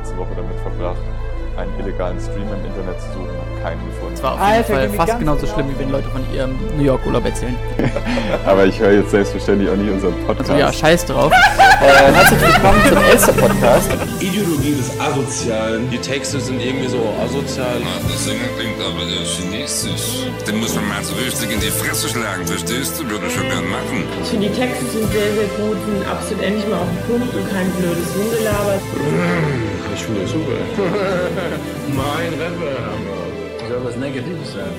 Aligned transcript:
letzte 0.00 0.16
Woche 0.16 0.30
damit 0.34 0.58
verbracht, 0.60 0.96
einen 1.56 1.78
illegalen 1.78 2.18
Stream 2.18 2.48
im 2.48 2.64
Internet 2.64 2.98
zu 3.00 3.08
suchen, 3.12 3.28
habe 3.36 3.62
keinen 3.62 3.84
gefunden. 3.84 4.14
Das 4.14 4.22
war 4.22 4.32
auf 4.32 4.40
jeden 4.40 4.52
Alter, 4.56 4.74
Fall 4.74 4.88
fast 4.90 5.18
genauso 5.18 5.40
genau. 5.42 5.52
schlimm, 5.52 5.66
wie 5.68 5.78
wenn 5.78 5.90
Leute 5.90 6.08
von 6.08 6.24
ihrem 6.32 6.56
New 6.78 6.84
York 6.84 7.04
Urlaub 7.04 7.24
erzählen. 7.26 7.56
Aber 8.46 8.64
ich 8.64 8.80
höre 8.80 8.92
jetzt 8.92 9.10
selbstverständlich 9.10 9.68
auch 9.68 9.76
nicht 9.76 9.92
unseren 9.92 10.14
Podcast. 10.24 10.50
Also 10.50 10.60
ja, 10.60 10.72
scheiß 10.72 11.04
drauf. 11.04 11.32
äh, 11.82 12.12
herzlich 12.12 12.40
willkommen 12.40 12.80
zum 12.88 12.98
Elster 13.04 13.32
Podcast. 13.34 13.90
Ideologie 14.20 14.72
des 14.72 14.98
Asozialen. 14.98 15.90
Die 15.90 15.98
Texte 15.98 16.40
sind 16.40 16.62
irgendwie 16.62 16.88
so 16.88 17.00
asozial. 17.20 17.76
Der 18.08 18.16
Sänger 18.16 18.48
klingt 18.56 18.80
aber 18.80 19.04
eher 19.04 19.26
chinesisch. 19.26 20.24
Den 20.48 20.60
muss 20.60 20.74
man 20.76 20.88
mal 20.88 21.04
so 21.04 21.14
richtig 21.16 21.52
in 21.52 21.60
die 21.60 21.68
Fresse 21.68 22.08
schlagen, 22.08 22.46
verstehst 22.46 22.98
du? 22.98 23.10
Würde 23.10 23.26
ich 23.26 23.34
schon 23.34 23.48
gern 23.48 23.68
machen. 23.68 24.08
Ich 24.22 24.28
finde, 24.30 24.48
die 24.48 24.54
Texte 24.54 24.86
sind 24.86 25.12
sehr, 25.12 25.34
sehr 25.34 25.50
gut, 25.60 25.76
sind 25.84 26.08
absolut 26.08 26.42
endlich 26.42 26.66
mal 26.68 26.78
auf 26.78 26.88
den 26.88 27.04
Punkt 27.04 27.34
und 27.34 27.52
kein 27.52 27.68
blödes 27.76 28.08
Rumgelaber. 28.16 28.80
Ich 29.94 30.02
finde 30.04 30.22
das 30.22 30.30
super. 30.30 30.58
mein 31.94 32.32
Rapper. 32.34 33.68
Soll 33.68 33.84
was 33.84 33.96
Negatives 33.96 34.52
sein? 34.52 34.72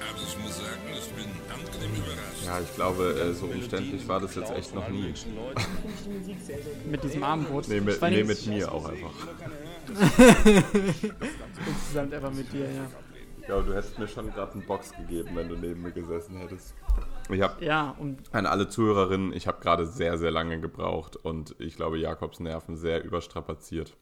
Also 0.00 0.24
ich 0.26 0.38
muss 0.42 0.56
sagen, 0.56 0.82
ich 0.92 1.08
bin 1.10 1.26
angenehm 1.52 1.94
überrascht. 1.96 2.44
Ja, 2.46 2.60
ich 2.60 2.74
glaube, 2.74 3.04
äh, 3.20 3.32
so 3.34 3.46
umständlich 3.46 4.08
war 4.08 4.20
das 4.20 4.34
jetzt 4.34 4.52
echt 4.52 4.74
noch 4.74 4.88
nie. 4.88 5.14
Mit 6.90 7.04
diesem 7.04 7.22
Abendbrot. 7.22 7.68
Nee, 7.68 7.80
mit, 7.80 8.00
nee, 8.02 8.24
mit 8.24 8.46
mir 8.46 8.72
auch 8.72 8.88
einfach. 8.88 9.12
Insgesamt 11.66 12.14
einfach 12.14 12.32
mit 12.32 12.52
dir, 12.52 12.60
ja. 12.60 12.86
Ich 13.48 13.54
glaube, 13.54 13.66
du 13.66 13.74
hättest 13.74 13.98
mir 13.98 14.06
schon 14.06 14.30
gerade 14.30 14.52
einen 14.52 14.66
Box 14.66 14.92
gegeben, 14.92 15.30
wenn 15.32 15.48
du 15.48 15.56
neben 15.56 15.80
mir 15.80 15.90
gesessen 15.90 16.36
hättest. 16.36 16.74
Ich 17.30 17.40
habe 17.40 17.64
Ja, 17.64 17.96
an 18.30 18.44
alle 18.44 18.68
Zuhörerinnen, 18.68 19.32
ich 19.32 19.46
habe 19.46 19.58
gerade 19.62 19.86
sehr, 19.86 20.18
sehr 20.18 20.30
lange 20.30 20.60
gebraucht 20.60 21.16
und 21.16 21.56
ich 21.58 21.74
glaube, 21.74 21.96
Jakobs 21.96 22.40
Nerven 22.40 22.76
sehr 22.76 23.02
überstrapaziert. 23.02 23.96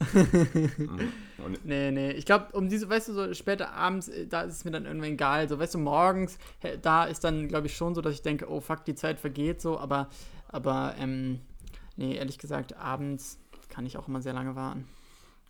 Und 0.14 1.64
Nee, 1.64 1.92
nee. 1.92 2.10
Ich 2.10 2.26
glaube, 2.26 2.46
um 2.54 2.68
diese, 2.68 2.90
weißt 2.90 3.06
du, 3.10 3.12
so 3.12 3.34
später 3.34 3.72
abends, 3.72 4.08
äh, 4.08 4.26
da 4.26 4.42
ist 4.42 4.54
es 4.54 4.64
mir 4.64 4.72
dann 4.72 4.84
irgendwann 4.84 5.12
egal. 5.12 5.48
So, 5.48 5.60
weißt 5.60 5.74
du, 5.76 5.78
morgens, 5.78 6.36
da 6.82 7.04
ist 7.04 7.22
dann, 7.22 7.46
glaube 7.46 7.68
ich, 7.68 7.76
schon 7.76 7.94
so, 7.94 8.00
dass 8.00 8.14
ich 8.14 8.22
denke, 8.22 8.50
oh 8.50 8.60
fuck, 8.60 8.84
die 8.84 8.96
Zeit 8.96 9.20
vergeht 9.20 9.62
so, 9.62 9.78
aber, 9.78 10.08
aber, 10.48 10.96
ähm, 10.98 11.38
nee, 11.94 12.16
ehrlich 12.16 12.38
gesagt, 12.38 12.76
abends 12.76 13.38
kann 13.68 13.86
ich 13.86 13.96
auch 13.96 14.08
immer 14.08 14.20
sehr 14.20 14.32
lange 14.32 14.56
warten. 14.56 14.88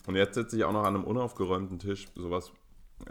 Und 0.07 0.17
jetzt 0.17 0.35
sitze 0.35 0.59
ich 0.59 0.65
auch 0.65 0.73
noch 0.73 0.85
an 0.85 0.95
einem 0.95 1.05
unaufgeräumten 1.05 1.79
Tisch. 1.79 2.09
Sowas, 2.15 2.53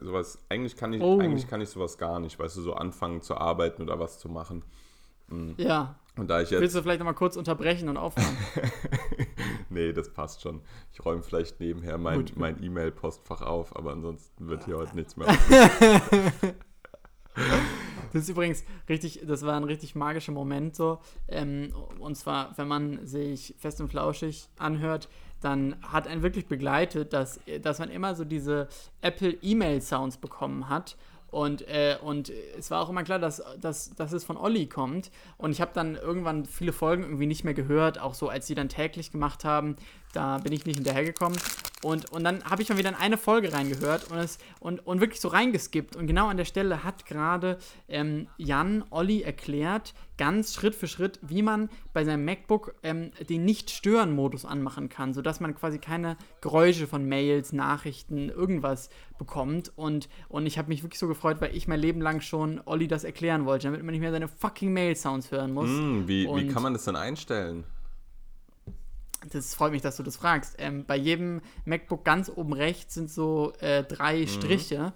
sowas, 0.01 0.39
eigentlich 0.49 0.75
kann 0.75 0.93
ich, 0.93 1.01
Oh. 1.01 1.19
eigentlich 1.19 1.47
kann 1.47 1.61
ich 1.61 1.69
sowas 1.69 1.97
gar 1.97 2.19
nicht, 2.19 2.37
weißt 2.39 2.57
du, 2.57 2.61
so 2.61 2.73
anfangen 2.73 3.21
zu 3.21 3.35
arbeiten 3.37 3.81
oder 3.81 3.99
was 3.99 4.19
zu 4.19 4.29
machen. 4.29 4.63
Ja. 5.57 5.95
Und 6.15 6.29
da 6.29 6.41
ich 6.41 6.51
Willst 6.51 6.61
jetzt. 6.61 6.75
du 6.75 6.83
vielleicht 6.83 6.99
nochmal 6.99 7.15
kurz 7.15 7.37
unterbrechen 7.37 7.89
und 7.89 7.97
aufhören? 7.97 8.37
nee, 9.69 9.91
das 9.93 10.13
passt 10.13 10.41
schon. 10.41 10.61
Ich 10.91 11.03
räume 11.03 11.23
vielleicht 11.23 11.59
nebenher 11.59 11.97
mein, 11.97 12.19
Gut. 12.19 12.33
mein 12.35 12.61
E-Mail-Postfach 12.61 13.41
auf, 13.41 13.75
aber 13.75 13.93
ansonsten 13.93 14.47
wird 14.47 14.65
hier 14.65 14.77
heute 14.77 14.95
nichts 14.95 15.17
mehr. 15.17 15.27
Das 18.11 18.21
ist 18.21 18.29
übrigens 18.29 18.63
richtig, 18.87 19.21
das 19.25 19.43
war 19.43 19.57
ein 19.57 19.63
richtig 19.63 19.95
magischer 19.95 20.31
Moment 20.31 20.75
so. 20.75 20.99
Ähm, 21.27 21.73
und 21.97 22.15
zwar, 22.15 22.55
wenn 22.59 22.67
man 22.67 23.07
sich 23.07 23.55
fest 23.57 23.81
und 23.81 23.89
flauschig 23.89 24.49
anhört, 24.59 25.09
dann 25.43 25.75
hat 25.81 26.07
einen 26.07 26.23
wirklich 26.23 26.47
begleitet, 26.47 27.13
dass, 27.13 27.39
dass 27.61 27.79
man 27.79 27.89
immer 27.89 28.15
so 28.15 28.25
diese 28.25 28.67
Apple 29.01 29.37
E-Mail-Sounds 29.41 30.17
bekommen 30.17 30.69
hat. 30.69 30.95
Und, 31.33 31.67
äh, 31.67 31.97
und 31.99 32.31
es 32.59 32.69
war 32.69 32.79
auch 32.79 32.91
immer 32.91 33.03
klar, 33.03 33.17
dass, 33.17 33.41
dass, 33.59 33.95
dass 33.95 34.11
es 34.11 34.23
von 34.23 34.37
Olli 34.37 34.67
kommt. 34.67 35.09
Und 35.37 35.51
ich 35.51 35.61
habe 35.61 35.71
dann 35.73 35.95
irgendwann 35.95 36.45
viele 36.45 36.71
Folgen 36.71 37.01
irgendwie 37.01 37.25
nicht 37.25 37.43
mehr 37.43 37.55
gehört, 37.55 37.99
auch 37.99 38.13
so 38.13 38.29
als 38.29 38.45
sie 38.45 38.53
dann 38.53 38.69
täglich 38.69 39.11
gemacht 39.11 39.43
haben. 39.43 39.75
Da 40.13 40.37
bin 40.37 40.53
ich 40.53 40.65
nicht 40.65 40.75
hinterhergekommen. 40.75 41.37
Und, 41.83 42.11
und 42.11 42.23
dann 42.23 42.43
habe 42.45 42.61
ich 42.61 42.69
mal 42.69 42.77
wieder 42.77 42.89
in 42.89 42.95
eine 42.95 43.17
Folge 43.17 43.51
reingehört 43.51 44.09
und, 44.09 44.17
es, 44.17 44.37
und, 44.61 44.85
und 44.87 45.01
wirklich 45.01 45.19
so 45.19 45.27
reingeskippt. 45.27 45.97
Und 45.97 46.07
genau 46.07 46.27
an 46.27 46.37
der 46.37 46.45
Stelle 46.45 46.83
hat 46.83 47.05
gerade 47.05 47.57
ähm, 47.89 48.27
Jan 48.37 48.85
Olli 48.89 49.21
erklärt, 49.21 49.93
ganz 50.17 50.53
Schritt 50.53 50.75
für 50.75 50.87
Schritt, 50.87 51.19
wie 51.21 51.41
man 51.41 51.69
bei 51.91 52.05
seinem 52.05 52.23
MacBook 52.23 52.75
ähm, 52.83 53.11
den 53.29 53.43
Nicht-Stören-Modus 53.43 54.45
anmachen 54.45 54.87
kann, 54.87 55.13
sodass 55.13 55.41
man 55.41 55.55
quasi 55.55 55.77
keine 55.77 56.15
Geräusche 56.39 56.87
von 56.87 57.05
Mails, 57.05 57.51
Nachrichten, 57.51 58.29
irgendwas 58.29 58.89
bekommt. 59.17 59.73
Und, 59.75 60.07
und 60.29 60.45
ich 60.45 60.57
habe 60.57 60.69
mich 60.69 60.83
wirklich 60.83 60.99
so 60.99 61.09
gefreut, 61.09 61.41
weil 61.41 61.53
ich 61.53 61.67
mein 61.67 61.81
Leben 61.81 61.99
lang 61.99 62.21
schon 62.21 62.61
Olli 62.63 62.87
das 62.87 63.03
erklären 63.03 63.45
wollte, 63.45 63.67
damit 63.67 63.83
man 63.83 63.91
nicht 63.91 64.01
mehr 64.01 64.11
seine 64.11 64.29
fucking 64.29 64.71
Mail-Sounds 64.71 65.31
hören 65.31 65.53
muss. 65.53 65.67
Hm, 65.69 66.07
wie, 66.07 66.27
wie 66.27 66.47
kann 66.47 66.63
man 66.63 66.71
das 66.71 66.85
denn 66.85 66.95
einstellen? 66.95 67.65
Das 69.31 69.55
freut 69.55 69.71
mich, 69.71 69.81
dass 69.81 69.97
du 69.97 70.03
das 70.03 70.17
fragst. 70.17 70.55
Ähm, 70.57 70.85
bei 70.85 70.95
jedem 70.97 71.41
MacBook 71.65 72.03
ganz 72.03 72.29
oben 72.33 72.53
rechts 72.53 72.93
sind 72.95 73.09
so 73.09 73.53
äh, 73.59 73.83
drei 73.83 74.27
Striche, 74.27 74.93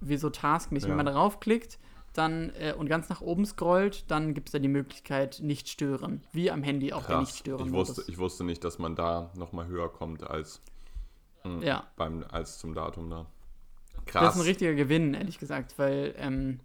wie 0.00 0.16
so 0.16 0.30
taskmäßig. 0.30 0.88
Wenn 0.88 0.94
Mhm. 0.96 0.98
Ja. 1.00 1.04
man 1.04 1.14
darauf 1.14 1.40
klickt 1.40 1.78
dann, 2.14 2.50
äh, 2.58 2.72
und 2.72 2.88
ganz 2.88 3.10
nach 3.10 3.20
oben 3.20 3.44
scrollt, 3.44 4.10
dann 4.10 4.32
gibt 4.32 4.48
es 4.48 4.52
da 4.52 4.58
die 4.58 4.68
Möglichkeit 4.68 5.40
nicht 5.42 5.68
stören. 5.68 6.22
Wie 6.32 6.50
am 6.50 6.62
Handy 6.62 6.92
auch 6.94 7.04
der 7.06 7.18
nicht 7.20 7.28
Krass. 7.30 7.38
stören 7.40 7.66
Ich 7.66 7.72
wusste, 7.74 8.04
ich 8.08 8.16
wusste 8.16 8.44
nicht, 8.44 8.64
dass 8.64 8.78
man 8.78 8.96
da 8.96 9.30
nochmal 9.36 9.66
höher 9.66 9.90
kommt 9.92 10.22
als, 10.28 10.62
Ja, 11.60 11.84
beim, 11.96 12.24
als 12.30 12.58
zum 12.58 12.72
Datum 12.74 13.10
da. 13.10 13.26
das 13.96 14.04
Krass. 14.06 14.34
ist 14.34 14.40
ein 14.40 14.46
richtiger 14.46 14.74
Gewinn, 14.74 15.12
ehrlich 15.14 15.38
gesagt, 15.38 15.78
weil, 15.78 16.14
ähm, 16.16 16.60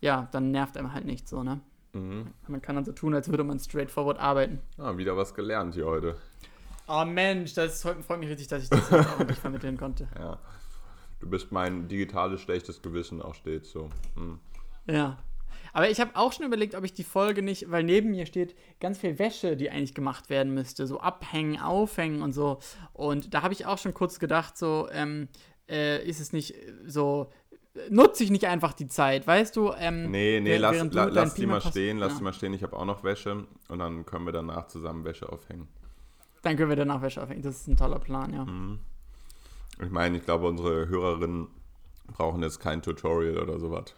ja, 0.00 0.28
dann 0.32 0.50
nervt 0.50 0.76
einem 0.78 0.92
halt 0.94 1.04
nicht 1.04 1.28
so, 1.28 1.42
ne? 1.42 1.60
Mhm. 1.92 2.28
Man 2.48 2.60
kann 2.62 2.74
dann 2.76 2.84
so 2.86 2.92
tun, 2.92 3.14
als 3.14 3.28
würde 3.28 3.44
man 3.44 3.58
straightforward 3.60 4.18
arbeiten. 4.18 4.60
Ah, 4.78 4.96
wieder 4.96 5.16
was 5.16 5.34
gelernt 5.34 5.74
hier 5.74 5.86
heute. 5.86 6.16
Oh 6.86 7.04
Mensch, 7.04 7.54
das 7.54 7.82
freut 7.82 8.18
mich 8.18 8.28
richtig, 8.28 8.48
dass 8.48 8.64
ich 8.64 8.68
das 8.68 8.92
auch 8.92 9.18
nicht 9.26 9.38
vermitteln 9.38 9.76
konnte. 9.76 10.08
Ja. 10.18 10.38
Du 11.20 11.28
bist 11.28 11.52
mein 11.52 11.88
digitales 11.88 12.40
schlechtes 12.42 12.82
Gewissen 12.82 13.22
auch 13.22 13.34
stets 13.34 13.70
so. 13.70 13.88
Hm. 14.16 14.38
Ja. 14.86 15.18
Aber 15.72 15.90
ich 15.90 15.98
habe 16.00 16.12
auch 16.14 16.32
schon 16.32 16.46
überlegt, 16.46 16.74
ob 16.74 16.84
ich 16.84 16.92
die 16.92 17.02
Folge 17.02 17.42
nicht, 17.42 17.70
weil 17.70 17.82
neben 17.82 18.10
mir 18.10 18.26
steht 18.26 18.54
ganz 18.78 18.98
viel 18.98 19.18
Wäsche, 19.18 19.56
die 19.56 19.70
eigentlich 19.70 19.94
gemacht 19.94 20.30
werden 20.30 20.54
müsste, 20.54 20.86
so 20.86 21.00
abhängen, 21.00 21.58
aufhängen 21.58 22.22
und 22.22 22.32
so. 22.32 22.60
Und 22.92 23.34
da 23.34 23.42
habe 23.42 23.54
ich 23.54 23.66
auch 23.66 23.78
schon 23.78 23.92
kurz 23.92 24.20
gedacht, 24.20 24.56
so, 24.56 24.88
ähm, 24.92 25.28
äh, 25.68 26.06
ist 26.06 26.20
es 26.20 26.32
nicht 26.32 26.54
so, 26.86 27.32
äh, 27.74 27.90
nutze 27.90 28.22
ich 28.22 28.30
nicht 28.30 28.46
einfach 28.46 28.72
die 28.72 28.86
Zeit, 28.86 29.26
weißt 29.26 29.56
du? 29.56 29.72
Ähm, 29.72 30.10
Nee, 30.10 30.40
nee, 30.40 30.58
lass, 30.58 30.76
la, 30.92 31.06
lass 31.06 31.34
die 31.34 31.46
mal 31.46 31.60
stehen, 31.60 31.98
lass 31.98 32.12
ja. 32.12 32.18
die 32.18 32.24
mal 32.24 32.32
stehen. 32.32 32.54
Ich 32.54 32.62
habe 32.62 32.76
auch 32.76 32.84
noch 32.84 33.02
Wäsche 33.02 33.46
und 33.68 33.78
dann 33.78 34.06
können 34.06 34.26
wir 34.26 34.32
danach 34.32 34.68
zusammen 34.68 35.04
Wäsche 35.04 35.32
aufhängen. 35.32 35.68
Dann 36.44 36.56
können 36.56 36.68
wir 36.68 36.76
danach 36.76 37.02
Wäsche 37.02 37.22
aufhängen. 37.22 37.42
Das 37.42 37.56
ist 37.56 37.66
ein 37.68 37.76
toller 37.76 37.98
Plan, 37.98 38.32
ja. 38.32 38.44
Mhm. 38.44 38.78
Ich 39.82 39.90
meine, 39.90 40.16
ich 40.18 40.24
glaube, 40.24 40.46
unsere 40.46 40.86
Hörerinnen 40.88 41.48
brauchen 42.16 42.42
jetzt 42.42 42.60
kein 42.60 42.80
Tutorial 42.82 43.38
oder 43.38 43.58
sowas. 43.58 43.94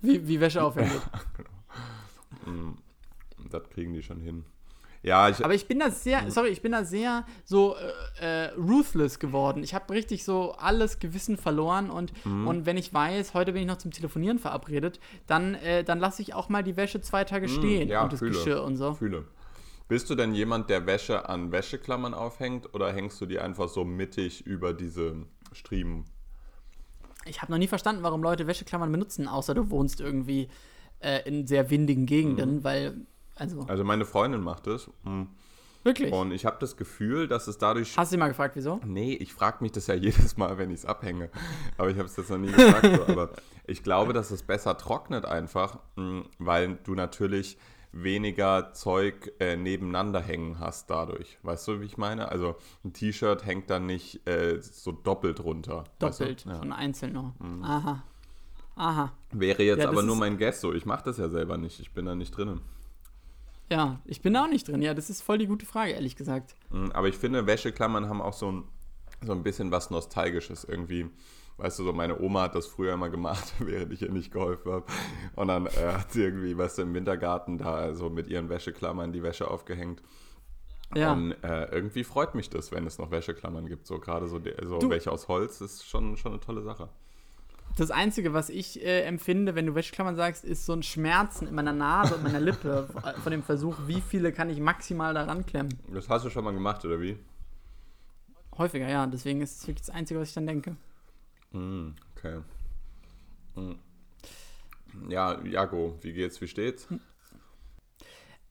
Wie, 0.00 0.26
wie 0.28 0.40
Wäsche 0.40 0.62
aufhängen 0.64 0.90
geht. 0.92 1.02
Das 3.50 3.68
kriegen 3.70 3.92
die 3.94 4.02
schon 4.02 4.20
hin. 4.20 4.44
Ja, 5.02 5.30
ich, 5.30 5.42
Aber 5.42 5.54
ich 5.54 5.66
bin 5.66 5.78
da 5.78 5.88
Mhm. 5.88 5.92
sehr, 5.92 6.30
sorry, 6.30 6.48
ich 6.50 6.60
bin 6.60 6.72
da 6.72 6.84
sehr 6.84 7.24
so 7.46 7.74
äh, 8.20 8.44
äh, 8.48 8.50
ruthless 8.52 9.18
geworden. 9.18 9.62
Ich 9.64 9.74
habe 9.74 9.94
richtig 9.94 10.24
so 10.24 10.52
alles 10.52 10.98
Gewissen 10.98 11.38
verloren 11.38 11.88
und, 11.90 12.12
Mhm. 12.26 12.46
und 12.46 12.66
wenn 12.66 12.76
ich 12.76 12.92
weiß, 12.92 13.32
heute 13.32 13.52
bin 13.54 13.62
ich 13.62 13.68
noch 13.68 13.78
zum 13.78 13.92
Telefonieren 13.92 14.38
verabredet, 14.38 15.00
dann, 15.26 15.54
äh, 15.54 15.84
dann 15.84 16.00
lasse 16.00 16.20
ich 16.20 16.34
auch 16.34 16.50
mal 16.50 16.62
die 16.62 16.76
Wäsche 16.76 17.00
zwei 17.00 17.24
Tage 17.24 17.48
stehen 17.48 17.84
Mhm. 17.86 17.92
ja, 17.92 18.02
und 18.04 18.12
das 18.12 18.18
fühle. 18.18 18.32
Geschirr 18.32 18.62
und 18.62 18.76
so. 18.76 18.92
fühle. 18.92 19.24
Bist 19.90 20.08
du 20.08 20.14
denn 20.14 20.34
jemand, 20.36 20.70
der 20.70 20.86
Wäsche 20.86 21.28
an 21.28 21.50
Wäscheklammern 21.50 22.14
aufhängt 22.14 22.72
oder 22.74 22.92
hängst 22.92 23.20
du 23.20 23.26
die 23.26 23.40
einfach 23.40 23.68
so 23.68 23.84
mittig 23.84 24.46
über 24.46 24.72
diese 24.72 25.16
Striemen? 25.50 26.04
Ich 27.26 27.42
habe 27.42 27.50
noch 27.50 27.58
nie 27.58 27.66
verstanden, 27.66 28.04
warum 28.04 28.22
Leute 28.22 28.46
Wäscheklammern 28.46 28.92
benutzen, 28.92 29.26
außer 29.26 29.52
du 29.52 29.68
wohnst 29.68 30.00
irgendwie 30.00 30.48
äh, 31.00 31.26
in 31.28 31.44
sehr 31.48 31.70
windigen 31.70 32.06
Gegenden, 32.06 32.58
Mhm. 32.58 32.64
weil, 32.64 32.94
also, 33.34 33.62
Also 33.66 33.82
meine 33.82 34.04
Freundin 34.04 34.42
macht 34.42 34.68
es 34.68 34.88
hm. 35.02 35.26
wirklich. 35.82 36.12
und 36.12 36.30
ich 36.30 36.46
habe 36.46 36.58
das 36.60 36.76
Gefühl, 36.76 37.26
dass 37.26 37.48
es 37.48 37.58
dadurch 37.58 37.96
Hast 37.98 38.12
du 38.12 38.14
sie 38.14 38.18
mal 38.18 38.28
gefragt, 38.28 38.54
wieso? 38.54 38.80
Nee, 38.86 39.14
ich 39.14 39.34
frage 39.34 39.56
mich 39.60 39.72
das 39.72 39.88
ja 39.88 39.94
jedes 39.96 40.36
Mal, 40.36 40.56
wenn 40.56 40.70
ich 40.70 40.76
es 40.80 40.84
abhänge. 40.86 41.30
Aber 41.78 41.90
ich 41.90 41.96
habe 41.98 42.06
es 42.06 42.16
jetzt 42.16 42.30
noch 42.30 42.38
nie 42.38 42.52
gesagt. 42.52 42.86
So. 42.94 43.06
Aber 43.08 43.30
ich 43.66 43.82
glaube, 43.82 44.12
dass 44.12 44.30
es 44.30 44.44
besser 44.44 44.78
trocknet 44.78 45.24
einfach, 45.24 45.80
mh, 45.96 46.22
weil 46.38 46.76
du 46.84 46.94
natürlich 46.94 47.58
weniger 47.92 48.72
Zeug 48.72 49.32
äh, 49.40 49.56
nebeneinander 49.56 50.20
hängen 50.20 50.60
hast 50.60 50.90
dadurch. 50.90 51.38
Weißt 51.42 51.66
du, 51.68 51.80
wie 51.80 51.86
ich 51.86 51.96
meine? 51.96 52.28
Also 52.30 52.56
ein 52.84 52.92
T-Shirt 52.92 53.44
hängt 53.44 53.68
dann 53.70 53.86
nicht 53.86 54.26
äh, 54.28 54.60
so 54.60 54.92
doppelt 54.92 55.40
runter. 55.40 55.84
weißt 55.98 56.20
du? 56.20 56.24
Doppelt, 56.24 56.44
Ja. 56.44 56.54
Mhm. 56.54 56.58
schon 56.58 56.72
einzeln 56.72 57.12
nur. 57.12 57.34
Aha. 57.62 58.02
Aha. 58.76 59.12
Wäre 59.32 59.62
jetzt 59.62 59.80
Ja, 59.80 59.88
aber 59.88 60.02
nur 60.02 60.16
mein 60.16 60.38
Guess 60.38 60.60
so. 60.60 60.72
Ich 60.72 60.86
mache 60.86 61.04
das 61.04 61.18
ja 61.18 61.28
selber 61.28 61.58
nicht. 61.58 61.80
Ich 61.80 61.90
bin 61.92 62.06
da 62.06 62.14
nicht 62.14 62.30
drin. 62.36 62.60
Ja, 63.68 64.00
ich 64.04 64.20
bin 64.22 64.34
da 64.34 64.44
auch 64.44 64.48
nicht 64.48 64.66
drin. 64.66 64.82
Ja, 64.82 64.94
das 64.94 65.10
ist 65.10 65.20
voll 65.22 65.38
die 65.38 65.46
gute 65.46 65.66
Frage, 65.66 65.92
ehrlich 65.92 66.16
gesagt. 66.16 66.54
Mm, 66.70 66.90
Aber 66.92 67.08
ich 67.08 67.16
finde, 67.16 67.46
Wäscheklammern 67.46 68.08
haben 68.08 68.20
auch 68.22 68.32
so 68.32 68.50
ein, 68.50 68.64
so 69.24 69.32
ein 69.32 69.42
bisschen 69.42 69.70
was 69.70 69.90
Nostalgisches 69.90 70.64
irgendwie. 70.64 71.08
Weißt 71.60 71.78
du, 71.78 71.84
so 71.84 71.92
meine 71.92 72.18
Oma 72.20 72.42
hat 72.44 72.54
das 72.54 72.66
früher 72.66 72.94
immer 72.94 73.10
gemacht, 73.10 73.52
während 73.58 73.92
ich 73.92 74.00
ihr 74.02 74.10
nicht 74.10 74.32
geholfen 74.32 74.72
habe. 74.72 74.86
Und 75.36 75.48
dann 75.48 75.66
äh, 75.66 75.70
hat 75.92 76.10
sie 76.12 76.22
irgendwie, 76.22 76.56
weißt 76.56 76.78
du, 76.78 76.82
im 76.82 76.94
Wintergarten 76.94 77.58
da 77.58 77.94
so 77.94 78.08
mit 78.08 78.28
ihren 78.28 78.48
Wäscheklammern 78.48 79.12
die 79.12 79.22
Wäsche 79.22 79.50
aufgehängt. 79.50 80.02
Ja. 80.94 81.12
Und 81.12 81.32
äh, 81.44 81.66
irgendwie 81.66 82.02
freut 82.02 82.34
mich 82.34 82.48
das, 82.50 82.72
wenn 82.72 82.86
es 82.86 82.98
noch 82.98 83.10
Wäscheklammern 83.10 83.66
gibt. 83.66 83.86
So 83.86 83.98
gerade 84.00 84.26
so, 84.26 84.40
so 84.64 84.78
Du- 84.78 84.90
welche 84.90 85.12
aus 85.12 85.28
Holz 85.28 85.60
ist 85.60 85.86
schon, 85.86 86.16
schon 86.16 86.32
eine 86.32 86.40
tolle 86.40 86.62
Sache. 86.62 86.88
Das 87.76 87.92
Einzige, 87.92 88.32
was 88.32 88.48
ich 88.48 88.82
äh, 88.84 89.02
empfinde, 89.02 89.54
wenn 89.54 89.66
du 89.66 89.74
Wäscheklammern 89.76 90.16
sagst, 90.16 90.44
ist 90.44 90.66
so 90.66 90.72
ein 90.72 90.82
Schmerzen 90.82 91.46
in 91.46 91.54
meiner 91.54 91.72
Nase 91.72 92.16
und 92.16 92.24
meiner 92.24 92.40
Lippe 92.40 92.88
äh, 93.04 93.20
von 93.20 93.30
dem 93.30 93.42
Versuch, 93.44 93.76
wie 93.86 94.00
viele 94.00 94.32
kann 94.32 94.50
ich 94.50 94.58
maximal 94.58 95.14
daran 95.14 95.46
klemmen. 95.46 95.78
Das 95.92 96.08
hast 96.08 96.24
du 96.24 96.30
schon 96.30 96.42
mal 96.42 96.52
gemacht, 96.52 96.84
oder 96.84 97.00
wie? 97.00 97.16
Häufiger, 98.58 98.88
ja. 98.88 99.06
Deswegen 99.06 99.40
ist 99.42 99.60
es 99.60 99.68
wirklich 99.68 99.86
das 99.86 99.94
Einzige, 99.94 100.18
was 100.18 100.28
ich 100.28 100.34
dann 100.34 100.46
denke. 100.46 100.76
Okay. 101.52 102.40
Mm. 103.56 103.72
Ja, 105.08 105.40
Jago, 105.44 105.98
wie 106.02 106.12
geht's, 106.12 106.40
wie 106.40 106.48
steht's? 106.48 106.88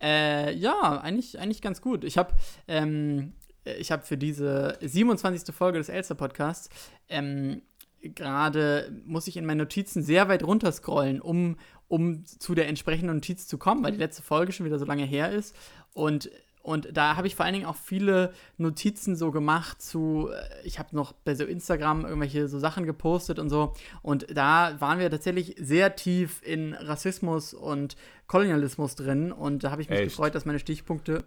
Äh, 0.01 0.53
ja, 0.55 0.99
eigentlich, 1.01 1.39
eigentlich 1.39 1.61
ganz 1.61 1.81
gut. 1.81 2.03
Ich 2.03 2.17
habe 2.17 2.33
ähm, 2.67 3.33
hab 3.65 4.07
für 4.07 4.17
diese 4.17 4.77
27. 4.81 5.53
Folge 5.53 5.77
des 5.77 5.89
Elster-Podcasts 5.89 6.69
ähm, 7.09 7.61
gerade, 8.01 8.91
muss 9.05 9.27
ich 9.27 9.37
in 9.37 9.45
meinen 9.45 9.57
Notizen 9.57 10.03
sehr 10.03 10.29
weit 10.29 10.43
runterscrollen, 10.43 11.21
um, 11.21 11.57
um 11.87 12.25
zu 12.25 12.55
der 12.55 12.67
entsprechenden 12.67 13.15
Notiz 13.15 13.47
zu 13.47 13.57
kommen, 13.57 13.83
weil 13.83 13.91
die 13.91 13.97
letzte 13.97 14.23
Folge 14.23 14.51
schon 14.51 14.65
wieder 14.65 14.79
so 14.79 14.85
lange 14.85 15.05
her 15.05 15.31
ist. 15.31 15.55
Und 15.93 16.29
und 16.61 16.89
da 16.95 17.15
habe 17.15 17.27
ich 17.27 17.35
vor 17.35 17.45
allen 17.45 17.53
Dingen 17.53 17.65
auch 17.65 17.75
viele 17.75 18.33
Notizen 18.57 19.15
so 19.15 19.31
gemacht 19.31 19.81
zu, 19.81 20.29
äh, 20.31 20.67
ich 20.67 20.77
habe 20.77 20.95
noch 20.95 21.13
bei 21.13 21.33
so 21.33 21.45
Instagram 21.45 22.05
irgendwelche 22.05 22.47
so 22.47 22.59
Sachen 22.59 22.85
gepostet 22.85 23.39
und 23.39 23.49
so. 23.49 23.73
Und 24.01 24.27
da 24.35 24.75
waren 24.79 24.99
wir 24.99 25.09
tatsächlich 25.09 25.55
sehr 25.57 25.95
tief 25.95 26.41
in 26.43 26.73
Rassismus 26.73 27.53
und 27.53 27.95
Kolonialismus 28.27 28.95
drin. 28.95 29.31
Und 29.31 29.63
da 29.63 29.71
habe 29.71 29.81
ich 29.81 29.89
mich 29.89 29.99
Echt? 29.99 30.09
gefreut, 30.09 30.35
dass 30.35 30.45
meine 30.45 30.59
Stichpunkte, 30.59 31.23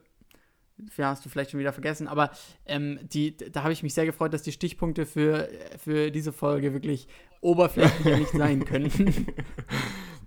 ja, 0.96 1.08
hast 1.08 1.25
du 1.25 1.29
vielleicht 1.29 1.50
schon 1.50 1.61
wieder 1.61 1.73
vergessen, 1.73 2.08
aber 2.08 2.31
ähm, 2.67 2.99
die, 3.02 3.37
da 3.37 3.62
habe 3.62 3.73
ich 3.73 3.82
mich 3.82 3.94
sehr 3.94 4.06
gefreut, 4.06 4.34
dass 4.34 4.43
die 4.43 4.52
Stichpunkte 4.52 5.06
für, 5.06 5.49
für 5.79 6.11
diese 6.11 6.32
Folge 6.32 6.73
wirklich 6.73 7.08
oberflächlicher 7.40 8.19
nicht 8.19 8.32
sein 8.32 8.64
können. 8.67 9.26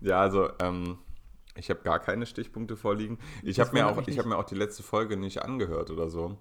Ja, 0.02 0.20
also, 0.22 0.50
ähm, 0.62 0.98
ich 1.56 1.70
habe 1.70 1.82
gar 1.82 2.00
keine 2.00 2.26
Stichpunkte 2.26 2.76
vorliegen. 2.76 3.18
Ich 3.44 3.60
habe 3.60 3.72
mir, 3.74 3.88
auch- 3.88 4.08
ich 4.08 4.20
hab 4.20 4.26
mir 4.26 4.38
auch 4.38 4.44
die 4.46 4.56
letzte 4.56 4.84
Folge 4.84 5.18
nicht 5.18 5.42
angehört 5.42 5.90
oder 5.92 6.10
so. 6.10 6.38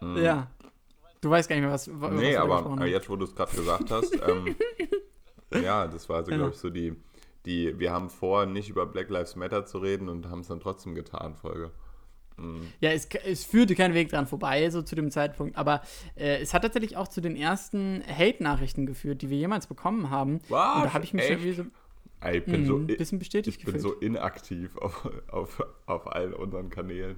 ja. 0.00 0.48
Du 1.20 1.30
weißt 1.30 1.48
gar 1.48 1.54
nicht 1.54 1.62
mehr, 1.64 1.72
was. 1.72 1.88
was 2.00 2.10
Nee, 2.14 2.34
aber 2.36 2.64
haben. 2.64 2.84
jetzt, 2.86 3.08
wo 3.08 3.14
du 3.14 3.24
es 3.26 3.34
gerade 3.36 3.54
gesagt 3.56 3.90
hast, 3.92 4.12
ähm, 4.28 4.56
ja, 5.62 5.86
das 5.86 6.08
war 6.08 6.16
also, 6.16 6.32
Ja. 6.32 6.36
glaube 6.38 6.50
ich, 6.52 6.56
so 6.58 6.68
die, 6.68 6.96
die, 7.46 7.78
wir 7.78 7.92
haben 7.92 8.10
vor, 8.10 8.44
nicht 8.44 8.68
über 8.68 8.86
Black 8.86 9.08
Lives 9.08 9.36
Matter 9.36 9.64
zu 9.64 9.78
reden 9.78 10.08
und 10.08 10.28
haben 10.28 10.40
es 10.40 10.48
dann 10.48 10.58
trotzdem 10.58 10.94
getan, 10.96 11.36
Folge. 11.36 11.70
Ja, 12.80 12.90
es, 12.90 13.08
es 13.24 13.44
führte 13.44 13.76
kein 13.76 13.94
Weg 13.94 14.08
dran 14.08 14.26
vorbei, 14.26 14.68
so 14.70 14.82
zu 14.82 14.96
dem 14.96 15.12
Zeitpunkt. 15.12 15.56
Aber 15.56 15.82
äh, 16.16 16.38
es 16.40 16.54
hat 16.54 16.62
tatsächlich 16.62 16.96
auch 16.96 17.06
zu 17.06 17.20
den 17.20 17.36
ersten 17.36 18.02
Hate-Nachrichten 18.04 18.84
geführt, 18.86 19.22
die 19.22 19.30
wir 19.30 19.36
jemals 19.38 19.68
bekommen 19.68 20.10
haben. 20.10 20.40
Was? 20.48 20.76
Und 20.76 20.84
da 20.86 20.92
habe 20.94 21.04
ich 21.04 21.14
mich 21.14 21.28
irgendwie 21.30 21.52
so 21.52 21.64
ich 22.30 22.44
bin, 22.44 22.66
so, 22.66 22.76
ein 22.76 22.88
i- 22.88 22.96
bisschen 22.96 23.18
bestätigt 23.18 23.58
ich 23.58 23.64
bin 23.64 23.74
gefühlt. 23.74 23.94
so 23.94 24.00
inaktiv 24.00 24.76
auf, 24.78 25.08
auf, 25.30 25.62
auf 25.86 26.06
allen 26.12 26.34
unseren 26.34 26.70
Kanälen. 26.70 27.16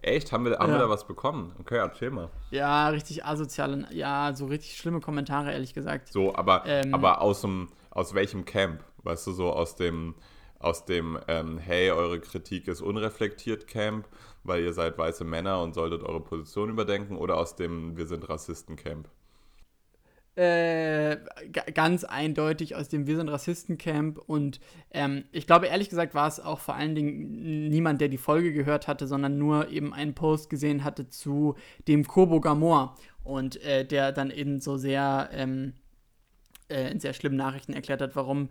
Echt? 0.00 0.32
Haben 0.32 0.44
wir, 0.46 0.58
haben 0.58 0.68
Ja. 0.70 0.76
wir 0.78 0.82
da 0.82 0.88
was 0.90 1.06
bekommen? 1.06 1.54
Okay, 1.60 1.76
erzähl 1.76 2.10
mal. 2.10 2.28
ja, 2.50 2.88
richtig 2.88 3.24
asoziale, 3.24 3.86
ja, 3.92 4.32
so 4.34 4.46
richtig 4.46 4.76
schlimme 4.76 5.00
Kommentare, 5.00 5.52
ehrlich 5.52 5.74
gesagt. 5.74 6.08
So, 6.12 6.34
aber, 6.34 6.64
Ähm. 6.66 6.92
aber 6.92 7.20
aus, 7.20 7.42
dem, 7.42 7.68
aus 7.90 8.12
welchem 8.14 8.44
Camp? 8.44 8.82
Weißt 9.04 9.26
du, 9.28 9.32
so 9.32 9.52
aus 9.52 9.76
dem, 9.76 10.14
aus 10.58 10.84
dem 10.84 11.18
ähm, 11.28 11.58
hey, 11.58 11.90
eure 11.92 12.18
Kritik 12.20 12.66
ist 12.68 12.80
unreflektiert 12.80 13.66
Camp, 13.68 14.08
weil 14.44 14.62
ihr 14.64 14.72
seid 14.72 14.98
weiße 14.98 15.24
Männer 15.24 15.62
und 15.62 15.74
solltet 15.74 16.02
eure 16.02 16.20
Position 16.20 16.68
überdenken 16.70 17.16
oder 17.16 17.36
aus 17.36 17.54
dem 17.56 17.96
wir 17.96 18.06
sind 18.06 18.28
Rassisten 18.28 18.74
Camp? 18.76 19.08
Äh, 20.34 21.18
ga- 21.52 21.70
ganz 21.74 22.04
eindeutig 22.04 22.74
aus 22.74 22.88
dem 22.88 23.06
Wir 23.06 23.16
sind 23.16 23.28
Rassisten-Camp 23.28 24.16
und 24.18 24.60
ähm, 24.90 25.24
ich 25.30 25.46
glaube, 25.46 25.66
ehrlich 25.66 25.90
gesagt, 25.90 26.14
war 26.14 26.26
es 26.26 26.40
auch 26.40 26.58
vor 26.58 26.74
allen 26.74 26.94
Dingen 26.94 27.68
niemand, 27.68 28.00
der 28.00 28.08
die 28.08 28.16
Folge 28.16 28.54
gehört 28.54 28.88
hatte, 28.88 29.06
sondern 29.06 29.36
nur 29.36 29.68
eben 29.68 29.92
einen 29.92 30.14
Post 30.14 30.48
gesehen 30.48 30.84
hatte 30.84 31.10
zu 31.10 31.54
dem 31.86 32.06
Kobo 32.06 32.40
Gamor 32.40 32.96
und 33.24 33.62
äh, 33.62 33.84
der 33.84 34.10
dann 34.10 34.30
eben 34.30 34.58
so 34.60 34.78
sehr 34.78 35.28
ähm, 35.34 35.74
äh, 36.70 36.90
in 36.90 36.98
sehr 36.98 37.12
schlimmen 37.12 37.36
Nachrichten 37.36 37.74
erklärt 37.74 38.00
hat, 38.00 38.16
warum 38.16 38.48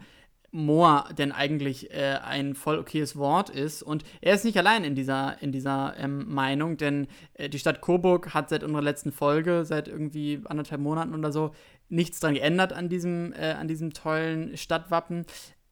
Moor 0.52 1.08
denn 1.18 1.32
eigentlich 1.32 1.92
äh, 1.92 2.20
ein 2.24 2.56
voll 2.56 2.78
okayes 2.78 3.16
Wort 3.16 3.50
ist. 3.50 3.82
Und 3.84 4.04
er 4.20 4.36
ist 4.36 4.46
nicht 4.46 4.58
allein 4.58 4.84
in 4.84 4.96
dieser, 4.96 5.42
in 5.42 5.52
dieser 5.52 5.96
ähm, 5.98 6.32
Meinung, 6.34 6.78
denn 6.78 7.08
äh, 7.36 7.50
die 7.50 7.60
Stadt 7.60 7.82
Coburg 7.82 8.34
hat 8.34 8.50
seit 8.50 8.64
unserer 8.64 8.82
letzten 8.82 9.12
Folge, 9.12 9.64
seit 9.66 9.88
irgendwie 9.88 10.42
anderthalb 10.46 10.82
Monaten 10.82 11.16
oder 11.16 11.32
so, 11.32 11.52
nichts 11.90 12.20
dran 12.20 12.34
geändert 12.34 12.74
an 12.74 12.90
diesem, 12.90 13.34
äh, 13.34 13.52
an 13.52 13.68
diesem 13.68 13.94
tollen 13.94 14.58
Stadtwappen. 14.58 15.26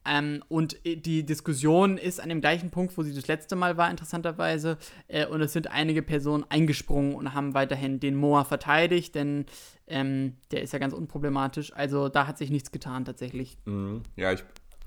Ähm, 0.06 0.42
und 0.48 0.84
äh, 0.86 0.96
die 0.96 1.24
Diskussion 1.24 1.98
ist 1.98 2.20
an 2.20 2.30
dem 2.30 2.40
gleichen 2.40 2.70
Punkt, 2.70 2.96
wo 2.96 3.02
sie 3.02 3.14
das 3.14 3.26
letzte 3.26 3.56
Mal 3.56 3.76
war, 3.76 3.90
interessanterweise. 3.90 4.78
Äh, 5.08 5.26
und 5.26 5.42
es 5.42 5.52
sind 5.52 5.70
einige 5.70 6.02
Personen 6.02 6.44
eingesprungen 6.48 7.14
und 7.14 7.34
haben 7.34 7.54
weiterhin 7.54 8.00
den 8.00 8.16
Moa 8.16 8.44
verteidigt, 8.44 9.14
denn 9.14 9.44
ähm, 9.86 10.36
der 10.52 10.62
ist 10.62 10.72
ja 10.72 10.78
ganz 10.78 10.94
unproblematisch. 10.94 11.72
Also 11.74 12.08
da 12.08 12.26
hat 12.26 12.38
sich 12.38 12.50
nichts 12.50 12.72
getan 12.72 13.04
tatsächlich. 13.04 13.58
Mhm. 13.66 14.02
Ja, 14.16 14.32
ich, 14.32 14.42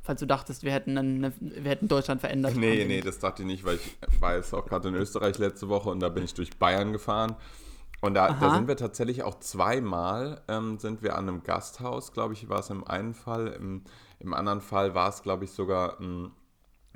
Falls 0.06 0.20
du 0.20 0.26
dachtest, 0.28 0.64
wir 0.64 0.74
hätten, 0.74 0.96
dann 0.96 1.16
eine, 1.24 1.34
wir 1.40 1.72
hätten 1.72 1.88
Deutschland 1.88 2.20
verändert. 2.22 2.56
Nee, 2.58 2.84
nee, 2.86 3.00
das 3.02 3.20
dachte 3.20 3.44
ich 3.44 3.48
nicht, 3.48 3.64
weil 3.64 3.78
ich 3.78 4.22
war 4.22 4.36
jetzt 4.36 4.54
auch 4.54 4.66
gerade 4.66 4.90
in 4.90 4.96
Österreich 4.96 5.38
letzte 5.38 5.70
Woche 5.70 5.90
und 5.90 6.02
da 6.02 6.10
bin 6.10 6.24
ich 6.26 6.34
durch 6.34 6.58
Bayern 6.60 6.92
gefahren. 6.92 7.36
Und 8.02 8.16
da, 8.16 8.34
da 8.34 8.50
sind 8.54 8.68
wir 8.68 8.76
tatsächlich 8.76 9.24
auch 9.24 9.40
zweimal, 9.40 10.42
ähm, 10.50 10.78
sind 10.78 11.04
wir 11.04 11.18
an 11.18 11.30
einem 11.30 11.44
Gasthaus, 11.44 12.12
glaube 12.12 12.34
ich, 12.34 12.50
war 12.50 12.60
es 12.60 12.70
im 12.70 12.86
einen 12.86 13.14
Fall. 13.14 13.48
Im, 13.48 13.84
im 14.20 14.34
anderen 14.34 14.60
Fall 14.60 14.94
war 14.94 15.08
es, 15.08 15.22
glaube 15.24 15.46
ich, 15.46 15.52
sogar 15.52 16.02
ähm, 16.02 16.32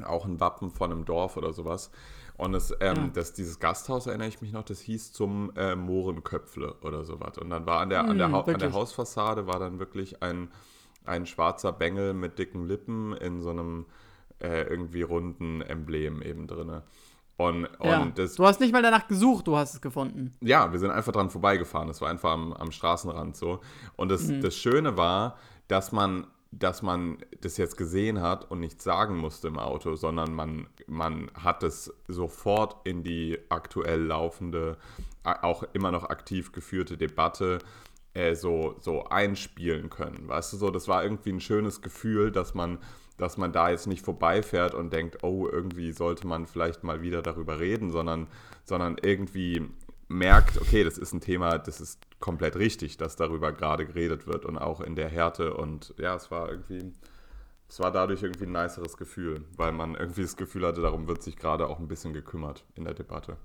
auch 0.03 0.25
ein 0.25 0.41
Wappen 0.41 0.69
von 0.69 0.91
einem 0.91 1.05
Dorf 1.05 1.37
oder 1.37 1.53
sowas. 1.53 1.91
Und 2.35 2.53
es, 2.55 2.71
ähm, 2.81 2.95
Ja. 2.97 3.07
das, 3.13 3.31
dieses 3.31 3.59
Gasthaus, 3.59 4.05
erinnere 4.05 4.27
ich 4.27 4.41
mich 4.41 4.51
noch, 4.51 4.63
das 4.63 4.81
hieß 4.81 5.13
zum 5.13 5.53
äh, 5.55 5.77
Mohrenköpfle 5.77 6.73
oder 6.81 7.05
sowas. 7.05 7.37
Und 7.37 7.51
dann 7.51 7.65
war 7.65 7.79
an 7.79 7.89
der, 7.89 8.03
an, 8.03 8.17
der 8.17 8.27
Hm, 8.27 8.33
Hau- 8.35 8.41
an 8.43 8.59
der? 8.59 8.73
Hausfassade 8.73 9.47
war 9.47 9.59
dann 9.59 9.79
wirklich 9.79 10.21
ein, 10.21 10.51
ein 11.07 11.25
schwarzer 11.25 11.71
Bengel 11.73 12.13
mit 12.13 12.37
dicken 12.39 12.67
Lippen 12.67 13.13
in 13.13 13.41
so 13.41 13.49
einem 13.51 13.85
äh, 14.39 14.63
irgendwie 14.63 15.01
runden 15.01 15.61
Emblem 15.61 16.21
eben 16.21 16.47
drinne. 16.47 16.83
Und, 17.37 17.65
und 17.79 17.85
Ja. 17.87 18.11
das, 18.15 18.35
du 18.35 18.45
hast 18.45 18.59
nicht 18.59 18.71
mal 18.73 18.81
danach 18.81 19.07
gesucht, 19.07 19.45
du 19.47 19.55
hast 19.57 19.73
es 19.75 19.81
gefunden. 19.81 20.33
ja, 20.41 20.71
wir 20.71 20.79
sind 20.79 20.89
einfach 20.91 21.11
dran 21.13 21.29
vorbeigefahren. 21.29 21.87
Das 21.87 22.01
war 22.01 22.09
einfach 22.09 22.31
am, 22.31 22.51
am 22.53 22.71
Straßenrand 22.71 23.35
so. 23.37 23.59
Und 23.95 24.09
das, 24.09 24.27
Mhm. 24.27 24.41
das 24.41 24.55
Schöne 24.55 24.97
war, 24.97 25.37
dass 25.67 25.91
man, 25.91 26.25
dass 26.51 26.81
man 26.81 27.17
das 27.41 27.57
jetzt 27.57 27.77
gesehen 27.77 28.21
hat 28.21 28.49
und 28.49 28.59
nichts 28.59 28.83
sagen 28.83 29.17
musste 29.17 29.49
im 29.49 29.59
Auto, 29.59 29.95
sondern 29.95 30.33
man, 30.33 30.67
man 30.87 31.29
hat 31.35 31.61
es 31.61 31.93
sofort 32.07 32.87
in 32.87 33.03
die 33.03 33.37
aktuell 33.49 34.01
laufende, 34.03 34.77
auch 35.23 35.63
immer 35.73 35.91
noch 35.91 36.05
aktiv 36.05 36.51
geführte 36.53 36.97
Debatte 36.97 37.59
äh, 38.17 38.35
so, 38.35 38.75
so 38.79 39.05
einspielen 39.05 39.89
können. 39.89 40.27
Weißt 40.27 40.51
du 40.51 40.57
so, 40.57 40.71
das 40.71 40.87
war 40.87 41.03
irgendwie 41.03 41.31
ein 41.31 41.39
schönes 41.39 41.81
Gefühl, 41.81 42.31
dass 42.31 42.55
man, 42.55 42.79
dass 43.17 43.37
man 43.37 43.51
da 43.51 43.69
jetzt 43.69 43.85
nicht 43.85 44.03
vorbeifährt 44.03 44.73
und 44.73 44.91
denkt, 44.91 45.23
oh, 45.23 45.47
irgendwie 45.47 45.91
sollte 45.91 46.25
man 46.25 46.47
vielleicht 46.47 46.83
mal 46.83 47.01
wieder 47.01 47.21
darüber 47.21 47.59
reden, 47.59 47.91
sondern, 47.91 48.27
sondern 48.63 48.97
irgendwie 49.01 49.69
merkt, 50.07 50.59
okay, 50.59 50.83
das 50.83 50.97
ist 50.97 51.13
ein 51.13 51.21
Thema, 51.21 51.59
das 51.59 51.79
ist 51.79 51.99
komplett 52.19 52.55
richtig, 52.55 52.97
dass 52.97 53.17
darüber 53.17 53.51
gerade 53.51 53.85
geredet 53.85 54.25
wird 54.25 54.45
und 54.45 54.57
auch 54.57 54.81
in 54.81 54.95
der 54.95 55.09
Härte 55.09 55.53
und 55.53 55.93
ja, 55.97 56.15
es 56.15 56.31
war 56.31 56.49
irgendwie, 56.49 56.93
es 57.69 57.79
war 57.79 57.91
dadurch 57.91 58.23
irgendwie 58.23 58.45
ein 58.45 58.51
niceres 58.51 58.97
Gefühl, 58.97 59.43
weil 59.57 59.73
man 59.73 59.95
irgendwie 59.95 60.21
das 60.23 60.37
Gefühl 60.37 60.65
hatte, 60.65 60.81
darum 60.81 61.07
wird 61.07 61.21
sich 61.21 61.35
gerade 61.35 61.67
auch 61.67 61.79
ein 61.79 61.87
bisschen 61.87 62.13
gekümmert 62.13 62.65
in 62.75 62.85
der 62.85 62.93
Debatte. 62.93 63.37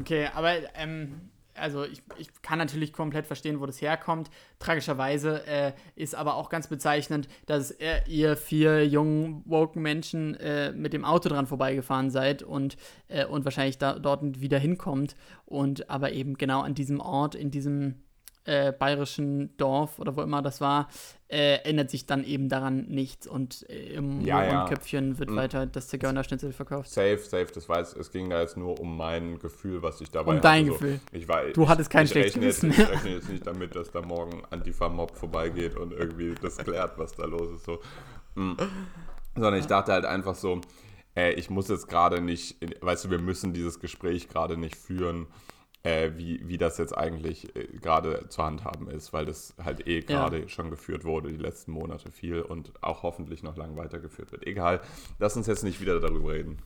Okay, 0.00 0.28
aber 0.34 0.54
ähm, 0.74 1.30
also 1.54 1.84
ich, 1.84 2.02
ich 2.18 2.28
kann 2.42 2.58
natürlich 2.58 2.92
komplett 2.92 3.26
verstehen, 3.26 3.60
wo 3.60 3.66
das 3.66 3.80
herkommt. 3.80 4.30
Tragischerweise 4.58 5.46
äh, 5.46 5.72
ist 5.96 6.14
aber 6.14 6.34
auch 6.34 6.48
ganz 6.48 6.68
bezeichnend, 6.68 7.28
dass 7.46 7.70
äh, 7.72 8.00
ihr 8.06 8.36
vier 8.36 8.86
jungen, 8.86 9.42
woken 9.44 9.82
Menschen 9.82 10.34
äh, 10.36 10.72
mit 10.72 10.92
dem 10.92 11.04
Auto 11.04 11.28
dran 11.28 11.46
vorbeigefahren 11.46 12.10
seid 12.10 12.42
und, 12.42 12.76
äh, 13.08 13.24
und 13.24 13.44
wahrscheinlich 13.44 13.78
da, 13.78 13.98
dort 13.98 14.40
wieder 14.40 14.58
hinkommt 14.58 15.16
und 15.46 15.90
aber 15.90 16.12
eben 16.12 16.34
genau 16.34 16.60
an 16.60 16.74
diesem 16.74 17.00
Ort, 17.00 17.34
in 17.34 17.50
diesem 17.50 18.02
äh, 18.44 18.72
bayerischen 18.72 19.56
Dorf 19.58 19.98
oder 19.98 20.16
wo 20.16 20.22
immer 20.22 20.40
das 20.42 20.60
war, 20.60 20.88
äh, 21.28 21.56
ändert 21.68 21.90
sich 21.90 22.06
dann 22.06 22.24
eben 22.24 22.48
daran 22.48 22.86
nichts 22.88 23.26
und 23.26 23.68
äh, 23.68 23.92
im 23.94 24.22
Ja, 24.22 24.42
ja. 24.44 24.64
Köpfchen 24.68 25.18
wird 25.18 25.30
Mhm. 25.30 25.36
weiter 25.36 25.66
das 25.66 25.88
Zigeunerschnitzel 25.88 26.52
verkauft. 26.52 26.90
Safe, 26.90 27.18
safe, 27.18 27.48
das 27.54 27.68
weiß, 27.68 27.94
es 27.96 28.10
ging 28.10 28.30
da 28.30 28.40
jetzt 28.40 28.56
nur 28.56 28.80
um 28.80 28.96
mein 28.96 29.38
Gefühl, 29.38 29.82
was 29.82 30.00
ich 30.00 30.10
dabei 30.10 30.34
Um 30.36 30.40
dein 30.40 30.64
hatte. 30.64 30.72
Gefühl. 30.72 31.00
Ich 31.12 31.28
war, 31.28 31.44
Du 31.52 31.68
hattest 31.68 31.90
kein 31.90 32.06
schlechtes 32.08 32.34
rechne 32.36 32.46
jetzt, 32.46 32.60
Gewissen. 32.62 32.82
Ich 32.82 32.90
rechne 32.90 33.10
jetzt 33.10 33.28
nicht 33.28 33.46
damit, 33.46 33.76
dass 33.76 33.90
da 33.90 34.00
morgen 34.02 34.42
Antifa-Mob 34.50 35.16
vorbeigeht 35.16 35.76
und 35.76 35.92
irgendwie 35.92 36.34
das 36.40 36.56
klärt, 36.56 36.98
was 36.98 37.12
da 37.12 37.26
los 37.26 37.54
ist. 37.56 37.64
So. 37.66 37.78
Mm. 38.34 38.54
Sondern 39.34 39.54
ich 39.60 39.66
dachte 39.66 39.92
halt 39.92 40.04
einfach 40.06 40.34
so, 40.34 40.60
äh, 41.14 41.32
ich 41.34 41.50
muss 41.50 41.68
jetzt 41.68 41.88
gerade 41.88 42.20
nicht, 42.20 42.56
weißt 42.80 43.04
du, 43.04 43.10
wir 43.10 43.18
müssen 43.20 43.52
dieses 43.52 43.78
Gespräch 43.80 44.28
gerade 44.28 44.56
nicht 44.56 44.76
führen, 44.76 45.26
äh, 45.82 46.10
wie, 46.16 46.46
wie 46.46 46.58
das 46.58 46.78
jetzt 46.78 46.96
eigentlich 46.96 47.54
äh, 47.56 47.66
gerade 47.80 48.28
zu 48.28 48.42
handhaben 48.42 48.88
ist, 48.90 49.12
weil 49.12 49.24
das 49.24 49.54
halt 49.62 49.86
eh 49.86 50.00
gerade 50.00 50.48
schon 50.48 50.70
geführt 50.70 51.04
wurde, 51.04 51.30
die 51.30 51.36
letzten 51.36 51.72
Monate 51.72 52.10
viel 52.10 52.42
und 52.42 52.72
auch 52.82 53.02
hoffentlich 53.02 53.42
noch 53.42 53.56
lang 53.56 53.76
weitergeführt 53.76 54.32
wird. 54.32 54.46
Egal, 54.46 54.80
lass 55.18 55.36
uns 55.36 55.46
jetzt 55.46 55.64
nicht 55.64 55.80
wieder 55.80 55.98
darüber 56.00 56.32
reden. 56.32 56.58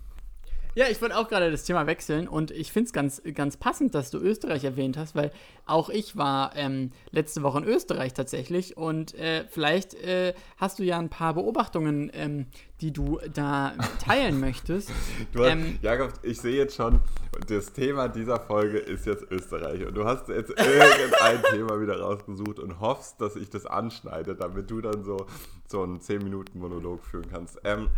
Ja, 0.76 0.86
ich 0.90 1.00
wollte 1.00 1.16
auch 1.16 1.28
gerade 1.28 1.52
das 1.52 1.62
Thema 1.62 1.86
wechseln 1.86 2.26
und 2.26 2.50
ich 2.50 2.72
finde 2.72 2.88
es 2.88 2.92
ganz, 2.92 3.22
ganz 3.34 3.56
passend, 3.56 3.94
dass 3.94 4.10
du 4.10 4.18
Österreich 4.18 4.64
erwähnt 4.64 4.96
hast, 4.96 5.14
weil 5.14 5.30
auch 5.66 5.88
ich 5.88 6.16
war 6.16 6.56
ähm, 6.56 6.90
letzte 7.12 7.44
Woche 7.44 7.58
in 7.58 7.64
Österreich 7.64 8.12
tatsächlich 8.12 8.76
und 8.76 9.14
äh, 9.14 9.44
vielleicht 9.48 9.94
äh, 9.94 10.34
hast 10.56 10.80
du 10.80 10.82
ja 10.82 10.98
ein 10.98 11.10
paar 11.10 11.34
Beobachtungen, 11.34 12.10
ähm, 12.12 12.46
die 12.80 12.92
du 12.92 13.20
da 13.32 13.74
teilen 14.04 14.40
möchtest. 14.40 14.90
Du 15.32 15.44
hast, 15.44 15.52
Ähm, 15.52 15.78
Jakob, 15.80 16.12
ich 16.22 16.40
sehe 16.40 16.56
jetzt 16.56 16.76
schon, 16.76 17.00
das 17.48 17.72
Thema 17.72 18.08
dieser 18.08 18.38
Folge 18.40 18.78
ist 18.78 19.06
jetzt 19.06 19.24
Österreich. 19.30 19.86
Und 19.86 19.94
du 19.94 20.04
hast 20.04 20.28
jetzt 20.28 20.50
irgendein 20.50 21.42
Thema 21.50 21.80
wieder 21.80 22.00
rausgesucht 22.00 22.58
und 22.58 22.80
hoffst, 22.80 23.20
dass 23.20 23.36
ich 23.36 23.48
das 23.48 23.66
anschneide, 23.66 24.34
damit 24.34 24.70
du 24.70 24.80
dann 24.80 25.04
so, 25.04 25.26
so 25.66 25.82
einen 25.82 26.00
10-Minuten-Monolog 26.00 27.04
führen 27.04 27.26
kannst. 27.30 27.58
Ähm, 27.64 27.88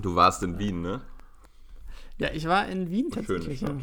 du 0.00 0.14
warst 0.14 0.42
in 0.42 0.58
Wien, 0.58 0.80
ne? 0.80 1.00
Ja, 2.18 2.30
ich 2.32 2.46
war 2.46 2.68
in 2.68 2.90
Wien 2.90 3.10
tatsächlich. 3.10 3.58
Stadt. 3.58 3.76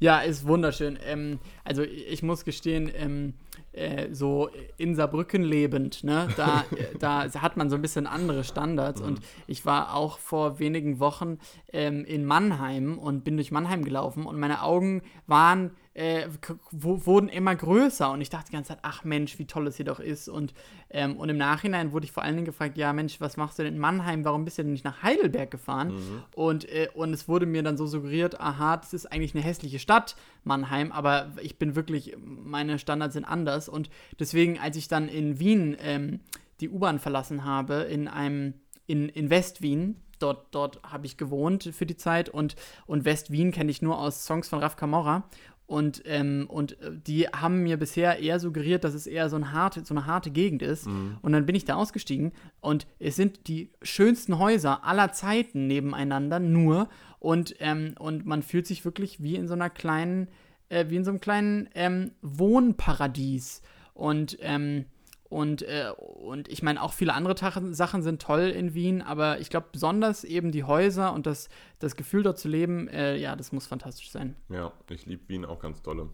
ja, 0.00 0.20
ist 0.20 0.46
wunderschön. 0.46 0.98
Ähm, 1.04 1.38
also 1.64 1.82
ich 1.82 2.22
muss 2.22 2.44
gestehen, 2.44 2.90
ähm, 2.94 3.34
äh, 3.72 4.12
so 4.12 4.50
in 4.76 4.94
Saarbrücken 4.94 5.42
lebend, 5.42 6.04
ne, 6.04 6.28
da, 6.36 6.64
da 6.98 7.42
hat 7.42 7.56
man 7.56 7.70
so 7.70 7.76
ein 7.76 7.82
bisschen 7.82 8.06
andere 8.06 8.44
Standards. 8.44 9.00
Und 9.00 9.20
ich 9.46 9.64
war 9.66 9.94
auch 9.94 10.18
vor 10.18 10.58
wenigen 10.58 11.00
Wochen 11.00 11.38
ähm, 11.72 12.04
in 12.04 12.24
Mannheim 12.24 12.98
und 12.98 13.24
bin 13.24 13.36
durch 13.36 13.50
Mannheim 13.50 13.84
gelaufen 13.84 14.26
und 14.26 14.38
meine 14.38 14.62
Augen 14.62 15.02
waren 15.26 15.72
äh, 15.98 16.28
wurden 16.70 17.28
immer 17.28 17.56
größer 17.56 18.12
und 18.12 18.20
ich 18.20 18.30
dachte 18.30 18.46
die 18.50 18.52
ganze 18.52 18.68
Zeit, 18.68 18.78
ach 18.82 19.02
Mensch, 19.02 19.36
wie 19.40 19.46
toll 19.46 19.66
es 19.66 19.76
hier 19.76 19.84
doch 19.84 19.98
ist. 19.98 20.28
Und, 20.28 20.54
ähm, 20.90 21.16
und 21.16 21.28
im 21.28 21.36
Nachhinein 21.36 21.90
wurde 21.90 22.04
ich 22.06 22.12
vor 22.12 22.22
allen 22.22 22.36
Dingen 22.36 22.46
gefragt, 22.46 22.78
ja 22.78 22.92
Mensch, 22.92 23.20
was 23.20 23.36
machst 23.36 23.58
du 23.58 23.64
denn 23.64 23.74
in 23.74 23.80
Mannheim? 23.80 24.24
Warum 24.24 24.44
bist 24.44 24.58
du 24.58 24.62
denn 24.62 24.70
nicht 24.70 24.84
nach 24.84 25.02
Heidelberg 25.02 25.50
gefahren? 25.50 25.92
Und, 26.36 26.68
äh, 26.68 26.88
und 26.94 27.12
es 27.12 27.26
wurde 27.26 27.46
mir 27.46 27.64
dann 27.64 27.76
so 27.76 27.86
suggeriert, 27.86 28.40
aha, 28.40 28.76
das 28.76 28.94
ist 28.94 29.06
eigentlich 29.06 29.34
eine 29.34 29.42
hässliche 29.42 29.80
Stadt, 29.80 30.14
Mannheim, 30.44 30.92
aber 30.92 31.32
ich 31.42 31.58
bin 31.58 31.74
wirklich, 31.74 32.16
meine 32.24 32.78
Standards 32.78 33.14
sind 33.14 33.24
anders. 33.24 33.47
Und 33.68 33.90
deswegen, 34.18 34.58
als 34.58 34.76
ich 34.76 34.88
dann 34.88 35.08
in 35.08 35.38
Wien 35.38 35.76
ähm, 35.80 36.20
die 36.60 36.68
U-Bahn 36.68 36.98
verlassen 36.98 37.44
habe, 37.44 37.74
in 37.74 38.08
einem, 38.08 38.54
in, 38.86 39.08
in 39.08 39.30
West-Wien, 39.30 39.96
dort, 40.18 40.46
dort 40.50 40.82
habe 40.82 41.06
ich 41.06 41.16
gewohnt 41.16 41.70
für 41.72 41.86
die 41.86 41.96
Zeit 41.96 42.28
und, 42.28 42.56
und 42.86 43.04
West-Wien 43.04 43.52
kenne 43.52 43.70
ich 43.70 43.82
nur 43.82 43.98
aus 43.98 44.24
Songs 44.24 44.48
von 44.48 44.58
Raf 44.58 44.76
Camorra. 44.76 45.28
Und, 45.68 46.02
ähm, 46.06 46.46
und 46.48 46.80
äh, 46.80 46.92
die 46.94 47.28
haben 47.28 47.62
mir 47.62 47.76
bisher 47.76 48.20
eher 48.20 48.40
suggeriert, 48.40 48.84
dass 48.84 48.94
es 48.94 49.06
eher 49.06 49.28
so, 49.28 49.36
ein 49.36 49.52
harte, 49.52 49.84
so 49.84 49.92
eine 49.92 50.06
harte 50.06 50.30
Gegend 50.30 50.62
ist. 50.62 50.86
Und 51.20 51.32
dann 51.32 51.44
bin 51.44 51.54
ich 51.54 51.66
da 51.66 51.74
ausgestiegen 51.74 52.32
und 52.62 52.86
es 52.98 53.16
sind 53.16 53.48
die 53.48 53.70
schönsten 53.82 54.38
Häuser 54.38 54.82
aller 54.84 55.12
Zeiten 55.12 55.66
nebeneinander 55.66 56.40
nur. 56.40 56.88
Und, 57.18 57.54
ähm, 57.58 57.94
und 57.98 58.24
man 58.24 58.42
fühlt 58.42 58.66
sich 58.66 58.86
wirklich 58.86 59.22
wie 59.22 59.36
in 59.36 59.46
so 59.46 59.52
einer 59.52 59.68
kleinen, 59.68 60.28
äh, 60.68 60.86
wie 60.88 60.96
in 60.96 61.04
so 61.04 61.10
einem 61.10 61.20
kleinen 61.20 61.68
ähm, 61.74 62.12
Wohnparadies. 62.22 63.62
Und, 63.94 64.38
ähm, 64.40 64.86
und, 65.28 65.62
äh, 65.62 65.90
und 65.96 66.48
ich 66.48 66.62
meine, 66.62 66.82
auch 66.82 66.92
viele 66.92 67.12
andere 67.14 67.34
Tach 67.34 67.60
Sachen 67.70 68.02
sind 68.02 68.22
toll 68.22 68.48
in 68.48 68.74
Wien, 68.74 69.02
aber 69.02 69.40
ich 69.40 69.50
glaube, 69.50 69.66
besonders 69.72 70.24
eben 70.24 70.52
die 70.52 70.64
Häuser 70.64 71.12
und 71.12 71.26
das, 71.26 71.48
das 71.80 71.96
Gefühl 71.96 72.22
dort 72.22 72.38
zu 72.38 72.48
leben, 72.48 72.88
äh, 72.88 73.16
ja, 73.16 73.36
das 73.36 73.52
muss 73.52 73.66
fantastisch 73.66 74.10
sein. 74.10 74.36
Ja, 74.48 74.72
ich 74.88 75.04
liebe 75.06 75.28
Wien 75.28 75.44
auch 75.44 75.58
ganz 75.58 75.82
dolle. 75.82 76.08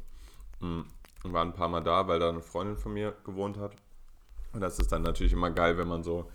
Mhm. 0.61 0.87
War 1.25 1.43
ein 1.43 1.55
paar 1.55 1.69
Mal 1.69 1.81
da, 1.81 2.07
weil 2.09 2.19
da 2.19 2.29
eine 2.29 2.43
Freundin 2.43 2.77
von 2.77 2.93
mir 2.93 3.15
gewohnt 3.25 3.57
hat. 3.57 3.77
Und 4.53 4.61
das 4.61 4.79
ist 4.79 4.93
dann 4.93 5.03
natürlich 5.03 5.33
immer 5.33 5.51
geil, 5.51 5.79
wenn 5.79 5.89
man 5.89 6.03
so 6.03 6.29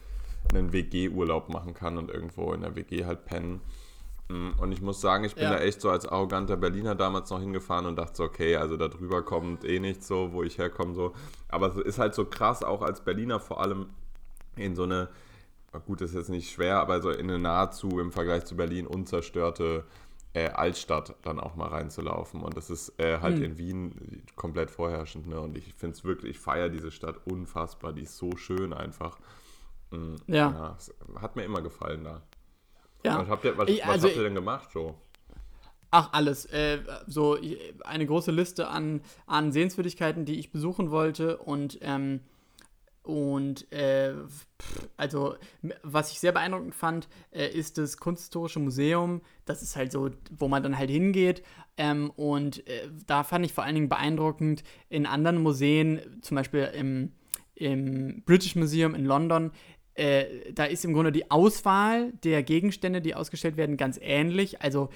einen 0.54 0.74
WG-Urlaub 0.74 1.50
machen 1.50 1.74
kann 1.74 1.98
und 1.98 2.10
irgendwo 2.10 2.54
in 2.54 2.62
der 2.62 2.76
WG 2.76 3.06
halt 3.06 3.26
pennen. 3.26 3.62
Mm, 4.30 4.52
Und 4.60 4.72
ich 4.72 4.82
muss 4.82 5.02
sagen, 5.02 5.24
ich 5.24 5.36
bin 5.36 5.44
Ja. 5.46 5.52
da 5.52 5.60
echt 5.60 5.82
so 5.82 5.90
als 5.90 6.06
arroganter 6.08 6.56
Berliner 6.58 6.96
damals 6.96 7.30
noch 7.32 7.40
hingefahren 7.40 7.86
und 7.88 7.96
dachte 7.98 8.16
so, 8.18 8.24
okay, 8.24 8.56
also 8.56 8.78
da 8.78 8.88
drüber 8.88 9.24
kommt 9.24 9.64
eh 9.66 9.80
nicht 9.80 10.04
so, 10.04 10.32
wo 10.34 10.44
ich 10.44 10.58
herkomme 10.58 10.94
so. 10.94 11.14
Aber 11.48 11.68
es 11.68 11.78
ist 11.78 12.00
halt 12.00 12.14
so 12.16 12.26
krass, 12.26 12.64
auch 12.64 12.82
als 12.82 13.02
Berliner 13.04 13.40
vor 13.40 13.60
allem 13.62 13.88
in 14.56 14.76
so 14.76 14.84
eine, 14.84 15.10
gut, 15.86 16.02
das 16.02 16.12
ist 16.12 16.16
jetzt 16.16 16.30
nicht 16.30 16.52
schwer, 16.52 16.80
aber 16.80 17.02
so 17.02 17.10
in 17.10 17.30
eine 17.30 17.40
nahezu 17.40 18.00
im 18.00 18.12
Vergleich 18.12 18.46
zu 18.46 18.56
Berlin 18.56 18.86
unzerstörte 18.88 19.84
äh, 20.34 20.50
Altstadt 20.50 21.16
dann 21.24 21.40
auch 21.40 21.56
mal 21.56 21.70
reinzulaufen. 21.70 22.42
Und 22.44 22.56
das 22.56 22.70
ist 22.70 23.00
äh, 23.00 23.20
halt 23.20 23.40
in 23.40 23.58
Wien 23.58 24.22
komplett 24.36 24.70
vorherrschend. 24.70 25.26
Ne? 25.28 25.40
Und 25.40 25.58
ich 25.58 25.74
finde 25.74 25.96
es 25.96 26.04
wirklich, 26.04 26.32
ich 26.36 26.40
feiere 26.40 26.70
diese 26.70 26.92
Stadt 26.92 27.16
unfassbar. 27.26 27.94
Die 27.94 28.04
ist 28.04 28.16
so 28.16 28.38
schön 28.38 28.72
einfach. 28.74 29.18
Mm, 29.90 30.16
Ja. 30.28 30.76
ja, 31.16 31.22
hat 31.22 31.36
mir 31.36 31.46
immer 31.46 31.62
gefallen 31.64 32.04
da. 32.04 32.22
Ja. 33.04 33.20
Was 33.20 33.28
habt 33.30 33.46
ihr, 33.46 33.58
was, 33.58 33.70
Ich- 33.70 33.82
was 33.82 33.90
also 33.90 34.08
habt 34.08 34.18
ihr 34.18 34.24
denn 34.24 34.36
gemacht 34.36 34.70
so? 34.72 34.96
Ach, 35.92 36.10
alles. 36.14 36.46
Äh, 36.46 36.80
so 37.08 37.38
eine 37.84 38.06
große 38.06 38.32
Liste 38.32 38.68
an, 38.68 39.02
an 39.26 39.52
Sehenswürdigkeiten, 39.52 40.24
die 40.26 40.38
ich 40.40 40.52
besuchen 40.52 40.92
wollte. 40.92 41.38
Und, 41.38 41.80
ähm, 41.82 42.20
und 43.02 43.72
äh, 43.72 44.14
also, 44.98 45.36
was 45.82 46.12
ich 46.12 46.20
sehr 46.20 46.32
beeindruckend 46.32 46.76
fand, 46.76 47.08
äh, 47.32 47.48
ist 47.48 47.80
das 47.80 47.98
Kunsthistorische 47.98 48.60
Museum. 48.60 49.22
Das 49.46 49.64
ist 49.64 49.76
halt 49.76 49.92
so, 49.92 50.12
wo 50.38 50.48
man 50.48 50.62
dann 50.62 50.78
halt 50.78 50.92
hingeht. 50.92 51.42
Ähm, 51.78 52.12
und 52.12 52.68
äh, 52.68 52.88
da 53.08 53.24
fand 53.24 53.44
ich 53.46 53.54
vor 53.54 53.64
allen 53.64 53.74
Dingen 53.76 53.90
beeindruckend 53.90 54.64
in 54.90 55.08
anderen 55.08 55.42
Museen, 55.42 56.20
zum 56.22 56.36
Beispiel 56.36 56.70
im, 56.76 57.14
im 57.56 58.22
British 58.26 58.56
Museum 58.56 58.94
in 58.94 59.06
London, 59.06 59.52
äh, 60.00 60.54
da 60.54 60.64
ist 60.64 60.86
im 60.86 60.94
Grunde 60.94 61.12
die 61.12 61.30
Auswahl 61.30 62.14
der 62.24 62.42
Gegenstände, 62.42 63.02
die 63.02 63.16
ausgestellt 63.16 63.58
werden, 63.58 63.76
ganz 63.76 64.00
ähnlich. 64.02 64.62
Also 64.62 64.90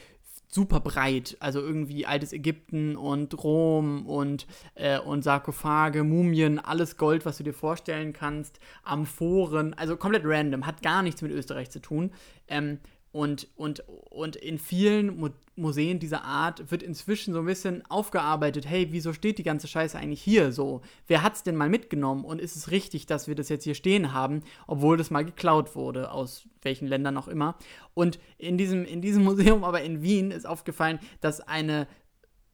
super 0.48 0.80
breit. 0.80 1.36
Also 1.40 1.60
irgendwie 1.60 2.06
altes 2.06 2.32
Ägypten 2.32 2.96
und 2.96 3.44
Rom 3.44 4.06
und, 4.06 4.48
äh, 4.76 5.00
und 5.00 5.24
Sarkophage, 5.24 6.04
Mumien, 6.04 6.58
alles 6.60 6.96
Gold, 6.96 7.26
was 7.26 7.38
du 7.38 7.44
dir 7.44 7.54
vorstellen 7.54 8.14
kannst, 8.14 8.60
Amphoren, 8.84 9.74
also 9.74 9.98
komplett 9.98 10.24
random, 10.26 10.66
hat 10.66 10.82
gar 10.82 11.04
nichts 11.04 11.22
mit 11.22 11.32
Österreich 11.32 11.70
zu 11.70 11.82
tun. 11.82 12.12
Ähm, 12.48 12.80
und, 13.14 13.48
und, 13.56 13.84
und 14.10 14.36
in 14.36 14.58
vielen 14.58 15.18
Mu 15.18 15.30
Museen 15.56 16.00
dieser 16.00 16.24
Art 16.24 16.72
wird 16.72 16.82
inzwischen 16.82 17.32
so 17.32 17.42
ein 17.42 17.46
bisschen 17.46 17.84
aufgearbeitet, 17.88 18.68
hey, 18.68 18.88
wieso 18.90 19.14
steht 19.14 19.38
die 19.38 19.44
ganze 19.44 19.68
Scheiße 19.68 19.96
eigentlich 19.96 20.24
hier 20.24 20.52
so? 20.52 20.82
Wer 21.06 21.22
hat's 21.22 21.44
denn 21.44 21.56
mal 21.56 21.70
mitgenommen 21.70 22.26
und 22.26 22.42
ist 22.42 22.56
es 22.56 22.72
richtig, 22.72 23.06
dass 23.06 23.28
wir 23.28 23.36
das 23.36 23.50
jetzt 23.50 23.64
hier 23.64 23.76
stehen 23.76 24.14
haben, 24.14 24.42
obwohl 24.66 24.98
das 24.98 25.12
mal 25.12 25.24
geklaut 25.24 25.76
wurde, 25.76 26.12
aus 26.12 26.48
welchen 26.64 26.88
Ländern 26.88 27.16
auch 27.18 27.28
immer? 27.28 27.56
Und 27.94 28.18
in 28.40 28.58
diesem, 28.58 28.84
in 28.84 29.04
diesem 29.04 29.24
Museum, 29.26 29.64
aber 29.64 29.84
in 29.84 30.02
Wien, 30.02 30.32
ist 30.32 30.48
aufgefallen, 30.48 30.98
dass 31.22 31.40
eine 31.40 31.86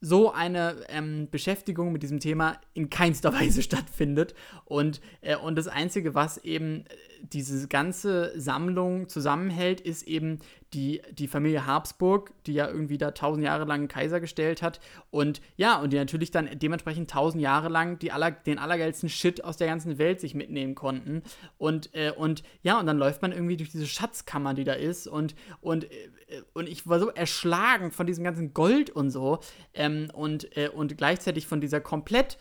so 0.02 0.32
eine 0.32 0.76
ähm, 0.88 1.28
Beschäftigung 1.30 1.92
mit 1.92 2.02
diesem 2.02 2.20
Thema 2.20 2.58
in 2.74 2.90
keinster 2.90 3.32
Weise 3.40 3.62
stattfindet. 3.62 4.34
Und, 4.66 5.00
äh, 5.22 5.36
und 5.36 5.56
das 5.56 5.68
Einzige, 5.68 6.14
was 6.14 6.36
eben 6.38 6.84
diese 7.22 7.68
ganze 7.68 8.32
Sammlung 8.38 9.08
zusammenhält, 9.08 9.80
ist 9.80 10.02
eben 10.02 10.38
die, 10.72 11.02
die 11.12 11.26
Familie 11.26 11.66
Habsburg, 11.66 12.32
die 12.46 12.54
ja 12.54 12.68
irgendwie 12.68 12.98
da 12.98 13.10
tausend 13.10 13.44
Jahre 13.44 13.64
lang 13.64 13.88
Kaiser 13.88 14.20
gestellt 14.20 14.62
hat. 14.62 14.80
Und 15.10 15.40
ja, 15.56 15.80
und 15.80 15.92
die 15.92 15.96
natürlich 15.96 16.30
dann 16.30 16.48
dementsprechend 16.58 17.10
tausend 17.10 17.42
Jahre 17.42 17.68
lang 17.68 17.98
die 17.98 18.12
aller, 18.12 18.30
den 18.30 18.58
allergeilsten 18.58 19.08
Shit 19.08 19.42
aus 19.44 19.56
der 19.56 19.66
ganzen 19.66 19.98
Welt 19.98 20.20
sich 20.20 20.34
mitnehmen 20.34 20.74
konnten. 20.74 21.22
Und, 21.58 21.94
äh, 21.94 22.12
und 22.16 22.42
ja, 22.62 22.78
und 22.78 22.86
dann 22.86 22.98
läuft 22.98 23.22
man 23.22 23.32
irgendwie 23.32 23.56
durch 23.56 23.70
diese 23.70 23.86
Schatzkammer, 23.86 24.54
die 24.54 24.64
da 24.64 24.74
ist. 24.74 25.08
Und, 25.08 25.34
und, 25.60 25.90
äh, 25.90 26.10
und 26.54 26.68
ich 26.68 26.86
war 26.86 27.00
so 27.00 27.08
erschlagen 27.10 27.90
von 27.90 28.06
diesem 28.06 28.22
ganzen 28.24 28.54
Gold 28.54 28.90
und 28.90 29.10
so. 29.10 29.40
Ähm, 29.74 30.08
und, 30.12 30.56
äh, 30.56 30.68
und 30.68 30.96
gleichzeitig 30.96 31.46
von 31.46 31.60
dieser 31.60 31.80
komplett, 31.80 32.38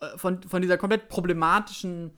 äh, 0.00 0.18
von, 0.18 0.42
von 0.42 0.60
dieser 0.60 0.76
komplett 0.76 1.08
problematischen 1.08 2.12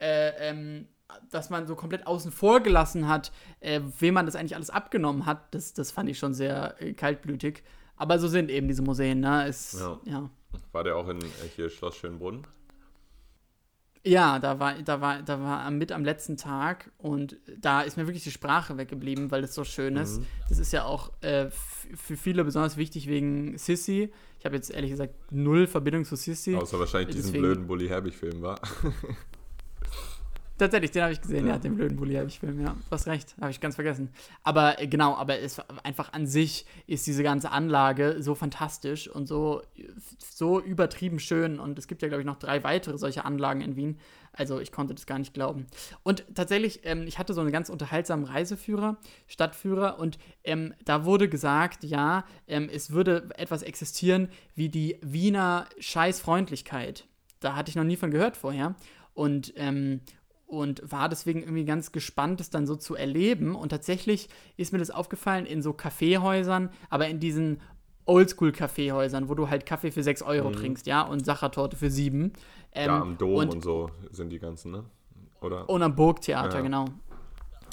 äh, 0.00 0.50
ähm, 0.50 0.88
dass 1.30 1.50
man 1.50 1.66
so 1.66 1.74
komplett 1.74 2.06
außen 2.06 2.30
vor 2.32 2.60
gelassen 2.60 3.08
hat, 3.08 3.32
äh, 3.60 3.80
wem 3.98 4.14
man 4.14 4.26
das 4.26 4.36
eigentlich 4.36 4.54
alles 4.56 4.70
abgenommen 4.70 5.26
hat, 5.26 5.54
das, 5.54 5.72
das 5.72 5.90
fand 5.90 6.08
ich 6.08 6.18
schon 6.18 6.34
sehr 6.34 6.74
äh, 6.80 6.92
kaltblütig. 6.92 7.62
Aber 7.96 8.18
so 8.18 8.28
sind 8.28 8.50
eben 8.50 8.68
diese 8.68 8.82
Museen, 8.82 9.20
ne? 9.20 9.48
Ist, 9.48 9.74
Ja. 9.80 9.98
ja. 10.04 10.30
War 10.72 10.84
der 10.84 10.96
auch 10.96 11.08
in 11.08 11.18
äh, 11.20 11.24
hier 11.56 11.68
Schloss 11.70 11.96
Schönbrunn? 11.96 12.46
Ja, 14.04 14.38
da 14.38 14.58
war, 14.60 14.74
da 14.80 15.00
war, 15.00 15.22
da 15.22 15.40
war 15.42 15.70
mit 15.70 15.90
am 15.92 16.04
letzten 16.04 16.36
Tag 16.36 16.90
und 16.98 17.36
da 17.58 17.82
ist 17.82 17.96
mir 17.96 18.06
wirklich 18.06 18.22
die 18.24 18.30
Sprache 18.30 18.78
weggeblieben, 18.78 19.30
weil 19.30 19.42
es 19.44 19.54
so 19.54 19.64
schön 19.64 19.96
ist. 19.96 20.22
Das 20.48 20.58
ist 20.58 20.72
ja 20.72 20.84
auch 20.84 21.10
äh, 21.20 21.50
für 21.50 22.16
viele 22.16 22.44
besonders 22.44 22.76
wichtig 22.76 23.08
wegen 23.08 23.58
Sissy. 23.58 24.12
Ich 24.38 24.46
habe 24.46 24.54
jetzt 24.54 24.70
ehrlich 24.70 24.92
gesagt 24.92 25.14
null 25.32 25.66
Verbindung 25.66 26.04
zu 26.04 26.14
Sissy. 26.16 26.54
Außer 26.54 26.78
wahrscheinlich 26.78 27.14
diesen 27.16 27.26
Deswegen- 27.32 27.42
blöden 27.42 27.66
Bully 27.66 27.88
Herbig-Film 27.88 28.40
war. 28.40 28.60
Tatsächlich, 30.58 30.90
den 30.90 31.02
habe 31.02 31.12
ich 31.12 31.20
gesehen, 31.20 31.46
ja, 31.46 31.56
den 31.56 31.76
blöden 31.76 31.96
Bulli 31.96 32.14
habe 32.14 32.26
ich 32.26 32.40
Film, 32.40 32.60
ja. 32.60 32.72
Du 32.72 32.90
hast 32.90 33.06
recht, 33.06 33.36
habe 33.40 33.52
ich 33.52 33.60
ganz 33.60 33.76
vergessen. 33.76 34.10
Aber 34.42 34.80
äh, 34.80 34.88
genau, 34.88 35.14
aber 35.14 35.38
es 35.38 35.60
einfach 35.84 36.12
an 36.12 36.26
sich 36.26 36.66
ist 36.88 37.06
diese 37.06 37.22
ganze 37.22 37.52
Anlage 37.52 38.16
so 38.20 38.34
fantastisch 38.34 39.08
und 39.08 39.28
so, 39.28 39.62
so 40.18 40.60
übertrieben 40.60 41.20
schön. 41.20 41.60
Und 41.60 41.78
es 41.78 41.86
gibt 41.86 42.02
ja, 42.02 42.08
glaube 42.08 42.22
ich, 42.22 42.26
noch 42.26 42.40
drei 42.40 42.64
weitere 42.64 42.98
solche 42.98 43.24
Anlagen 43.24 43.60
in 43.60 43.76
Wien. 43.76 43.98
Also 44.32 44.58
ich 44.58 44.72
konnte 44.72 44.94
das 44.94 45.06
gar 45.06 45.20
nicht 45.20 45.32
glauben. 45.32 45.68
Und 46.02 46.24
tatsächlich, 46.34 46.80
ähm, 46.82 47.06
ich 47.06 47.18
hatte 47.18 47.34
so 47.34 47.40
einen 47.40 47.52
ganz 47.52 47.68
unterhaltsamen 47.68 48.24
Reiseführer, 48.24 48.96
Stadtführer, 49.28 49.98
und 49.98 50.18
ähm, 50.42 50.74
da 50.84 51.04
wurde 51.04 51.28
gesagt, 51.28 51.84
ja, 51.84 52.24
ähm, 52.48 52.68
es 52.72 52.90
würde 52.90 53.28
etwas 53.36 53.62
existieren 53.62 54.28
wie 54.56 54.68
die 54.68 54.98
Wiener 55.02 55.66
Scheißfreundlichkeit. 55.78 57.06
Da 57.40 57.54
hatte 57.54 57.70
ich 57.70 57.76
noch 57.76 57.84
nie 57.84 57.96
von 57.96 58.10
gehört 58.10 58.36
vorher. 58.36 58.74
Und, 59.14 59.52
ähm, 59.56 60.00
und 60.48 60.82
war 60.90 61.08
deswegen 61.10 61.40
irgendwie 61.42 61.66
ganz 61.66 61.92
gespannt, 61.92 62.40
es 62.40 62.48
dann 62.50 62.66
so 62.66 62.74
zu 62.74 62.96
erleben. 62.96 63.54
Und 63.54 63.68
tatsächlich 63.68 64.28
ist 64.56 64.72
mir 64.72 64.78
das 64.78 64.90
aufgefallen 64.90 65.44
in 65.46 65.60
so 65.62 65.74
Kaffeehäusern, 65.74 66.70
aber 66.88 67.06
in 67.08 67.20
diesen 67.20 67.60
Oldschool-Kaffeehäusern, 68.06 69.28
wo 69.28 69.34
du 69.34 69.50
halt 69.50 69.66
Kaffee 69.66 69.90
für 69.90 70.02
6 70.02 70.22
Euro 70.22 70.50
trinkst, 70.50 70.86
ja, 70.86 71.02
und 71.02 71.24
Sachertorte 71.26 71.76
für 71.76 71.90
7. 71.90 72.32
Ähm, 72.72 72.86
Ja, 72.86 73.00
am 73.02 73.18
Dom 73.18 73.34
und, 73.34 73.54
und, 73.56 73.62
so 73.62 73.90
sind 74.10 74.30
die 74.30 74.38
ganzen, 74.38 74.72
ne? 74.72 74.84
Oder? 75.42 75.68
und 75.68 75.82
am 75.82 75.94
Burgtheater, 75.94 76.56
Ja. 76.56 76.62
genau. 76.62 76.86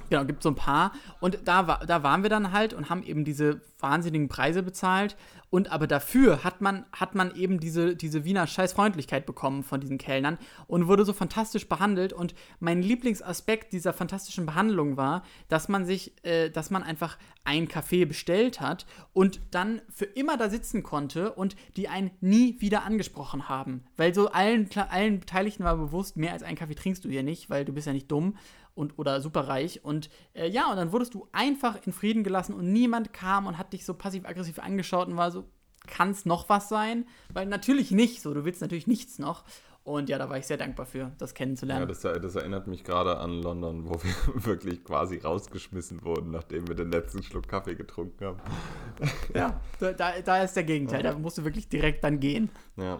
Genau, 0.10 0.26
gibt 0.26 0.44
so 0.44 0.50
ein 0.50 0.56
paar. 0.56 0.92
Und 1.20 1.40
da, 1.46 1.64
da 1.86 2.04
waren 2.04 2.24
wir 2.24 2.30
dann 2.30 2.52
halt 2.52 2.74
und 2.74 2.90
haben 2.90 3.04
eben 3.04 3.26
diese 3.26 3.62
wahnsinnigen 3.80 4.30
Preise 4.30 4.64
bezahlt. 4.64 5.16
Und 5.50 5.72
aber 5.72 5.88
dafür 5.88 6.44
hat 6.44 6.60
man, 6.60 6.86
hat 6.92 7.16
man 7.16 7.34
eben 7.36 7.60
diese, 7.60 7.96
diese 7.96 8.26
Wiener 8.26 8.46
Scheißfreundlichkeit 8.46 9.26
bekommen 9.26 9.64
von 9.64 9.80
diesen 9.80 9.98
Kellnern 9.98 10.38
und 10.68 10.88
wurde 10.88 11.06
so 11.06 11.14
fantastisch 11.14 11.70
behandelt. 11.70 12.12
Und 12.12 12.36
mein 12.60 12.82
Lieblingsaspekt 12.82 13.72
dieser 13.72 13.94
fantastischen 13.94 14.46
Behandlung 14.46 14.98
war, 14.98 15.24
dass 15.48 15.70
man 15.70 15.86
sich, 15.86 16.14
äh, 16.26 16.50
dass 16.50 16.72
man 16.72 16.84
einfach 16.84 17.18
einen 17.46 17.68
Kaffee 17.68 18.06
bestellt 18.06 18.60
hat 18.60 18.86
und 19.14 19.40
dann 19.52 19.82
für 19.94 20.06
immer 20.06 20.36
da 20.36 20.50
sitzen 20.50 20.84
konnte 20.84 21.32
und 21.32 21.56
die 21.78 21.88
einen 21.88 22.12
nie 22.20 22.60
wieder 22.60 22.84
angesprochen 22.84 23.48
haben. 23.48 23.84
Weil 23.98 24.14
so 24.14 24.30
allen, 24.32 24.68
allen 24.90 25.20
Beteiligten 25.20 25.64
war 25.64 25.78
bewusst, 25.78 26.18
mehr 26.18 26.34
als 26.34 26.44
einen 26.44 26.58
Kaffee 26.58 26.76
trinkst 26.76 27.06
du 27.06 27.10
hier 27.10 27.24
nicht, 27.24 27.50
weil 27.50 27.64
du 27.64 27.72
bist 27.72 27.88
ja 27.88 27.94
nicht 27.94 28.12
dumm 28.12 28.36
und 28.76 29.00
oder 29.00 29.22
superreich. 29.22 29.84
Und 29.84 30.10
äh, 30.34 30.48
ja, 30.48 30.70
und 30.70 30.78
dann 30.78 30.92
wurdest 30.92 31.14
du 31.14 31.28
einfach 31.32 31.78
in 31.86 31.94
Frieden 31.94 32.24
gelassen 32.24 32.54
und 32.54 32.72
niemand 32.72 33.14
kam 33.14 33.48
und 33.48 33.58
hat 33.58 33.74
dich 33.74 33.86
so 33.86 33.94
passiv-aggressiv 33.94 34.60
angeschaut 34.60 35.08
und 35.08 35.18
war 35.18 35.32
so, 35.32 35.46
kann 35.88 36.12
es 36.12 36.26
noch 36.26 36.50
was 36.50 36.70
sein? 36.70 37.06
Weil 37.34 37.46
natürlich 37.46 37.92
nicht, 37.92 38.22
so, 38.22 38.34
du 38.34 38.46
willst 38.46 38.62
natürlich 38.62 38.88
nichts 38.88 39.20
noch. 39.20 39.44
Und 39.86 40.10
ja, 40.10 40.18
da 40.18 40.28
war 40.28 40.40
ich 40.40 40.48
sehr 40.48 40.58
dankbar 40.58 40.88
für, 40.88 41.12
das 41.20 41.30
Ja, 41.30 41.36
kennenzulernen. 41.36 41.88
das, 41.88 42.02
das 42.02 42.36
erinnert 42.36 42.66
mich 42.66 42.84
gerade 42.84 43.20
an 43.20 43.44
London, 43.44 43.88
wo 43.88 43.94
wir 44.02 44.16
wirklich 44.44 44.84
quasi 44.84 45.20
rausgeschmissen 45.20 46.04
wurden, 46.04 46.32
nachdem 46.32 46.68
wir 46.68 46.74
den 46.74 46.92
letzten 46.92 47.22
Schluck 47.22 47.48
Kaffee 47.48 47.76
getrunken 47.76 48.26
haben. 48.26 48.40
Ja, 49.36 49.62
da, 49.80 49.94
da, 49.94 50.20
da 50.22 50.44
ist 50.44 50.56
der 50.56 50.64
Gegenteil, 50.64 51.04
da 51.04 51.16
musst 51.16 51.38
du 51.38 51.44
wirklich 51.44 51.70
direkt 51.70 52.04
dann 52.04 52.20
gehen. 52.20 52.50
Ja, 52.78 53.00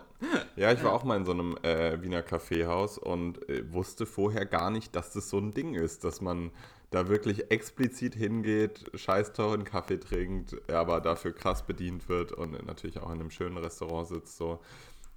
ja 0.56 0.72
ich 0.72 0.84
war 0.84 0.94
auch 0.94 1.04
mal 1.04 1.18
in 1.18 1.26
so 1.26 1.32
einem 1.32 1.58
äh, 1.64 2.00
Wiener 2.04 2.22
Kaffeehaus 2.22 3.00
und 3.00 3.50
äh, 3.50 3.74
wusste 3.74 4.06
vorher 4.06 4.46
gar 4.46 4.70
nicht, 4.70 4.96
dass 4.96 5.12
das 5.12 5.32
so 5.32 5.40
ein 5.40 5.56
Ding 5.56 5.74
ist, 5.74 6.04
dass 6.04 6.22
man 6.22 6.52
da 6.92 7.08
wirklich 7.08 7.50
explizit 7.50 8.14
hingeht, 8.14 8.92
scheiß 8.94 9.34
teuren 9.34 9.64
Kaffee 9.64 10.00
trinkt, 10.00 10.56
aber 10.70 11.02
dafür 11.02 11.34
krass 11.34 11.66
bedient 11.66 12.10
wird 12.10 12.32
und 12.32 12.64
natürlich 12.68 13.00
auch 13.00 13.10
in 13.10 13.20
einem 13.20 13.32
schönen 13.32 13.58
Restaurant 13.58 14.08
sitzt. 14.08 14.38
So. 14.38 14.60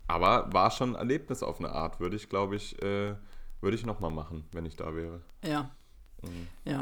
Aber 0.08 0.52
war 0.52 0.70
schon 0.70 0.94
ein 0.94 0.96
Erlebnis 0.96 1.42
auf 1.42 1.58
eine 1.58 1.70
Art, 1.70 2.00
würde 2.00 2.16
ich, 2.16 2.28
glaube 2.28 2.56
ich, 2.56 2.80
äh, 2.82 3.14
würde 3.60 3.76
ich 3.76 3.84
nochmal 3.86 4.10
machen, 4.10 4.44
wenn 4.52 4.64
ich 4.66 4.76
da 4.76 4.94
wäre. 4.94 5.20
Ja. 5.44 5.70
Ja. 6.64 6.80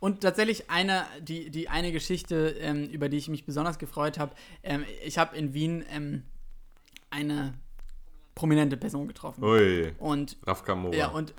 Und 0.00 0.20
tatsächlich 0.20 0.70
eine, 0.70 1.04
die, 1.20 1.50
die 1.50 1.68
eine 1.68 1.90
Geschichte, 1.90 2.50
ähm, 2.60 2.84
über 2.84 3.08
die 3.08 3.16
ich 3.16 3.28
mich 3.28 3.44
besonders 3.44 3.78
gefreut 3.78 4.18
habe, 4.18 4.32
ähm, 4.62 4.84
ich 5.04 5.18
habe 5.18 5.36
in 5.36 5.54
Wien 5.54 5.84
ähm, 5.90 6.22
eine 7.10 7.54
prominente 8.36 8.76
Person 8.76 9.08
getroffen. 9.08 9.42
Ui, 9.42 9.92
Und 9.98 10.36
Raf 10.44 10.62
Kamora. 10.62 10.94
ja, 10.94 11.08
und 11.08 11.34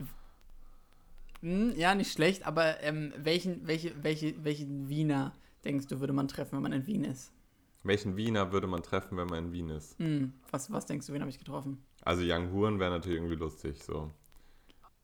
hm, 1.42 1.74
ja, 1.78 1.96
nicht 1.96 2.12
schlecht, 2.12 2.46
aber 2.46 2.82
ähm, 2.84 3.14
welchen, 3.18 3.66
welche, 3.66 3.94
welche, 4.04 4.44
welchen 4.44 4.90
Wiener 4.90 5.34
denkst 5.64 5.88
du, 5.88 6.02
würde 6.02 6.12
man 6.12 6.28
treffen, 6.28 6.54
wenn 6.54 6.64
man 6.64 6.74
in 6.74 6.86
Wien 6.88 7.06
ist? 7.06 7.32
Welchen 7.84 8.18
Wiener 8.18 8.52
würde 8.52 8.68
man 8.68 8.84
treffen, 8.84 9.18
wenn 9.18 9.28
man 9.28 9.46
in 9.46 9.52
Wien 9.52 9.70
ist? 9.70 9.98
Hm, 10.00 10.34
was, 10.52 10.72
was 10.72 10.86
denkst 10.86 11.08
du, 11.08 11.14
wen 11.14 11.22
habe 11.22 11.30
ich 11.30 11.40
getroffen? 11.40 11.84
Also 12.02 12.24
Young 12.26 12.52
Huren 12.52 12.80
wäre 12.80 12.92
natürlich 12.92 13.18
irgendwie 13.18 13.36
lustig, 13.36 13.82
so. 13.82 14.12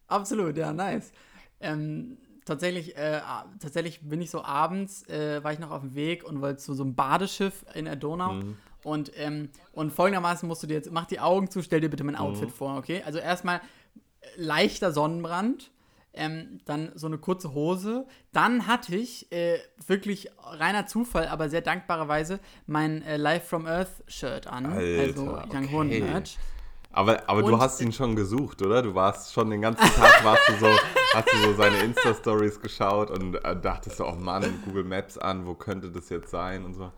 Absolut, 0.07 0.57
ja, 0.57 0.73
nice. 0.73 1.11
Ähm, 1.59 2.17
tatsächlich, 2.43 2.95
äh, 2.97 3.21
tatsächlich 3.59 4.01
bin 4.07 4.21
ich 4.21 4.29
so 4.29 4.43
abends, 4.43 5.07
äh, 5.09 5.43
war 5.43 5.53
ich 5.53 5.59
noch 5.59 5.71
auf 5.71 5.81
dem 5.81 5.95
Weg 5.95 6.23
und 6.23 6.41
wollte 6.41 6.57
zu 6.57 6.73
so 6.73 6.83
einem 6.83 6.95
Badeschiff 6.95 7.65
in 7.73 7.85
der 7.85 7.95
Donau. 7.95 8.35
Und, 8.83 9.11
ähm, 9.15 9.49
und 9.71 9.91
folgendermaßen 9.91 10.47
musst 10.47 10.61
du 10.61 10.67
dir 10.67 10.75
jetzt, 10.75 10.91
mach 10.91 11.05
die 11.05 11.19
Augen 11.19 11.49
zu, 11.49 11.63
stell 11.63 11.81
dir 11.81 11.89
bitte 11.89 12.03
mein 12.03 12.15
Outfit 12.15 12.51
vor, 12.51 12.77
okay? 12.77 13.01
Also 13.03 13.17
erstmal 13.17 13.61
leichter 14.35 14.91
Sonnenbrand, 14.91 15.71
ähm, 16.15 16.60
dann 16.65 16.91
so 16.95 17.08
eine 17.08 17.17
kurze 17.17 17.54
Hose. 17.54 18.06
Dann 18.32 18.67
hatte 18.67 18.95
ich 18.95 19.32
äh, 19.32 19.60
wirklich 19.86 20.30
reiner 20.43 20.88
Zufall, 20.88 21.28
aber 21.28 21.49
sehr 21.49 21.62
dankbarerweise 21.62 22.39
mein 22.67 23.01
äh, 23.04 23.17
Live 23.17 23.47
from 23.47 23.65
Earth 23.65 24.04
Shirt 24.08 24.47
an. 24.47 24.65
Alter, 24.65 25.01
also 25.01 25.39
Young 25.54 25.71
Horn 25.71 25.88
okay. 25.88 26.01
Merch. 26.01 26.38
Aber, 26.91 27.30
aber 27.30 27.41
du 27.41 27.54
Und- 27.54 27.60
hast 27.60 27.82
ihn 27.82 27.91
schon 27.91 28.15
gesucht, 28.15 28.62
oder? 28.62 28.82
Du 28.82 28.95
warst 28.95 29.34
schon 29.34 29.49
den 29.49 29.62
ganzen 29.62 29.86
Tag, 29.86 30.23
warst 30.23 30.47
du 30.47 30.54
so, 30.54 30.67
hast 31.13 31.28
du 31.28 31.38
so 31.39 31.54
seine 31.56 31.78
Insta-Stories 31.80 32.62
geschaut 32.62 33.12
und 33.12 33.36
äh, 33.36 33.60
dachtest 33.60 33.97
so, 33.97 34.08
oh 34.08 34.15
Mann, 34.15 34.62
Google 34.63 34.86
Maps 34.86 35.17
an, 35.17 35.45
wo 35.45 35.56
könnte 35.56 35.91
das 35.91 36.08
jetzt 36.08 36.30
sein 36.32 36.63
und 36.63 36.73
so. 36.73 36.91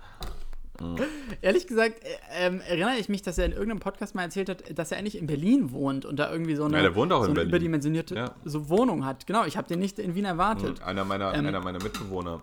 Ehrlich 1.41 1.67
gesagt, 1.67 2.03
äh, 2.03 2.07
ähm, 2.45 2.61
erinnere 2.61 2.97
ich 2.97 3.09
mich, 3.09 3.21
dass 3.21 3.37
er 3.37 3.45
in 3.45 3.51
irgendeinem 3.51 3.79
Podcast 3.79 4.15
mal 4.15 4.23
erzählt 4.23 4.49
hat, 4.49 4.77
dass 4.77 4.91
er 4.91 4.97
eigentlich 4.99 5.17
in 5.17 5.27
Berlin 5.27 5.71
wohnt 5.71 6.05
und 6.05 6.17
da 6.17 6.31
irgendwie 6.31 6.55
so 6.55 6.63
eine, 6.65 6.77
Ja, 6.77 6.83
der 6.83 6.95
wohnt 6.95 7.11
auch 7.13 7.23
so 7.25 7.31
in 7.31 7.37
eine 7.37 7.47
überdimensionierte 7.47 8.15
Ja. 8.15 8.35
so 8.43 8.69
Wohnung 8.69 9.05
hat. 9.05 9.25
Genau, 9.27 9.45
ich 9.45 9.57
habe 9.57 9.67
den 9.67 9.79
nicht 9.79 9.99
in 9.99 10.15
Wien 10.15 10.25
erwartet. 10.25 10.81
Einer 10.83 11.03
meiner, 11.05 11.33
Ähm, 11.33 11.45
einer 11.47 11.61
meiner 11.61 11.81
Mitbewohner 11.81 12.41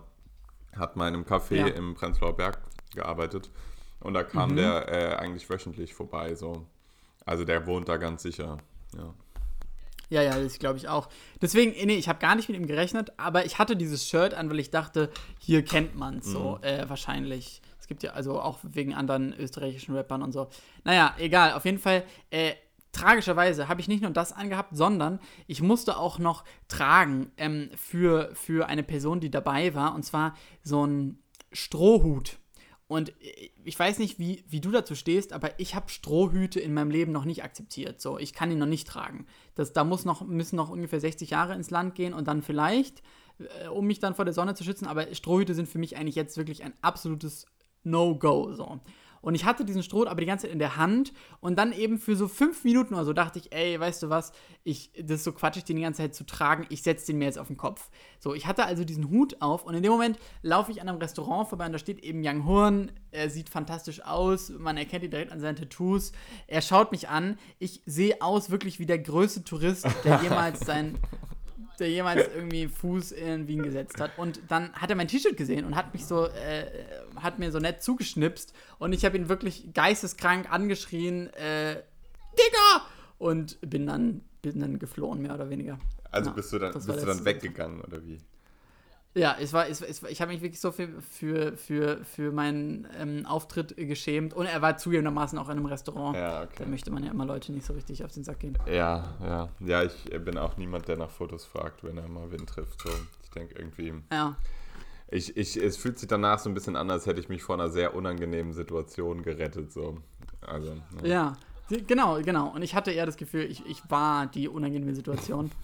hat 0.75 0.95
mal 0.95 1.07
in 1.07 1.13
einem 1.15 1.23
Café 1.23 1.55
Ja. 1.55 1.67
im 1.67 1.95
Prenzlauer 1.95 2.35
Berg 2.35 2.59
gearbeitet 2.93 3.49
und 4.01 4.13
da 4.13 4.23
kam 4.23 4.51
Mhm. 4.51 4.55
der 4.57 4.87
äh, 4.89 5.15
eigentlich 5.15 5.49
wöchentlich 5.49 5.93
vorbei, 5.93 6.35
so. 6.35 6.65
Also 7.25 7.43
der 7.45 7.65
wohnt 7.65 7.87
da 7.89 7.97
ganz 7.97 8.23
sicher, 8.23 8.57
ja. 8.97 9.13
Ja, 10.09 10.21
ja, 10.21 10.37
das 10.39 10.59
glaube 10.59 10.77
ich 10.77 10.87
auch. 10.87 11.09
Deswegen, 11.41 11.73
äh, 11.73 11.85
nee, 11.87 11.95
ich 11.95 12.07
habe 12.07 12.19
gar 12.19 12.35
nicht 12.35 12.47
mit 12.47 12.55
ihm 12.57 12.67
gerechnet, 12.67 13.11
aber 13.17 13.43
ich 13.45 13.57
hatte 13.57 13.75
dieses 13.75 14.07
Shirt 14.07 14.35
an, 14.35 14.49
weil 14.51 14.59
ich 14.59 14.69
dachte, 14.69 15.09
hier 15.39 15.65
kennt 15.65 15.95
man 15.95 16.19
es 16.19 16.25
so 16.25 16.57
Mhm. 16.61 16.63
äh, 16.63 16.87
wahrscheinlich. 16.89 17.61
Es 17.85 17.87
gibt 17.87 18.01
ja 18.01 18.13
also 18.13 18.41
auch 18.41 18.57
wegen 18.63 18.95
anderen 18.95 19.31
österreichischen 19.37 19.95
Rappern 19.95 20.23
und 20.23 20.31
so. 20.31 20.47
Naja, 20.85 21.13
egal, 21.19 21.53
auf 21.53 21.65
jeden 21.65 21.77
Fall. 21.77 22.03
Äh, 22.31 22.53
tragischerweise 22.91 23.67
habe 23.67 23.79
ich 23.79 23.87
nicht 23.87 24.01
nur 24.01 24.09
das 24.09 24.33
angehabt, 24.33 24.75
sondern 24.75 25.19
ich 25.45 25.61
musste 25.61 25.95
auch 25.97 26.17
noch 26.17 26.45
tragen 26.67 27.31
ähm, 27.37 27.69
für, 27.75 28.31
für 28.33 28.65
eine 28.69 28.81
Person, 28.81 29.19
die 29.19 29.29
dabei 29.29 29.75
war, 29.75 29.93
und 29.93 30.01
zwar 30.01 30.33
so 30.63 30.83
ein 30.83 31.19
Strohhut. 31.51 32.39
Und 32.87 33.09
äh, 33.21 33.51
ich 33.63 33.77
weiß 33.77 33.99
nicht, 33.99 34.17
wie, 34.17 34.43
wie 34.47 34.61
du 34.61 34.71
dazu 34.71 34.95
stehst, 34.95 35.31
aber 35.31 35.59
ich 35.59 35.75
habe 35.75 35.89
Strohhüte 35.89 36.59
in 36.59 36.73
meinem 36.73 36.89
Leben 36.89 37.11
noch 37.11 37.25
nicht 37.25 37.43
akzeptiert. 37.43 38.01
So, 38.01 38.17
ich 38.17 38.33
kann 38.33 38.49
ihn 38.49 38.57
noch 38.57 38.65
nicht 38.65 38.87
tragen. 38.87 39.27
Das, 39.53 39.73
da 39.73 39.83
muss 39.83 40.05
noch, 40.05 40.25
müssen 40.25 40.55
noch 40.55 40.71
ungefähr 40.71 40.99
60 40.99 41.29
Jahre 41.29 41.53
ins 41.53 41.69
Land 41.69 41.93
gehen 41.93 42.15
und 42.15 42.27
dann 42.27 42.41
vielleicht, 42.41 43.03
äh, 43.37 43.67
um 43.67 43.85
mich 43.85 43.99
dann 43.99 44.15
vor 44.15 44.25
der 44.25 44.33
Sonne 44.33 44.55
zu 44.55 44.63
schützen. 44.63 44.87
Aber 44.87 45.13
Strohhüte 45.13 45.53
sind 45.53 45.69
für 45.69 45.77
mich 45.77 45.97
eigentlich 45.97 46.15
jetzt 46.15 46.35
wirklich 46.35 46.63
ein 46.63 46.73
absolutes 46.81 47.45
No-Go. 47.85 48.53
So. 48.53 48.79
Und 49.25 49.33
ich 49.33 49.43
hatte 49.43 49.65
diesen 49.65 49.81
Stroh 49.81 50.05
aber 50.05 50.21
die 50.21 50.27
ganze 50.27 50.45
Zeit 50.45 50.53
in 50.53 50.59
der 50.59 50.77
Hand 50.77 51.11
und 51.39 51.57
dann 51.57 51.71
eben 51.71 51.97
für 51.97 52.15
so 52.15 52.27
fünf 52.27 52.63
Minuten 52.63 52.93
oder 52.93 53.05
so 53.05 53.11
dachte 53.11 53.39
ich, 53.39 53.51
ey, 53.51 53.79
weißt 53.79 54.03
du 54.03 54.09
was, 54.11 54.33
ich, 54.63 54.91
das 54.93 55.17
ist 55.17 55.23
so 55.23 55.31
quatschig, 55.31 55.63
den 55.63 55.77
die 55.77 55.81
ganze 55.81 56.03
Zeit 56.03 56.13
zu 56.13 56.27
tragen, 56.27 56.67
ich 56.69 56.83
setze 56.83 57.07
den 57.07 57.17
mir 57.17 57.25
jetzt 57.25 57.39
auf 57.39 57.47
den 57.47 57.57
Kopf. 57.57 57.89
So, 58.19 58.35
ich 58.35 58.45
hatte 58.45 58.65
also 58.65 58.83
diesen 58.83 59.09
Hut 59.09 59.41
auf 59.41 59.65
und 59.65 59.73
in 59.73 59.81
dem 59.81 59.91
Moment 59.91 60.19
laufe 60.43 60.71
ich 60.71 60.79
an 60.79 60.87
einem 60.87 60.99
Restaurant 60.99 61.49
vorbei 61.49 61.65
und 61.65 61.71
da 61.71 61.79
steht 61.79 62.03
eben 62.03 62.21
Young 62.23 62.45
Horn, 62.45 62.91
er 63.09 63.31
sieht 63.31 63.49
fantastisch 63.49 64.05
aus, 64.05 64.49
man 64.49 64.77
erkennt 64.77 65.03
ihn 65.03 65.09
direkt 65.09 65.31
an 65.31 65.39
seinen 65.39 65.55
Tattoos, 65.55 66.11
er 66.45 66.61
schaut 66.61 66.91
mich 66.91 67.09
an, 67.09 67.39
ich 67.57 67.81
sehe 67.87 68.21
aus 68.21 68.51
wirklich 68.51 68.77
wie 68.77 68.85
der 68.85 68.99
größte 68.99 69.43
Tourist, 69.43 69.87
der 70.03 70.19
jemals 70.23 70.59
sein 70.59 70.99
der 71.75 71.89
jemals 71.89 72.27
irgendwie 72.33 72.67
Fuß 72.67 73.11
in 73.11 73.47
Wien 73.47 73.63
gesetzt 73.63 73.99
hat. 73.99 74.17
Und 74.17 74.41
dann 74.47 74.73
hat 74.73 74.89
er 74.89 74.95
mein 74.95 75.07
T-Shirt 75.07 75.37
gesehen 75.37 75.65
und 75.65 75.75
hat 75.75 75.93
mich 75.93 76.05
so, 76.05 76.27
äh, 76.27 76.65
hat 77.15 77.39
mir 77.39 77.51
so 77.51 77.59
nett 77.59 77.81
zugeschnipst. 77.83 78.53
Und 78.79 78.93
ich 78.93 79.05
habe 79.05 79.17
ihn 79.17 79.29
wirklich 79.29 79.73
geisteskrank 79.73 80.51
angeschrien, 80.51 81.31
äh, 81.33 81.81
Digga! 82.33 82.85
Und 83.17 83.59
bin 83.61 83.87
dann, 83.87 84.21
bin 84.41 84.59
dann 84.59 84.79
geflohen, 84.79 85.21
mehr 85.21 85.33
oder 85.33 85.49
weniger. 85.49 85.79
Also 86.11 86.29
Ja, 86.29 86.35
bist 86.35 86.53
du 86.53 86.59
dann, 86.59 86.73
bist 86.73 86.87
du 86.87 86.93
dann 86.93 87.25
weggegangen 87.25 87.81
oder 87.81 88.05
wie? 88.05 88.19
Ja, 89.17 89.35
es 89.39 89.53
war, 89.53 89.65
war- 89.69 90.09
ich 90.09 90.21
habe 90.21 90.33
mich 90.33 90.41
wirklich 90.41 90.59
so 90.59 90.73
viel 90.73 90.93
für, 91.01 91.55
für, 91.55 92.03
für 92.03 92.31
meinen 92.33 92.85
ähm, 92.99 93.25
Auftritt 93.25 93.75
geschämt. 93.77 94.33
Und 94.33 94.45
er 94.45 94.61
war 94.61 94.77
zugegebenermaßen 94.77 95.39
auch 95.39 95.45
in 95.47 95.51
einem 95.57 95.65
Restaurant. 95.67 96.17
Ja, 96.17 96.41
Da 96.41 96.43
okay. 96.51 96.65
möchte 96.65 96.91
man 96.91 97.01
ja 97.03 97.11
immer 97.11 97.25
Leute 97.25 97.53
nicht 97.53 97.65
so 97.65 97.71
richtig 97.73 98.03
auf 98.03 98.11
den 98.11 98.25
Sack 98.25 98.39
gehen. 98.41 98.57
Ja, 98.67 99.15
ja. 99.21 99.49
Ja, 99.61 99.83
ich 99.83 100.03
bin 100.23 100.37
auch 100.37 100.57
niemand, 100.57 100.89
der 100.89 100.97
nach 100.97 101.09
Fotos 101.09 101.45
fragt, 101.45 101.83
wenn 101.85 101.97
er 101.97 102.09
mal 102.09 102.29
wen 102.31 102.45
trifft. 102.45 102.81
So, 102.81 102.89
ich 103.23 103.29
denke 103.31 103.55
irgendwie. 103.57 103.93
Ja. 104.11 104.35
Ich, 105.09 105.37
ich, 105.37 105.55
es 105.55 105.77
fühlt 105.77 105.97
sich 105.97 106.09
danach 106.09 106.39
so 106.39 106.49
ein 106.49 106.53
bisschen 106.53 106.75
an, 106.75 106.91
als 106.91 107.05
hätte 107.05 107.21
ich 107.21 107.29
mich 107.29 107.41
vor 107.41 107.55
einer 107.55 107.69
sehr 107.69 107.95
unangenehmen 107.95 108.51
Situation 108.51 109.21
gerettet. 109.23 109.71
So. 109.71 109.99
Also, 110.41 110.73
ne. 110.73 111.07
Ja, 111.07 111.37
die- 111.69 111.85
genau, 111.87 112.19
genau. 112.21 112.49
Und 112.53 112.63
ich 112.63 112.75
hatte 112.75 112.91
eher 112.91 113.05
das 113.05 113.15
Gefühl, 113.15 113.43
ich, 113.49 113.65
ich 113.65 113.81
war 113.89 114.27
die 114.27 114.49
unangenehme 114.49 114.93
Situation. 114.93 115.51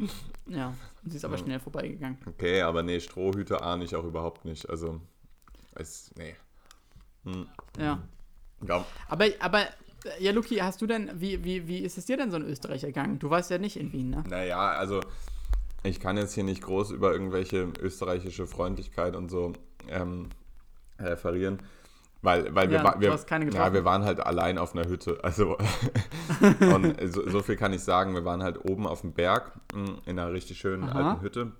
Ja, 0.46 0.74
sie 1.04 1.16
ist 1.16 1.24
aber 1.24 1.38
schnell 1.38 1.60
vorbeigegangen. 1.60 2.18
Okay, 2.26 2.62
aber 2.62 2.82
nee, 2.82 2.98
Strohhüte 2.98 3.62
ahne 3.62 3.84
ich 3.84 3.94
auch 3.94 4.02
überhaupt 4.02 4.44
nicht. 4.44 4.68
Also, 4.68 5.00
es, 5.76 6.10
nee. 6.16 6.34
Ja. 7.78 8.02
Ja, 8.66 8.84
Aber, 9.08 9.26
aber, 9.38 9.62
äh, 9.62 9.68
ja, 10.18 10.32
Luki, 10.32 10.56
hast 10.56 10.82
du 10.82 10.86
denn, 10.86 11.10
wie, 11.14 11.44
wie, 11.44 11.68
wie 11.68 11.78
ist 11.78 11.98
es 11.98 12.06
dir 12.06 12.16
denn 12.16 12.30
so 12.30 12.36
in 12.36 12.44
Österreich 12.44 12.84
ergangen? 12.84 13.18
Du 13.18 13.30
warst 13.30 13.50
ja 13.50 13.58
nicht 13.58 13.76
in 13.76 13.92
Wien, 13.92 14.10
ne? 14.10 14.24
Naja, 14.28 14.70
also 14.72 15.00
ich 15.82 16.00
kann 16.00 16.16
jetzt 16.16 16.34
hier 16.34 16.44
nicht 16.44 16.62
groß 16.62 16.90
über 16.90 17.12
irgendwelche 17.12 17.72
österreichische 17.80 18.46
Freundlichkeit 18.46 19.16
und 19.16 19.30
so 19.30 19.52
ähm, 19.88 20.28
referieren, 20.98 21.60
weil, 22.22 22.54
weil 22.54 22.68
wir, 22.70 22.78
Ja, 22.78 23.00
wir, 23.00 23.16
keine 23.18 23.50
ja, 23.52 23.72
wir 23.72 23.84
waren 23.84 24.04
halt 24.04 24.20
allein 24.20 24.58
auf 24.58 24.74
einer 24.74 24.86
Hütte. 24.88 25.18
Also 25.22 25.56
und 26.74 26.96
so, 27.12 27.28
so 27.28 27.42
viel 27.42 27.56
kann 27.56 27.72
ich 27.72 27.82
sagen, 27.82 28.14
wir 28.14 28.24
waren 28.24 28.42
halt 28.42 28.64
oben 28.64 28.86
auf 28.86 29.00
dem 29.02 29.12
Berg 29.12 29.52
mh, 29.74 29.98
in 30.06 30.18
einer 30.18 30.32
richtig 30.32 30.58
schönen 30.58 30.88
Aha. 30.88 31.12
alten 31.12 31.22
Hütte, 31.22 31.52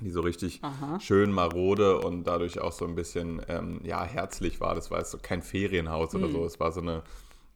die 0.00 0.10
so 0.10 0.20
richtig 0.22 0.60
Aha. 0.62 0.98
schön 1.00 1.30
marode 1.32 1.98
und 2.00 2.24
dadurch 2.24 2.60
auch 2.60 2.72
so 2.72 2.86
ein 2.86 2.94
bisschen 2.94 3.42
ähm, 3.48 3.80
ja, 3.84 4.04
herzlich 4.04 4.60
war. 4.60 4.74
Das 4.74 4.90
war 4.90 4.98
jetzt 4.98 5.10
so 5.10 5.18
kein 5.20 5.42
Ferienhaus 5.42 6.12
Hm. 6.14 6.22
oder 6.22 6.32
so. 6.32 6.44
Es 6.44 6.58
war 6.60 6.72
so 6.72 6.80
eine, 6.80 7.02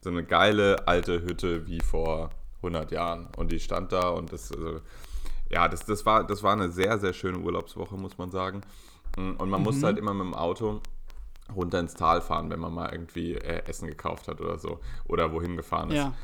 so 0.01 0.11
eine 0.11 0.25
geile 0.25 0.87
alte 0.87 1.23
Hütte 1.23 1.67
wie 1.67 1.81
vor 1.81 2.31
100 2.59 2.91
Jahren. 2.93 3.29
Und 3.37 3.53
die 3.53 3.61
stand 3.61 3.93
da 3.93 4.09
und 4.11 4.33
das, 4.33 4.53
also, 4.53 4.81
ja, 5.51 5.69
das, 5.69 5.87
das, 5.87 6.05
war, 6.07 6.25
das 6.27 6.43
war 6.43 6.53
eine 6.53 6.71
sehr, 6.71 6.99
sehr 6.99 7.13
schöne 7.13 7.39
Urlaubswoche, 7.39 7.97
muss 7.97 8.19
man 8.19 8.31
sagen. 8.31 8.61
Mm, 9.17 9.33
Und 9.39 9.49
man 9.51 9.61
Mhm. 9.61 9.65
musste 9.65 9.87
halt 9.87 9.99
immer 9.99 10.13
mit 10.15 10.25
dem 10.27 10.35
Auto 10.35 10.81
runter 11.55 11.81
ins 11.81 11.95
Tal 11.95 12.21
fahren, 12.21 12.51
wenn 12.51 12.61
man 12.61 12.73
mal 12.73 12.91
irgendwie 12.91 13.35
äh, 13.35 13.63
Essen 13.67 13.89
gekauft 13.89 14.29
hat 14.29 14.41
oder 14.41 14.59
so. 14.59 14.81
Oder 15.07 15.33
wohin 15.33 15.57
gefahren 15.57 15.91
ist. 15.91 15.97
Ja. 15.97 16.15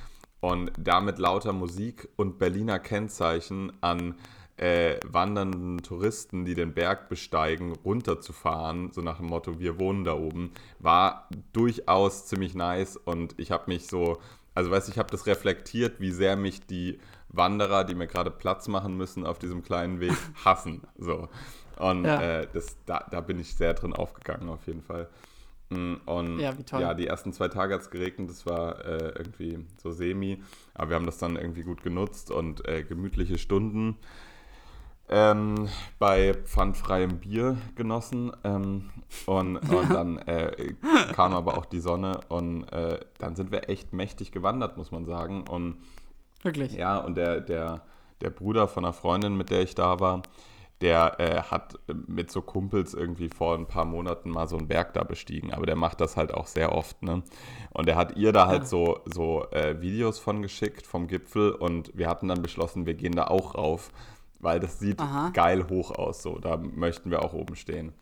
Und 0.41 0.73
damit 0.79 1.19
lauter 1.19 1.53
Musik 1.53 2.09
und 2.17 2.39
Berliner 2.39 2.79
Kennzeichen 2.79 3.73
an 3.83 4.15
äh, 4.61 5.01
wandernden 5.07 5.83
Touristen, 5.83 6.45
die 6.45 6.55
den 6.55 6.75
Berg 6.75 7.09
besteigen, 7.09 7.73
runterzufahren, 7.73 8.91
so 8.93 9.01
nach 9.01 9.17
dem 9.17 9.27
Motto, 9.27 9.59
wir 9.59 9.79
wohnen 9.79 10.05
da 10.05 10.15
oben, 10.15 10.53
war 10.79 11.29
durchaus 11.53 12.27
ziemlich 12.27 12.55
nice 12.55 12.97
und 12.97 13.35
ich 13.39 13.53
habe 13.53 13.65
mich 13.69 13.87
so, 13.87 14.19
also 14.55 14.71
weißt 14.71 14.89
du, 14.89 14.93
ich 14.93 14.99
habe 14.99 15.11
das 15.11 15.27
reflektiert, 15.27 15.99
wie 15.99 16.11
sehr 16.11 16.37
mich 16.37 16.67
die 16.67 16.99
Wanderer, 17.31 17.85
die 17.85 17.95
mir 17.95 18.07
gerade 18.07 18.31
Platz 18.31 18.69
machen 18.69 18.97
müssen 18.99 19.25
auf 19.25 19.39
diesem 19.39 19.63
kleinen 19.63 20.01
Weg, 20.01 20.13
hassen. 20.45 20.83
So. 20.99 21.29
Und 21.81 22.05
Ja. 22.05 22.21
äh, 22.21 22.47
das, 22.53 22.77
da, 22.87 23.05
da 23.11 23.21
bin 23.21 23.39
ich 23.39 23.55
sehr 23.55 23.75
drin 23.75 23.93
aufgegangen, 23.93 24.49
auf 24.49 24.67
jeden 24.67 24.83
Fall. 24.83 25.09
Mm, 25.71 25.95
Und 26.07 26.39
Ja, 26.41 26.57
wie 26.59 26.65
toll. 26.65 26.81
ja, 26.83 26.95
die 26.95 27.07
ersten 27.07 27.33
zwei 27.33 27.49
Tage 27.49 27.75
hat 27.75 27.81
es 27.81 27.91
geregnet, 27.91 28.29
das 28.31 28.45
war 28.47 28.85
äh, 28.85 29.13
irgendwie 29.17 29.65
so 29.83 29.93
semi, 29.93 30.43
aber 30.75 30.91
wir 30.91 30.97
haben 30.97 31.07
das 31.07 31.19
dann 31.19 31.37
irgendwie 31.37 31.63
gut 31.63 31.83
genutzt 31.83 32.31
und 32.31 32.67
äh, 32.69 32.83
gemütliche 32.83 33.39
Stunden 33.39 33.97
ähm, 35.09 35.69
bei 35.99 36.35
pfandfreiem 36.35 37.19
Bier 37.19 37.57
genossen. 37.75 38.33
Ähm, 38.45 38.91
und, 39.27 39.57
und 39.71 39.91
dann 39.93 40.19
äh, 40.19 40.75
kam 41.13 41.35
aber 41.35 41.59
auch 41.59 41.67
die 41.67 41.81
Sonne 41.81 42.21
und 42.29 42.65
äh, 42.73 43.01
dann 43.19 43.35
sind 43.37 43.51
wir 43.51 43.69
echt 43.69 43.93
mächtig 43.93 44.33
gewandert, 44.33 44.77
muss 44.77 44.93
man 44.93 45.05
sagen. 45.05 45.45
Und 45.49 45.79
Wirklich. 46.43 46.73
ja, 46.75 46.99
und 46.99 47.17
der, 47.17 47.41
der, 47.41 47.83
der 48.21 48.31
Bruder 48.31 48.69
von 48.69 48.85
einer 48.85 48.93
Freundin, 48.93 49.37
mit 49.37 49.51
der 49.51 49.63
ich 49.63 49.75
da 49.75 49.99
war, 50.01 50.23
der 50.81 51.21
äh, 51.21 51.43
hat 51.43 51.79
mit 52.07 52.31
so 52.31 52.41
Kumpels 52.43 52.95
irgendwie 52.95 53.29
vor 53.29 53.55
ein 53.57 53.67
paar 53.67 53.85
Monaten 53.85 54.31
mal 54.31 54.49
so 54.49 54.57
einen 54.57 54.69
Berg 54.69 54.95
da 54.95 55.05
bestiegen, 55.05 55.53
aber 55.53 55.67
der 55.67 55.77
macht 55.77 56.01
das 56.01 56.17
halt 56.17 56.33
auch 56.33 56.47
sehr 56.47 56.73
oft, 56.73 57.03
ne? 57.03 57.23
Und 57.73 57.89
er 57.89 57.97
hat 57.97 58.17
ihr 58.17 58.33
da 58.33 58.47
halt 58.47 58.63
Ah. 58.63 58.67
so, 58.67 59.01
so 59.05 59.47
äh, 59.51 59.81
Videos 59.81 60.19
von 60.19 60.41
geschickt 60.43 60.87
vom 60.87 61.07
Gipfel 61.07 61.53
und 61.53 61.91
wir 61.97 62.09
hatten 62.09 62.29
dann 62.29 62.43
beschlossen, 62.43 62.87
wir 62.87 62.95
gehen 62.95 63.13
da 63.13 63.27
auch 63.27 63.55
rauf, 63.55 63.93
weil 64.39 64.59
das 64.59 64.79
sieht 64.79 65.01
Aha. 65.01 65.31
geil 65.35 65.67
hoch 65.69 65.91
aus, 65.91 66.23
so, 66.23 66.39
da 66.39 66.57
möchten 66.57 67.11
wir 67.11 67.23
auch 67.23 67.35
oben 67.35 67.57
stehen. 67.57 67.93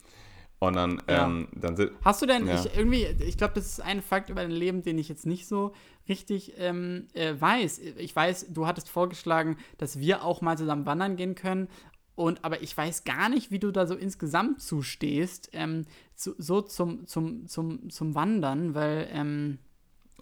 Und 0.60 0.74
dann, 0.74 1.00
Ja. 1.08 1.26
ähm, 1.26 1.48
dann 1.54 1.76
sind, 1.76 1.92
Hast 2.04 2.20
du 2.22 2.26
denn, 2.26 2.46
Ja. 2.46 2.54
ich 2.64 2.76
irgendwie, 2.76 3.04
ich 3.24 3.36
glaube, 3.38 3.54
das 3.54 3.66
ist 3.66 3.80
ein 3.80 4.02
Fakt 4.02 4.28
über 4.28 4.40
dein 4.42 4.50
Leben, 4.50 4.82
den 4.82 4.98
ich 4.98 5.08
jetzt 5.08 5.24
nicht 5.24 5.46
so 5.46 5.72
richtig 6.08 6.54
ähm, 6.58 7.06
äh, 7.14 7.34
weiß. 7.40 7.78
Ich 7.78 8.14
weiß, 8.16 8.46
du 8.50 8.66
hattest 8.66 8.88
vorgeschlagen, 8.90 9.56
dass 9.78 10.00
wir 10.00 10.24
auch 10.24 10.40
mal 10.40 10.58
zusammen 10.58 10.84
wandern 10.84 11.14
gehen 11.14 11.36
können. 11.36 11.68
Und 12.18 12.44
aber 12.44 12.62
ich 12.62 12.76
weiß 12.76 13.04
gar 13.04 13.28
nicht, 13.28 13.52
wie 13.52 13.60
du 13.60 13.70
da 13.70 13.86
so 13.86 13.94
insgesamt 13.94 14.60
zustehst, 14.60 15.50
ähm, 15.52 15.86
zu, 16.16 16.34
so 16.36 16.62
zum, 16.62 17.06
zum, 17.06 17.46
zum, 17.46 17.90
zum 17.90 18.14
Wandern, 18.16 18.74
weil, 18.74 19.08
ähm, 19.12 19.58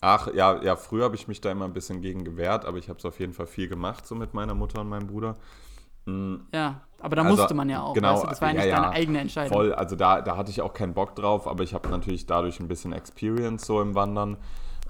Ach, 0.03 0.29
ja, 0.35 0.63
ja, 0.63 0.77
früher 0.77 1.05
habe 1.05 1.15
ich 1.17 1.27
mich 1.27 1.41
da 1.41 1.51
immer 1.51 1.65
ein 1.65 1.73
bisschen 1.73 2.03
gegen 2.03 2.23
gewehrt, 2.23 2.67
aber 2.67 2.77
ich 2.77 2.91
habe 2.91 2.99
es 2.99 3.07
auf 3.07 3.19
jeden 3.19 3.33
Fall 3.33 3.47
viel 3.47 3.67
gemacht, 3.69 4.07
so 4.07 4.15
mit 4.15 4.35
meiner 4.35 4.55
Mutter 4.55 4.83
und 4.83 4.91
meinem 4.91 5.07
Bruder. 5.07 5.37
ja, 6.53 6.83
aber 7.01 7.17
da 7.17 7.23
Also, 7.23 7.37
musste 7.37 7.55
man 7.55 7.69
ja 7.71 7.83
auch. 7.83 7.95
genau, 7.95 8.13
weißt 8.13 8.25
du? 8.25 8.27
Das 8.29 8.41
war 8.43 8.49
ja 8.51 8.55
ja, 8.57 8.61
nicht 8.61 8.69
ja, 8.69 8.77
deine 8.77 8.91
eigene 8.91 9.21
Entscheidung. 9.21 9.57
Voll, 9.57 9.73
also 9.73 9.97
da, 9.97 10.21
da 10.21 10.37
hatte 10.37 10.51
ich 10.51 10.61
auch 10.61 10.75
keinen 10.75 10.93
Bock 10.93 11.15
drauf, 11.17 11.47
aber 11.49 11.65
ich 11.65 11.73
habe 11.73 11.89
natürlich 11.89 12.27
dadurch 12.27 12.61
ein 12.61 12.69
bisschen 12.69 12.93
Experience 12.93 13.67
so 13.67 13.81
im 13.81 13.95
Wandern 13.95 14.37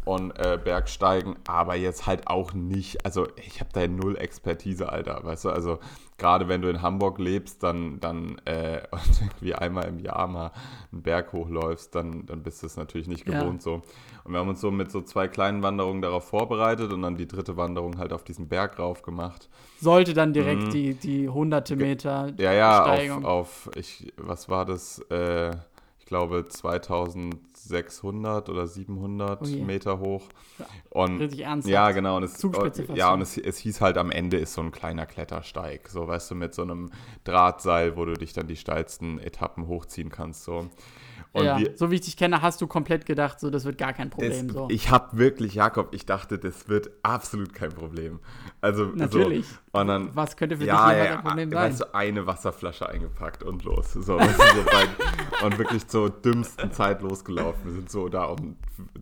und 0.07 0.31
äh, 0.39 0.59
Bergsteigen, 0.63 1.37
aber 1.47 1.75
jetzt 1.75 2.07
halt 2.07 2.29
auch 2.29 2.55
nicht, 2.55 3.05
also 3.05 3.27
ich 3.45 3.61
habe 3.61 3.71
da 3.73 3.87
null 3.87 4.17
Expertise, 4.17 4.89
Alter, 4.89 5.21
weißt 5.25 5.47
du, 5.47 5.51
also 5.51 5.79
gerade 6.17 6.49
wenn 6.49 6.63
du 6.63 6.69
in 6.71 6.81
Hamburg 6.81 7.19
lebst, 7.19 7.63
dann, 7.63 7.99
dann 8.01 8.39
äh, 8.45 8.83
und 8.93 9.21
irgendwie 9.21 9.55
einmal 9.55 9.87
im 9.87 9.99
Jahr 9.99 10.29
mal 10.29 10.53
einen 10.93 11.03
Berg 11.03 11.33
hochläufst, 11.33 11.95
dann, 11.95 12.25
dann 12.25 12.43
bist 12.45 12.63
du 12.63 12.67
es 12.67 12.77
natürlich 12.77 13.09
nicht 13.09 13.27
Ja. 13.27 13.41
gewohnt 13.41 13.63
so. 13.63 13.83
Und 14.25 14.33
wir 14.33 14.39
haben 14.39 14.49
uns 14.49 14.61
so 14.61 14.71
mit 14.71 14.91
so 14.93 15.03
zwei 15.03 15.27
kleinen 15.29 15.63
Wanderungen 15.63 16.03
darauf 16.03 16.29
vorbereitet 16.29 16.93
und 16.93 17.03
dann 17.03 17.17
die 17.17 17.29
dritte 17.29 17.57
Wanderung 17.57 17.99
halt 17.99 18.13
auf 18.13 18.23
diesen 18.25 18.49
Berg 18.49 18.79
rauf 18.79 19.03
gemacht. 19.03 19.49
Sollte 19.79 20.15
dann 20.15 20.33
direkt 20.33 20.73
die, 20.73 20.95
die 20.95 21.29
hunderte 21.29 21.75
Meter 21.77 22.29
Mhm. 22.29 22.35
Ja, 22.39 22.53
ja, 22.53 22.83
Steigung. 22.83 23.25
auf, 23.25 23.67
auf 23.67 23.77
ich, 23.77 24.13
was 24.17 24.49
war 24.49 24.65
das? 24.65 25.01
Äh, 25.11 25.51
ich 25.99 26.07
glaube 26.07 26.47
2600 27.69 28.49
oder 28.49 28.67
700 28.67 29.43
Oh. 29.43 29.47
Meter 29.65 29.99
hoch. 29.99 30.29
Und 30.91 31.19
Richtig 31.21 31.41
ernsthaft. 31.41 31.73
ja, 31.73 31.91
genau. 31.93 32.17
Und 32.17 32.23
es, 32.25 32.43
ja, 32.95 33.13
und 33.13 33.21
es, 33.21 33.37
es 33.39 33.59
hieß 33.59 33.81
halt 33.81 33.99
am 33.99 34.11
Ende 34.11 34.37
ist 34.39 34.55
so 34.55 34.63
ein 34.63 34.71
kleiner 34.73 35.07
Klettersteig, 35.07 35.89
so 35.89 36.07
weißt 36.09 36.31
du, 36.31 36.35
mit 36.35 36.55
so 36.55 36.63
einem 36.63 36.91
Drahtseil, 37.25 37.97
wo 37.97 38.05
du 38.05 38.15
dich 38.15 38.33
dann 38.33 38.47
die 38.47 38.57
steilsten 38.57 39.19
Etappen 39.19 39.67
hochziehen 39.67 40.11
kannst. 40.11 40.45
So. 40.45 40.69
Und 41.37 41.45
ja, 41.45 41.59
wir, 41.59 41.77
so 41.77 41.91
wie 41.91 41.97
ich 41.97 42.01
dich 42.01 42.17
kenne, 42.17 42.41
hast 42.41 42.63
du 42.63 42.67
komplett 42.67 43.05
gedacht, 43.05 43.41
so 43.41 43.51
das 43.51 43.67
wird 43.67 43.77
gar 43.77 43.93
kein 43.93 44.09
Problem. 44.09 44.49
so. 44.49 44.69
Ich 44.71 44.91
habe 44.91 45.19
wirklich, 45.19 45.55
Jakob, 45.55 45.93
ich 45.93 46.07
dachte, 46.07 46.39
das 46.39 46.67
wird 46.69 46.91
absolut 47.03 47.53
kein 47.53 47.71
Problem. 47.73 48.21
Also, 48.63 48.87
Natürlich. 48.95 49.47
So, 49.47 49.81
und 49.81 49.89
dann, 49.89 50.17
Was 50.17 50.35
könnte 50.39 50.57
für 50.57 50.65
ja, 50.65 50.89
dich 50.89 51.05
ja, 51.05 51.17
ein 51.19 51.23
Problem 51.23 51.51
sein? 51.51 51.71
weißt 51.71 51.81
du, 51.81 51.95
eine 51.95 52.27
Wasserflasche 52.27 52.89
eingepackt 52.89 53.43
und 53.43 53.65
los. 53.65 53.93
So, 53.93 54.01
so 54.01 54.17
und 55.45 55.59
wirklich 55.59 55.87
zur 55.87 56.09
dümmsten 56.09 56.73
Zeit 56.73 57.03
losgelaufen. 57.03 57.67
Wir 57.67 57.73
sind 57.73 57.91
so 57.91 58.09
da 58.09 58.25
um 58.25 58.57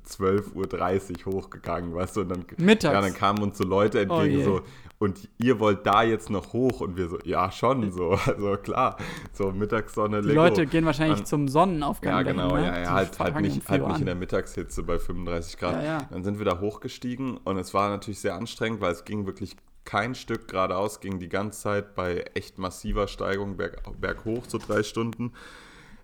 12.30 0.09 1.27
Uhr 1.27 1.33
hochgegangen, 1.35 1.95
weißt 1.95 2.17
du, 2.17 2.21
und 2.23 2.29
dann, 2.29 2.45
Mittags. 2.59 2.95
Ja, 2.95 3.01
dann 3.01 3.15
kamen 3.15 3.43
uns 3.43 3.59
so 3.59 3.65
Leute 3.65 3.99
Oh 4.09 4.15
entgegen, 4.21 4.39
je. 4.39 4.45
so, 4.45 4.61
und 4.99 5.29
ihr 5.39 5.59
wollt 5.61 5.87
da 5.87 6.03
jetzt 6.03 6.31
noch 6.31 6.53
hoch? 6.53 6.81
Und 6.81 6.97
wir 6.97 7.09
so, 7.09 7.19
ja, 7.25 7.51
schon, 7.51 7.91
so, 7.93 8.11
also 8.27 8.57
klar, 8.57 8.97
so 9.33 9.53
Mittagssonne, 9.53 10.21
Die 10.23 10.29
Lego. 10.29 10.43
Leute 10.43 10.67
gehen 10.67 10.85
wahrscheinlich 10.87 11.19
Dann- 11.19 11.27
zum 11.27 11.49
Sonnenaufgang. 11.49 12.13
Ja, 12.13 12.23
dahin, 12.23 12.37
genau, 12.39 12.55
ne? 12.57 12.67
ja, 12.67 12.81
ja, 12.83 12.93
halt, 12.93 13.19
halt 13.19 13.41
nicht, 13.41 13.63
4 13.63 13.69
halt 13.69 13.83
nicht 13.83 13.97
in 13.97 14.03
an. 14.03 14.07
der 14.07 14.15
Mittagshitze 14.15 14.83
bei 14.83 14.99
35 14.99 15.59
Grad. 15.59 15.83
Ja, 15.83 15.83
ja. 15.83 15.99
Dann 16.11 16.25
sind 16.25 16.39
wir 16.39 16.45
da 16.45 16.61
hochgestiegen 16.61 17.37
und 17.39 17.59
es 17.59 17.75
war 17.75 17.89
natürlich 17.91 18.21
sehr 18.21 18.35
anstrengend, 18.35 18.81
weil 18.81 18.93
es 18.93 19.05
ging 19.05 19.27
wirklich 19.27 19.57
kein 19.85 20.15
Stück 20.15 20.49
geradeaus, 20.49 21.01
ging 21.01 21.19
die 21.19 21.29
ganze 21.29 21.61
Zeit 21.61 21.95
bei 21.95 22.25
echt 22.35 22.57
massiver 22.59 23.07
Steigung 23.07 23.59
berg, 23.59 23.83
berghoch, 24.01 24.45
so 24.49 24.57
drei 24.59 24.83
Stunden. 24.83 25.33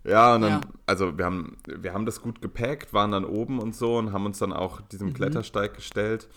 Ja, 0.04 0.34
und 0.34 0.42
dann, 0.42 0.50
Ja. 0.52 0.60
also 0.86 1.18
wir 1.18 1.24
haben, 1.26 1.56
wir 1.66 1.92
haben 1.92 2.06
das 2.06 2.22
gut 2.22 2.40
gepackt, 2.40 2.92
waren 2.94 3.10
dann 3.12 3.24
oben 3.24 3.58
und 3.60 3.74
so 3.74 3.98
und 3.98 4.12
haben 4.12 4.26
uns 4.26 4.38
dann 4.38 4.52
auch 4.52 4.80
diesem 4.80 5.08
Mhm. 5.08 5.14
Klettersteig 5.14 5.74
gestellt. 5.74 6.28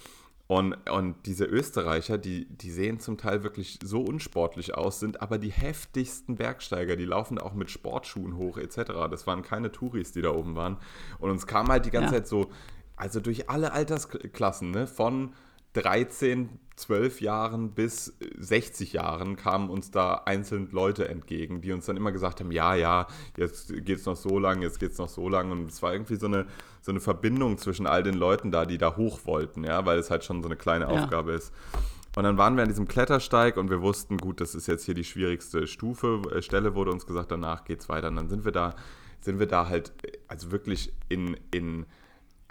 Und, 0.47 0.76
und 0.89 1.15
diese 1.26 1.45
Österreicher, 1.45 2.17
die, 2.17 2.45
die 2.45 2.69
sehen 2.69 2.99
zum 2.99 3.17
Teil 3.17 3.43
wirklich 3.43 3.80
so 3.82 4.02
unsportlich 4.02 4.76
aus, 4.76 4.99
sind 4.99 5.21
aber 5.21 5.38
die 5.38 5.52
heftigsten 5.52 6.36
Bergsteiger. 6.36 6.97
Die 6.97 7.06
laufen 7.06 7.39
auch 7.39 7.54
mit 7.54 7.71
Sportschuhen 7.71 8.36
hoch 8.36 8.58
etc. 8.58 8.91
Das 9.10 9.26
waren 9.26 9.41
keine 9.41 9.71
Touris, 9.71 10.12
die 10.12 10.21
da 10.21 10.32
oben 10.32 10.56
waren. 10.56 10.78
Und 11.19 11.32
uns 11.32 11.47
kam 11.47 11.69
halt 11.69 11.86
die 11.86 11.91
ganze 11.91 12.13
Ja. 12.15 12.19
Zeit 12.19 12.28
so, 12.28 12.52
also 12.97 13.21
durch 13.21 13.49
alle 13.49 13.71
Altersklassen, 13.71 14.71
ne, 14.71 14.86
von 14.86 15.34
13, 15.74 16.60
12 16.76 17.22
Jahren 17.22 17.72
bis 17.72 18.14
60 18.38 18.94
Jahren 18.94 19.36
kamen 19.36 19.70
uns 19.70 19.92
da 19.92 20.24
einzeln 20.26 20.70
Leute 20.72 21.08
entgegen, 21.08 21.62
die 21.62 21.72
uns 21.72 21.86
dann 21.86 21.98
immer 21.98 22.12
gesagt 22.12 22.40
haben, 22.40 22.52
ja, 22.52 22.74
ja, 22.74 23.08
jetzt 23.38 23.74
geht's 23.86 24.06
noch 24.06 24.16
so 24.16 24.40
lang, 24.40 24.62
jetzt 24.62 24.80
geht's 24.80 24.98
noch 24.98 25.10
so 25.10 25.30
lang. 25.30 25.52
Und 25.52 25.72
es 25.72 25.82
war 25.84 25.94
irgendwie 25.94 26.16
so 26.16 26.26
eine, 26.26 26.48
so 26.82 26.92
eine 26.92 27.00
Verbindung 27.00 27.58
zwischen 27.58 27.86
all 27.86 28.02
den 28.04 28.16
Leuten 28.16 28.52
da, 28.52 28.66
die 28.66 28.78
da 28.78 28.96
hoch 28.96 29.22
wollten, 29.26 29.64
ja, 29.64 29.86
weil 29.86 30.00
es 30.00 30.10
halt 30.10 30.24
schon 30.24 30.42
so 30.42 30.50
eine 30.50 30.56
kleine 30.56 30.86
Ja. 30.86 30.92
Aufgabe 30.92 31.34
ist. 31.34 31.52
Und 32.16 32.24
dann 32.24 32.38
waren 32.38 32.56
wir 32.56 32.64
an 32.64 32.70
diesem 32.70 32.88
Klettersteig 32.88 33.58
und 33.58 33.70
wir 33.70 33.82
wussten, 33.82 34.18
gut, 34.18 34.40
das 34.40 34.54
ist 34.54 34.68
jetzt 34.68 34.86
hier 34.86 34.94
die 34.94 35.04
schwierigste 35.04 35.66
Stufe, 35.66 36.22
äh, 36.32 36.42
Stelle 36.42 36.76
wurde 36.76 36.92
uns 36.92 37.06
gesagt, 37.06 37.32
danach 37.32 37.66
geht's 37.66 37.90
weiter. 37.90 38.08
Und 38.10 38.18
dann 38.18 38.30
sind 38.30 38.46
wir 38.46 38.52
da, 38.52 38.76
sind 39.22 39.40
wir 39.40 39.48
da 39.48 39.68
halt, 39.68 39.94
äh, 40.04 40.18
also 40.28 40.52
wirklich 40.52 40.94
in, 41.10 41.38
in 41.52 41.86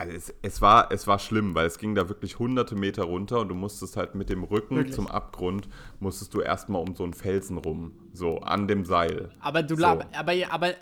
also 0.03 0.17
es, 0.17 0.35
es, 0.43 0.61
war, 0.61 0.91
es 0.91 1.07
war 1.07 1.19
schlimm, 1.19 1.55
weil 1.55 1.67
es 1.67 1.79
ging 1.79 1.95
da 1.95 2.09
wirklich 2.09 2.39
hunderte 2.39 2.75
Meter 2.75 3.05
runter 3.05 3.39
und 3.41 3.49
du 3.49 3.55
musstest 3.55 3.97
halt 3.97 4.15
mit 4.17 4.31
dem 4.31 4.43
Rücken 4.43 4.77
Wirklich? 4.77 4.95
zum 4.95 5.07
Abgrund, 5.07 5.69
musstest 6.01 6.35
du 6.35 6.41
erstmal 6.41 6.83
um 6.83 6.97
so 6.97 7.05
einen 7.05 7.15
Felsen 7.15 7.57
rum, 7.59 7.93
so 8.13 8.39
an 8.39 8.67
dem 8.67 8.85
Seil. 8.85 9.31
Aber 9.41 9.63
du 9.63 9.77
So. 9.77 9.85
aber, 10.19 10.35
aber, 10.51 10.75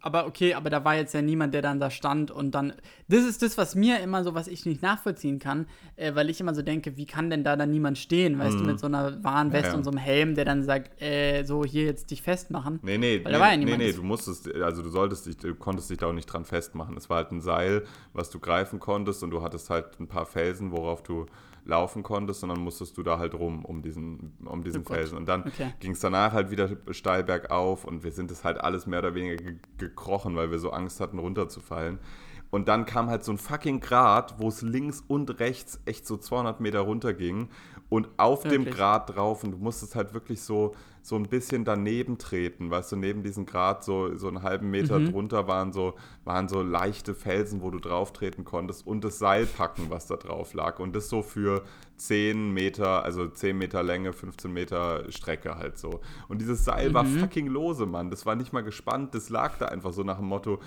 aber 0.00 0.26
okay, 0.26 0.54
aber 0.54 0.68
da 0.70 0.84
war 0.84 0.94
jetzt 0.96 1.14
ja 1.14 1.22
niemand, 1.22 1.54
der 1.54 1.62
dann 1.62 1.80
da 1.80 1.90
stand 1.90 2.30
und 2.30 2.54
dann. 2.54 2.72
Das 3.08 3.24
ist 3.24 3.42
das, 3.42 3.56
was 3.56 3.74
mir 3.74 4.00
immer 4.00 4.22
so, 4.24 4.34
was 4.34 4.46
ich 4.48 4.66
nicht 4.66 4.82
nachvollziehen 4.82 5.38
kann, 5.38 5.66
äh, 5.96 6.14
weil 6.14 6.28
ich 6.30 6.40
immer 6.40 6.54
so 6.54 6.62
denke, 6.62 6.96
wie 6.96 7.06
kann 7.06 7.30
denn 7.30 7.44
da 7.44 7.56
dann 7.56 7.70
niemand 7.70 7.98
stehen, 7.98 8.38
weißt 8.38 8.60
du, 8.60 8.64
mit 8.64 8.78
so 8.78 8.86
einer 8.86 9.22
Warnweste 9.24 9.68
Mhm. 9.68 9.72
Ja. 9.72 9.76
und 9.78 9.84
so 9.84 9.90
einem 9.90 9.98
Helm, 9.98 10.34
der 10.34 10.44
dann 10.44 10.62
sagt, 10.62 11.00
äh, 11.02 11.42
so 11.44 11.64
hier 11.64 11.84
jetzt 11.84 12.10
dich 12.10 12.22
festmachen. 12.22 12.78
Nee, 12.82 12.98
nee, 12.98 13.24
Weil 13.24 13.32
nee, 13.32 13.38
da 13.38 13.40
war 13.40 13.50
ja 13.50 13.56
nee, 13.56 13.64
niemand. 13.64 13.82
nee, 13.82 13.92
du 13.92 14.02
musstest, 14.02 14.52
also 14.54 14.82
du 14.82 14.88
solltest 14.90 15.26
dich, 15.26 15.36
du 15.36 15.54
konntest 15.54 15.88
dich 15.90 15.98
da 15.98 16.06
auch 16.08 16.12
nicht 16.12 16.26
dran 16.26 16.44
festmachen. 16.44 16.96
Es 16.96 17.08
war 17.08 17.16
halt 17.18 17.32
ein 17.32 17.40
Seil, 17.40 17.84
was 18.12 18.30
du 18.30 18.38
greifen 18.38 18.80
konntest 18.80 19.22
und 19.22 19.30
du 19.30 19.42
hattest 19.42 19.70
halt 19.70 19.98
ein 19.98 20.06
paar 20.08 20.26
Felsen, 20.26 20.72
worauf 20.72 21.02
du 21.02 21.26
laufen 21.70 22.02
konntest 22.02 22.42
und 22.42 22.50
dann 22.50 22.60
musstest 22.60 22.98
du 22.98 23.02
da 23.02 23.18
halt 23.18 23.34
rum 23.34 23.64
um 23.64 23.80
diesen, 23.80 24.34
um 24.44 24.62
diesen 24.62 24.82
Oh. 24.82 24.92
Felsen. 24.92 25.16
Und 25.16 25.26
dann 25.28 25.44
Okay. 25.46 25.72
ging 25.80 25.92
es 25.92 26.00
danach 26.00 26.32
halt 26.34 26.50
wieder 26.50 26.68
steil 26.90 27.24
bergauf 27.24 27.84
und 27.86 28.04
wir 28.04 28.12
sind 28.12 28.30
es 28.30 28.44
halt 28.44 28.58
alles 28.60 28.86
mehr 28.86 28.98
oder 28.98 29.14
weniger 29.14 29.36
ge 29.36 29.54
gekrochen, 29.78 30.36
weil 30.36 30.50
wir 30.50 30.58
so 30.58 30.70
Angst 30.70 31.00
hatten, 31.00 31.18
runterzufallen. 31.18 31.98
Und 32.50 32.66
dann 32.68 32.84
kam 32.84 33.08
halt 33.08 33.22
so 33.24 33.30
ein 33.32 33.38
fucking 33.38 33.78
Grat, 33.80 34.34
wo 34.38 34.48
es 34.48 34.60
links 34.62 35.02
und 35.06 35.38
rechts 35.38 35.80
echt 35.86 36.04
so 36.06 36.16
200 36.16 36.60
Meter 36.60 36.80
runter 36.80 37.14
ging. 37.14 37.48
Und 37.90 38.08
auf 38.18 38.44
dem 38.44 38.52
Wirklich? 38.64 38.76
Grat 38.76 39.14
drauf, 39.14 39.44
und 39.44 39.50
du 39.50 39.58
musstest 39.58 39.96
halt 39.96 40.14
wirklich 40.14 40.40
so, 40.40 40.74
so 41.02 41.16
ein 41.16 41.24
bisschen 41.24 41.64
daneben 41.64 42.18
treten, 42.18 42.70
weißt 42.70 42.92
du, 42.92 42.96
neben 42.96 43.22
diesem 43.24 43.46
Grat, 43.46 43.82
so, 43.84 44.16
so 44.16 44.28
einen 44.28 44.42
halben 44.42 44.70
Meter 44.70 45.00
Mhm. 45.00 45.06
drunter 45.06 45.48
waren 45.48 45.72
so, 45.72 45.94
waren 46.24 46.48
so 46.48 46.62
leichte 46.62 47.14
Felsen, 47.16 47.62
wo 47.62 47.70
du 47.70 47.80
drauf 47.80 48.12
treten 48.12 48.44
konntest 48.44 48.86
und 48.86 49.02
das 49.02 49.18
Seil 49.18 49.44
packen, 49.44 49.90
was 49.90 50.06
da 50.06 50.16
drauf 50.16 50.54
lag. 50.54 50.78
Und 50.78 50.94
das 50.94 51.08
so 51.08 51.20
für 51.22 51.64
10 51.96 52.52
Meter, 52.52 53.02
also 53.04 53.26
10 53.26 53.58
Meter 53.58 53.82
Länge, 53.82 54.12
15 54.12 54.52
Meter 54.52 55.10
Strecke 55.10 55.56
halt 55.56 55.76
so. 55.76 56.00
Und 56.28 56.40
dieses 56.40 56.64
Seil 56.64 56.94
war 56.94 57.02
Mhm. 57.02 57.18
fucking 57.18 57.48
lose, 57.48 57.86
Mann. 57.86 58.08
Das 58.10 58.24
war 58.24 58.36
nicht 58.36 58.52
mal 58.52 58.62
gespannt, 58.62 59.16
das 59.16 59.30
lag 59.30 59.58
da 59.58 59.66
einfach 59.66 59.92
so 59.92 60.04
nach 60.04 60.18
dem 60.18 60.26
Motto, 60.26 60.60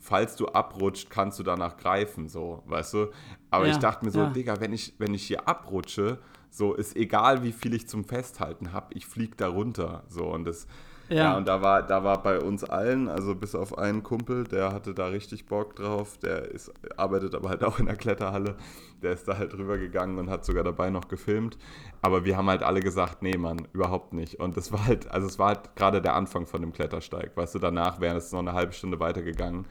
falls 0.00 0.36
du 0.36 0.46
abrutscht, 0.48 1.10
kannst 1.10 1.38
du 1.38 1.42
danach 1.42 1.76
greifen, 1.76 2.28
so, 2.28 2.62
weißt 2.66 2.94
du? 2.94 3.06
Aber 3.50 3.66
Ja, 3.66 3.70
ich 3.72 3.78
dachte 3.78 4.04
mir 4.06 4.10
so, 4.10 4.20
ja. 4.20 4.30
Digga, 4.30 4.58
wenn 4.60 4.72
ich, 4.72 4.94
wenn 4.98 5.12
ich 5.12 5.26
hier 5.26 5.46
abrutsche, 5.46 6.18
so 6.52 6.74
ist 6.74 6.96
egal, 6.96 7.42
wie 7.42 7.52
viel 7.52 7.74
ich 7.74 7.88
zum 7.88 8.04
Festhalten 8.04 8.72
habe, 8.72 8.94
ich 8.94 9.06
flieg 9.06 9.36
da 9.36 9.48
runter, 9.48 10.04
so 10.08 10.26
und 10.26 10.44
das 10.44 10.66
ja. 11.08 11.24
Ja. 11.24 11.36
und 11.36 11.46
da 11.46 11.60
war, 11.60 11.82
da 11.82 12.04
war 12.04 12.22
bei 12.22 12.38
uns 12.40 12.64
allen, 12.64 13.08
also 13.08 13.34
bis 13.34 13.54
auf 13.54 13.76
einen 13.76 14.02
Kumpel, 14.02 14.44
der 14.44 14.72
hatte 14.72 14.94
da 14.94 15.06
richtig 15.06 15.46
Bock 15.46 15.76
drauf, 15.76 16.16
der 16.18 16.50
ist, 16.50 16.72
arbeitet 16.96 17.34
aber 17.34 17.50
halt 17.50 17.64
auch 17.64 17.78
in 17.78 17.86
der 17.86 17.96
Kletterhalle, 17.96 18.56
der 19.02 19.12
ist 19.12 19.28
da 19.28 19.36
halt 19.36 19.52
drüber 19.52 19.78
gegangen 19.78 20.18
und 20.18 20.30
hat 20.30 20.44
sogar 20.44 20.64
dabei 20.64 20.90
noch 20.90 21.08
gefilmt. 21.08 21.58
Aber 22.00 22.24
wir 22.24 22.36
haben 22.36 22.48
halt 22.48 22.62
alle 22.62 22.80
gesagt, 22.80 23.22
nee, 23.22 23.36
Mann, 23.36 23.68
überhaupt 23.72 24.12
nicht. 24.12 24.40
Und 24.40 24.56
das 24.56 24.72
war 24.72 24.86
halt, 24.86 25.10
also 25.10 25.26
es 25.26 25.38
war 25.38 25.48
halt 25.48 25.76
gerade 25.76 26.00
der 26.00 26.14
Anfang 26.14 26.46
von 26.46 26.62
dem 26.62 26.72
Klettersteig. 26.72 27.36
Weißt 27.36 27.54
du, 27.54 27.58
danach 27.58 28.00
wäre 28.00 28.16
es 28.16 28.32
noch 28.32 28.38
eine 28.38 28.52
halbe 28.52 28.72
Stunde 28.72 29.00
weitergegangen. 29.00 29.66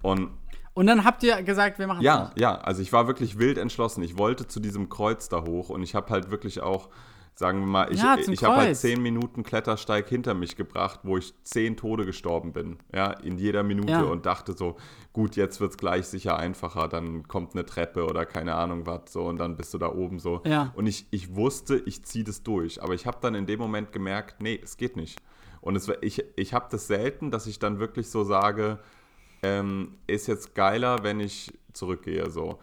Und 0.00 0.30
Und 0.78 0.86
dann 0.86 1.04
habt 1.04 1.24
ihr 1.24 1.42
gesagt, 1.42 1.80
wir 1.80 1.88
machen 1.88 2.02
ja, 2.02 2.30
ja, 2.36 2.54
also 2.54 2.80
ich 2.82 2.92
war 2.92 3.08
wirklich 3.08 3.36
wild 3.40 3.58
entschlossen. 3.58 4.00
Ich 4.04 4.16
wollte 4.16 4.46
zu 4.46 4.60
diesem 4.60 4.88
Kreuz 4.88 5.28
da 5.28 5.42
hoch 5.44 5.70
und 5.70 5.82
ich 5.82 5.96
habe 5.96 6.08
halt 6.10 6.30
wirklich 6.30 6.60
auch, 6.60 6.88
sagen 7.34 7.58
wir 7.58 7.66
mal, 7.66 7.92
ich, 7.92 8.00
Ja, 8.00 8.16
ich 8.16 8.44
habe 8.44 8.58
halt 8.58 8.76
zehn 8.76 9.02
Minuten 9.02 9.42
Klettersteig 9.42 10.08
hinter 10.08 10.34
mich 10.34 10.54
gebracht, 10.54 11.00
wo 11.02 11.16
ich 11.16 11.34
zehn 11.42 11.76
Tode 11.76 12.06
gestorben 12.06 12.52
bin, 12.52 12.78
ja, 12.94 13.10
in 13.10 13.38
jeder 13.38 13.64
Minute 13.64 13.90
Ja. 13.90 14.02
und 14.02 14.24
dachte 14.24 14.52
so, 14.56 14.76
gut, 15.12 15.34
jetzt 15.34 15.60
wird 15.60 15.72
es 15.72 15.78
gleich 15.78 16.06
sicher 16.06 16.36
einfacher, 16.38 16.86
dann 16.86 17.26
kommt 17.26 17.54
eine 17.54 17.66
Treppe 17.66 18.04
oder 18.06 18.24
keine 18.24 18.54
Ahnung 18.54 18.86
was 18.86 19.12
so 19.12 19.24
und 19.26 19.38
dann 19.38 19.56
bist 19.56 19.74
du 19.74 19.78
da 19.78 19.92
oben 19.92 20.20
so. 20.20 20.42
Ja. 20.46 20.72
Und 20.76 20.86
ich, 20.86 21.06
ich 21.10 21.34
wusste, 21.34 21.74
ich 21.86 22.04
ziehe 22.04 22.22
das 22.24 22.44
durch, 22.44 22.80
aber 22.84 22.94
ich 22.94 23.04
habe 23.04 23.18
dann 23.20 23.34
in 23.34 23.46
dem 23.46 23.58
Moment 23.58 23.90
gemerkt, 23.90 24.40
nee, 24.40 24.60
es 24.62 24.76
geht 24.76 24.96
nicht. 24.96 25.18
Und 25.60 25.74
es, 25.74 25.88
war- 25.88 26.00
ich, 26.02 26.22
ich 26.36 26.54
habe 26.54 26.66
das 26.70 26.86
selten, 26.86 27.32
dass 27.32 27.48
ich 27.48 27.58
dann 27.58 27.80
wirklich 27.80 28.10
so 28.10 28.22
sage, 28.22 28.78
ähm, 29.42 29.98
ist 30.06 30.26
jetzt 30.26 30.54
geiler, 30.54 31.02
wenn 31.02 31.20
ich 31.20 31.52
zurückgehe, 31.72 32.30
so. 32.30 32.58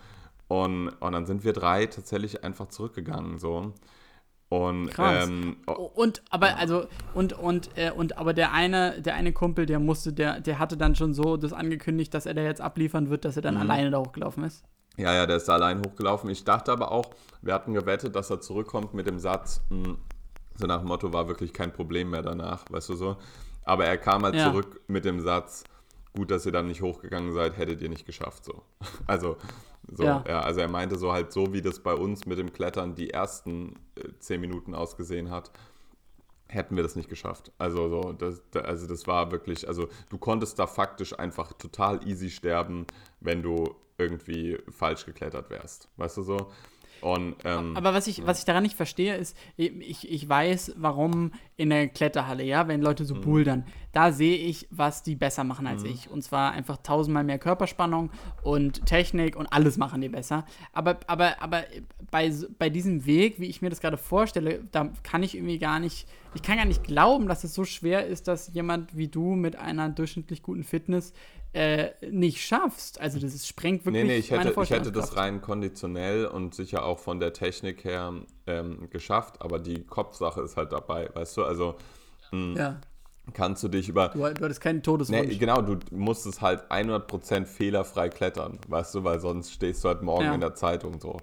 Und, 0.47 0.89
und 0.89 1.11
dann 1.13 1.25
sind 1.25 1.43
wir 1.43 1.53
drei 1.53 1.85
tatsächlich 1.87 2.43
einfach 2.43 2.67
zurückgegangen, 2.67 3.39
so. 3.39 3.73
Und, 4.49 4.89
Krass. 4.91 5.25
ähm, 5.27 5.57
oh, 5.65 5.89
Und 5.95 6.21
aber 6.29 6.57
also 6.57 6.85
und 7.15 7.33
und 7.33 7.69
äh, 7.77 7.89
und 7.91 8.17
aber 8.19 8.33
der 8.33 8.53
eine 8.53 9.01
der 9.01 9.15
eine 9.15 9.33
Kumpel 9.33 9.65
der 9.65 9.79
musste 9.79 10.13
der 10.13 10.39
der 10.39 10.59
hatte 10.59 10.77
dann 10.77 10.95
schon 10.95 11.15
so 11.15 11.35
das 11.35 11.51
angekündigt 11.51 12.13
dass 12.13 12.27
er 12.27 12.35
da 12.35 12.41
jetzt 12.43 12.61
abliefern 12.61 13.09
wird 13.09 13.25
dass 13.25 13.35
er 13.37 13.41
Mhm. 13.41 13.45
dann 13.45 13.57
alleine 13.57 13.89
da 13.89 13.97
hochgelaufen 13.97 14.43
ist 14.43 14.63
ja, 14.97 15.13
ja, 15.13 15.25
der 15.25 15.37
ist 15.37 15.49
da 15.49 15.55
allein 15.55 15.79
hochgelaufen. 15.85 16.29
Ich 16.29 16.45
dachte 16.45 16.71
aber 16.71 16.89
auch, 16.93 17.09
wir 17.41 17.53
hatten 17.53 17.73
gewettet, 17.73 18.15
dass 18.15 18.29
er 18.29 18.39
zurückkommt 18.39 18.93
mit 18.93 19.07
dem 19.07 19.19
Satz, 19.19 19.59
mh, 19.69 19.95
so 20.55 20.67
nach 20.67 20.79
dem 20.79 20.87
Motto, 20.87 21.11
war 21.11 21.27
wirklich 21.27 21.51
kein 21.51 21.73
Problem 21.73 22.11
mehr 22.11 22.21
danach, 22.21 22.63
weißt 22.69 22.87
du 22.89 22.95
so. 22.95 23.17
Aber 23.65 23.83
er 23.85 23.97
kam 23.97 24.23
halt 24.23 24.35
Ja. 24.35 24.51
zurück 24.51 24.79
mit 24.87 25.03
dem 25.03 25.19
Satz, 25.19 25.65
gut, 26.15 26.31
dass 26.31 26.45
ihr 26.45 26.51
dann 26.51 26.67
nicht 26.67 26.81
hochgegangen 26.81 27.33
seid, 27.33 27.57
hättet 27.57 27.81
ihr 27.81 27.89
nicht 27.89 28.05
geschafft, 28.05 28.45
so. 28.45 28.63
Also, 29.07 29.37
so, 29.91 30.03
ja. 30.03 30.23
Ja. 30.27 30.39
also 30.41 30.61
er 30.61 30.67
meinte 30.69 30.97
so 30.97 31.11
halt, 31.13 31.31
so 31.31 31.53
wie 31.53 31.61
das 31.61 31.79
bei 31.81 31.93
uns 31.93 32.25
mit 32.25 32.39
dem 32.39 32.51
Klettern 32.53 32.95
die 32.95 33.11
ersten 33.11 33.75
äh, 33.95 34.09
zehn 34.19 34.41
Minuten 34.41 34.73
ausgesehen 34.73 35.29
hat, 35.29 35.51
hätten 36.47 36.75
wir 36.75 36.83
das 36.83 36.95
nicht 36.95 37.09
geschafft. 37.09 37.51
Also, 37.57 37.89
so, 37.89 38.13
das, 38.13 38.41
da- 38.51 38.61
also 38.61 38.87
das 38.87 39.07
war 39.07 39.31
wirklich, 39.31 39.67
also 39.67 39.87
du 40.09 40.17
konntest 40.17 40.57
da 40.59 40.67
faktisch 40.67 41.17
einfach 41.17 41.53
total 41.53 42.07
easy 42.07 42.29
sterben, 42.29 42.85
wenn 43.19 43.41
du 43.43 43.75
irgendwie 43.97 44.57
falsch 44.69 45.05
geklettert 45.05 45.49
wärst. 45.49 45.89
Weißt 45.97 46.17
du 46.17 46.21
so? 46.23 46.51
Und, 47.01 47.35
ähm, 47.45 47.75
aber 47.77 47.93
was 47.93 48.07
ich 48.07 48.25
was 48.25 48.39
ich 48.39 48.45
daran 48.45 48.63
nicht 48.63 48.75
verstehe 48.75 49.15
ist 49.15 49.37
ich, 49.57 50.11
ich 50.11 50.27
weiß 50.27 50.73
warum 50.77 51.31
in 51.55 51.69
der 51.69 51.87
Kletterhalle 51.87 52.43
ja 52.43 52.67
wenn 52.67 52.81
Leute 52.81 53.03
Mhm. 53.03 53.07
so 53.07 53.15
bouldern. 53.15 53.65
Da 53.91 54.11
sehe 54.11 54.37
ich 54.37 54.67
was 54.71 55.03
die 55.03 55.15
besser 55.15 55.43
machen 55.43 55.67
als 55.67 55.83
ich. 55.83 56.09
Und 56.09 56.21
zwar 56.23 56.51
einfach 56.51 56.77
tausendmal 56.77 57.23
mehr 57.23 57.39
Körperspannung 57.39 58.09
und 58.43 58.85
Technik 58.85 59.35
und 59.35 59.47
alles 59.53 59.77
machen 59.77 60.01
die 60.01 60.09
besser. 60.09 60.45
Aber 60.73 60.99
aber 61.07 61.41
aber 61.41 61.63
bei 62.11 62.31
bei 62.57 62.69
diesem 62.69 63.05
Weg 63.05 63.39
wie 63.39 63.45
ich 63.45 63.61
mir 63.61 63.69
das 63.69 63.81
gerade 63.81 63.97
vorstelle 63.97 64.63
da 64.71 64.91
kann 65.03 65.23
ich 65.23 65.35
irgendwie 65.35 65.59
gar 65.59 65.79
nicht 65.79 66.07
ich 66.33 66.41
kann 66.41 66.57
gar 66.57 66.65
nicht 66.65 66.83
glauben 66.83 67.27
dass 67.27 67.43
es 67.43 67.53
so 67.53 67.63
schwer 67.65 68.05
ist 68.05 68.27
dass 68.27 68.53
jemand 68.53 68.97
wie 68.97 69.07
du 69.07 69.35
mit 69.35 69.55
einer 69.55 69.89
durchschnittlich 69.89 70.41
guten 70.43 70.63
Fitness 70.63 71.13
äh, 71.55 71.91
nicht 72.09 72.41
schaffst 72.41 72.99
also 72.99 73.19
das 73.19 73.33
ist, 73.33 73.47
sprengt 73.47 73.85
wirklich 73.85 74.03
Nee, 74.03 74.09
nee, 74.13 74.17
ich 74.17 74.31
hätte, 74.31 74.53
ich 74.61 74.69
hätte 74.69 74.91
das 74.91 75.15
rein 75.15 75.41
konditionell 75.41 76.25
und 76.25 76.53
sicher 76.53 76.83
auch 76.85 76.99
von 76.99 77.19
der 77.19 77.33
Technik 77.33 77.83
her 77.83 78.13
ähm, 78.47 78.89
geschafft, 78.89 79.41
aber 79.41 79.59
die 79.59 79.83
Kopfsache 79.83 80.41
ist 80.41 80.57
halt 80.57 80.71
dabei, 80.71 81.09
weißt 81.13 81.37
du? 81.37 81.43
Also 81.43 81.75
ja 82.31 82.79
kannst 83.33 83.63
du 83.63 83.67
dich 83.67 83.89
über. 83.89 84.09
Du, 84.09 84.19
du 84.19 84.25
hattest 84.25 84.61
keinen 84.61 84.83
Todeswunsch. 84.83 85.27
Nee, 85.27 85.35
genau, 85.37 85.61
du 85.61 85.77
musst 85.91 86.25
es 86.25 86.41
halt 86.41 86.69
100% 86.69 87.45
fehlerfrei 87.45 88.09
klettern, 88.09 88.59
weißt 88.67 88.95
du, 88.95 89.03
weil 89.03 89.19
sonst 89.19 89.51
stehst 89.51 89.83
du 89.83 89.89
halt 89.89 90.01
morgen 90.03 90.25
Ja. 90.25 90.33
in 90.35 90.41
der 90.41 90.55
Zeitung 90.55 90.99
so. 90.99 91.17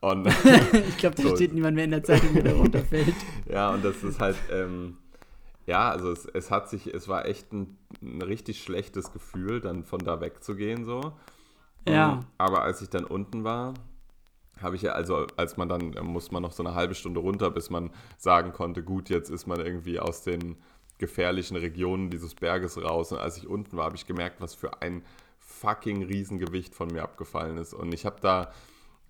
Und 0.00 0.26
ich 0.88 0.98
glaube, 0.98 1.16
da 1.16 1.22
So. 1.28 1.36
steht 1.36 1.52
niemand 1.52 1.74
mehr 1.74 1.84
in 1.84 1.90
der 1.90 2.04
Zeitung, 2.04 2.34
der 2.34 2.54
runterfällt. 2.54 3.14
ja, 3.50 3.70
und 3.70 3.84
das 3.84 4.02
ist 4.02 4.20
halt, 4.20 4.36
ähm, 4.52 4.98
ja, 5.68 5.90
also 5.90 6.10
es, 6.10 6.24
es 6.24 6.50
hat 6.50 6.70
sich, 6.70 6.86
es 6.86 7.08
war 7.08 7.26
echt 7.26 7.52
ein, 7.52 7.76
ein 8.00 8.22
richtig 8.22 8.62
schlechtes 8.62 9.12
Gefühl, 9.12 9.60
dann 9.60 9.84
von 9.84 10.00
da 10.00 10.18
wegzugehen 10.22 10.86
so. 10.86 11.12
Ja. 11.86 12.12
Ähm, 12.14 12.26
Aber 12.38 12.62
als 12.62 12.80
ich 12.80 12.88
dann 12.88 13.04
unten 13.04 13.44
war, 13.44 13.74
habe 14.62 14.76
ich 14.76 14.82
ja, 14.82 14.92
also 14.92 15.26
als 15.36 15.58
man 15.58 15.68
dann, 15.68 15.90
muss 16.02 16.30
man 16.30 16.42
noch 16.42 16.52
so 16.52 16.64
eine 16.64 16.74
halbe 16.74 16.94
Stunde 16.94 17.20
runter, 17.20 17.50
bis 17.50 17.68
man 17.68 17.90
sagen 18.16 18.54
konnte, 18.54 18.82
gut, 18.82 19.10
jetzt 19.10 19.28
ist 19.28 19.46
man 19.46 19.60
irgendwie 19.60 20.00
aus 20.00 20.22
den 20.22 20.56
gefährlichen 20.96 21.56
Regionen 21.58 22.08
dieses 22.08 22.34
Berges 22.34 22.82
raus. 22.82 23.12
Und 23.12 23.18
als 23.18 23.36
ich 23.36 23.46
unten 23.46 23.76
war, 23.76 23.84
habe 23.84 23.96
ich 23.96 24.06
gemerkt, 24.06 24.40
was 24.40 24.54
für 24.54 24.80
ein 24.80 25.04
fucking 25.38 26.02
Riesengewicht 26.02 26.74
von 26.74 26.88
mir 26.88 27.02
abgefallen 27.02 27.58
ist. 27.58 27.74
Und 27.74 27.92
ich 27.92 28.06
habe 28.06 28.16
da, 28.22 28.52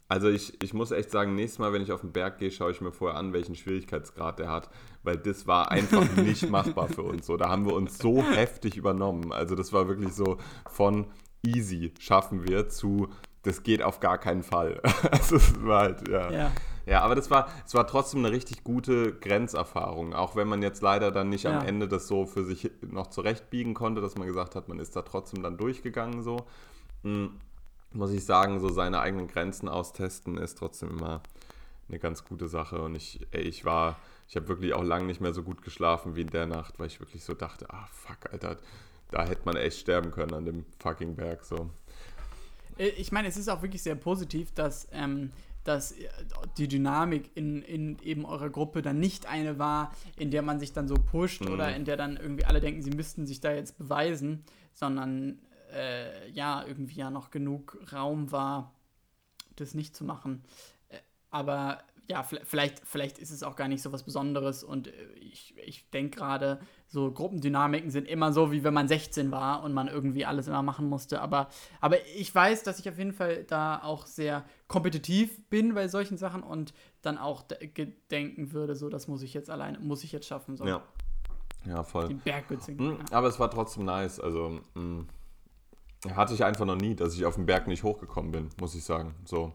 Also 0.09 0.29
ich, 0.29 0.63
ich 0.63 0.73
muss 0.73 0.91
echt 0.91 1.11
sagen, 1.11 1.35
nächstes 1.35 1.59
Mal, 1.59 1.73
wenn 1.73 1.83
ich 1.83 1.93
auf 1.93 2.01
den 2.01 2.13
Berg 2.13 2.39
gehe, 2.39 2.51
schaue 2.51 2.71
ich 2.71 2.81
mir 2.81 2.93
vorher 2.93 3.19
an, 3.19 3.35
welchen 3.35 3.55
Schwierigkeitsgrad 3.55 4.39
der 4.39 4.51
hat, 4.51 4.71
weil 5.03 5.19
das 5.19 5.47
war 5.47 5.71
einfach 5.71 6.05
nicht 6.17 6.49
machbar 6.49 6.89
für 6.89 7.03
uns. 7.03 7.27
So, 7.27 7.37
da 7.37 7.51
haben 7.51 7.67
wir 7.67 7.75
uns 7.75 7.99
so 7.99 8.23
heftig 8.23 8.77
übernommen. 8.77 9.33
Also 9.33 9.55
das 9.55 9.73
war 9.73 9.87
wirklich 9.87 10.15
so 10.15 10.39
von 10.71 11.07
easy 11.47 11.93
schaffen 12.01 12.49
wir 12.49 12.69
zu 12.69 13.09
das 13.43 13.63
geht 13.63 13.83
auf 13.83 14.01
gar 14.01 14.19
keinen 14.19 14.43
Fall. 14.43 14.81
also 15.11 15.37
es 15.37 15.65
war 15.65 15.81
halt, 15.83 16.09
ja. 16.09 16.31
Ja. 16.31 16.53
Ja, 16.87 17.03
aber 17.03 17.15
das 17.15 17.31
war, 17.31 17.49
es 17.67 17.75
war 17.75 17.87
trotzdem 17.87 18.25
eine 18.25 18.33
richtig 18.35 18.65
gute 18.65 19.13
Grenzerfahrung. 19.13 20.15
Auch 20.15 20.37
wenn 20.37 20.49
man 20.49 20.63
jetzt 20.63 20.81
leider 20.81 21.11
dann 21.11 21.29
nicht 21.29 21.45
Ja. 21.45 21.59
am 21.59 21.67
Ende 21.67 21.87
das 21.87 22.09
so 22.09 22.25
für 22.25 22.45
sich 22.45 22.71
noch 22.81 23.09
zurechtbiegen 23.09 23.75
konnte, 23.75 24.01
dass 24.01 24.17
man 24.17 24.27
gesagt 24.27 24.55
hat, 24.55 24.69
man 24.69 24.79
ist 24.79 24.97
da 24.97 25.03
trotzdem 25.03 25.43
dann 25.43 25.59
durchgegangen 25.59 26.23
so. 26.23 26.47
Hm, 27.03 27.33
muss 27.93 28.13
ich 28.13 28.25
sagen, 28.25 28.61
so 28.61 28.69
seine 28.69 29.01
eigenen 29.01 29.29
Grenzen 29.29 29.69
austesten 29.69 30.37
ist 30.37 30.59
trotzdem 30.59 30.91
immer 30.91 31.23
eine 31.89 31.99
ganz 31.99 32.25
gute 32.25 32.49
Sache. 32.49 32.81
Und 32.83 32.95
ich, 32.95 33.27
ey, 33.31 33.43
ich 33.43 33.65
war, 33.65 33.99
ich 34.29 34.37
habe 34.37 34.49
wirklich 34.49 34.75
auch 34.75 34.83
lange 34.85 35.07
nicht 35.07 35.21
mehr 35.21 35.33
so 35.33 35.43
gut 35.43 35.63
geschlafen 35.63 36.17
wie 36.17 36.21
in 36.23 36.31
der 36.31 36.47
Nacht, 36.47 36.79
weil 36.79 36.87
ich 36.89 37.01
wirklich 37.01 37.25
so 37.25 37.35
dachte, 37.35 37.67
ah 37.71 37.89
fuck, 37.93 38.31
Alter, 38.33 38.59
da 39.11 39.27
hätte 39.27 39.43
man 39.47 39.57
echt 39.57 39.79
sterben 39.79 40.11
können 40.11 40.35
an 40.35 40.45
dem 40.45 40.67
fucking 40.81 41.17
Berg 41.17 41.45
so. 41.45 41.71
Äh, 42.77 42.89
Ich 42.89 43.11
meine, 43.11 43.29
es 43.29 43.37
ist 43.37 43.49
auch 43.49 43.63
wirklich 43.63 43.83
sehr 43.83 43.95
positiv, 43.95 44.53
dass, 44.53 44.87
ähm, 44.93 45.31
dass 45.65 45.93
äh, 45.93 46.09
die 46.59 46.69
Dynamik 46.69 47.31
in, 47.35 47.63
in 47.63 47.99
eben 48.03 48.27
eurer 48.27 48.51
Gruppe 48.51 48.83
dann 48.83 49.01
nicht 49.01 49.25
eine 49.27 49.59
war, 49.59 49.93
in 50.19 50.31
der 50.31 50.43
man 50.43 50.61
sich 50.61 50.75
dann 50.75 50.89
so 50.89 50.95
pusht 50.97 51.41
Mhm. 51.41 51.53
oder 51.53 51.75
in 51.75 51.87
der 51.87 51.97
dann 51.97 52.19
irgendwie 52.19 52.45
alle 52.45 52.61
denken, 52.61 52.83
sie 52.83 52.91
müssten 52.91 53.27
sich 53.27 53.41
da 53.41 53.51
jetzt 53.53 53.79
beweisen, 53.79 54.45
sondern 54.75 55.39
äh, 55.73 56.29
ja, 56.31 56.65
irgendwie 56.67 56.97
ja 56.97 57.11
noch 57.11 57.31
genug 57.31 57.79
Raum 57.93 58.31
war, 58.33 58.75
das 59.57 59.75
nicht 59.75 59.97
zu 59.97 60.05
machen. 60.05 60.43
Äh, 60.89 60.99
Aber 61.31 61.79
ja, 62.11 62.23
vi- 62.23 62.41
vielleicht, 62.45 62.81
vielleicht 62.87 63.19
ist 63.19 63.31
es 63.31 63.43
auch 63.43 63.55
gar 63.55 63.69
nicht 63.69 63.83
so 63.83 63.93
was 63.93 64.03
Besonderes 64.03 64.65
und 64.65 64.89
äh, 64.89 64.93
ich, 65.21 65.55
ich 65.59 65.91
denke 65.91 66.17
gerade, 66.19 66.59
so 66.87 67.13
Gruppendynamiken 67.13 67.91
sind 67.91 68.09
immer 68.09 68.33
so, 68.33 68.51
wie 68.51 68.65
wenn 68.65 68.73
man 68.73 68.89
16 68.89 69.31
war 69.31 69.63
und 69.63 69.75
man 69.75 69.89
irgendwie 69.89 70.25
alles 70.25 70.49
immer 70.49 70.63
machen 70.63 70.89
musste. 70.89 71.21
Aber, 71.21 71.49
aber 71.83 71.99
ich 72.17 72.35
weiß, 72.35 72.63
dass 72.63 72.79
ich 72.79 72.89
auf 72.89 72.97
jeden 72.97 73.13
Fall 73.13 73.45
da 73.45 73.83
auch 73.83 74.07
sehr 74.07 74.45
kompetitiv 74.69 75.47
bin 75.51 75.75
bei 75.75 75.87
solchen 75.89 76.17
Sachen 76.17 76.43
und 76.43 76.73
dann 77.03 77.19
auch 77.19 77.43
de- 77.43 77.67
gedenken 77.69 78.53
würde, 78.53 78.75
so, 78.75 78.89
das 78.89 79.07
muss 79.07 79.21
ich 79.21 79.35
jetzt 79.35 79.51
alleine, 79.51 79.79
muss 79.79 80.03
ich 80.03 80.13
jetzt 80.13 80.27
schaffen. 80.27 80.57
So. 80.57 80.65
Ja. 80.67 80.83
Ja, 81.67 81.83
voll. 81.83 82.09
Die 82.09 82.15
Berggütze. 82.15 82.73
Hm, 82.73 82.99
Aber 83.11 83.27
es 83.27 83.39
war 83.39 83.51
trotzdem 83.51 83.85
nice. 83.85 84.19
Also 84.19 84.61
hm, 84.75 85.07
hatte 86.15 86.35
ich 86.35 86.45
einfach 86.45 86.65
noch 86.65 86.77
nie, 86.77 86.95
dass 86.95 87.15
ich 87.15 87.25
auf 87.25 87.35
den 87.35 87.47
Berg 87.47 87.67
nicht 87.67 87.83
hochgekommen 87.83 88.31
bin, 88.31 88.51
muss 88.61 88.75
ich 88.75 88.85
sagen. 88.85 89.15
So. 89.25 89.53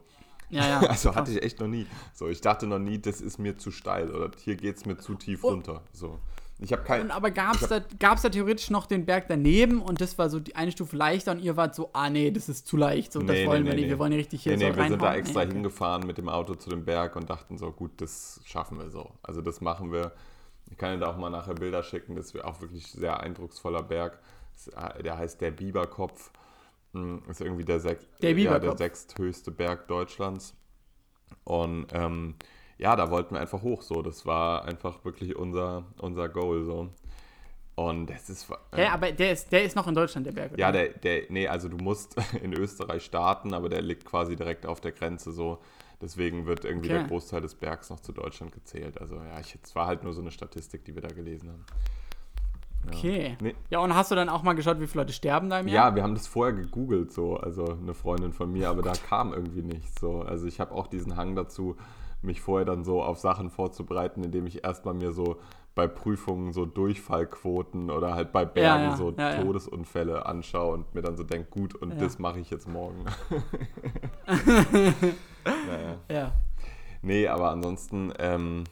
Ja, 0.50 0.68
ja. 0.68 0.80
Also 0.90 1.16
hatte 1.16 1.32
ich 1.32 1.42
echt 1.42 1.60
noch 1.60 1.68
nie. 1.68 1.88
So, 2.14 2.28
ich 2.28 2.42
dachte 2.42 2.68
noch 2.68 2.80
nie, 2.80 3.00
das 3.00 3.22
ist 3.22 3.40
mir 3.40 3.58
zu 3.58 3.72
steil 3.72 4.12
oder 4.12 4.32
hier 4.44 4.56
geht 4.56 4.78
es 4.78 4.86
mir 4.86 4.98
zu 4.98 5.16
tief 5.16 5.44
runter. 5.44 5.82
So. 5.94 6.20
Ich 6.60 6.72
habe 6.72 6.84
kein. 6.84 7.02
Und 7.02 7.12
aber 7.12 7.32
gab 7.32 7.62
es 7.62 7.68
da, 7.68 7.82
gab's 8.00 8.22
da 8.22 8.30
theoretisch 8.30 8.70
noch 8.70 8.86
den 8.86 9.06
Berg 9.06 9.26
daneben 9.28 9.82
und 9.82 10.00
das 10.00 10.18
war 10.18 10.30
so 10.30 10.40
die 10.40 10.56
eine 10.56 10.72
Stufe 10.72 10.96
leichter 10.96 11.32
und 11.32 11.40
ihr 11.40 11.58
wart 11.58 11.76
so, 11.76 11.90
ah 11.94 12.10
nee, 12.10 12.32
das 12.32 12.48
ist 12.48 12.68
zu 12.68 12.78
leicht, 12.78 13.12
so, 13.12 13.20
das 13.20 13.30
Nee, 13.30 13.48
wollen 13.48 13.64
nee, 13.64 13.70
wir 13.70 13.76
nee, 13.76 13.82
nicht, 13.82 13.90
wir 13.90 13.96
nee. 13.96 14.00
wollen 14.00 14.12
hier 14.12 14.20
richtig 14.20 14.44
hier 14.44 14.58
Nee, 14.58 14.66
nee, 14.66 14.72
so 14.72 14.78
wir 14.78 14.88
sind 14.88 15.02
da 15.02 15.16
extra 15.16 15.40
Nee, 15.40 15.46
okay. 15.48 15.54
hingefahren 15.56 16.08
mit 16.08 16.18
dem 16.18 16.30
Auto 16.30 16.56
zu 16.56 16.70
dem 16.70 16.86
Berg 16.86 17.16
und 17.16 17.30
dachten 17.30 17.58
so, 17.58 17.72
gut, 17.72 17.92
das 17.98 18.40
schaffen 18.46 18.80
wir 18.80 18.90
so. 18.90 19.12
Also 19.24 19.42
das 19.42 19.62
machen 19.62 19.92
wir. 19.92 20.14
Ich 20.70 20.78
kann 20.78 20.94
dir 20.94 21.06
da 21.06 21.12
auch 21.12 21.18
mal 21.18 21.30
nachher 21.30 21.56
Bilder 21.56 21.84
schicken, 21.84 22.16
das 22.16 22.34
wäre 22.34 22.46
auch 22.46 22.62
wirklich 22.62 22.88
sehr 22.88 23.20
eindrucksvoller 23.20 23.84
Berg. 23.84 24.20
Äh, 24.76 25.04
Der 25.04 25.18
heißt 25.18 25.42
der 25.42 25.52
Biberkopf. 25.52 26.32
Hm, 26.94 27.24
Ist 27.30 27.42
irgendwie 27.42 27.66
der, 27.66 27.80
sech 27.80 27.98
Der 28.22 28.32
ja, 28.38 28.60
der 28.60 28.78
sechsthöchste 28.78 29.52
Berg 29.52 29.88
Deutschlands. 29.88 30.56
Und 31.44 31.88
ähm, 31.94 32.36
ja, 32.78 32.96
da 32.96 33.10
wollten 33.12 33.36
wir 33.36 33.42
einfach 33.42 33.62
hoch 33.62 33.82
so. 33.82 34.02
Das 34.02 34.26
war 34.26 34.66
einfach 34.66 35.04
wirklich 35.06 35.36
unser, 35.36 35.86
unser 36.00 36.30
Goal 36.30 36.64
so. 36.64 36.90
Und 37.76 38.08
das 38.08 38.30
ist. 38.30 38.48
Hä, 38.76 38.86
aber 38.88 39.12
der 39.12 39.32
ist, 39.32 39.52
der 39.52 39.64
ist 39.64 39.76
noch 39.76 39.88
in 39.88 39.96
Deutschland, 39.96 40.28
der 40.28 40.32
Berg. 40.32 40.52
oder? 40.52 40.60
Ja, 40.60 40.72
der, 40.72 40.90
der, 40.90 41.24
nee, 41.30 41.48
also 41.48 41.70
du 41.70 41.78
musst 41.78 42.16
in 42.44 42.54
Österreich 42.54 43.04
starten, 43.04 43.54
aber 43.54 43.68
der 43.70 43.82
liegt 43.82 44.06
quasi 44.06 44.36
direkt 44.36 44.66
auf 44.68 44.80
der 44.80 44.92
Grenze 44.92 45.32
so. 45.32 45.60
Deswegen 46.02 46.46
wird 46.46 46.66
irgendwie 46.66 46.90
Okay. 46.90 47.00
der 47.00 47.08
Großteil 47.08 47.42
des 47.42 47.56
Bergs 47.56 47.90
noch 47.90 48.00
zu 48.02 48.12
Deutschland 48.12 48.52
gezählt. 48.52 49.00
Also 49.02 49.16
ja, 49.16 49.40
ich, 49.40 49.58
es 49.64 49.74
war 49.74 49.88
halt 49.88 50.04
nur 50.04 50.14
so 50.14 50.22
eine 50.22 50.32
Statistik, 50.32 50.84
die 50.86 50.94
wir 50.94 51.02
da 51.02 51.08
gelesen 51.08 51.50
haben. 51.50 51.66
Okay. 52.88 53.38
Nee. 53.42 53.56
Ja, 53.70 53.80
und 53.80 53.96
hast 53.96 54.12
du 54.12 54.16
dann 54.16 54.30
auch 54.30 54.44
mal 54.44 54.54
geschaut, 54.54 54.80
wie 54.80 54.88
viele 54.88 55.04
Leute 55.04 55.14
sterben 55.14 55.50
da 55.50 55.60
im 55.60 55.68
Ja, 55.68 55.74
Jahr? 55.76 55.96
wir 55.96 56.04
haben 56.04 56.16
das 56.16 56.28
vorher 56.28 56.54
gegoogelt, 56.54 57.12
so, 57.12 57.38
also 57.38 57.78
eine 57.82 57.94
Freundin 57.94 58.34
von 58.34 58.52
mir, 58.52 58.70
aber 58.70 58.82
da 58.82 58.94
kam 58.94 59.34
irgendwie 59.34 59.62
nichts. 59.62 60.00
So. 60.02 60.22
Also 60.22 60.48
ich 60.48 60.60
habe 60.60 60.74
auch 60.74 60.88
diesen 60.88 61.16
Hang 61.16 61.36
dazu, 61.36 61.76
mich 62.22 62.42
vorher 62.42 62.66
dann 62.66 62.84
so 62.84 63.02
auf 63.04 63.20
Sachen 63.20 63.50
vorzubereiten, 63.50 64.24
indem 64.24 64.46
ich 64.48 64.64
erstmal 64.64 64.94
mir 64.94 65.12
so 65.12 65.38
bei 65.76 65.88
Prüfungen 65.88 66.54
so 66.54 66.66
Durchfallquoten 66.66 67.90
oder 67.90 68.14
halt 68.14 68.32
bei 68.32 68.46
Bergen 68.46 68.92
ja, 68.92 68.96
so 68.96 69.12
ja, 69.18 69.32
ja. 69.36 69.42
Todesunfälle 69.42 70.26
anschaue 70.26 70.74
und 70.76 70.94
mir 70.94 71.02
dann 71.02 71.18
so 71.18 71.24
denke, 71.24 71.50
gut, 71.50 71.74
und 71.76 71.94
Ja. 71.94 72.00
das 72.00 72.20
mache 72.20 72.40
ich 72.40 72.50
jetzt 72.52 72.68
morgen. 72.70 73.04
naja. 75.46 75.96
Ja. 76.10 76.32
Nee, 77.02 77.28
aber 77.28 77.50
ansonsten, 77.52 78.14
ähm, 78.20 78.64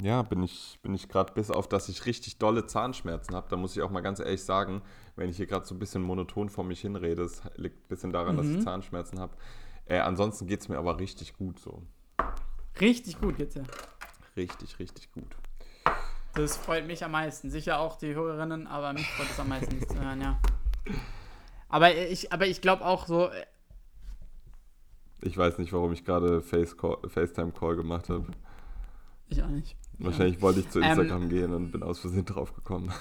ja, 0.00 0.22
bin 0.22 0.42
ich, 0.42 0.78
bin 0.82 0.94
ich 0.94 1.08
gerade 1.08 1.32
bis 1.32 1.50
auf, 1.50 1.68
dass 1.68 1.88
ich 1.88 2.04
richtig 2.06 2.38
dolle 2.38 2.66
Zahnschmerzen 2.66 3.34
habe. 3.34 3.48
Da 3.48 3.56
muss 3.56 3.76
ich 3.76 3.82
auch 3.82 3.90
mal 3.90 4.02
ganz 4.02 4.20
ehrlich 4.20 4.44
sagen, 4.44 4.82
wenn 5.16 5.30
ich 5.30 5.36
hier 5.36 5.46
gerade 5.46 5.64
so 5.64 5.74
ein 5.74 5.78
bisschen 5.78 6.02
monoton 6.02 6.50
vor 6.50 6.64
mich 6.64 6.80
hinrede, 6.82 7.22
es 7.22 7.42
liegt 7.56 7.84
ein 7.84 7.88
bisschen 7.88 8.12
daran, 8.12 8.36
dass 8.36 8.46
ich 8.46 8.62
Zahnschmerzen 8.62 9.18
habe. 9.18 9.34
Äh, 9.86 10.00
ansonsten 10.00 10.46
geht 10.46 10.60
es 10.60 10.68
mir 10.68 10.78
aber 10.78 10.98
richtig 10.98 11.36
gut 11.36 11.58
so. 11.58 11.82
Richtig 12.80 13.20
gut 13.20 13.38
jetzt 13.38 13.56
ja. 13.56 13.62
Richtig, 14.36 14.78
richtig 14.78 15.10
gut. 15.12 15.36
Das 16.34 16.58
freut 16.58 16.86
mich 16.86 17.02
am 17.02 17.12
meisten. 17.12 17.50
Sicher 17.50 17.78
auch 17.78 17.96
die 17.96 18.14
Hörerinnen, 18.14 18.66
aber 18.66 18.92
mich 18.92 19.08
freut 19.12 19.30
es 19.30 19.40
am 19.40 19.48
meisten 19.48 19.80
das 19.80 19.88
zu 19.88 19.98
hören, 19.98 20.20
ja. 20.20 20.38
Aber 21.70 21.94
ich, 21.94 22.32
aber 22.32 22.46
ich 22.46 22.60
glaube 22.60 22.84
auch 22.84 23.06
so, 23.06 23.30
äh, 23.30 23.46
Ich 25.22 25.36
weiß 25.38 25.56
nicht, 25.58 25.72
warum 25.72 25.92
ich 25.92 26.04
gerade 26.04 26.42
Face 26.42 26.76
FaceTime-Call 27.06 27.76
gemacht 27.76 28.10
habe. 28.10 28.26
ich 29.28 29.42
auch 29.42 29.48
nicht. 29.48 29.76
Wahrscheinlich 29.98 30.40
wollte 30.42 30.60
ich 30.60 30.70
zu 30.70 30.80
Ähm, 30.80 30.90
Instagram 30.90 31.28
gehen 31.28 31.52
und 31.54 31.70
bin 31.72 31.82
aus 31.82 31.98
Versehen 32.00 32.24
drauf 32.24 32.54
gekommen. 32.54 32.92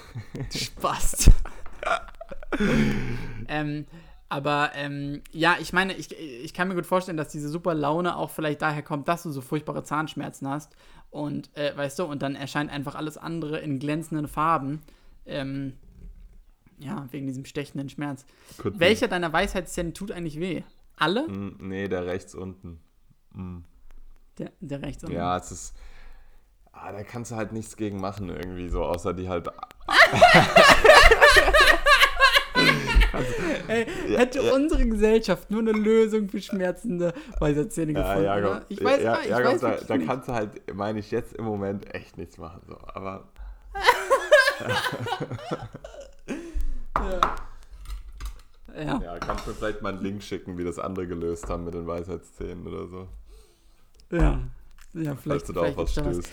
Spaß. 0.54 1.30
ähm, 3.48 3.86
aber 4.30 4.72
ähm, 4.76 5.22
ja, 5.32 5.58
ich 5.60 5.74
meine, 5.74 5.94
ich, 5.94 6.12
ich 6.18 6.54
kann 6.54 6.68
mir 6.68 6.76
gut 6.76 6.86
vorstellen, 6.86 7.18
dass 7.18 7.30
diese 7.30 7.50
super 7.50 7.74
Laune 7.76 8.16
auch 8.16 8.30
vielleicht 8.32 8.62
daher 8.62 8.82
kommt, 8.82 9.08
dass 9.08 9.24
du 9.24 9.32
so 9.32 9.42
furchtbare 9.42 9.84
Zahnschmerzen 9.84 10.48
hast. 10.48 10.76
Und 11.12 11.56
äh, 11.58 11.76
weißt 11.76 12.00
du, 12.00 12.06
und 12.06 12.22
dann 12.22 12.36
erscheint 12.36 12.72
einfach 12.72 12.96
alles 12.96 13.18
andere 13.18 13.60
in 13.60 13.80
glänzenden 13.80 14.28
Farben. 14.28 14.82
Ähm, 15.26 15.74
ja, 16.80 17.08
wegen 17.12 17.28
diesem 17.28 17.46
stechenden 17.46 17.88
Schmerz. 17.90 18.26
Könnte- 18.58 18.80
Welcher 18.80 19.08
deiner 19.08 19.32
Weisheitszähne 19.32 19.94
tut 19.94 20.12
eigentlich 20.12 20.40
weh? 20.40 20.64
Alle? 20.98 21.26
Hm, 21.28 21.58
Nee, 21.62 21.88
der 21.88 22.06
rechts 22.06 22.36
unten. 22.36 22.80
Der, 24.38 24.52
der 24.60 24.82
rechts 24.82 25.04
unten. 25.04 25.16
Ja, 25.16 25.38
es 25.38 25.52
ist. 25.52 25.74
Ah, 26.78 26.92
da 26.92 27.04
kannst 27.04 27.32
du 27.32 27.36
halt 27.36 27.52
nichts 27.54 27.78
gegen 27.78 28.00
machen, 28.00 28.30
irgendwie 28.30 28.70
so, 28.70 28.84
außer 28.84 29.14
die 29.14 29.30
halt. 29.30 29.48
Ey, 33.68 33.86
hätte 34.18 34.54
unsere 34.54 34.86
Gesellschaft 34.88 35.50
nur 35.50 35.62
eine 35.62 35.72
Lösung 35.72 36.30
für 36.30 36.42
schmerzende 36.42 37.14
Weisheitszähne 37.40 37.94
Ja, 37.94 38.02
gefunden. 38.02 38.24
ja, 38.26 38.38
oder? 38.38 38.50
komm. 38.60 38.66
Ich 38.70 38.84
weiß, 38.84 39.02
ja, 39.04 39.14
gar- 39.14 39.24
ich 39.24 39.30
ja, 39.30 39.42
komm, 39.42 39.54
weiß 39.54 39.62
da, 39.62 39.98
da 39.98 40.00
kannst 40.06 40.28
du 40.30 40.34
halt, 40.34 40.76
meine 40.76 41.00
ich 41.00 41.12
jetzt 41.12 41.34
im 41.34 41.46
Moment 41.46 41.94
echt 41.94 42.18
nichts 42.18 42.38
machen. 42.38 42.62
So. 42.68 42.78
Aber 42.94 43.24
ja. 48.78 49.00
ja, 49.04 49.20
kannst 49.20 49.46
du 49.46 49.52
mir 49.52 49.56
vielleicht 49.56 49.82
mal 49.82 49.94
einen 49.94 50.04
Link 50.04 50.24
schicken, 50.24 50.58
wie 50.58 50.64
das 50.64 50.80
andere 50.80 51.08
gelöst 51.08 51.50
haben 51.50 51.66
mit 51.66 51.74
den 51.74 51.88
Weisheitszähnen 51.88 52.66
oder 52.68 52.88
so. 52.88 53.08
Ja, 54.12 54.40
ja 54.94 55.16
Falls 55.16 55.22
vielleicht, 55.24 55.50
du 55.50 55.54
da 55.54 55.62
vielleicht 55.62 55.78
da 55.78 55.82
was. 55.82 55.92
stößt. 55.92 56.30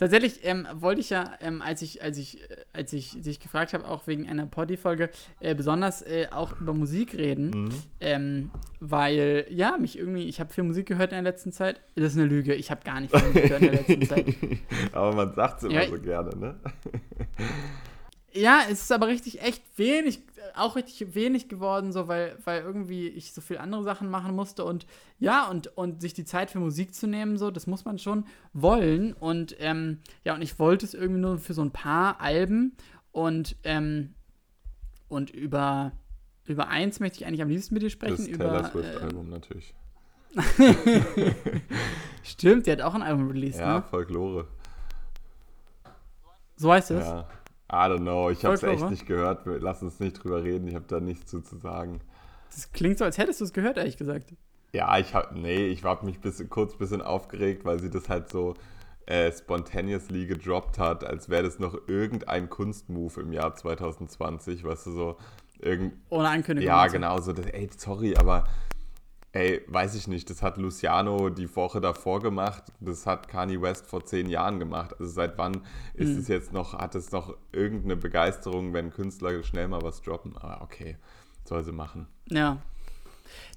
Tatsächlich 0.00 0.40
ähm, 0.44 0.66
wollte 0.72 1.02
ich 1.02 1.10
ja, 1.10 1.30
ähm, 1.42 1.60
als 1.60 1.82
ich, 1.82 2.02
als 2.02 2.16
ich, 2.16 2.40
äh, 2.50 2.56
als 2.72 2.92
ich 2.94 3.20
dich 3.20 3.38
gefragt 3.38 3.74
habe, 3.74 3.86
auch 3.86 4.06
wegen 4.06 4.26
einer 4.28 4.46
Poddy-Folge, 4.46 5.10
äh, 5.40 5.54
besonders 5.54 6.00
äh, 6.00 6.26
auch 6.32 6.58
über 6.58 6.72
Musik 6.72 7.14
reden, 7.14 7.50
Mhm. 7.50 7.68
ähm, 8.00 8.50
weil 8.80 9.44
ja 9.50 9.76
mich 9.78 9.98
irgendwie, 9.98 10.24
ich 10.24 10.40
habe 10.40 10.50
viel 10.52 10.64
Musik 10.64 10.86
gehört 10.86 11.12
in 11.12 11.22
der 11.22 11.30
letzten 11.32 11.52
Zeit. 11.52 11.82
Das 11.96 12.12
ist 12.14 12.18
eine 12.18 12.26
Lüge. 12.26 12.54
Ich 12.54 12.70
habe 12.70 12.80
gar 12.82 12.98
nicht 12.98 13.14
viel 13.14 13.26
Musik 13.28 13.42
gehört 13.42 13.60
in 13.62 13.72
der 13.72 13.76
letzten 13.82 14.06
Zeit. 14.06 14.26
Aber 14.92 15.14
man 15.14 15.34
sagt 15.34 15.58
es 15.58 15.64
immer 15.64 15.82
Ja, 15.82 15.88
so 15.90 16.00
gerne, 16.00 16.34
ne? 16.36 16.54
Ja, 18.32 18.60
es 18.70 18.82
ist 18.82 18.92
aber 18.92 19.08
richtig 19.08 19.42
echt 19.42 19.62
wenig, 19.76 20.20
auch 20.54 20.76
richtig 20.76 21.14
wenig 21.14 21.48
geworden, 21.48 21.92
so 21.92 22.06
weil, 22.06 22.36
weil 22.44 22.62
irgendwie 22.62 23.08
ich 23.08 23.32
so 23.32 23.40
viel 23.40 23.58
andere 23.58 23.82
Sachen 23.82 24.08
machen 24.08 24.36
musste 24.36 24.64
und 24.64 24.86
ja, 25.18 25.48
und, 25.48 25.76
und 25.76 26.00
sich 26.00 26.14
die 26.14 26.24
Zeit 26.24 26.50
für 26.50 26.60
Musik 26.60 26.94
zu 26.94 27.06
nehmen, 27.06 27.38
so, 27.38 27.50
das 27.50 27.66
muss 27.66 27.84
man 27.84 27.98
schon 27.98 28.24
wollen. 28.52 29.12
Und 29.14 29.56
ähm, 29.58 29.98
ja, 30.24 30.34
und 30.34 30.42
ich 30.42 30.58
wollte 30.58 30.86
es 30.86 30.94
irgendwie 30.94 31.20
nur 31.20 31.38
für 31.38 31.54
so 31.54 31.62
ein 31.62 31.72
paar 31.72 32.20
Alben 32.20 32.76
und, 33.10 33.56
ähm, 33.64 34.14
und 35.08 35.30
über, 35.30 35.92
über 36.44 36.68
eins 36.68 37.00
möchte 37.00 37.18
ich 37.18 37.26
eigentlich 37.26 37.42
am 37.42 37.48
liebsten 37.48 37.74
mit 37.74 37.82
dir 37.82 37.86
Das 37.86 37.92
sprechen. 37.92 38.26
Taylor 38.26 38.58
über, 38.60 38.70
Swift 38.70 38.94
äh, 38.94 38.98
Album 39.02 39.28
natürlich. 39.28 39.74
Stimmt, 42.22 42.66
die 42.66 42.72
hat 42.72 42.80
auch 42.80 42.94
ein 42.94 43.02
Album 43.02 43.28
released, 43.28 43.58
Ja, 43.58 43.78
ne? 43.78 43.82
Folklore. 43.82 44.46
So 46.56 46.72
heißt 46.72 46.92
es. 46.92 47.04
Ja. 47.04 47.26
I 47.72 47.86
don't 47.86 48.00
know, 48.00 48.30
ich 48.30 48.44
habe 48.44 48.54
es 48.54 48.62
echt 48.64 48.90
nicht 48.90 49.06
gehört. 49.06 49.42
Lass 49.44 49.82
uns 49.82 50.00
nicht 50.00 50.14
drüber 50.14 50.42
reden, 50.42 50.66
ich 50.66 50.74
habe 50.74 50.86
da 50.88 50.98
nichts 50.98 51.30
zu, 51.30 51.40
zu 51.40 51.56
sagen. 51.56 52.00
Das 52.50 52.72
klingt 52.72 52.98
so, 52.98 53.04
als 53.04 53.16
hättest 53.16 53.40
du 53.40 53.44
es 53.44 53.52
gehört, 53.52 53.76
ehrlich 53.76 53.96
gesagt. 53.96 54.34
Ja, 54.72 54.98
ich 54.98 55.14
habe, 55.14 55.38
nee, 55.38 55.66
ich 55.66 55.84
habe 55.84 56.04
mich 56.04 56.20
bisschen, 56.20 56.50
kurz 56.50 56.72
ein 56.72 56.78
bisschen 56.78 57.02
aufgeregt, 57.02 57.64
weil 57.64 57.78
sie 57.78 57.90
das 57.90 58.08
halt 58.08 58.28
so 58.28 58.54
äh, 59.06 59.30
spontaneously 59.32 60.26
gedroppt 60.26 60.78
hat, 60.78 61.04
als 61.04 61.28
wäre 61.28 61.44
das 61.44 61.58
noch 61.58 61.76
irgendein 61.86 62.48
Kunstmove 62.48 63.18
im 63.18 63.32
Jahr 63.32 63.54
2020, 63.54 64.64
weißt 64.64 64.86
du, 64.86 64.90
so 64.90 65.16
irgend, 65.60 65.94
Ohne 66.08 66.28
Ankündigung. 66.28 66.68
ja, 66.68 66.86
genau, 66.88 67.20
so, 67.20 67.32
das, 67.32 67.46
ey, 67.46 67.68
sorry, 67.76 68.16
aber 68.16 68.44
ey, 69.32 69.62
weiß 69.68 69.94
ich 69.94 70.08
nicht, 70.08 70.28
das 70.30 70.42
hat 70.42 70.56
Luciano 70.56 71.30
die 71.30 71.54
Woche 71.54 71.80
davor 71.80 72.20
gemacht, 72.20 72.64
das 72.80 73.06
hat 73.06 73.28
Kanye 73.28 73.60
West 73.62 73.86
vor 73.86 74.04
zehn 74.04 74.28
Jahren 74.28 74.58
gemacht, 74.58 74.94
also 74.98 75.12
seit 75.12 75.38
wann 75.38 75.62
ist 75.94 76.10
Mhm. 76.14 76.18
es 76.18 76.28
jetzt 76.28 76.52
noch, 76.52 76.74
hat 76.74 76.94
es 76.94 77.12
noch 77.12 77.36
irgendeine 77.52 77.96
Begeisterung, 77.96 78.72
wenn 78.72 78.90
Künstler 78.90 79.42
schnell 79.42 79.68
mal 79.68 79.82
was 79.82 80.02
droppen, 80.02 80.36
aber 80.36 80.62
okay, 80.62 80.96
soll 81.44 81.62
sie 81.64 81.72
machen. 81.72 82.06
Ja. 82.28 82.60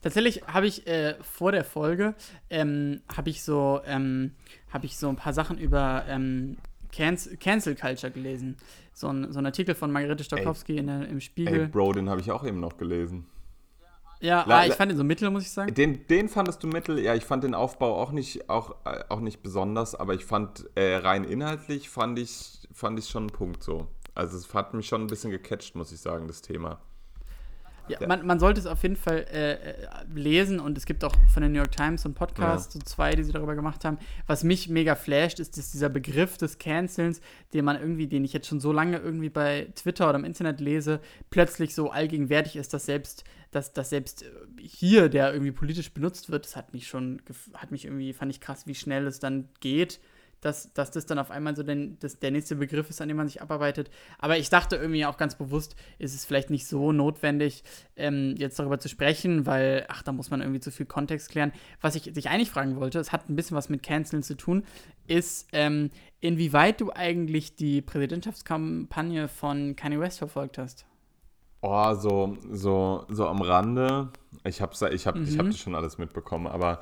Tatsächlich 0.04 0.44
habe 0.46 0.68
ich 0.68 0.86
äh, 0.86 1.16
vor 1.24 1.52
der 1.52 1.64
Folge 1.64 2.14
ähm, 2.52 3.02
habe 3.16 3.30
ich 3.32 3.42
so 3.42 3.82
ähm, 3.86 4.32
habe 4.72 4.86
ich 4.86 4.98
so 4.98 5.10
ein 5.10 5.16
paar 5.16 5.34
Sachen 5.34 5.58
über 5.58 6.06
ähm, 6.08 6.58
Cancel, 6.92 7.38
Cancel 7.38 7.76
Culture 7.76 8.12
gelesen. 8.12 8.58
So 8.94 9.08
ein, 9.08 9.32
so 9.32 9.40
ein 9.40 9.46
Artikel 9.48 9.74
von 9.74 9.92
Margarete 9.92 10.24
Stokowski 10.24 10.78
in 10.78 10.86
der, 10.88 11.08
im 11.08 11.16
Ey, 11.16 11.22
Spiegel. 11.22 11.68
Bro, 11.70 11.94
den 11.94 12.08
habe 12.08 12.22
ich 12.22 12.30
auch 12.32 12.46
eben 12.46 12.60
noch 12.60 12.78
gelesen. 12.78 13.26
Ja, 14.24 14.44
La- 14.48 14.60
ah, 14.60 14.66
ich 14.66 14.74
fand 14.74 14.92
den 14.92 14.98
so 14.98 15.04
mittel, 15.04 15.30
muss 15.30 15.44
ich 15.44 15.52
sagen. 15.52 15.74
Den, 15.74 16.08
den 16.08 16.30
fandest 16.30 16.64
du 16.64 16.68
mittel? 16.68 16.98
Ja, 17.00 17.14
ich 17.14 17.26
fand 17.26 17.44
den 17.44 17.54
Aufbau 17.54 18.02
auch 18.02 18.12
nicht, 18.12 18.50
auch, 18.50 18.76
äh, 18.86 19.04
auch 19.10 19.20
nicht 19.20 19.44
besonders, 19.44 19.96
aber 19.96 20.14
ich 20.14 20.26
fand 20.26 20.66
äh, 20.76 20.96
rein 20.96 21.24
inhaltlich 21.24 21.90
fand 21.90 22.18
ich, 22.18 22.68
fand 22.72 22.98
ich 22.98 23.10
schon 23.10 23.24
einen 23.24 23.32
Punkt 23.32 23.62
so. 23.62 23.88
Also 24.16 24.38
es 24.38 24.54
hat 24.54 24.74
mich 24.74 24.88
schon 24.88 25.02
ein 25.02 25.08
bisschen 25.08 25.32
gecatcht, 25.32 25.76
muss 25.76 25.92
ich 25.92 26.00
sagen, 26.00 26.28
das 26.28 26.42
Thema. 26.42 26.80
Ja, 27.90 28.08
man, 28.08 28.26
man 28.26 28.40
sollte 28.40 28.62
es 28.62 28.66
auf 28.66 28.82
jeden 28.84 28.96
Fall 28.96 29.26
äh, 29.30 29.54
äh, 29.54 29.88
lesen 30.16 30.62
und 30.62 30.78
es 30.78 30.86
gibt 30.86 31.04
auch 31.04 31.14
von 31.34 31.42
der 31.42 31.50
New 31.50 31.58
York 31.58 31.74
Times 31.74 32.04
so 32.04 32.08
einen 32.08 32.14
Podcast, 32.16 32.72
so 32.72 32.80
zwei, 32.80 33.12
die 33.12 33.24
sie 33.24 33.34
darüber 33.34 33.56
gemacht 33.56 33.84
haben. 33.84 33.98
Was 34.26 34.46
mich 34.46 34.70
mega 34.70 34.96
flasht, 34.96 35.42
ist, 35.42 35.58
dass 35.58 35.72
dieser 35.72 35.90
Begriff 35.90 36.38
des 36.38 36.60
Cancelns, 36.60 37.20
den 37.54 37.66
man 37.66 37.78
irgendwie, 37.78 38.08
den 38.08 38.24
ich 38.24 38.32
jetzt 38.32 38.48
schon 38.48 38.62
so 38.62 38.72
lange 38.72 39.00
irgendwie 39.00 39.30
bei 39.30 39.68
Twitter 39.76 40.08
oder 40.08 40.18
im 40.18 40.24
Internet 40.24 40.62
lese, 40.62 41.02
plötzlich 41.30 41.76
so 41.76 41.92
allgegenwärtig 41.92 42.56
ist, 42.56 42.74
dass 42.74 42.86
selbst, 42.86 43.26
dass, 43.56 43.74
dass 43.74 43.90
selbst 43.90 44.24
äh, 44.24 44.28
hier, 44.60 45.10
der 45.10 45.32
irgendwie 45.34 45.52
politisch 45.52 45.94
benutzt 45.94 46.30
wird, 46.30 46.46
das 46.46 46.56
hat 46.56 46.74
mich 46.74 46.88
schon, 46.88 47.22
hat 47.54 47.72
mich 47.72 47.86
irgendwie, 47.86 48.14
fand 48.14 48.32
ich 48.32 48.42
krass, 48.42 48.68
wie 48.68 48.76
schnell 48.76 49.08
es 49.08 49.20
dann 49.20 49.50
geht. 49.60 50.00
Dass, 50.42 50.74
dass 50.74 50.92
das 50.92 51.06
dann 51.06 51.20
auf 51.20 51.32
einmal 51.32 51.56
so 51.56 51.64
den, 51.64 51.98
das, 52.02 52.20
der 52.20 52.30
nächste 52.30 52.58
Begriff 52.58 52.90
ist, 52.90 53.00
an 53.00 53.08
dem 53.08 53.16
man 53.16 53.30
sich 53.30 53.42
abarbeitet. 53.42 53.90
Aber 54.20 54.38
ich 54.38 54.50
dachte 54.50 54.76
irgendwie 54.76 55.06
auch 55.06 55.16
ganz 55.16 55.36
bewusst, 55.38 55.78
ist 56.00 56.14
es 56.14 56.26
vielleicht 56.26 56.50
nicht 56.50 56.68
so 56.68 56.92
notwendig, 56.92 57.64
ähm, 57.96 58.36
jetzt 58.38 58.60
darüber 58.60 58.78
zu 58.78 58.90
sprechen, 58.90 59.46
weil, 59.46 59.86
ach, 59.88 60.04
da 60.04 60.12
muss 60.12 60.32
man 60.32 60.42
irgendwie 60.42 60.60
zu 60.60 60.70
viel 60.70 60.86
Kontext 60.86 61.30
klären. 61.30 61.54
Was 61.80 61.96
ich 61.96 62.12
dich 62.12 62.28
eigentlich 62.28 62.50
fragen 62.50 62.76
wollte, 62.76 63.00
es 63.00 63.14
hat 63.14 63.30
ein 63.30 63.38
bisschen 63.38 63.56
was 63.56 63.70
mit 63.70 63.84
Canceln 63.84 64.22
zu 64.22 64.36
tun, 64.36 64.66
ist, 65.08 65.48
ähm, 65.54 65.92
inwieweit 66.20 66.82
du 66.82 66.92
eigentlich 66.92 67.56
die 67.56 67.82
Präsidentschaftskampagne 67.82 69.30
von 69.30 69.78
Kanye 69.78 70.02
West 70.02 70.18
verfolgt 70.18 70.58
hast. 70.58 70.86
Oh, 71.66 71.94
so, 71.94 72.36
so, 72.52 73.06
so 73.10 73.26
am 73.28 73.42
Rande. 73.42 74.10
Ich 74.44 74.62
habe 74.62 74.74
ich 74.74 75.08
hab, 75.08 75.16
ich 75.16 75.38
hab 75.38 75.46
Mhm. 75.46 75.52
das 75.52 75.58
schon 75.60 75.76
alles 75.76 75.98
mitbekommen, 75.98 76.48
aber, 76.48 76.82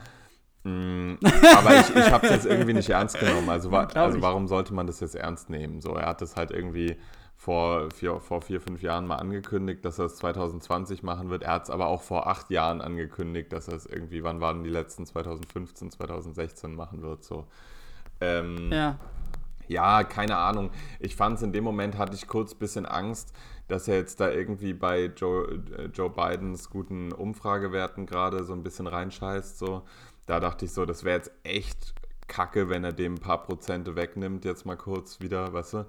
mh, 0.63 1.17
aber 1.55 1.79
ich, 1.81 1.95
ich 1.95 2.11
habe 2.11 2.25
es 2.25 2.31
jetzt 2.31 2.45
irgendwie 2.47 2.73
nicht 2.73 2.89
ernst 2.89 3.19
genommen. 3.19 3.47
Also, 3.49 3.71
wa 3.71 3.83
also 3.93 4.21
warum 4.23 4.47
sollte 4.47 4.73
man 4.73 4.87
das 4.87 4.99
jetzt 4.99 5.13
ernst 5.15 5.51
nehmen? 5.51 5.81
So, 5.81 5.93
er 5.93 6.07
hat 6.07 6.21
das 6.23 6.35
halt 6.35 6.49
irgendwie 6.49 6.97
vor 7.35 7.91
vier, 7.91 8.19
vor 8.19 8.41
vier, 8.41 8.59
fünf 8.59 8.81
Jahren 8.81 9.05
mal 9.05 9.17
angekündigt, 9.17 9.85
dass 9.85 9.99
er 9.99 10.05
es 10.05 10.15
2020 10.15 11.03
machen 11.03 11.29
wird. 11.29 11.43
Er 11.43 11.53
hat 11.53 11.63
es 11.65 11.69
aber 11.69 11.85
auch 11.87 12.01
vor 12.01 12.25
acht 12.27 12.49
Jahren 12.49 12.81
angekündigt, 12.81 13.53
dass 13.53 13.67
er 13.67 13.75
es 13.75 13.85
irgendwie, 13.85 14.23
wann 14.23 14.41
waren 14.41 14.63
die 14.63 14.69
letzten, 14.71 15.05
2015, 15.05 15.91
2016 15.91 16.73
machen 16.75 17.03
wird. 17.03 17.23
So. 17.23 17.45
Ähm, 18.19 18.71
Ja. 18.71 18.97
ja, 19.67 20.03
keine 20.03 20.37
Ahnung. 20.37 20.71
Ich 20.99 21.15
fand 21.15 21.37
es 21.37 21.43
in 21.43 21.51
dem 21.51 21.63
Moment, 21.63 21.97
hatte 21.99 22.15
ich 22.15 22.27
kurz 22.27 22.53
ein 22.53 22.59
bisschen 22.59 22.85
Angst, 22.87 23.33
dass 23.71 23.87
er 23.87 23.95
jetzt 23.95 24.19
da 24.19 24.29
irgendwie 24.29 24.73
bei 24.73 25.05
Joe, 25.15 25.63
äh, 25.77 25.85
Joe 25.85 26.09
Bidens 26.09 26.69
guten 26.69 27.13
Umfragewerten 27.13 28.05
gerade 28.05 28.43
so 28.43 28.51
ein 28.51 28.63
bisschen 28.63 28.85
reinscheißt. 28.85 29.57
So. 29.57 29.83
Da 30.25 30.41
dachte 30.41 30.65
ich 30.65 30.73
so, 30.73 30.85
das 30.85 31.05
wäre 31.05 31.17
jetzt 31.17 31.31
echt 31.43 31.93
kacke, 32.27 32.69
wenn 32.69 32.83
er 32.83 32.91
dem 32.91 33.13
ein 33.13 33.19
paar 33.19 33.43
Prozente 33.43 33.95
wegnimmt, 33.95 34.43
jetzt 34.43 34.65
mal 34.65 34.75
kurz 34.75 35.21
wieder, 35.21 35.53
weißt 35.53 35.73
du. 35.73 35.85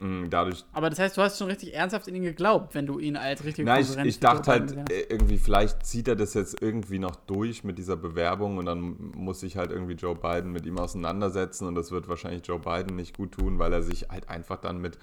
Mm, 0.00 0.30
Dadurch, 0.30 0.64
Aber 0.72 0.90
das 0.90 0.98
heißt, 0.98 1.16
du 1.16 1.22
hast 1.22 1.38
schon 1.38 1.46
richtig 1.46 1.74
ernsthaft 1.74 2.08
in 2.08 2.16
ihn 2.16 2.24
geglaubt, 2.24 2.74
wenn 2.74 2.86
du 2.86 2.98
ihn 2.98 3.16
als 3.16 3.44
richtige 3.44 3.66
Nein, 3.66 3.82
ich, 3.82 3.96
ich 3.98 4.20
dachte 4.20 4.50
halt 4.50 4.90
äh, 4.90 5.02
irgendwie, 5.08 5.38
vielleicht 5.38 5.86
zieht 5.86 6.08
er 6.08 6.16
das 6.16 6.34
jetzt 6.34 6.60
irgendwie 6.60 6.98
noch 6.98 7.14
durch 7.14 7.62
mit 7.62 7.78
dieser 7.78 7.96
Bewerbung 7.96 8.58
und 8.58 8.66
dann 8.66 9.12
muss 9.14 9.40
sich 9.40 9.56
halt 9.56 9.70
irgendwie 9.70 9.94
Joe 9.94 10.16
Biden 10.16 10.50
mit 10.50 10.66
ihm 10.66 10.78
auseinandersetzen 10.78 11.68
und 11.68 11.76
das 11.76 11.92
wird 11.92 12.08
wahrscheinlich 12.08 12.44
Joe 12.44 12.58
Biden 12.58 12.96
nicht 12.96 13.16
gut 13.16 13.32
tun, 13.32 13.60
weil 13.60 13.72
er 13.72 13.82
sich 13.82 14.08
halt 14.08 14.28
einfach 14.28 14.56
dann 14.56 14.80
mit, 14.80 14.98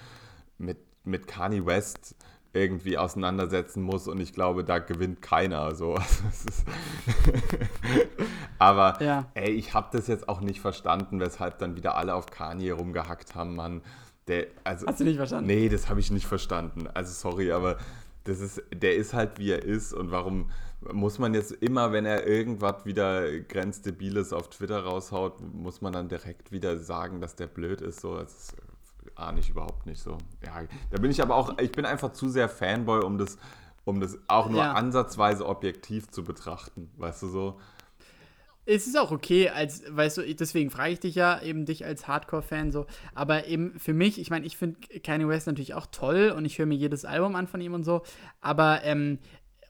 mit, 0.57 0.77
mit 1.03 1.27
Kanye 1.27 1.65
West 1.65 2.15
irgendwie 2.51 2.97
auseinandersetzen 2.97 3.83
muss 3.83 4.07
und 4.07 4.19
ich 4.19 4.33
glaube, 4.33 4.63
da 4.63 4.79
gewinnt 4.79 5.21
keiner. 5.21 5.75
So. 5.75 5.95
Also 5.99 6.63
Aber 8.59 9.01
Ja. 9.01 9.27
ey, 9.35 9.51
ich 9.51 9.73
habe 9.73 9.89
das 9.95 10.07
jetzt 10.07 10.27
auch 10.27 10.41
nicht 10.41 10.59
verstanden, 10.61 11.19
weshalb 11.19 11.59
dann 11.59 11.75
wieder 11.75 11.95
alle 11.95 12.13
auf 12.15 12.25
Kanye 12.27 12.71
rumgehackt 12.71 13.35
haben, 13.35 13.55
Mann. 13.55 13.81
Der, 14.27 14.47
also, 14.63 14.85
Hast 14.85 14.99
du 14.99 15.05
nicht 15.05 15.17
verstanden? 15.17 15.47
Nee, 15.47 15.69
das 15.69 15.89
habe 15.89 15.99
ich 15.99 16.11
nicht 16.11 16.27
verstanden. 16.27 16.87
Also 16.87 17.11
sorry, 17.13 17.51
aber 17.51 17.77
das 18.25 18.39
ist, 18.41 18.61
der 18.73 18.95
ist 18.95 19.13
halt 19.13 19.39
wie 19.39 19.51
er 19.51 19.63
ist 19.63 19.93
und 19.93 20.11
warum 20.11 20.51
muss 20.93 21.19
man 21.19 21.33
jetzt 21.33 21.51
immer, 21.51 21.91
wenn 21.91 22.05
er 22.05 22.25
irgendwas 22.27 22.85
wieder 22.85 23.39
grenzdebiles 23.41 24.31
auf 24.33 24.49
Twitter 24.49 24.83
raushaut, 24.83 25.41
muss 25.53 25.81
man 25.81 25.93
dann 25.93 26.09
direkt 26.09 26.51
wieder 26.51 26.77
sagen, 26.77 27.21
dass 27.21 27.35
der 27.35 27.47
blöd 27.47 27.81
ist? 27.81 28.01
So, 28.01 28.17
das 28.17 28.31
ist, 28.33 28.55
ahne 29.15 29.39
ich 29.39 29.49
überhaupt 29.49 29.85
nicht 29.85 30.01
so. 30.01 30.17
Ja, 30.45 30.63
da 30.91 30.97
bin 30.99 31.11
ich 31.11 31.21
aber 31.21 31.35
auch, 31.35 31.57
ich 31.59 31.71
bin 31.71 31.85
einfach 31.85 32.13
zu 32.13 32.29
sehr 32.29 32.49
Fanboy, 32.49 33.03
um 33.03 33.17
das, 33.17 33.37
um 33.85 33.99
das 33.99 34.17
auch 34.27 34.49
nur 34.49 34.61
Ja. 34.61 34.73
ansatzweise 34.73 35.45
objektiv 35.45 36.09
zu 36.09 36.23
betrachten. 36.23 36.89
Weißt 36.97 37.23
du 37.23 37.27
so? 37.27 37.59
Es 38.65 38.85
ist 38.85 38.99
auch 38.99 39.11
okay, 39.11 39.49
als, 39.49 39.83
weißt 39.89 40.17
du, 40.17 40.35
deswegen 40.35 40.69
frage 40.69 40.93
ich 40.93 40.99
dich 40.99 41.15
ja, 41.15 41.41
eben 41.41 41.65
dich 41.65 41.85
als 41.85 42.07
Hardcore-Fan 42.07 42.71
so. 42.71 42.85
Aber 43.15 43.47
eben 43.47 43.79
für 43.79 43.93
mich, 43.93 44.19
ich 44.19 44.29
meine, 44.29 44.45
ich 44.45 44.57
finde 44.57 44.79
Kanye 44.99 45.27
West 45.27 45.47
natürlich 45.47 45.73
auch 45.73 45.87
toll 45.87 46.31
und 46.35 46.45
ich 46.45 46.59
höre 46.59 46.67
mir 46.67 46.75
jedes 46.75 47.03
Album 47.03 47.35
an 47.35 47.47
von 47.47 47.61
ihm 47.61 47.73
und 47.73 47.83
so. 47.83 48.03
Aber, 48.41 48.83
ähm, 48.83 49.17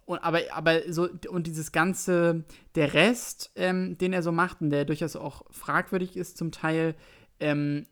und, 0.05 0.19
aber, 0.19 0.39
aber 0.51 0.81
so, 0.91 1.07
und 1.29 1.47
dieses 1.47 1.71
ganze, 1.71 2.43
der 2.75 2.93
Rest, 2.93 3.51
ähm, 3.55 3.97
den 3.97 4.11
er 4.11 4.21
so 4.21 4.33
macht 4.33 4.59
und 4.59 4.69
der 4.69 4.83
durchaus 4.83 5.15
auch 5.15 5.45
fragwürdig 5.51 6.17
ist 6.17 6.37
zum 6.37 6.51
Teil, 6.51 6.95
ähm, 7.39 7.85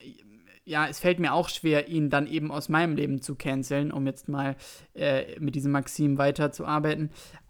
ja, 0.68 0.86
es 0.88 1.00
fällt 1.00 1.20
mir 1.20 1.34
auch 1.34 1.48
schwer, 1.48 1.88
ihn 1.88 2.10
dann 2.10 2.28
eben 2.28 2.52
aus 2.52 2.68
meinem 2.68 2.96
Leben 2.98 3.22
zu 3.22 3.36
canceln, 3.36 3.92
um 3.92 4.06
jetzt 4.06 4.28
mal 4.28 4.58
äh, 4.94 5.40
mit 5.40 5.56
diesem 5.56 5.72
Maxim 5.72 6.18
weiterzuarbeiten. 6.18 7.10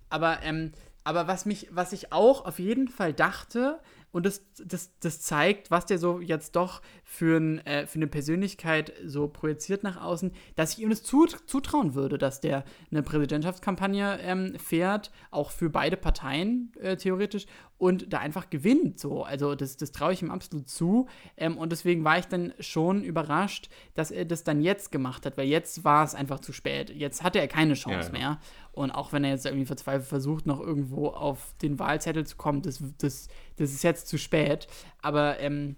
Aber, 0.10 0.44
ähm, 0.44 0.72
aber 1.04 1.28
was 1.28 1.48
mich, 1.48 1.68
was 1.72 1.94
ich 1.94 2.14
auch 2.14 2.46
auf 2.46 2.60
jeden 2.60 2.88
Fall 2.88 3.14
dachte, 3.14 3.80
und 4.12 4.26
das, 4.26 4.42
das, 4.64 4.92
das 5.00 5.22
zeigt, 5.22 5.70
was 5.70 5.86
der 5.86 5.98
so 5.98 6.20
jetzt 6.20 6.56
doch 6.56 6.82
für, 7.04 7.38
ein, 7.38 7.66
äh, 7.66 7.88
für 7.88 7.98
eine 7.98 8.08
Persönlichkeit 8.08 8.94
so 9.06 9.28
projiziert 9.28 9.84
nach 9.84 10.02
außen, 10.02 10.32
dass 10.56 10.74
ich 10.74 10.80
ihm 10.80 10.90
das 10.90 11.04
zut 11.04 11.38
zutrauen 11.48 11.94
würde, 11.94 12.18
dass 12.18 12.40
der 12.40 12.64
eine 12.92 13.04
Präsidentschaftskampagne 13.04 14.20
ähm, 14.22 14.56
fährt, 14.60 15.12
auch 15.32 15.52
für 15.52 15.70
beide 15.70 15.98
Parteien 15.98 16.72
äh, 16.80 16.98
theoretisch, 16.98 17.48
und 17.78 18.12
da 18.12 18.20
einfach 18.20 18.50
gewinnt. 18.50 19.00
So. 19.00 19.24
Also 19.24 19.56
das, 19.56 19.78
das 19.78 19.92
traue 19.92 20.14
ich 20.14 20.22
ihm 20.22 20.32
absolut 20.32 20.68
zu. 20.68 21.08
Ähm, 21.36 21.58
und 21.58 21.72
deswegen 21.72 22.04
war 22.04 22.18
ich 22.18 22.26
dann 22.26 22.54
schon 22.60 23.04
überrascht, 23.04 23.70
dass 23.94 24.12
er 24.12 24.26
das 24.26 24.44
dann 24.44 24.62
jetzt 24.62 24.92
gemacht 24.92 25.26
hat, 25.26 25.38
weil 25.38 25.48
jetzt 25.48 25.84
war 25.84 26.04
es 26.04 26.16
einfach 26.16 26.40
zu 26.40 26.54
spät. 26.54 26.90
Jetzt 26.90 27.24
hatte 27.24 27.40
er 27.40 27.48
keine 27.48 27.76
Chance 27.76 28.12
Ja, 28.14 28.20
ja. 28.20 28.30
mehr. 28.30 28.40
Und 28.72 28.92
auch 28.92 29.14
wenn 29.14 29.24
er 29.24 29.32
jetzt 29.32 29.46
irgendwie 29.46 29.66
verzweifelt 29.66 30.08
versucht, 30.08 30.46
noch 30.46 30.60
irgendwo 30.60 31.08
auf 31.08 31.54
den 31.62 31.78
Wahlzettel 31.80 32.26
zu 32.26 32.36
kommen, 32.38 32.62
das, 32.62 32.84
das, 33.00 33.28
das 33.58 33.72
ist 33.72 33.84
jetzt 33.84 34.08
zu 34.08 34.18
spät. 34.18 34.68
Aber, 35.02 35.40
ähm, 35.40 35.76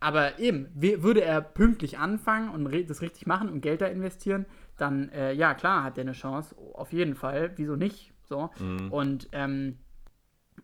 aber 0.00 0.38
eben, 0.38 0.68
würde 0.74 1.22
er 1.22 1.40
pünktlich 1.40 1.98
anfangen 1.98 2.48
und 2.48 2.90
das 2.90 3.02
richtig 3.02 3.26
machen 3.26 3.48
und 3.48 3.60
Geld 3.60 3.80
da 3.82 3.86
investieren, 3.86 4.46
dann, 4.78 5.10
äh, 5.10 5.32
ja, 5.32 5.54
klar, 5.54 5.84
hat 5.84 5.98
er 5.98 6.02
eine 6.02 6.12
Chance. 6.12 6.56
Auf 6.74 6.92
jeden 6.92 7.14
Fall. 7.14 7.52
Wieso 7.56 7.76
nicht? 7.76 8.12
So. 8.24 8.50
Und, 8.90 9.28
ähm, 9.32 9.76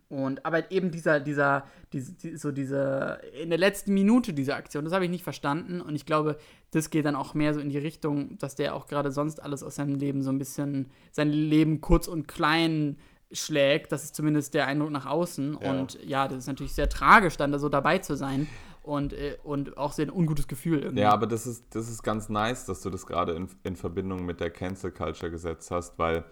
und 0.09 0.43
aber 0.43 0.71
eben 0.71 0.89
dieser, 0.89 1.19
dieser, 1.19 1.65
diese, 1.93 2.13
die, 2.13 2.35
so 2.35 2.51
diese, 2.51 3.21
in 3.39 3.49
der 3.49 3.59
letzten 3.59 3.93
Minute 3.93 4.33
dieser 4.33 4.55
Aktion, 4.55 4.83
das 4.83 4.91
habe 4.91 5.05
ich 5.05 5.11
nicht 5.11 5.23
verstanden. 5.23 5.81
Und 5.81 5.95
ich 5.95 6.07
glaube, 6.07 6.37
das 6.71 6.89
geht 6.89 7.05
dann 7.05 7.15
auch 7.15 7.35
mehr 7.35 7.53
so 7.53 7.59
in 7.59 7.69
die 7.69 7.77
Richtung, 7.77 8.35
dass 8.39 8.55
der 8.55 8.73
auch 8.73 8.87
gerade 8.87 9.11
sonst 9.11 9.41
alles 9.41 9.61
aus 9.61 9.75
seinem 9.75 9.93
Leben 9.93 10.23
so 10.23 10.31
ein 10.31 10.39
bisschen, 10.39 10.89
sein 11.11 11.29
Leben 11.29 11.79
kurz 11.79 12.07
und 12.07 12.27
klein 12.27 12.97
schlägt. 13.31 13.91
Das 13.91 14.03
ist 14.03 14.15
zumindest 14.15 14.55
der 14.55 14.65
Eindruck 14.65 14.89
nach 14.89 15.05
außen. 15.05 15.59
Ja. 15.61 15.71
Und 15.71 16.03
ja, 16.03 16.27
das 16.27 16.39
ist 16.39 16.47
natürlich 16.47 16.73
sehr 16.73 16.89
tragisch, 16.89 17.37
dann 17.37 17.51
da 17.51 17.59
so 17.59 17.69
dabei 17.69 17.99
zu 17.99 18.15
sein. 18.15 18.47
Und, 18.81 19.13
äh, 19.13 19.37
und 19.43 19.77
auch 19.77 19.91
sehr 19.91 20.07
ein 20.07 20.11
ungutes 20.11 20.47
Gefühl 20.47 20.79
irgendwie. 20.79 21.03
Ja, 21.03 21.11
aber 21.11 21.27
das 21.27 21.45
ist, 21.45 21.75
das 21.75 21.87
ist 21.87 22.01
ganz 22.01 22.29
nice, 22.29 22.65
dass 22.65 22.81
du 22.81 22.89
das 22.89 23.05
gerade 23.05 23.33
in, 23.33 23.47
in 23.61 23.75
Verbindung 23.75 24.25
mit 24.25 24.39
der 24.39 24.49
Cancel 24.49 24.89
Culture 24.89 25.29
gesetzt 25.29 25.69
hast, 25.69 25.99
weil, 25.99 26.23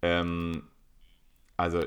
ähm, 0.00 0.62
also 1.60 1.82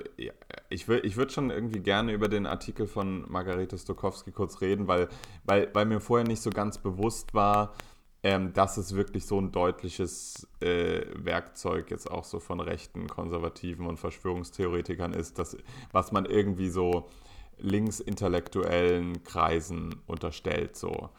ich, 0.69 0.87
ich 0.87 1.17
würde 1.17 1.33
schon 1.33 1.49
irgendwie 1.49 1.79
gerne 1.79 2.13
über 2.13 2.27
den 2.27 2.45
Artikel 2.45 2.85
von 2.85 3.29
Margarete 3.29 3.75
Stokowski 3.77 4.31
kurz 4.31 4.61
reden, 4.61 4.87
weil, 4.87 5.09
weil, 5.45 5.69
weil 5.73 5.85
mir 5.85 5.99
vorher 5.99 6.27
nicht 6.27 6.41
so 6.43 6.51
ganz 6.51 6.77
bewusst 6.77 7.33
war, 7.33 7.73
ähm, 8.21 8.53
dass 8.53 8.77
es 8.77 8.95
wirklich 8.95 9.25
so 9.25 9.39
ein 9.39 9.51
deutliches 9.51 10.47
äh, 10.61 11.01
Werkzeug 11.15 11.89
jetzt 11.89 12.09
auch 12.09 12.23
so 12.23 12.39
von 12.39 12.59
rechten, 12.59 13.07
konservativen 13.07 13.87
und 13.87 13.97
Verschwörungstheoretikern 13.97 15.11
ist, 15.11 15.39
dass, 15.39 15.57
was 15.91 16.11
man 16.11 16.25
irgendwie 16.25 16.69
so 16.69 17.09
linksintellektuellen 17.57 19.23
Kreisen 19.23 20.01
unterstellt 20.05 20.75
so. 20.75 21.09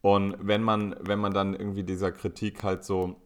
Und 0.00 0.36
wenn 0.40 0.62
man, 0.62 0.94
wenn 1.00 1.18
man 1.18 1.34
dann 1.34 1.54
irgendwie 1.54 1.82
dieser 1.82 2.12
Kritik 2.12 2.62
halt 2.62 2.84
so 2.84 3.16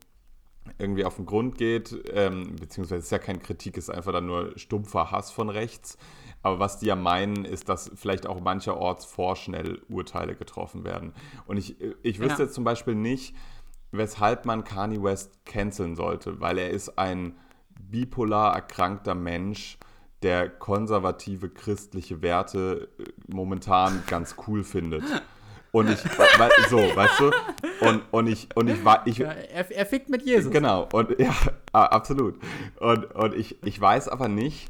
irgendwie 0.79 1.05
auf 1.05 1.17
den 1.17 1.27
Grund 1.27 1.57
geht, 1.59 1.95
ähm, 2.13 2.57
beziehungsweise 2.57 2.99
es 3.01 3.05
ist 3.07 3.11
ja 3.11 3.19
keine 3.19 3.39
Kritik, 3.39 3.77
es 3.77 3.89
ist 3.89 3.95
einfach 3.95 4.13
dann 4.13 4.27
nur 4.27 4.57
stumpfer 4.59 5.11
Hass 5.11 5.31
von 5.31 5.49
rechts. 5.49 5.99
Aber 6.43 6.59
was 6.59 6.79
die 6.79 6.87
ja 6.87 6.97
meinen, 6.97 7.45
ist, 7.45 7.69
dass 7.69 7.91
vielleicht 7.95 8.27
auch 8.27 8.41
mancherorts 8.41 9.05
vorschnell 9.05 9.83
Urteile 9.89 10.35
getroffen 10.35 10.85
werden. 10.85 11.13
Und 11.47 11.59
ich, 11.59 11.77
ich 12.03 12.19
wüsste 12.19 12.39
Ja. 12.39 12.45
jetzt 12.45 12.55
zum 12.55 12.65
Beispiel 12.65 12.95
nicht, 12.95 13.35
weshalb 13.91 14.47
man 14.47 14.65
Kanye 14.65 15.03
West 15.03 15.45
canceln 15.45 15.97
sollte, 15.97 16.41
weil 16.41 16.57
er 16.59 16.71
ist 16.71 16.99
ein 16.99 17.37
bipolar 17.79 18.55
erkrankter 18.55 19.15
Mensch, 19.15 19.79
der 20.23 20.49
konservative 20.49 21.49
christliche 21.51 22.23
Werte 22.23 22.89
äh, 22.99 23.05
momentan 23.27 24.03
ganz 24.07 24.37
cool 24.47 24.65
findet. 24.65 25.03
Und 25.73 25.89
ich, 25.89 25.99
so, 26.69 26.79
weißt 26.79 27.21
du? 27.21 27.31
Und, 27.81 28.03
und 28.11 28.27
ich, 28.27 28.49
und 28.57 28.69
ich 28.69 28.85
war, 28.85 29.07
ich, 29.07 29.19
Ja, 29.19 29.31
er, 29.31 29.71
er 29.71 29.87
fickt 29.87 30.09
mit 30.09 30.23
Jesus. 30.23 30.53
Genau, 30.53 30.89
und 30.93 31.17
ja, 31.19 31.33
absolut. 31.73 32.39
Und, 32.81 33.05
und 33.15 33.35
ich, 33.35 33.63
ich 33.63 33.81
weiß 33.81 34.09
aber 34.09 34.29
nicht, 34.29 34.69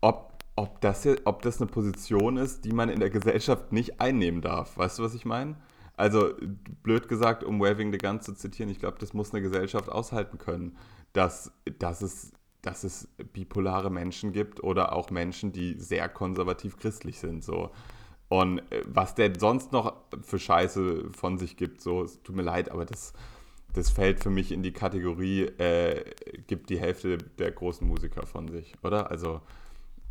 ob, 0.00 0.32
ob, 0.56 0.80
das 0.80 1.02
hier, 1.02 1.20
ob 1.24 1.42
das 1.42 1.60
eine 1.60 1.70
Position 1.70 2.38
ist, 2.38 2.64
die 2.64 2.72
man 2.72 2.88
in 2.88 3.00
der 3.00 3.10
Gesellschaft 3.10 3.72
nicht 3.72 4.00
einnehmen 4.00 4.40
darf. 4.40 4.78
Weißt 4.78 4.98
du, 4.98 5.02
was 5.02 5.14
ich 5.14 5.24
meine? 5.26 5.56
Also, 5.96 6.34
blöd 6.82 7.08
gesagt, 7.08 7.44
um 7.44 7.60
Waving 7.60 7.92
the 7.92 7.98
Gun 7.98 8.20
zu 8.20 8.34
zitieren, 8.34 8.70
ich 8.70 8.78
glaube, 8.78 8.98
das 8.98 9.14
muss 9.14 9.32
eine 9.32 9.42
Gesellschaft 9.42 9.88
aushalten 9.88 10.38
können, 10.38 10.76
dass, 11.12 11.52
dass, 11.78 12.02
es, 12.02 12.32
dass 12.62 12.84
es 12.84 13.08
bipolare 13.32 13.90
Menschen 13.90 14.32
gibt 14.32 14.62
oder 14.62 14.92
auch 14.92 15.10
Menschen, 15.10 15.52
die 15.52 15.74
sehr 15.78 16.08
konservativ 16.08 16.76
christlich 16.78 17.18
sind. 17.18 17.44
So. 17.44 17.70
Und 18.28 18.58
äh, 18.72 18.82
was 18.86 19.14
der 19.14 19.38
sonst 19.38 19.72
noch 19.72 19.94
für 20.22 20.38
Scheiße 20.38 21.10
von 21.12 21.38
sich 21.38 21.56
gibt, 21.56 21.80
so, 21.80 22.02
es 22.02 22.22
tut 22.22 22.36
mir 22.36 22.42
leid, 22.42 22.70
aber 22.70 22.84
das, 22.84 23.12
das 23.74 23.90
fällt 23.90 24.20
für 24.20 24.30
mich 24.30 24.52
in 24.52 24.62
die 24.62 24.72
Kategorie, 24.72 25.42
äh, 25.58 26.04
gibt 26.46 26.70
die 26.70 26.80
Hälfte 26.80 27.18
der 27.18 27.52
großen 27.52 27.86
Musiker 27.86 28.26
von 28.26 28.48
sich, 28.48 28.74
oder? 28.82 29.10
Also, 29.10 29.40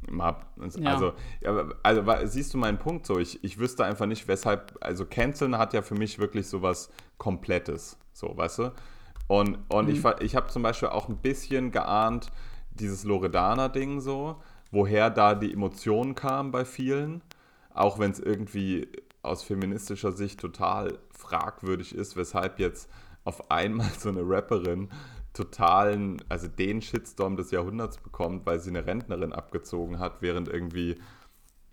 mal, 0.10 0.36
also, 0.84 1.14
ja, 1.42 1.70
also 1.84 2.06
wa- 2.06 2.26
siehst 2.28 2.54
du 2.54 2.58
meinen 2.58 2.78
Punkt 2.78 3.06
so? 3.06 3.20
Ich, 3.20 3.44
ich 3.44 3.58
wüsste 3.58 3.86
einfach 3.86 4.06
nicht, 4.06 4.28
weshalb, 4.28 4.78
also 4.82 5.06
Canceln 5.06 5.58
hat 5.58 5.74
ja 5.74 5.82
für 5.82 5.96
mich 5.96 6.20
wirklich 6.20 6.48
sowas 6.48 6.90
Komplettes, 7.18 7.98
so, 8.14 8.36
weißt 8.38 8.60
du? 8.60 8.72
Und, 9.28 9.58
und 9.70 9.90
ich, 9.90 10.00
ver- 10.00 10.22
ich 10.22 10.36
habe 10.36 10.48
zum 10.48 10.62
Beispiel 10.62 10.90
auch 10.90 11.10
ein 11.10 11.18
bisschen 11.18 11.72
geahnt, 11.72 12.32
dieses 12.72 13.04
Loredana-Ding 13.04 14.00
so, 14.02 14.36
woher 14.72 15.10
da 15.10 15.34
die 15.34 15.52
Emotionen 15.54 16.14
kamen 16.16 16.52
bei 16.52 16.66
vielen, 16.66 17.22
auch 17.76 18.00
wenn 18.00 18.12
es 18.12 18.20
irgendwie 18.20 18.88
aus 19.22 19.44
feministischer 19.44 20.12
Sicht 20.12 20.40
total 20.40 21.00
fragwürdig 21.12 21.96
ist, 21.96 22.16
weshalb 22.16 22.60
jetzt 22.60 22.90
auf 23.24 23.52
einmal 23.52 23.90
so 24.00 24.10
eine 24.10 24.22
Rapperin 24.22 24.90
totalen, 25.34 26.24
also 26.30 26.48
den 26.48 26.82
Shitstorm 26.82 27.36
des 27.36 27.52
Jahrhunderts 27.52 27.98
bekommt, 27.98 28.46
weil 28.46 28.60
sie 28.60 28.70
eine 28.70 28.86
Rentnerin 28.86 29.34
abgezogen 29.34 30.00
hat, 30.00 30.22
während 30.22 30.48
irgendwie, 30.48 30.98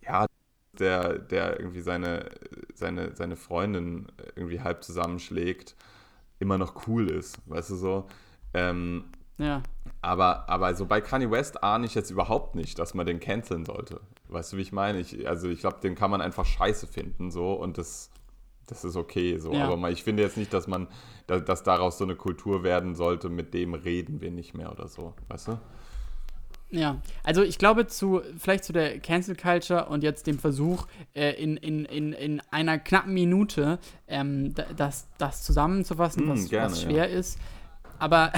ja, 0.03 0.27
der, 0.79 1.19
der 1.19 1.61
irgendwie 1.61 1.83
seine, 1.83 2.31
seine, 2.75 3.15
seine 3.15 3.37
Freundin 3.37 4.09
irgendwie 4.35 4.61
halb 4.61 4.83
zusammenschlägt, 4.83 5.77
immer 6.39 6.59
noch 6.59 6.89
cool 6.89 7.09
ist, 7.11 7.39
weißt 7.49 7.71
du 7.71 7.77
so. 7.77 8.07
Ähm, 8.55 9.05
Ja. 9.39 9.63
Aber, 10.03 10.49
aber 10.49 10.75
so 10.75 10.85
bei 10.87 11.01
Kanye 11.01 11.31
West 11.31 11.63
ahne 11.65 11.87
ich 11.87 11.95
jetzt 11.95 12.11
überhaupt 12.11 12.55
nicht, 12.55 12.79
dass 12.79 12.93
man 12.95 13.07
den 13.07 13.21
canceln 13.21 13.65
sollte. 13.65 14.01
Weißt 14.29 14.53
du, 14.53 14.57
wie 14.57 14.63
ich 14.63 14.73
meine? 14.73 14.99
Ich, 15.01 15.27
also 15.29 15.49
ich 15.49 15.61
glaube, 15.61 15.79
den 15.83 15.95
kann 15.95 16.11
man 16.11 16.21
einfach 16.21 16.45
scheiße 16.45 16.87
finden 16.87 17.31
so 17.31 17.53
und 17.53 17.79
das, 17.79 18.11
das 18.67 18.85
ist 18.85 18.97
okay 18.97 19.39
so. 19.39 19.53
Ja. 19.53 19.69
Aber 19.71 19.91
ich 19.91 20.03
finde 20.03 20.23
jetzt 20.23 20.37
nicht, 20.37 20.53
dass 20.53 20.67
man, 20.67 20.89
da- 21.27 21.41
dass 21.41 21.63
daraus 21.63 21.99
so 21.99 22.05
eine 22.05 22.17
Kultur 22.17 22.63
werden 22.65 22.95
sollte, 22.95 23.29
mit 23.29 23.55
dem 23.55 23.75
reden 23.75 24.21
wir 24.21 24.31
nicht 24.31 24.55
mehr 24.55 24.73
oder 24.73 24.89
so. 24.89 25.15
Weißt 25.29 25.49
du? 25.49 25.59
Ja, 26.71 27.03
also 27.23 27.43
ich 27.43 27.59
glaube 27.59 27.87
zu, 27.87 28.23
vielleicht 28.39 28.65
zu 28.65 28.73
der 28.73 28.99
Cancel 28.99 29.37
Culture 29.37 29.87
und 29.91 30.03
jetzt 30.03 30.27
dem 30.27 30.39
Versuch, 30.39 30.87
äh, 31.15 31.33
in, 31.33 31.59
in, 31.59 31.85
in, 31.85 32.15
in 32.15 32.41
einer 32.51 32.79
knappen 32.79 33.13
Minute 33.13 33.79
ähm, 34.09 34.55
da- 34.55 34.73
das, 34.75 35.07
das 35.19 35.43
zusammenzufassen, 35.43 36.23
Hm, 36.23 36.31
was, 36.31 36.49
gerne, 36.49 36.73
was 36.73 36.81
schwer 36.83 37.11
ja. 37.11 37.19
ist. 37.19 37.39
Aber, 38.03 38.33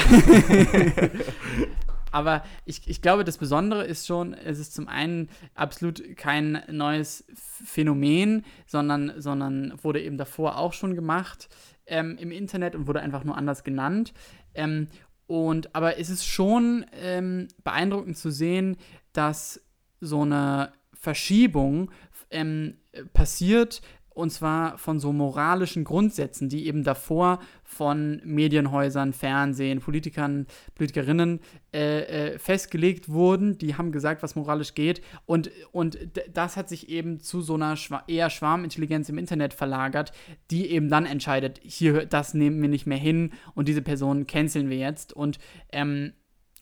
aber 2.13 2.45
ich, 2.67 2.87
ich 2.87 3.01
glaube, 3.01 3.25
das 3.25 3.39
Besondere 3.39 3.85
ist 3.85 4.07
schon, 4.07 4.35
es 4.35 4.59
ist 4.59 4.75
zum 4.75 4.89
einen 4.89 5.31
absolut 5.55 6.19
kein 6.19 6.63
neues 6.71 7.25
Phänomen, 7.35 8.45
sondern, 8.67 9.15
sondern 9.17 9.73
wurde 9.83 10.03
eben 10.03 10.19
davor 10.19 10.59
auch 10.59 10.75
schon 10.75 10.95
gemacht 10.95 11.49
ähm, 11.87 12.19
im 12.19 12.31
Internet 12.31 12.75
und 12.75 12.89
wurde 12.89 13.01
einfach 13.01 13.25
nur 13.25 13.39
anders 13.39 13.65
genannt. 13.65 14.13
Ähm, 14.53 14.89
und 15.27 15.75
aber 15.75 15.99
es 15.99 16.11
ist 16.11 16.27
schon 16.27 16.85
ähm, 16.93 17.49
beeindruckend 17.63 18.19
zu 18.19 18.31
sehen, 18.31 18.77
dass 19.15 19.63
so 19.99 20.21
eine 20.21 20.75
Verschiebung 20.93 21.91
ähm, 22.31 22.77
passiert 23.15 23.81
und 24.15 24.31
zwar 24.31 24.79
von 24.79 25.01
so 25.01 25.13
moralischen 25.13 25.85
Grundsätzen, 25.85 26.49
die 26.49 26.67
eben 26.67 26.85
davor 26.85 27.41
von 27.65 28.23
Medienhäusern, 28.25 29.13
Fernsehen, 29.13 29.81
Politikern, 29.81 30.47
Politikerinnen 30.75 31.41
äh, 31.73 32.35
äh, 32.35 32.39
festgelegt 32.39 33.09
wurden. 33.09 33.59
Die 33.59 33.75
haben 33.75 33.91
gesagt, 33.91 34.23
was 34.23 34.37
moralisch 34.37 34.75
geht. 34.75 35.03
Und, 35.27 35.51
und 35.73 35.99
das 36.33 36.57
hat 36.57 36.69
sich 36.69 36.89
eben 36.89 37.21
zu 37.21 37.43
so 37.43 37.55
einer 37.55 37.77
Schwa 37.77 38.05
eher 38.07 38.31
Schwarmintelligenz 38.31 39.09
im 39.09 39.19
Internet 39.19 39.53
verlagert, 39.53 40.13
die 40.51 40.71
eben 40.71 40.89
dann 40.89 41.07
entscheidet, 41.07 41.61
hier, 41.63 42.07
das 42.07 42.35
nehmen 42.35 42.63
wir 42.63 42.69
nicht 42.69 42.87
mehr 42.87 42.99
hin 42.99 43.33
und 43.55 43.69
diese 43.69 43.83
Person 43.83 44.27
canceln 44.27 44.71
wir 44.71 44.79
jetzt. 44.79 45.13
Und, 45.13 45.39
ähm, 45.73 46.13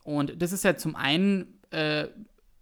und 0.05 0.41
das 0.41 0.53
ist 0.53 0.65
ja 0.65 0.77
zum 0.77 0.97
einen 0.97 1.61
äh, 1.71 2.07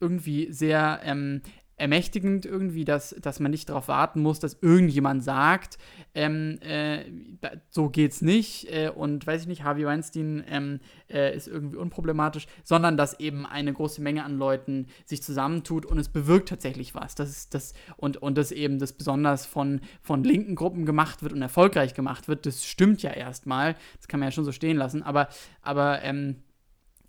irgendwie 0.01 0.51
sehr 0.51 1.01
ähm, 1.05 1.43
ermächtigend 1.81 2.45
irgendwie, 2.45 2.85
dass, 2.85 3.17
dass 3.23 3.41
man 3.41 3.51
nicht 3.51 3.71
darauf 3.71 3.89
warten 3.89 4.21
muss, 4.21 4.39
dass 4.39 4.59
irgendjemand 4.61 5.25
sagt, 5.25 5.79
ähm, 6.15 6.59
äh, 6.61 7.05
da, 7.41 7.53
so 7.71 7.89
geht's 7.89 8.21
nicht 8.21 8.71
äh, 8.71 8.91
und 8.95 9.27
weiß 9.27 9.43
ich 9.43 9.49
nicht, 9.49 9.65
Harvey 9.65 9.87
Weinstein 9.87 10.45
ähm, 10.47 10.81
äh, 11.09 11.35
ist 11.35 11.49
irgendwie 11.49 11.77
unproblematisch, 11.77 12.47
sondern 12.65 12.99
dass 12.99 13.19
eben 13.19 13.47
eine 13.47 13.73
große 13.73 14.03
Menge 14.03 14.25
an 14.25 14.37
Leuten 14.37 14.89
sich 15.07 15.23
zusammentut 15.23 15.87
und 15.87 15.99
es 15.99 16.11
bewirkt 16.11 16.51
tatsächlich 16.51 16.95
was. 16.95 17.15
Das 17.15 17.31
ist 17.31 17.55
das 17.55 17.73
und, 17.97 18.19
und 18.19 18.37
das 18.37 18.53
eben 18.53 18.79
das 18.79 18.93
besonders 18.93 19.47
von, 19.47 19.81
von 20.03 20.23
linken 20.23 20.57
Gruppen 20.57 20.85
gemacht 20.85 21.23
wird 21.23 21.33
und 21.33 21.41
erfolgreich 21.41 21.95
gemacht 21.95 22.29
wird, 22.29 22.45
das 22.45 22.67
stimmt 22.67 23.03
ja 23.03 23.11
erstmal. 23.11 23.75
Das 23.97 24.07
kann 24.07 24.21
man 24.21 24.29
ja 24.29 24.33
schon 24.33 24.45
so 24.45 24.53
stehen 24.53 24.77
lassen, 24.77 25.03
aber, 25.03 25.29
aber 25.63 26.03
ähm, 26.03 26.37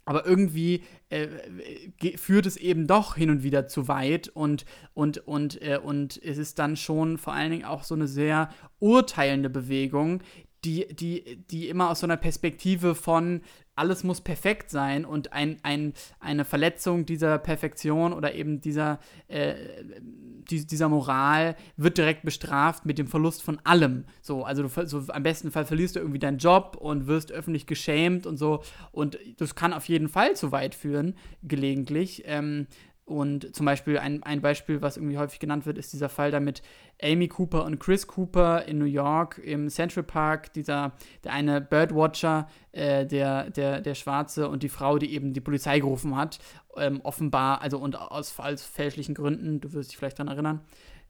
aber 0.06 0.26
irgendwie 0.26 0.84
äh, 1.10 1.28
ge- 1.98 2.18
führt 2.18 2.46
es 2.46 2.58
eben 2.58 2.88
doch 2.88 3.16
hin 3.16 3.30
und 3.30 3.44
wieder 3.44 3.68
zu 3.68 3.88
weit 3.88 4.28
und, 4.30 4.66
und, 4.94 5.20
und, 5.28 5.62
äh, 5.62 5.80
und 5.82 6.22
es 6.24 6.38
ist 6.38 6.60
dann 6.60 6.76
schon 6.76 7.18
vor 7.18 7.34
allen 7.34 7.52
Dingen 7.52 7.66
auch 7.66 7.84
so 7.84 7.96
eine 7.96 8.08
sehr 8.08 8.50
urteilende 8.80 9.50
Bewegung, 9.50 10.22
die, 10.64 10.88
die, 10.94 11.44
die 11.50 11.70
immer 11.70 11.90
aus 11.90 12.02
so 12.02 12.06
einer 12.06 12.18
Perspektive 12.18 12.94
von 12.94 13.42
alles 13.74 14.04
muss 14.04 14.22
perfekt 14.22 14.70
sein 14.70 15.06
und 15.06 15.34
ein, 15.34 15.58
ein, 15.64 15.94
eine 16.20 16.46
Verletzung 16.46 17.06
dieser 17.06 17.40
Perfektion 17.40 18.14
oder 18.14 18.36
eben 18.36 18.62
dieser, 18.62 19.00
äh, 19.28 19.56
die, 20.50 20.66
dieser 20.66 20.90
Moral 20.90 21.56
wird 21.78 21.98
direkt 21.98 22.24
bestraft 22.24 22.86
mit 22.86 22.98
dem 22.98 23.08
Verlust 23.08 23.44
von 23.44 23.60
allem. 23.64 24.06
So, 24.22 24.44
also 24.44 24.64
du, 24.64 24.86
so, 24.86 25.04
am 25.12 25.24
besten 25.24 25.52
Fall 25.52 25.66
verlierst 25.66 25.96
du 25.96 26.00
irgendwie 26.00 26.20
deinen 26.20 26.38
Job 26.38 26.78
und 26.80 27.08
wirst 27.08 27.32
öffentlich 27.32 27.66
geschämt 27.66 28.26
und 28.26 28.38
so. 28.38 28.64
Und 28.92 29.18
das 29.38 29.56
kann 29.56 29.74
auf 29.74 29.88
jeden 29.88 30.10
Fall 30.10 30.36
zu 30.36 30.52
weit 30.52 30.76
führen, 30.76 31.16
gelegentlich. 31.44 32.24
Ähm, 32.26 32.68
und 33.12 33.56
zum 33.56 33.66
Beispiel 33.66 33.98
ein, 33.98 34.24
ein 34.24 34.42
Beispiel, 34.42 34.82
was 34.82 34.98
irgendwie 34.98 35.18
häufig 35.18 35.40
genannt 35.40 35.66
wird, 35.66 35.78
ist 35.78 35.94
dieser 35.94 36.10
Fall 36.10 36.32
da 36.32 36.40
mit 36.40 36.62
Amy 37.02 37.28
Cooper 37.28 37.66
und 37.66 37.80
Chris 37.80 38.08
Cooper 38.08 38.66
in 38.66 38.78
New 38.78 38.86
York 38.86 39.40
im 39.44 39.70
Central 39.70 40.04
Park, 40.04 40.54
dieser, 40.54 40.94
der 41.24 41.34
eine 41.34 41.62
Birdwatcher, 41.62 42.48
äh, 42.72 43.06
der, 43.06 43.50
der, 43.50 43.82
der 43.82 43.96
Schwarze 43.96 44.50
und 44.50 44.64
die 44.64 44.70
Frau, 44.70 44.98
die 44.98 45.14
eben 45.14 45.34
die 45.34 45.42
Polizei 45.42 45.80
gerufen 45.80 46.16
hat, 46.16 46.40
ähm, 46.78 47.02
offenbar, 47.02 47.62
also 47.62 47.78
und 47.78 48.00
aus, 48.00 48.38
aus 48.40 48.64
fälschlichen 48.64 49.16
Gründen, 49.16 49.62
du 49.62 49.74
wirst 49.74 49.92
dich 49.92 49.98
vielleicht 49.98 50.20
daran 50.20 50.32
erinnern. 50.34 50.62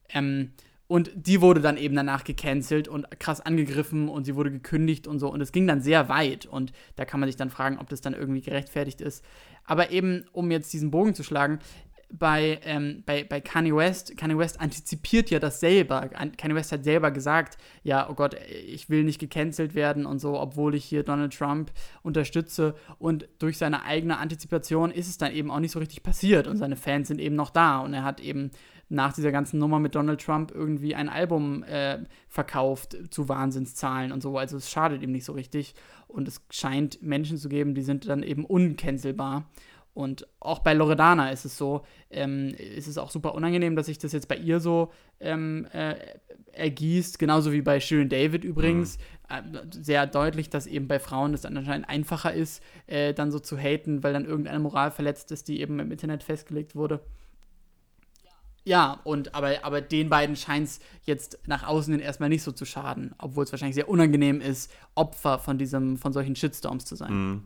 Ähm, 0.09 0.51
und 0.91 1.09
die 1.15 1.39
wurde 1.39 1.61
dann 1.61 1.77
eben 1.77 1.95
danach 1.95 2.25
gecancelt 2.25 2.89
und 2.89 3.07
krass 3.17 3.39
angegriffen 3.39 4.09
und 4.09 4.25
sie 4.25 4.35
wurde 4.35 4.51
gekündigt 4.51 5.07
und 5.07 5.19
so. 5.19 5.31
Und 5.31 5.39
es 5.39 5.53
ging 5.53 5.65
dann 5.65 5.79
sehr 5.79 6.09
weit. 6.09 6.45
Und 6.45 6.73
da 6.97 7.05
kann 7.05 7.21
man 7.21 7.29
sich 7.29 7.37
dann 7.37 7.49
fragen, 7.49 7.77
ob 7.79 7.87
das 7.87 8.01
dann 8.01 8.13
irgendwie 8.13 8.41
gerechtfertigt 8.41 8.99
ist. 8.99 9.23
Aber 9.63 9.91
eben, 9.91 10.25
um 10.33 10.51
jetzt 10.51 10.73
diesen 10.73 10.91
Bogen 10.91 11.13
zu 11.13 11.23
schlagen, 11.23 11.59
bei, 12.11 12.59
ähm, 12.63 13.03
bei, 13.05 13.23
bei 13.23 13.41
Kanye 13.41 13.75
West, 13.75 14.17
Kanye 14.17 14.37
West 14.37 14.59
antizipiert 14.59 15.29
ja 15.29 15.39
das 15.39 15.59
selber. 15.59 16.09
Kanye 16.37 16.55
West 16.55 16.71
hat 16.71 16.83
selber 16.83 17.11
gesagt, 17.11 17.57
ja, 17.83 18.09
oh 18.09 18.13
Gott, 18.13 18.35
ich 18.65 18.89
will 18.89 19.03
nicht 19.03 19.19
gecancelt 19.19 19.75
werden 19.75 20.05
und 20.05 20.19
so, 20.19 20.39
obwohl 20.39 20.75
ich 20.75 20.85
hier 20.85 21.03
Donald 21.03 21.33
Trump 21.33 21.71
unterstütze. 22.03 22.75
Und 22.99 23.27
durch 23.39 23.57
seine 23.57 23.83
eigene 23.83 24.17
Antizipation 24.17 24.91
ist 24.91 25.07
es 25.07 25.17
dann 25.17 25.31
eben 25.31 25.51
auch 25.51 25.59
nicht 25.59 25.71
so 25.71 25.79
richtig 25.79 26.03
passiert 26.03 26.47
und 26.47 26.57
seine 26.57 26.75
Fans 26.75 27.07
sind 27.07 27.19
eben 27.19 27.35
noch 27.35 27.49
da. 27.49 27.79
Und 27.79 27.93
er 27.93 28.03
hat 28.03 28.19
eben 28.19 28.51
nach 28.91 29.13
dieser 29.13 29.31
ganzen 29.31 29.57
Nummer 29.57 29.79
mit 29.79 29.95
Donald 29.95 30.21
Trump 30.21 30.51
irgendwie 30.53 30.95
ein 30.95 31.07
Album 31.07 31.63
äh, 31.63 31.99
verkauft 32.27 32.97
zu 33.09 33.29
Wahnsinnszahlen 33.29 34.11
und 34.11 34.21
so. 34.21 34.37
Also 34.37 34.57
es 34.57 34.69
schadet 34.69 35.01
ihm 35.01 35.13
nicht 35.13 35.23
so 35.23 35.31
richtig. 35.31 35.75
Und 36.09 36.27
es 36.27 36.41
scheint 36.49 37.01
Menschen 37.01 37.37
zu 37.37 37.47
geben, 37.47 37.73
die 37.73 37.83
sind 37.83 38.07
dann 38.09 38.21
eben 38.21 38.43
uncancelbar. 38.43 39.45
Und 39.93 40.27
auch 40.39 40.59
bei 40.59 40.73
Loredana 40.73 41.31
ist 41.31 41.43
es 41.45 41.57
so, 41.57 41.81
ähm, 42.09 42.49
ist 42.57 42.87
es 42.87 42.97
auch 42.97 43.11
super 43.11 43.35
unangenehm, 43.35 43.75
dass 43.75 43.87
sich 43.87 43.97
das 43.97 44.13
jetzt 44.13 44.27
bei 44.27 44.37
ihr 44.37 44.59
so 44.59 44.91
ähm, 45.19 45.67
äh, 45.73 45.95
ergießt, 46.53 47.19
genauso 47.19 47.51
wie 47.51 47.61
bei 47.61 47.79
Shirin 47.79 48.09
David 48.09 48.43
übrigens. 48.43 48.97
Mhm. 49.29 49.55
Äh, 49.55 49.61
sehr 49.71 50.07
deutlich, 50.07 50.49
dass 50.49 50.65
eben 50.65 50.87
bei 50.87 50.99
Frauen 50.99 51.33
es 51.33 51.41
dann 51.41 51.57
anscheinend 51.57 51.89
einfacher 51.89 52.33
ist, 52.33 52.63
äh, 52.87 53.13
dann 53.13 53.31
so 53.31 53.39
zu 53.39 53.57
haten, 53.57 54.01
weil 54.03 54.13
dann 54.13 54.25
irgendeine 54.25 54.59
Moral 54.59 54.91
verletzt 54.91 55.31
ist, 55.31 55.47
die 55.47 55.59
eben 55.59 55.79
im 55.79 55.91
Internet 55.91 56.23
festgelegt 56.23 56.75
wurde. 56.75 57.01
Ja, 58.63 58.99
und 59.03 59.33
aber, 59.33 59.65
aber 59.65 59.81
den 59.81 60.09
beiden 60.09 60.35
scheint 60.35 60.67
es 60.67 60.79
jetzt 61.03 61.39
nach 61.47 61.67
außen 61.67 61.93
hin 61.93 62.01
erstmal 62.01 62.29
nicht 62.29 62.43
so 62.43 62.51
zu 62.51 62.65
schaden, 62.65 63.15
obwohl 63.17 63.43
es 63.43 63.51
wahrscheinlich 63.51 63.75
sehr 63.75 63.89
unangenehm 63.89 64.39
ist, 64.39 64.71
Opfer 64.93 65.39
von 65.39 65.57
diesem, 65.57 65.97
von 65.97 66.13
solchen 66.13 66.35
Shitstorms 66.35 66.85
zu 66.85 66.95
sein. 66.95 67.11
Mhm. 67.11 67.43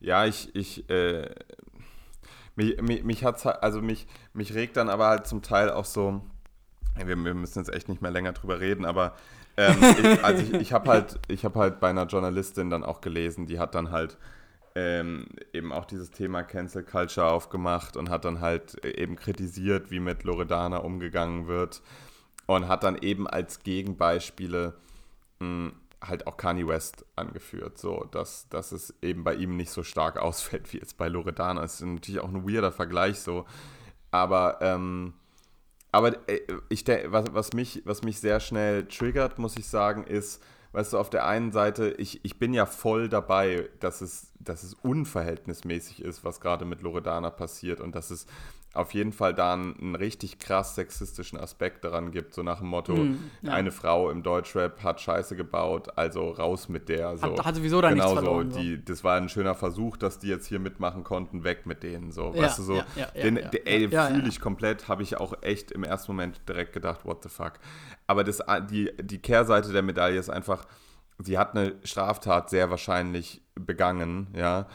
Ja, 0.00 0.26
ich, 0.26 0.54
ich, 0.54 0.90
äh, 0.90 1.30
mich, 2.56 2.80
mich, 2.80 3.04
mich 3.04 3.24
hat's 3.24 3.46
also 3.46 3.80
mich, 3.80 4.06
mich 4.32 4.54
regt 4.54 4.76
dann 4.76 4.88
aber 4.88 5.06
halt 5.06 5.26
zum 5.26 5.42
Teil 5.42 5.70
auch 5.70 5.84
so, 5.84 6.22
wir, 6.96 7.06
wir 7.06 7.34
müssen 7.34 7.58
jetzt 7.58 7.72
echt 7.72 7.88
nicht 7.88 8.02
mehr 8.02 8.10
länger 8.10 8.32
drüber 8.32 8.60
reden, 8.60 8.84
aber 8.84 9.14
ähm, 9.56 9.76
ich, 9.80 10.24
also 10.24 10.42
ich, 10.42 10.52
ich 10.54 10.72
habe 10.72 10.90
halt, 10.90 11.20
ich 11.28 11.44
habe 11.44 11.58
halt 11.58 11.80
bei 11.80 11.90
einer 11.90 12.06
Journalistin 12.06 12.70
dann 12.70 12.82
auch 12.82 13.00
gelesen, 13.00 13.46
die 13.46 13.58
hat 13.58 13.74
dann 13.74 13.90
halt 13.90 14.16
ähm, 14.74 15.26
eben 15.52 15.72
auch 15.72 15.86
dieses 15.86 16.10
Thema 16.10 16.42
Cancel 16.42 16.82
Culture 16.82 17.30
aufgemacht 17.30 17.96
und 17.96 18.10
hat 18.10 18.24
dann 18.24 18.40
halt 18.40 18.84
eben 18.84 19.16
kritisiert, 19.16 19.90
wie 19.90 20.00
mit 20.00 20.24
Loredana 20.24 20.78
umgegangen 20.78 21.46
wird 21.46 21.82
und 22.46 22.68
hat 22.68 22.84
dann 22.84 22.98
eben 22.98 23.26
als 23.26 23.62
Gegenbeispiele 23.62 24.74
mh, 25.40 25.46
hm, 25.46 25.72
halt 26.02 26.26
auch 26.26 26.36
Kanye 26.36 26.66
West 26.66 27.04
angeführt, 27.16 27.78
so 27.78 28.06
dass, 28.10 28.48
dass 28.48 28.72
es 28.72 28.94
eben 29.02 29.24
bei 29.24 29.34
ihm 29.34 29.56
nicht 29.56 29.70
so 29.70 29.82
stark 29.82 30.18
ausfällt 30.20 30.72
wie 30.72 30.78
jetzt 30.78 30.98
bei 30.98 31.08
Loredana. 31.08 31.62
Das 31.62 31.80
ist 31.80 31.86
natürlich 31.86 32.20
auch 32.20 32.28
ein 32.28 32.48
weirder 32.48 32.72
Vergleich 32.72 33.20
so, 33.20 33.46
aber 34.10 34.58
ähm, 34.60 35.14
aber 35.92 36.28
äh, 36.28 36.40
ich 36.68 36.86
was, 36.86 37.26
was 37.32 37.52
mich 37.52 37.82
was 37.84 38.02
mich 38.02 38.20
sehr 38.20 38.40
schnell 38.40 38.86
triggert, 38.86 39.38
muss 39.38 39.56
ich 39.56 39.66
sagen, 39.66 40.04
ist 40.04 40.42
weißt 40.76 40.92
du, 40.92 40.98
auf 40.98 41.08
der 41.08 41.26
einen 41.26 41.52
Seite, 41.52 41.94
ich, 41.96 42.22
ich 42.22 42.38
bin 42.38 42.52
ja 42.52 42.66
voll 42.66 43.08
dabei, 43.08 43.70
dass 43.80 44.02
es, 44.02 44.32
dass 44.38 44.62
es 44.62 44.74
unverhältnismäßig 44.74 46.02
ist, 46.02 46.22
was 46.22 46.38
gerade 46.38 46.66
mit 46.66 46.82
Loredana 46.82 47.30
passiert 47.30 47.80
und 47.80 47.94
dass 47.94 48.10
es 48.10 48.26
auf 48.76 48.94
jeden 48.94 49.12
Fall 49.12 49.34
da 49.34 49.54
einen, 49.54 49.76
einen, 49.78 49.94
richtig 49.94 50.38
krass 50.38 50.74
sexistischen 50.74 51.38
Aspekt 51.38 51.84
daran 51.84 52.10
gibt, 52.10 52.34
so 52.34 52.42
nach 52.42 52.58
dem 52.58 52.68
Motto, 52.68 52.94
mm, 52.94 53.30
ja. 53.42 53.52
eine 53.52 53.72
Frau 53.72 54.10
im 54.10 54.22
Deutschrap 54.22 54.82
hat 54.82 55.00
Scheiße 55.00 55.36
gebaut, 55.36 55.88
also 55.96 56.30
raus 56.30 56.68
mit 56.68 56.88
der. 56.88 57.16
So. 57.16 57.22
Hat, 57.24 57.44
hat 57.44 57.54
sowieso 57.56 57.80
da 57.80 57.90
genau 57.90 58.04
nichts 58.04 58.20
verloren. 58.20 58.50
So, 58.50 58.58
die, 58.60 58.84
das 58.84 59.02
war 59.04 59.16
ein 59.16 59.28
schöner 59.28 59.54
Versuch, 59.54 59.96
dass 59.96 60.18
die 60.18 60.28
jetzt 60.28 60.46
hier 60.46 60.58
mitmachen 60.58 61.04
konnten, 61.04 61.44
weg 61.44 61.66
mit 61.66 61.82
denen. 61.82 62.12
So, 62.12 62.32
ja, 62.34 62.42
weißt 62.42 62.58
du, 62.58 62.62
so, 62.62 62.74
ja, 62.94 63.06
den, 63.14 63.36
den, 63.36 63.66
ey, 63.66 63.88
fühle 63.88 64.28
ich 64.28 64.40
komplett, 64.40 64.88
habe 64.88 65.02
ich 65.02 65.16
auch 65.16 65.34
echt 65.42 65.72
im 65.72 65.84
ersten 65.84 66.12
Moment 66.12 66.40
direkt 66.48 66.72
gedacht, 66.72 67.04
what 67.04 67.22
the 67.22 67.28
fuck. 67.28 67.54
Aber 68.06 68.24
das, 68.24 68.40
die, 68.70 68.92
die 69.00 69.18
Kehrseite 69.18 69.72
der 69.72 69.82
Medaille 69.82 70.18
ist 70.18 70.30
einfach, 70.30 70.66
sie 71.18 71.38
hat 71.38 71.56
eine 71.56 71.74
Straftat 71.82 72.50
sehr 72.50 72.70
wahrscheinlich 72.70 73.42
begangen, 73.54 74.28
ja, 74.36 74.66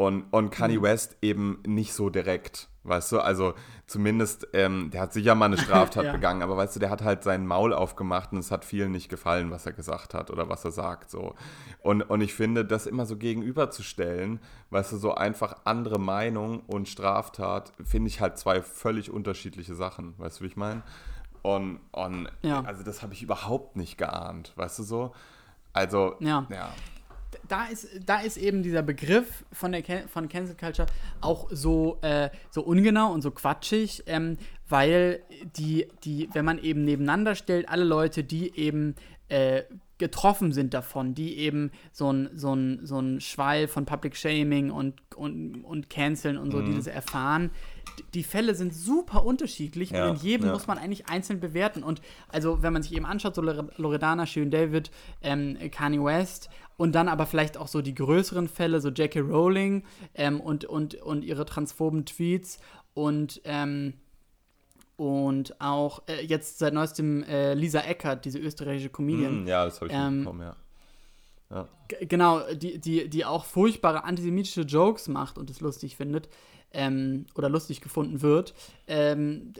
und, 0.00 0.24
und 0.30 0.48
Kanye 0.48 0.78
mhm. 0.78 0.82
West 0.82 1.18
eben 1.20 1.62
nicht 1.66 1.92
so 1.92 2.08
direkt. 2.08 2.69
Weißt 2.82 3.12
du, 3.12 3.20
also 3.20 3.52
zumindest, 3.86 4.48
ähm, 4.54 4.90
der 4.90 5.02
hat 5.02 5.12
sicher 5.12 5.34
mal 5.34 5.46
eine 5.46 5.58
Straftat 5.58 6.04
ja. 6.06 6.12
begangen, 6.12 6.42
aber 6.42 6.56
weißt 6.56 6.76
du, 6.76 6.80
der 6.80 6.88
hat 6.88 7.02
halt 7.02 7.22
sein 7.22 7.46
Maul 7.46 7.74
aufgemacht 7.74 8.32
und 8.32 8.38
es 8.38 8.50
hat 8.50 8.64
vielen 8.64 8.90
nicht 8.92 9.10
gefallen, 9.10 9.50
was 9.50 9.66
er 9.66 9.72
gesagt 9.72 10.14
hat 10.14 10.30
oder 10.30 10.48
was 10.48 10.64
er 10.64 10.70
sagt. 10.70 11.10
So. 11.10 11.34
Und, 11.82 12.02
und 12.02 12.22
ich 12.22 12.32
finde, 12.32 12.64
das 12.64 12.86
immer 12.86 13.04
so 13.04 13.16
gegenüberzustellen, 13.18 14.40
weißt 14.70 14.92
du, 14.92 14.96
so 14.96 15.14
einfach 15.14 15.56
andere 15.64 16.00
Meinung 16.00 16.60
und 16.60 16.88
Straftat, 16.88 17.72
finde 17.84 18.08
ich 18.08 18.22
halt 18.22 18.38
zwei 18.38 18.62
völlig 18.62 19.10
unterschiedliche 19.10 19.74
Sachen. 19.74 20.14
Weißt 20.16 20.40
du, 20.40 20.44
wie 20.44 20.48
ich 20.48 20.56
meine? 20.56 20.82
Und, 21.42 21.80
und 21.92 22.28
ja. 22.42 22.62
also 22.62 22.82
das 22.82 23.02
habe 23.02 23.12
ich 23.12 23.22
überhaupt 23.22 23.76
nicht 23.76 23.98
geahnt, 23.98 24.52
weißt 24.56 24.78
du 24.78 24.82
so? 24.84 25.14
Also, 25.72 26.16
ja. 26.20 26.46
ja 26.50 26.70
da 27.48 27.66
ist, 27.66 27.88
da 28.06 28.20
ist 28.20 28.36
eben 28.36 28.62
dieser 28.62 28.82
Begriff 28.82 29.44
von, 29.52 29.72
der 29.72 29.82
von 30.08 30.28
Cancel 30.28 30.56
Culture 30.56 30.86
auch 31.20 31.48
so, 31.50 31.98
äh, 32.02 32.30
so 32.50 32.62
ungenau 32.62 33.12
und 33.12 33.22
so 33.22 33.30
quatschig, 33.30 34.02
ähm, 34.06 34.36
weil 34.68 35.22
die, 35.56 35.88
die, 36.04 36.28
wenn 36.32 36.44
man 36.44 36.58
eben 36.58 36.84
nebeneinander 36.84 37.34
stellt, 37.34 37.68
alle 37.68 37.84
Leute, 37.84 38.24
die 38.24 38.56
eben 38.56 38.94
äh, 39.28 39.62
getroffen 39.98 40.52
sind 40.52 40.72
davon, 40.72 41.14
die 41.14 41.36
eben 41.38 41.70
so 41.92 42.10
ein, 42.10 42.30
so 42.34 42.54
ein, 42.54 42.80
so 42.84 42.98
ein 42.98 43.20
Schwall 43.20 43.68
von 43.68 43.84
Public 43.84 44.16
Shaming 44.16 44.70
und, 44.70 44.94
und, 45.14 45.62
und 45.62 45.90
Canceln 45.90 46.38
und 46.38 46.50
so, 46.50 46.58
mhm. 46.58 46.66
die 46.66 46.76
das 46.76 46.86
erfahren, 46.86 47.50
die 48.14 48.22
Fälle 48.22 48.54
sind 48.54 48.74
super 48.74 49.24
unterschiedlich 49.24 49.90
ja, 49.90 50.08
und 50.08 50.16
in 50.16 50.22
jedem 50.22 50.46
ja. 50.46 50.52
muss 50.52 50.66
man 50.66 50.78
eigentlich 50.78 51.08
einzeln 51.08 51.38
bewerten. 51.38 51.82
Und 51.82 52.00
also, 52.28 52.62
wenn 52.62 52.72
man 52.72 52.82
sich 52.82 52.94
eben 52.94 53.04
anschaut, 53.04 53.34
so 53.34 53.42
Loredana, 53.42 54.26
Shirin 54.26 54.50
David, 54.50 54.90
ähm, 55.22 55.58
Kanye 55.70 56.02
West 56.02 56.48
und 56.80 56.92
dann 56.92 57.08
aber 57.08 57.26
vielleicht 57.26 57.58
auch 57.58 57.68
so 57.68 57.82
die 57.82 57.94
größeren 57.94 58.48
Fälle, 58.48 58.80
so 58.80 58.88
Jackie 58.88 59.18
Rowling 59.18 59.84
ähm, 60.14 60.40
und, 60.40 60.64
und, 60.64 60.94
und 60.94 61.26
ihre 61.26 61.44
transphoben 61.44 62.06
Tweets 62.06 62.58
und 62.94 63.42
ähm, 63.44 63.92
und 64.96 65.60
auch 65.60 66.02
äh, 66.08 66.24
jetzt 66.24 66.58
seit 66.58 66.72
neuestem 66.72 67.22
äh, 67.24 67.52
Lisa 67.52 67.80
Eckert, 67.80 68.24
diese 68.24 68.38
österreichische 68.38 68.88
Comedian. 68.88 69.44
Mm, 69.44 69.46
ja, 69.46 69.66
das 69.66 69.82
habe 69.82 69.90
ich 69.90 69.96
ähm, 69.96 70.14
mitbekommen, 70.16 70.40
ja. 70.40 70.56
ja. 71.50 71.68
Genau, 72.06 72.40
die, 72.54 72.78
die, 72.78 73.10
die 73.10 73.26
auch 73.26 73.44
furchtbare 73.44 74.04
antisemitische 74.04 74.62
Jokes 74.62 75.06
macht 75.08 75.36
und 75.36 75.50
es 75.50 75.60
lustig 75.60 75.96
findet 75.96 76.30
ähm, 76.72 77.26
oder 77.34 77.50
lustig 77.50 77.82
gefunden 77.82 78.22
wird. 78.22 78.54
Ähm, 78.86 79.52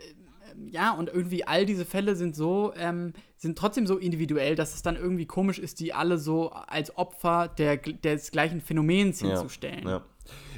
ja, 0.70 0.92
und 0.92 1.09
irgendwie 1.09 1.46
all 1.46 1.66
diese 1.66 1.84
Fälle 1.84 2.16
sind 2.16 2.34
so, 2.34 2.72
ähm, 2.76 3.12
sind 3.36 3.59
trotzdem 3.59 3.86
so 3.86 3.96
individuell, 3.96 4.55
dass 4.55 4.74
es 4.74 4.82
dann 4.82 4.96
irgendwie 4.96 5.26
komisch 5.26 5.59
ist, 5.59 5.80
die 5.80 5.92
alle 5.92 6.18
so 6.18 6.51
als 6.51 6.96
Opfer 6.96 7.48
der, 7.48 7.76
des 7.76 8.30
gleichen 8.30 8.61
Phänomens 8.61 9.20
hinzustellen. 9.20 9.84
Ja, 9.84 9.90
ja. 9.90 10.03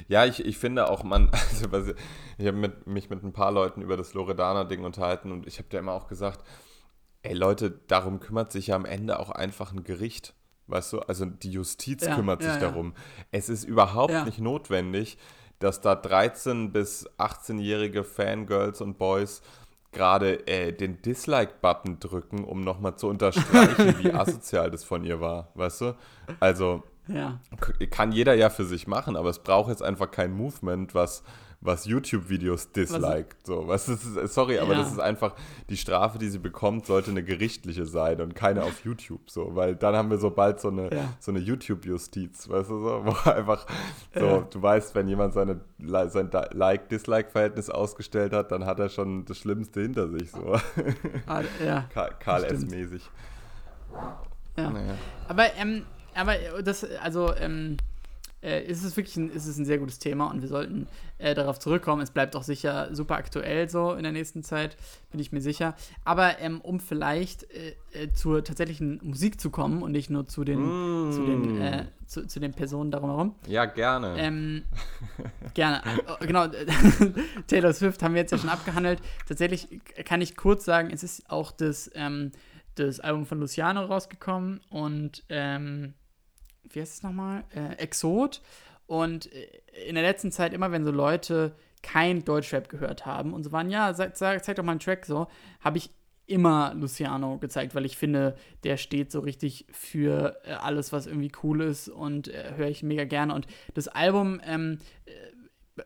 ja 0.07 0.25
ich, 0.25 0.45
ich 0.45 0.57
finde 0.57 0.89
auch, 0.89 1.03
man, 1.03 1.31
also, 1.71 1.93
ich 2.37 2.47
habe 2.47 2.57
mit, 2.57 2.87
mich 2.87 3.09
mit 3.09 3.23
ein 3.23 3.33
paar 3.33 3.51
Leuten 3.51 3.81
über 3.81 3.97
das 3.97 4.13
Loredana-Ding 4.13 4.83
unterhalten 4.83 5.31
und 5.31 5.47
ich 5.47 5.57
habe 5.57 5.69
da 5.69 5.79
immer 5.79 5.93
auch 5.93 6.07
gesagt, 6.07 6.43
ey 7.23 7.33
Leute, 7.33 7.71
darum 7.87 8.19
kümmert 8.19 8.51
sich 8.51 8.67
ja 8.67 8.75
am 8.75 8.85
Ende 8.85 9.19
auch 9.19 9.29
einfach 9.29 9.71
ein 9.71 9.83
Gericht. 9.83 10.33
Weißt 10.67 10.93
du, 10.93 10.99
also 10.99 11.25
die 11.25 11.51
Justiz 11.51 12.05
ja, 12.05 12.15
kümmert 12.15 12.41
sich 12.41 12.55
darum. 12.55 12.93
Es 13.31 13.49
ist 13.49 13.65
überhaupt 13.65 14.25
nicht 14.25 14.39
notwendig, 14.39 15.17
dass 15.59 15.81
da 15.81 15.93
13- 15.93 16.71
bis 16.71 17.09
18-jährige 17.17 18.03
Fangirls 18.03 18.81
und 18.81 18.97
Boys 18.97 19.41
gerade 19.93 20.47
äh, 20.47 20.71
den 20.71 21.01
Dislike-Button 21.01 21.99
drücken, 21.99 22.43
um 22.43 22.61
nochmal 22.61 22.95
zu 22.95 23.07
unterstreichen, 23.07 23.95
wie 23.99 24.11
asozial 24.13 24.71
das 24.71 24.83
von 24.83 25.03
ihr 25.03 25.21
war, 25.21 25.49
weißt 25.55 25.81
du? 25.81 25.95
Also, 26.39 26.83
ja. 27.07 27.39
kann 27.91 28.11
jeder 28.11 28.33
ja 28.33 28.49
für 28.49 28.65
sich 28.65 28.87
machen, 28.87 29.15
aber 29.15 29.29
es 29.29 29.39
braucht 29.39 29.69
jetzt 29.69 29.83
einfach 29.83 30.09
kein 30.11 30.31
Movement, 30.33 30.95
was, 30.95 31.23
was 31.65 31.85
YouTube-Videos 31.85 32.71
disliked. 32.73 33.45
So, 33.47 33.65
was 33.67 33.87
ist, 33.87 34.33
sorry, 34.33 34.59
aber 34.59 34.73
Ja. 34.73 34.79
das 34.79 34.91
ist 34.91 34.99
einfach, 34.99 35.33
die 35.69 35.77
Strafe, 35.77 36.17
die 36.17 36.27
sie 36.27 36.39
bekommt, 36.39 36.85
sollte 36.85 37.11
eine 37.11 37.23
gerichtliche 37.23 37.85
sein 37.85 38.19
und 38.21 38.35
keine 38.35 38.63
auf 38.63 38.83
YouTube. 38.83 39.29
So, 39.29 39.55
weil 39.55 39.75
dann 39.75 39.95
haben 39.95 40.09
wir 40.09 40.17
so 40.17 40.29
bald 40.29 40.59
so 40.59 40.67
eine, 40.69 40.93
Ja. 40.93 41.13
so 41.19 41.31
eine 41.31 41.39
YouTube-Justiz, 41.39 42.49
weißt 42.49 42.69
du 42.69 42.79
so, 42.79 43.05
wo 43.05 43.29
einfach 43.29 43.65
so, 44.13 44.25
Ja. 44.25 44.37
du 44.41 44.61
weißt, 44.61 44.93
wenn 44.95 45.07
jemand 45.07 45.33
seine, 45.33 45.61
sein 45.79 46.29
Like-Dislike-Verhältnis 46.51 47.69
ausgestellt 47.69 48.33
hat, 48.33 48.51
dann 48.51 48.65
hat 48.65 48.79
er 48.79 48.89
schon 48.89 49.25
das 49.25 49.37
Schlimmste 49.37 49.81
hinter 49.81 50.09
sich. 50.09 50.31
So. 50.31 50.55
Ah, 51.27 51.41
ja. 51.65 51.85
Ka- 51.93 52.09
Karl 52.19 52.45
Stimmt. 52.45 52.63
S-mäßig. 52.71 53.09
Ja. 54.57 54.69
Naja. 54.69 54.95
Aber, 55.27 55.53
ähm, 55.55 55.83
aber 56.13 56.33
das, 56.61 56.83
also, 57.01 57.33
ähm, 57.35 57.77
äh, 58.43 58.63
ist 58.63 58.83
es 58.83 58.97
wirklich 58.97 59.15
ein, 59.15 59.31
ist 59.31 59.47
es 59.47 59.57
ein 59.57 59.65
sehr 59.65 59.77
gutes 59.77 59.99
Thema 59.99 60.25
und 60.29 60.41
wir 60.41 60.49
sollten 60.49 60.87
äh, 61.17 61.33
darauf 61.33 61.59
zurückkommen. 61.59 62.01
Es 62.01 62.11
bleibt 62.11 62.35
auch 62.35 62.43
sicher 62.43 62.93
super 62.93 63.15
aktuell 63.15 63.69
so 63.69 63.93
in 63.93 64.03
der 64.03 64.11
nächsten 64.11 64.43
Zeit, 64.43 64.75
bin 65.11 65.19
ich 65.19 65.31
mir 65.31 65.41
sicher. 65.41 65.75
Aber 66.03 66.39
ähm, 66.39 66.59
um 66.61 66.79
vielleicht 66.79 67.43
äh, 67.51 67.75
äh, 67.93 68.11
zur 68.13 68.43
tatsächlichen 68.43 68.99
Musik 69.03 69.39
zu 69.39 69.49
kommen 69.49 69.81
und 69.81 69.91
nicht 69.93 70.09
nur 70.09 70.27
zu 70.27 70.43
den, 70.43 71.11
zu 71.11 71.25
den, 71.25 71.61
äh, 71.61 71.85
zu, 72.05 72.27
zu 72.27 72.39
den 72.39 72.53
Personen 72.53 72.91
darum 72.91 73.09
herum, 73.09 73.35
Ja, 73.47 73.65
gerne. 73.65 74.15
ähm, 74.17 74.63
gerne. 75.53 75.81
Äh, 76.19 76.25
Genau, 76.27 76.47
Taylor 77.47 77.73
Swift 77.73 78.01
haben 78.03 78.13
wir 78.13 78.21
jetzt 78.21 78.31
ja 78.31 78.37
schon 78.37 78.49
abgehandelt. 78.49 78.99
Tatsächlich 79.27 79.67
kann 80.05 80.21
ich 80.21 80.35
kurz 80.35 80.65
sagen, 80.65 80.89
es 80.91 81.03
ist 81.03 81.29
auch 81.29 81.51
das, 81.51 81.89
ähm, 81.95 82.31
das 82.75 82.99
Album 82.99 83.25
von 83.25 83.39
Luciano 83.39 83.85
rausgekommen 83.85 84.59
und 84.69 85.23
ähm, 85.29 85.93
wie 86.75 86.81
heißt 86.81 86.93
es 86.93 87.03
nochmal? 87.03 87.43
Äh, 87.55 87.75
Exot. 87.75 88.41
Und 88.87 89.31
äh, 89.33 89.47
in 89.87 89.95
der 89.95 90.03
letzten 90.03 90.31
Zeit, 90.31 90.53
immer 90.53 90.71
wenn 90.71 90.83
so 90.83 90.91
Leute 90.91 91.55
kein 91.81 92.23
Deutschrap 92.23 92.69
gehört 92.69 93.05
haben 93.05 93.33
und 93.33 93.43
so 93.43 93.51
waren, 93.51 93.69
ja, 93.69 93.93
sag, 93.93 94.15
zeig 94.15 94.55
doch 94.55 94.63
mal 94.63 94.71
einen 94.71 94.79
Track 94.79 95.05
so, 95.05 95.27
habe 95.59 95.77
ich 95.77 95.91
immer 96.25 96.73
Luciano 96.73 97.37
gezeigt, 97.37 97.75
weil 97.75 97.85
ich 97.85 97.97
finde, 97.97 98.35
der 98.63 98.77
steht 98.77 99.11
so 99.11 99.19
richtig 99.19 99.65
für 99.71 100.37
äh, 100.45 100.53
alles, 100.53 100.93
was 100.93 101.05
irgendwie 101.05 101.31
cool 101.43 101.61
ist 101.61 101.89
und 101.89 102.29
äh, 102.29 102.53
höre 102.55 102.69
ich 102.69 102.81
mega 102.81 103.03
gerne. 103.03 103.35
Und 103.35 103.45
das 103.73 103.89
Album, 103.89 104.39
ähm, 104.45 104.79
äh, 105.05 105.11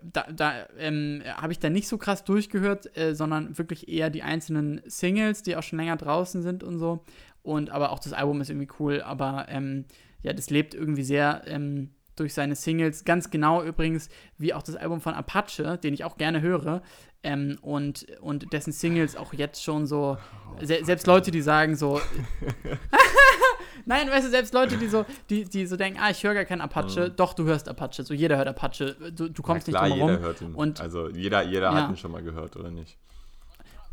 da, 0.02 0.28
da 0.32 0.68
ähm, 0.78 1.24
habe 1.26 1.54
ich 1.54 1.60
da 1.60 1.70
nicht 1.70 1.88
so 1.88 1.98
krass 1.98 2.24
durchgehört, 2.24 2.96
äh, 2.98 3.16
sondern 3.16 3.58
wirklich 3.58 3.90
eher 3.90 4.10
die 4.10 4.22
einzelnen 4.22 4.82
Singles, 4.86 5.42
die 5.42 5.56
auch 5.56 5.64
schon 5.64 5.80
länger 5.80 5.96
draußen 5.96 6.44
sind 6.44 6.64
und 6.64 6.78
so. 6.78 7.04
Und 7.42 7.70
aber 7.72 7.92
auch 7.92 8.00
das 8.00 8.14
Album 8.14 8.42
ist 8.42 8.50
irgendwie 8.50 8.70
cool, 8.80 9.02
aber 9.02 9.48
ähm, 9.50 9.86
ja, 10.28 10.34
das 10.34 10.50
lebt 10.50 10.74
irgendwie 10.76 11.04
sehr 11.04 11.42
ähm, 11.48 11.92
durch 12.18 12.34
seine 12.34 12.56
Singles. 12.56 13.06
Ganz 13.06 13.30
genau 13.32 13.64
übrigens 13.64 14.10
wie 14.38 14.54
auch 14.54 14.62
das 14.62 14.76
Album 14.76 15.00
von 15.00 15.14
Apache, 15.14 15.78
den 15.78 15.94
ich 15.94 16.04
auch 16.04 16.18
gerne 16.18 16.42
höre. 16.42 16.82
Ähm, 17.24 17.58
und, 17.62 18.06
und 18.22 18.52
dessen 18.54 18.72
Singles 18.74 19.16
auch 19.16 19.34
jetzt 19.34 19.64
schon 19.64 19.88
so, 19.88 20.18
se 20.62 20.80
selbst 20.84 21.08
Leute, 21.08 21.32
die 21.32 21.42
sagen 21.42 21.76
so, 21.76 22.00
Nein, 23.86 24.10
weißt 24.10 24.28
du, 24.28 24.32
selbst 24.32 24.54
Leute, 24.54 24.78
die 24.78 24.88
so, 24.88 25.06
die, 25.30 25.46
die 25.46 25.66
so 25.66 25.78
denken, 25.78 26.00
ah, 26.02 26.10
ich 26.10 26.22
höre 26.24 26.34
gar 26.34 26.44
keinen 26.46 26.60
Apache, 26.62 27.10
doch, 27.10 27.34
du 27.34 27.46
hörst 27.46 27.70
Apache, 27.70 28.04
so 28.04 28.14
jeder 28.14 28.36
hört 28.38 28.48
Apache, 28.50 28.96
du, 29.16 29.30
du 29.30 29.42
kommst 29.42 29.68
ja, 29.68 29.72
klar, 29.72 29.84
nicht 29.88 29.92
drum 29.98 30.10
jeder 30.10 30.12
herum. 30.12 30.26
hört 30.26 30.42
ihn. 30.42 30.54
Und, 30.56 30.82
also 30.82 31.10
jeder, 31.10 31.42
jeder 31.44 31.72
Ja. 31.72 31.84
hat 31.84 31.90
ihn 31.92 31.98
schon 31.98 32.12
mal 32.12 32.22
gehört, 32.22 32.58
oder 32.58 32.70
nicht? 32.70 32.98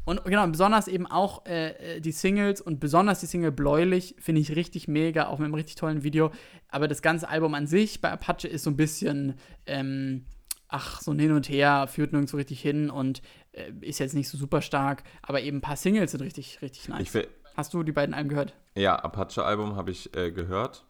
Und 0.05 0.25
genau, 0.25 0.47
besonders 0.47 0.89
eben 0.89 1.07
auch 1.07 1.47
äh, 1.47 2.01
die 2.01 2.13
Singles 2.13 2.61
und 2.61 2.81
besonders 2.81 3.21
die 3.21 3.27
Single 3.27 3.53
Bläulich 3.53 4.15
finde 4.19 4.41
ich 4.41 4.55
richtig 4.55 4.89
mega, 4.89 5.29
auch 5.29 5.39
mit 5.39 5.47
einem 5.47 5.55
richtig 5.55 5.77
tollen 5.77 6.03
Video. 6.03 6.31
Aber 6.69 6.89
das 6.89 7.03
ganze 7.03 7.29
Album 7.29 7.55
an 7.55 7.67
sich 7.67 8.01
bei 8.01 8.11
Apache 8.11 8.49
ist 8.49 8.65
so 8.65 8.71
ein 8.71 8.77
bisschen, 8.77 9.35
ähm, 9.67 10.27
ach, 10.69 11.01
so 11.01 11.13
ein 11.13 11.19
Hin 11.19 11.33
und 11.33 11.49
Her, 11.49 11.87
führt 11.89 12.13
nirgendwo 12.13 12.37
richtig 12.37 12.61
hin 12.61 12.91
und 12.91 13.23
äh, 13.53 13.71
ist 13.81 13.99
jetzt 14.01 14.15
nicht 14.15 14.29
so 14.29 14.37
super 14.37 14.61
stark, 14.61 15.05
aber 15.23 15.41
eben 15.41 15.59
ein 15.59 15.63
paar 15.63 15.77
Singles 15.77 16.11
sind 16.11 16.21
richtig, 16.23 16.61
richtig 16.63 16.89
nice. 16.89 17.19
Hast 17.57 17.73
du 17.73 17.83
die 17.85 17.93
beiden 17.93 18.15
Alben 18.15 18.29
gehört? 18.29 18.53
Ja, 18.75 18.97
Apache-Album 18.97 19.77
habe 19.77 19.93
ich 19.93 20.15
äh, 20.17 20.33
gehört. 20.33 20.85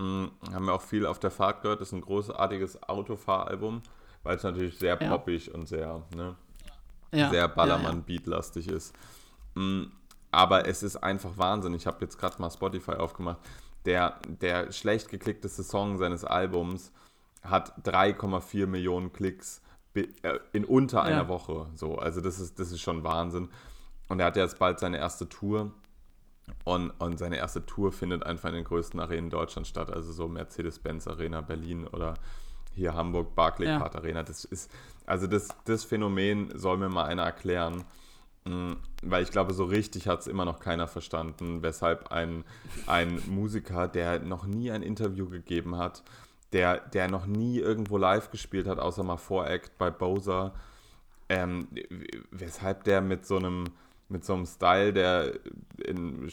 Hm, 0.00 0.32
haben 0.52 0.66
wir 0.66 0.72
auch 0.74 0.82
viel 0.82 1.06
auf 1.06 1.20
der 1.20 1.30
Fahrt 1.30 1.62
gehört. 1.62 1.80
Das 1.80 1.88
ist 1.88 1.92
ein 1.92 2.00
großartiges 2.00 2.82
Autofahralbum, 2.82 3.80
weil 4.24 4.36
es 4.36 4.42
natürlich 4.42 4.76
sehr 4.76 4.98
Ja. 5.00 5.08
poppig 5.08 5.54
und 5.54 5.68
sehr, 5.68 6.02
ne, 6.16 6.34
Ja. 7.14 7.30
sehr 7.30 7.48
Ballermann-Beatlastig 7.48 8.68
ist. 8.68 8.94
Hm, 9.54 9.92
aber 10.30 10.66
es 10.66 10.82
ist 10.82 10.96
einfach 10.96 11.36
Wahnsinn. 11.36 11.74
Ich 11.74 11.86
habe 11.86 11.98
jetzt 12.00 12.18
gerade 12.18 12.40
mal 12.40 12.50
Spotify 12.50 12.92
aufgemacht. 12.92 13.38
Der, 13.84 14.18
der 14.26 14.72
schlecht 14.72 15.08
geklickteste 15.08 15.62
Song 15.62 15.98
seines 15.98 16.24
Albums 16.24 16.92
hat 17.42 17.86
3,4 17.86 18.66
Millionen 18.66 19.12
Klicks 19.12 19.60
äh, 19.94 20.04
in 20.52 20.64
unter 20.64 21.02
einer 21.02 21.22
Ja. 21.22 21.28
Woche. 21.28 21.66
So, 21.74 21.96
also 21.96 22.20
das 22.20 22.40
ist, 22.40 22.58
das 22.58 22.72
ist 22.72 22.80
schon 22.80 23.04
Wahnsinn. 23.04 23.48
Und 24.08 24.20
er 24.20 24.26
hat 24.26 24.36
jetzt 24.36 24.58
bald 24.58 24.80
seine 24.80 24.98
erste 24.98 25.28
Tour. 25.28 25.72
Und, 26.64 26.90
und 26.98 27.18
seine 27.18 27.36
erste 27.36 27.64
Tour 27.64 27.92
findet 27.92 28.22
einfach 28.24 28.48
in 28.50 28.56
den 28.56 28.64
größten 28.64 29.00
Arenen 29.00 29.30
Deutschlands 29.30 29.68
statt, 29.68 29.90
also 29.90 30.12
so 30.12 30.28
Mercedes-Benz 30.28 31.06
Arena 31.08 31.40
Berlin 31.40 31.86
oder 31.86 32.14
hier 32.74 32.94
Hamburg 32.94 33.34
Barclaycard 33.34 33.96
Arena. 33.96 34.22
Das 34.22 34.44
ist, 34.44 34.70
also 35.06 35.26
das, 35.26 35.48
das 35.64 35.84
Phänomen 35.84 36.58
soll 36.58 36.78
mir 36.78 36.88
mal 36.88 37.04
einer 37.04 37.22
erklären, 37.22 37.84
Mm, 38.46 38.74
weil 39.02 39.22
ich 39.22 39.30
glaube, 39.30 39.54
so 39.54 39.64
richtig 39.64 40.06
hat 40.06 40.20
es 40.20 40.26
immer 40.26 40.44
noch 40.44 40.60
keiner 40.60 40.86
verstanden, 40.86 41.62
weshalb 41.62 42.12
ein, 42.12 42.44
ein 42.86 43.22
Musiker, 43.26 43.88
der 43.88 44.20
noch 44.20 44.44
nie 44.46 44.70
ein 44.70 44.82
Interview 44.82 45.28
gegeben 45.28 45.78
hat, 45.78 46.02
der, 46.52 46.80
der 46.80 47.10
noch 47.10 47.26
nie 47.26 47.58
irgendwo 47.58 47.96
live 47.96 48.30
gespielt 48.30 48.66
hat, 48.66 48.78
außer 48.78 49.02
mal 49.02 49.16
Voract 49.16 49.78
bei 49.78 49.90
Bowser, 49.90 50.54
ähm, 51.30 51.68
weshalb 52.30 52.84
der 52.84 53.00
mit 53.00 53.26
so 53.26 53.36
einem 53.36 53.64
mit 54.10 54.22
so 54.24 54.34
einem 54.34 54.44
Style, 54.44 54.92
der 54.92 55.32
in, 55.78 56.30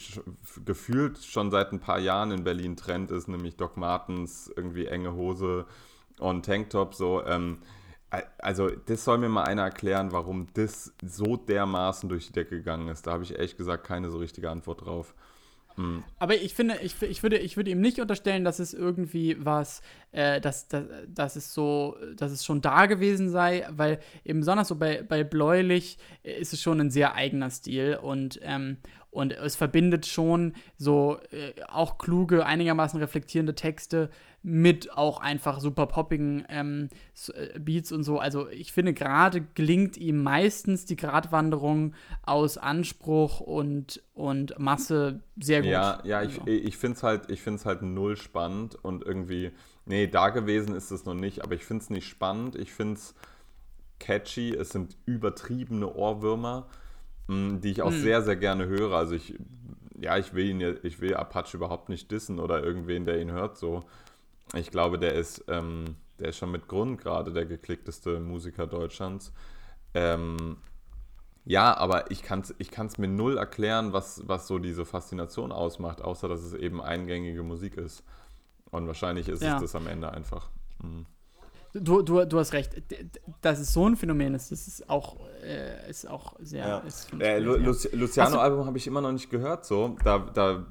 gefühlt 0.66 1.18
schon 1.18 1.50
seit 1.50 1.72
ein 1.72 1.80
paar 1.80 1.98
Jahren 1.98 2.30
in 2.30 2.44
Berlin 2.44 2.76
Trend 2.76 3.10
ist, 3.10 3.28
nämlich 3.28 3.56
Doc 3.56 3.78
Martens, 3.78 4.52
irgendwie 4.54 4.86
enge 4.86 5.14
Hose 5.14 5.64
und 6.22 6.44
Tanktop, 6.46 6.94
so. 6.94 7.24
Ähm, 7.24 7.58
also, 8.38 8.68
das 8.68 9.04
soll 9.04 9.18
mir 9.18 9.30
mal 9.30 9.44
einer 9.44 9.62
erklären, 9.62 10.12
warum 10.12 10.48
das 10.54 10.92
so 11.02 11.36
dermaßen 11.36 12.08
durch 12.08 12.26
die 12.26 12.32
Decke 12.32 12.56
gegangen 12.56 12.88
ist. 12.88 13.06
Da 13.06 13.12
habe 13.12 13.22
ich 13.24 13.32
ehrlich 13.32 13.56
gesagt 13.56 13.84
keine 13.86 14.10
so 14.10 14.18
richtige 14.18 14.50
Antwort 14.50 14.84
drauf. 14.84 15.14
Aber 16.18 16.34
ich 16.34 16.54
finde, 16.54 16.78
ich, 16.82 17.00
ich, 17.02 17.22
würde, 17.22 17.38
ich 17.38 17.56
würde 17.56 17.70
ihm 17.70 17.80
nicht 17.80 17.98
unterstellen, 17.98 18.44
dass 18.44 18.58
es 18.58 18.74
irgendwie 18.74 19.36
was, 19.38 19.80
äh, 20.12 20.40
dass, 20.40 20.68
dass, 20.68 20.84
dass 21.08 21.36
es 21.36 21.54
so, 21.54 21.96
dass 22.16 22.30
es 22.30 22.44
schon 22.44 22.60
da 22.60 22.86
gewesen 22.86 23.30
sei, 23.30 23.66
weil 23.70 23.98
eben 24.24 24.40
besonders 24.40 24.68
so 24.68 24.76
bei, 24.76 25.02
bei 25.02 25.24
Bläulich 25.24 25.98
äh, 26.22 26.38
ist 26.38 26.52
es 26.52 26.60
schon 26.60 26.80
ein 26.80 26.90
sehr 26.90 27.14
eigener 27.14 27.50
Stil 27.50 27.98
und, 28.00 28.38
ähm, 28.42 28.78
und 29.12 29.32
es 29.34 29.54
verbindet 29.56 30.06
schon 30.06 30.54
so 30.78 31.18
äh, 31.30 31.52
auch 31.68 31.98
kluge, 31.98 32.44
einigermaßen 32.46 32.98
reflektierende 32.98 33.54
Texte 33.54 34.10
mit 34.42 34.90
auch 34.96 35.20
einfach 35.20 35.60
super 35.60 35.86
poppigen 35.86 36.44
ähm, 36.48 36.88
äh, 37.34 37.58
Beats 37.60 37.92
und 37.92 38.04
so. 38.04 38.18
Also 38.18 38.48
ich 38.48 38.72
finde, 38.72 38.94
gerade 38.94 39.42
gelingt 39.54 39.98
ihm 39.98 40.22
meistens 40.22 40.86
die 40.86 40.96
Gratwanderung 40.96 41.94
aus 42.22 42.56
Anspruch 42.56 43.40
und, 43.40 44.02
und 44.14 44.58
Masse 44.58 45.20
sehr 45.40 45.60
gut. 45.60 45.70
Ja, 45.70 46.00
ja, 46.04 46.22
ich, 46.22 46.40
Also. 46.40 46.46
ich 46.46 46.76
finde 46.78 46.96
es 46.96 47.02
halt, 47.02 47.30
ich 47.30 47.42
find's 47.42 47.66
halt 47.66 47.82
null 47.82 48.16
spannend 48.16 48.76
und 48.82 49.04
irgendwie, 49.04 49.52
nee, 49.84 50.06
da 50.06 50.30
gewesen 50.30 50.74
ist 50.74 50.90
es 50.90 51.04
noch 51.04 51.14
nicht, 51.14 51.44
aber 51.44 51.54
ich 51.54 51.64
finde 51.64 51.82
es 51.82 51.90
nicht 51.90 52.08
spannend. 52.08 52.56
Ich 52.56 52.72
finde 52.72 52.94
es 52.94 53.14
catchy. 54.00 54.54
Es 54.54 54.70
sind 54.70 54.96
übertriebene 55.04 55.94
Ohrwürmer, 55.94 56.66
die 57.28 57.70
ich 57.70 57.82
auch 57.82 57.92
sehr, 57.92 58.22
sehr 58.22 58.36
gerne 58.36 58.66
höre. 58.66 58.92
Also 58.94 59.14
ich, 59.14 59.38
ja, 59.98 60.18
ich 60.18 60.34
will 60.34 60.46
ihn, 60.46 60.78
ich 60.82 61.00
will 61.00 61.14
Apache 61.14 61.56
überhaupt 61.56 61.88
nicht 61.88 62.10
dissen 62.10 62.38
oder 62.38 62.62
irgendwen, 62.62 63.04
der 63.04 63.20
ihn 63.20 63.30
hört, 63.30 63.56
so. 63.56 63.84
Ich 64.54 64.70
glaube, 64.70 64.98
der 64.98 65.14
ist, 65.14 65.44
ähm, 65.48 65.96
der 66.18 66.28
ist 66.28 66.36
schon 66.36 66.50
mit 66.50 66.68
Grund 66.68 67.00
gerade 67.00 67.32
der 67.32 67.46
geklickteste 67.46 68.20
Musiker 68.20 68.66
Deutschlands. 68.66 69.32
Ähm, 69.94 70.56
ja, 71.44 71.76
aber 71.76 72.10
ich 72.10 72.22
kann 72.22 72.40
es 72.40 72.54
ich 72.58 72.70
kann's 72.70 72.98
mir 72.98 73.08
null 73.08 73.36
erklären, 73.38 73.92
was, 73.92 74.22
was 74.28 74.46
so 74.46 74.58
diese 74.58 74.84
Faszination 74.84 75.52
ausmacht, 75.52 76.02
außer 76.02 76.28
dass 76.28 76.42
es 76.42 76.54
eben 76.54 76.80
eingängige 76.82 77.42
Musik 77.42 77.76
ist. 77.76 78.04
Und 78.70 78.86
wahrscheinlich 78.86 79.28
ist 79.28 79.42
Ja. 79.42 79.56
es 79.56 79.62
das 79.62 79.74
am 79.74 79.86
Ende 79.86 80.12
einfach. 80.12 80.50
Mhm. 80.82 81.06
Du, 81.74 82.02
du, 82.02 82.24
du 82.26 82.38
hast 82.38 82.52
recht. 82.52 82.82
Dass 83.40 83.58
es 83.58 83.72
so 83.72 83.86
ein 83.88 83.96
Phänomen 83.96 84.34
ist, 84.34 84.52
das 84.52 84.68
ist 84.68 84.90
auch, 84.90 85.16
äh, 85.42 85.88
ist 85.88 86.06
auch 86.08 86.34
sehr. 86.40 86.66
Ja. 86.66 86.78
Ist, 86.80 87.10
Äh, 87.18 87.38
Lu 87.38 87.56
du- 87.56 87.88
Luciano-Album 87.96 88.66
habe 88.66 88.76
ich 88.76 88.86
immer 88.86 89.00
noch 89.00 89.12
nicht 89.12 89.30
gehört, 89.30 89.64
so. 89.64 89.96
Da, 90.04 90.18
da 90.18 90.66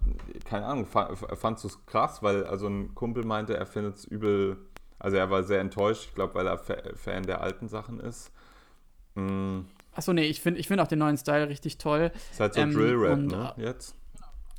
keine 0.45 0.66
Ahnung, 0.68 0.86
fa 0.86 1.16
fandst 1.16 1.64
du 1.64 1.70
es 1.70 1.86
krass, 1.88 2.22
weil 2.22 2.45
also 2.45 2.68
ein 2.68 2.93
Kumpel 2.93 3.26
meinte, 3.26 3.58
er 3.58 3.66
findet 3.66 3.95
es 3.97 4.06
übel, 4.06 4.58
also 4.99 5.18
er 5.18 5.30
war 5.32 5.43
sehr 5.43 5.60
enttäuscht, 5.60 6.06
ich 6.10 6.14
glaube, 6.16 6.36
weil 6.36 6.45
er 6.45 6.60
Fa 6.60 6.76
Fan 6.95 7.24
der 7.24 7.41
alten 7.41 7.68
Sachen 7.68 7.99
ist. 7.99 8.32
Mm, 9.16 9.62
Achso, 9.93 10.14
nee, 10.14 10.26
ich 10.26 10.39
finde 10.39 10.60
ich 10.60 10.68
find 10.68 10.80
auch 10.82 10.88
den 10.88 10.99
neuen 10.99 11.18
Style 11.18 11.49
richtig 11.49 11.78
toll. 11.80 12.12
ist 12.32 12.39
halt 12.39 12.54
so 12.54 12.62
Ähm, 12.62 12.74
Drill-Rap, 12.74 13.18
ne, 13.20 13.54
jetzt. 13.58 13.95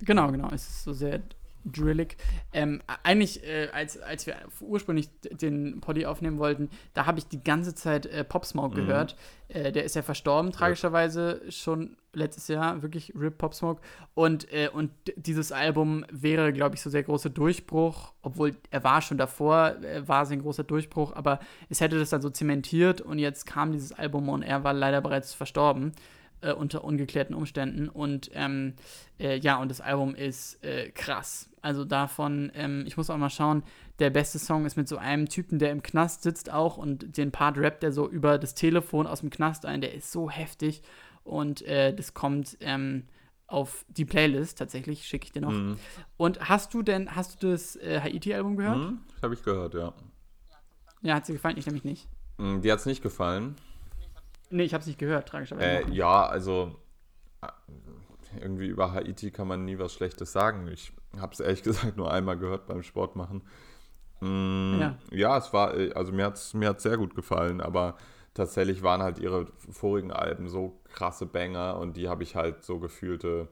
Genau, 0.00 0.30
genau. 0.32 0.48
Es 0.52 0.68
ist 0.68 0.82
so 0.82 0.92
sehr 0.92 1.20
Drillig. 1.64 2.16
Ähm, 2.52 2.82
eigentlich, 3.04 3.44
äh, 3.44 3.68
als, 3.72 4.00
als 4.00 4.26
wir 4.26 4.36
ursprünglich 4.60 5.08
den 5.30 5.80
Poddy 5.80 6.06
aufnehmen 6.06 6.38
wollten, 6.38 6.70
da 6.94 7.06
habe 7.06 7.18
ich 7.18 7.26
die 7.28 7.42
ganze 7.42 7.74
Zeit 7.74 8.06
äh, 8.06 8.24
Pop 8.24 8.44
Smoke 8.44 8.74
Mhm. 8.74 8.86
gehört. 8.86 9.16
Äh, 9.48 9.70
der 9.70 9.84
ist 9.84 9.94
ja 9.94 10.02
verstorben, 10.02 10.50
tragischerweise 10.50 11.40
schon 11.50 11.96
letztes 12.14 12.48
Jahr, 12.48 12.82
wirklich 12.82 13.12
Rip 13.14 13.38
Pop 13.38 13.54
Smoke. 13.54 13.80
Und, 14.14 14.52
äh, 14.52 14.68
und 14.72 14.90
dieses 15.16 15.52
Album 15.52 16.04
wäre, 16.10 16.52
glaube 16.52 16.74
ich, 16.74 16.82
so 16.82 16.90
der 16.90 17.04
große 17.04 17.30
Durchbruch, 17.30 18.12
obwohl 18.22 18.56
er 18.70 18.82
war 18.84 19.00
schon 19.00 19.18
davor, 19.18 19.76
äh, 19.82 20.06
war 20.06 20.26
sein 20.26 20.42
großer 20.42 20.64
Durchbruch, 20.64 21.14
aber 21.14 21.38
es 21.68 21.80
hätte 21.80 21.98
das 21.98 22.10
dann 22.10 22.22
so 22.22 22.30
zementiert 22.30 23.00
und 23.00 23.18
jetzt 23.18 23.46
kam 23.46 23.72
dieses 23.72 23.92
Album 23.92 24.28
und 24.28 24.42
er 24.42 24.64
war 24.64 24.72
leider 24.72 25.00
bereits 25.00 25.32
verstorben 25.32 25.92
äh, 26.42 26.52
unter 26.52 26.84
ungeklärten 26.84 27.34
Umständen. 27.34 27.88
Und 27.88 28.30
ähm, 28.34 28.74
äh, 29.18 29.38
ja, 29.38 29.56
und 29.56 29.70
das 29.70 29.80
Album 29.80 30.14
ist 30.14 30.62
äh, 30.64 30.90
krass. 30.90 31.48
Also 31.62 31.84
davon, 31.84 32.50
ähm, 32.54 32.84
ich 32.86 32.96
muss 32.96 33.10
auch 33.10 33.16
mal 33.16 33.30
schauen, 33.30 33.62
der 33.98 34.10
beste 34.10 34.38
Song 34.38 34.66
ist 34.66 34.76
mit 34.76 34.88
so 34.88 34.98
einem 34.98 35.28
Typen, 35.28 35.58
der 35.58 35.70
im 35.70 35.82
Knast 35.82 36.22
sitzt 36.22 36.52
auch 36.52 36.76
und 36.76 37.16
den 37.16 37.30
Part 37.30 37.58
rappt 37.58 37.82
der 37.82 37.92
so 37.92 38.08
über 38.08 38.38
das 38.38 38.54
Telefon 38.54 39.06
aus 39.06 39.20
dem 39.20 39.30
Knast 39.30 39.64
ein. 39.64 39.80
Der 39.80 39.94
ist 39.94 40.12
so 40.12 40.28
heftig. 40.28 40.82
Und 41.24 41.62
äh, 41.62 41.94
das 41.94 42.14
kommt 42.14 42.56
ähm, 42.60 43.04
auf 43.46 43.84
die 43.88 44.04
Playlist 44.04 44.58
tatsächlich, 44.58 45.06
schicke 45.06 45.26
ich 45.26 45.32
dir 45.32 45.42
noch. 45.42 45.52
Mhm. 45.52 45.78
Und 46.16 46.48
hast 46.48 46.74
du 46.74 46.82
denn, 46.82 47.14
hast 47.14 47.42
du 47.42 47.50
das 47.50 47.76
äh, 47.76 48.00
Haiti-Album 48.00 48.56
gehört? 48.56 48.76
Hm? 48.76 49.00
Das 49.14 49.22
habe 49.22 49.34
ich 49.34 49.42
gehört, 49.42 49.74
ja. 49.74 49.92
Ja, 51.02 51.16
hat 51.16 51.26
sie 51.26 51.34
gefallen? 51.34 51.56
Ich 51.58 51.66
nämlich 51.66 51.84
nicht. 51.84 52.08
Hm, 52.38 52.62
Dir 52.62 52.72
hat 52.72 52.80
es 52.80 52.86
nicht 52.86 53.02
gefallen? 53.02 53.56
Nee, 54.52 54.64
ich 54.64 54.74
habe 54.74 54.82
es 54.82 54.86
nicht 54.86 54.98
gehört, 54.98 55.28
tragischerweise. 55.28 55.90
Äh, 55.90 55.90
ja, 55.92 56.26
also 56.26 56.76
äh, 57.42 57.48
irgendwie 58.40 58.66
über 58.66 58.92
Haiti 58.92 59.30
kann 59.30 59.48
man 59.48 59.64
nie 59.64 59.78
was 59.78 59.92
Schlechtes 59.92 60.32
sagen. 60.32 60.68
Ich 60.68 60.92
habe 61.18 61.32
es 61.32 61.40
ehrlich 61.40 61.62
gesagt 61.64 61.96
nur 61.96 62.10
einmal 62.12 62.36
gehört 62.38 62.66
beim 62.66 62.82
Sport 62.82 63.16
machen. 63.16 63.42
Mm, 64.20 64.78
Ja. 64.80 64.94
ja. 65.10 65.38
es 65.38 65.52
war, 65.52 65.74
äh, 65.76 65.92
also 65.94 66.12
mir 66.12 66.26
hat 66.26 66.36
es 66.36 66.54
mir 66.54 66.68
hat's 66.68 66.82
sehr 66.82 66.96
gut 66.96 67.14
gefallen, 67.14 67.60
aber 67.60 67.96
tatsächlich 68.34 68.82
waren 68.82 69.02
halt 69.02 69.18
ihre 69.18 69.46
vorigen 69.70 70.12
Alben 70.12 70.48
so 70.48 70.80
krasse 70.92 71.26
Banger 71.26 71.78
und 71.78 71.96
die 71.96 72.08
habe 72.08 72.22
ich 72.22 72.36
halt 72.36 72.62
so 72.62 72.78
gefühlte, 72.78 73.48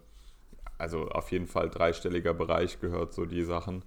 also 0.79 1.09
auf 1.09 1.33
jeden 1.33 1.47
Fall 1.47 1.69
dreistelliger 1.71 2.35
Bereich 2.35 2.81
gehört, 2.81 3.13
so 3.13 3.25
die 3.27 3.43
Sachen. 3.45 3.85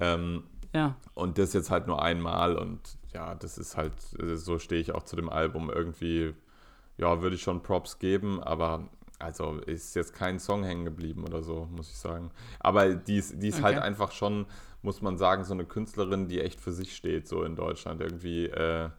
Ähm, 0.00 0.44
Ja, 0.72 0.96
und 1.14 1.38
das 1.38 1.52
jetzt 1.52 1.70
halt 1.70 1.86
nur 1.86 2.02
einmal 2.02 2.56
und 2.56 2.80
ja, 3.12 3.36
das 3.36 3.58
ist 3.58 3.76
halt, 3.76 3.92
so 4.34 4.58
stehe 4.58 4.80
ich 4.80 4.92
auch 4.92 5.04
zu 5.04 5.14
dem 5.14 5.28
Album 5.28 5.70
irgendwie, 5.70 6.34
ja, 6.98 7.20
würde 7.22 7.36
ich 7.36 7.42
schon 7.42 7.62
Props 7.62 7.98
geben, 7.98 8.42
aber 8.42 8.88
also 9.18 9.58
ist 9.66 9.94
jetzt 9.94 10.14
kein 10.14 10.38
Song 10.38 10.64
hängen 10.64 10.84
geblieben 10.84 11.24
oder 11.24 11.42
so, 11.42 11.68
muss 11.70 11.90
ich 11.90 11.96
sagen. 11.98 12.30
Aber 12.60 12.94
die 12.94 13.16
ist, 13.18 13.42
die 13.42 13.48
ist 13.48 13.62
halt 13.62 13.76
Okay. 13.78 13.86
einfach 13.86 14.12
schon, 14.12 14.46
muss 14.82 15.00
man 15.02 15.16
sagen, 15.16 15.44
so 15.44 15.54
eine 15.54 15.64
Künstlerin, 15.64 16.28
die 16.28 16.40
echt 16.40 16.60
für 16.60 16.72
sich 16.72 16.94
steht, 16.94 17.26
so 17.28 17.42
in 17.44 17.56
Deutschland. 17.56 18.00
Irgendwie, 18.00 18.46
äh, 18.46 18.90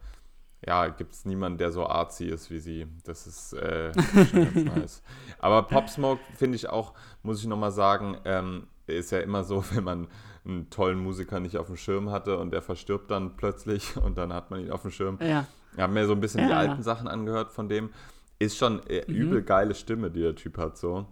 ja, 0.66 0.88
gibt 0.88 1.12
es 1.12 1.24
niemanden, 1.26 1.58
der 1.58 1.70
so 1.70 1.86
artsy 1.86 2.24
ist 2.26 2.50
wie 2.50 2.58
sie. 2.58 2.86
Das 3.04 3.26
ist 3.26 3.52
äh, 3.52 3.92
schon 4.24 4.40
ganz 4.42 4.64
nice. 4.64 5.02
Aber 5.38 5.62
Pop 5.62 5.88
Smoke 5.88 6.20
finde 6.34 6.56
ich 6.56 6.68
auch, 6.68 6.94
muss 7.22 7.40
ich 7.40 7.46
nochmal 7.46 7.70
sagen, 7.72 8.16
ähm, 8.24 8.66
ist 8.86 9.12
ja 9.12 9.18
immer 9.20 9.44
so, 9.44 9.64
wenn 9.72 9.84
man 9.84 10.08
einen 10.44 10.70
tollen 10.70 10.98
Musiker 10.98 11.40
nicht 11.40 11.56
auf 11.58 11.66
dem 11.66 11.76
Schirm 11.76 12.10
hatte 12.10 12.38
und 12.38 12.52
der 12.52 12.62
verstirbt 12.62 13.10
dann 13.10 13.36
plötzlich 13.36 13.96
und 14.02 14.16
dann 14.18 14.32
hat 14.32 14.50
man 14.50 14.60
ihn 14.60 14.70
auf 14.72 14.82
dem 14.82 14.90
Schirm. 14.90 15.18
ja. 15.20 15.46
Ich 15.76 15.82
habe 15.82 15.92
mir 15.92 16.06
so 16.06 16.12
ein 16.12 16.20
bisschen 16.20 16.44
die 16.46 16.50
Ja. 16.50 16.56
alten 16.58 16.82
Sachen 16.82 17.06
angehört 17.06 17.52
von 17.52 17.68
dem. 17.68 17.90
Ist 18.38 18.56
schon 18.56 18.84
äh, 18.88 19.04
Mhm. 19.06 19.14
übel 19.14 19.42
geile 19.42 19.74
Stimme, 19.74 20.10
die 20.10 20.20
der 20.22 20.34
Typ 20.34 20.58
hat, 20.58 20.76
so. 20.78 21.06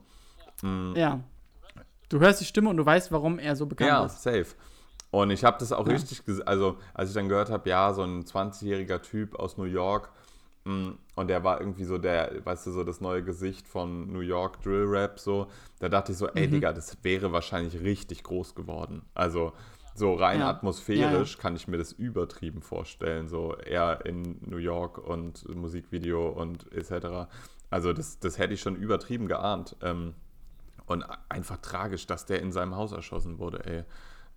Ja. 0.94 1.20
Du 2.08 2.20
hörst 2.20 2.40
die 2.40 2.44
Stimme 2.44 2.70
und 2.70 2.76
du 2.78 2.86
weißt, 2.86 3.12
warum 3.12 3.38
er 3.38 3.56
so 3.56 3.66
bekannt 3.66 3.88
Ja, 3.90 4.04
ist. 4.06 4.22
safe. 4.22 4.46
Und 5.10 5.30
ich 5.30 5.44
habe 5.44 5.56
das 5.58 5.72
auch 5.72 5.86
Ja. 5.86 5.92
richtig, 5.92 6.22
also 6.46 6.76
als 6.94 7.10
ich 7.10 7.14
dann 7.14 7.28
gehört 7.28 7.50
habe, 7.50 7.68
ja, 7.68 7.92
so 7.92 8.02
ein 8.02 8.24
20-jähriger 8.24 9.00
Typ 9.02 9.38
aus 9.38 9.56
New 9.58 9.64
York 9.64 10.10
mh, 10.64 10.94
und 11.16 11.28
der 11.28 11.44
war 11.44 11.60
irgendwie 11.60 11.84
so 11.84 11.98
der, 11.98 12.44
weißt 12.44 12.66
du, 12.66 12.72
so 12.72 12.84
das 12.84 13.00
neue 13.00 13.22
Gesicht 13.22 13.68
von 13.68 14.10
New 14.12 14.20
York 14.20 14.62
Drill 14.62 14.84
Rap, 14.86 15.18
so, 15.20 15.48
da 15.78 15.88
dachte 15.90 16.12
ich 16.12 16.18
so, 16.18 16.26
Mhm. 16.26 16.32
ey 16.36 16.48
Digga, 16.48 16.72
das 16.72 16.96
wäre 17.02 17.32
wahrscheinlich 17.32 17.80
richtig 17.80 18.22
groß 18.22 18.54
geworden. 18.54 19.02
Also 19.14 19.52
so 19.94 20.14
rein 20.14 20.40
Ja. 20.40 20.50
atmosphärisch 20.50 21.38
kann 21.38 21.54
ich 21.56 21.68
mir 21.68 21.78
das 21.78 21.92
übertrieben 21.92 22.62
vorstellen, 22.62 23.28
so 23.28 23.54
er 23.54 24.04
in 24.06 24.40
New 24.44 24.56
York 24.56 24.98
und 24.98 25.48
Musikvideo 25.54 26.28
und 26.28 26.70
etc. 26.72 27.30
Also 27.70 27.92
das, 27.92 28.18
das 28.18 28.38
hätte 28.38 28.54
ich 28.54 28.60
schon 28.60 28.76
übertrieben 28.76 29.28
geahnt. 29.28 29.76
Ähm, 29.82 30.14
und 30.86 31.04
einfach 31.30 31.56
tragisch, 31.58 32.06
dass 32.06 32.26
der 32.26 32.40
in 32.42 32.52
seinem 32.52 32.76
Haus 32.76 32.92
erschossen 32.92 33.38
wurde, 33.38 33.64
ey. 33.64 33.84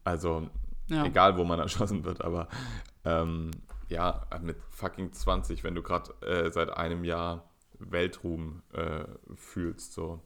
Also, 0.04 0.50
Ja. 0.88 1.04
egal 1.06 1.38
wo 1.38 1.44
man 1.44 1.60
erschossen 1.68 2.06
wird, 2.06 2.24
aber 2.24 2.48
ähm, 3.04 3.52
ja, 3.90 4.26
mit 4.42 4.58
fucking 4.70 5.12
20, 5.12 5.64
wenn 5.64 5.76
du 5.76 5.82
gerade 5.82 6.12
äh, 6.26 6.50
seit 6.52 6.70
einem 6.70 7.04
Jahr 7.04 7.50
Weltruhm 7.80 8.62
äh, 8.74 9.06
fühlst, 9.36 9.94
so. 9.94 10.22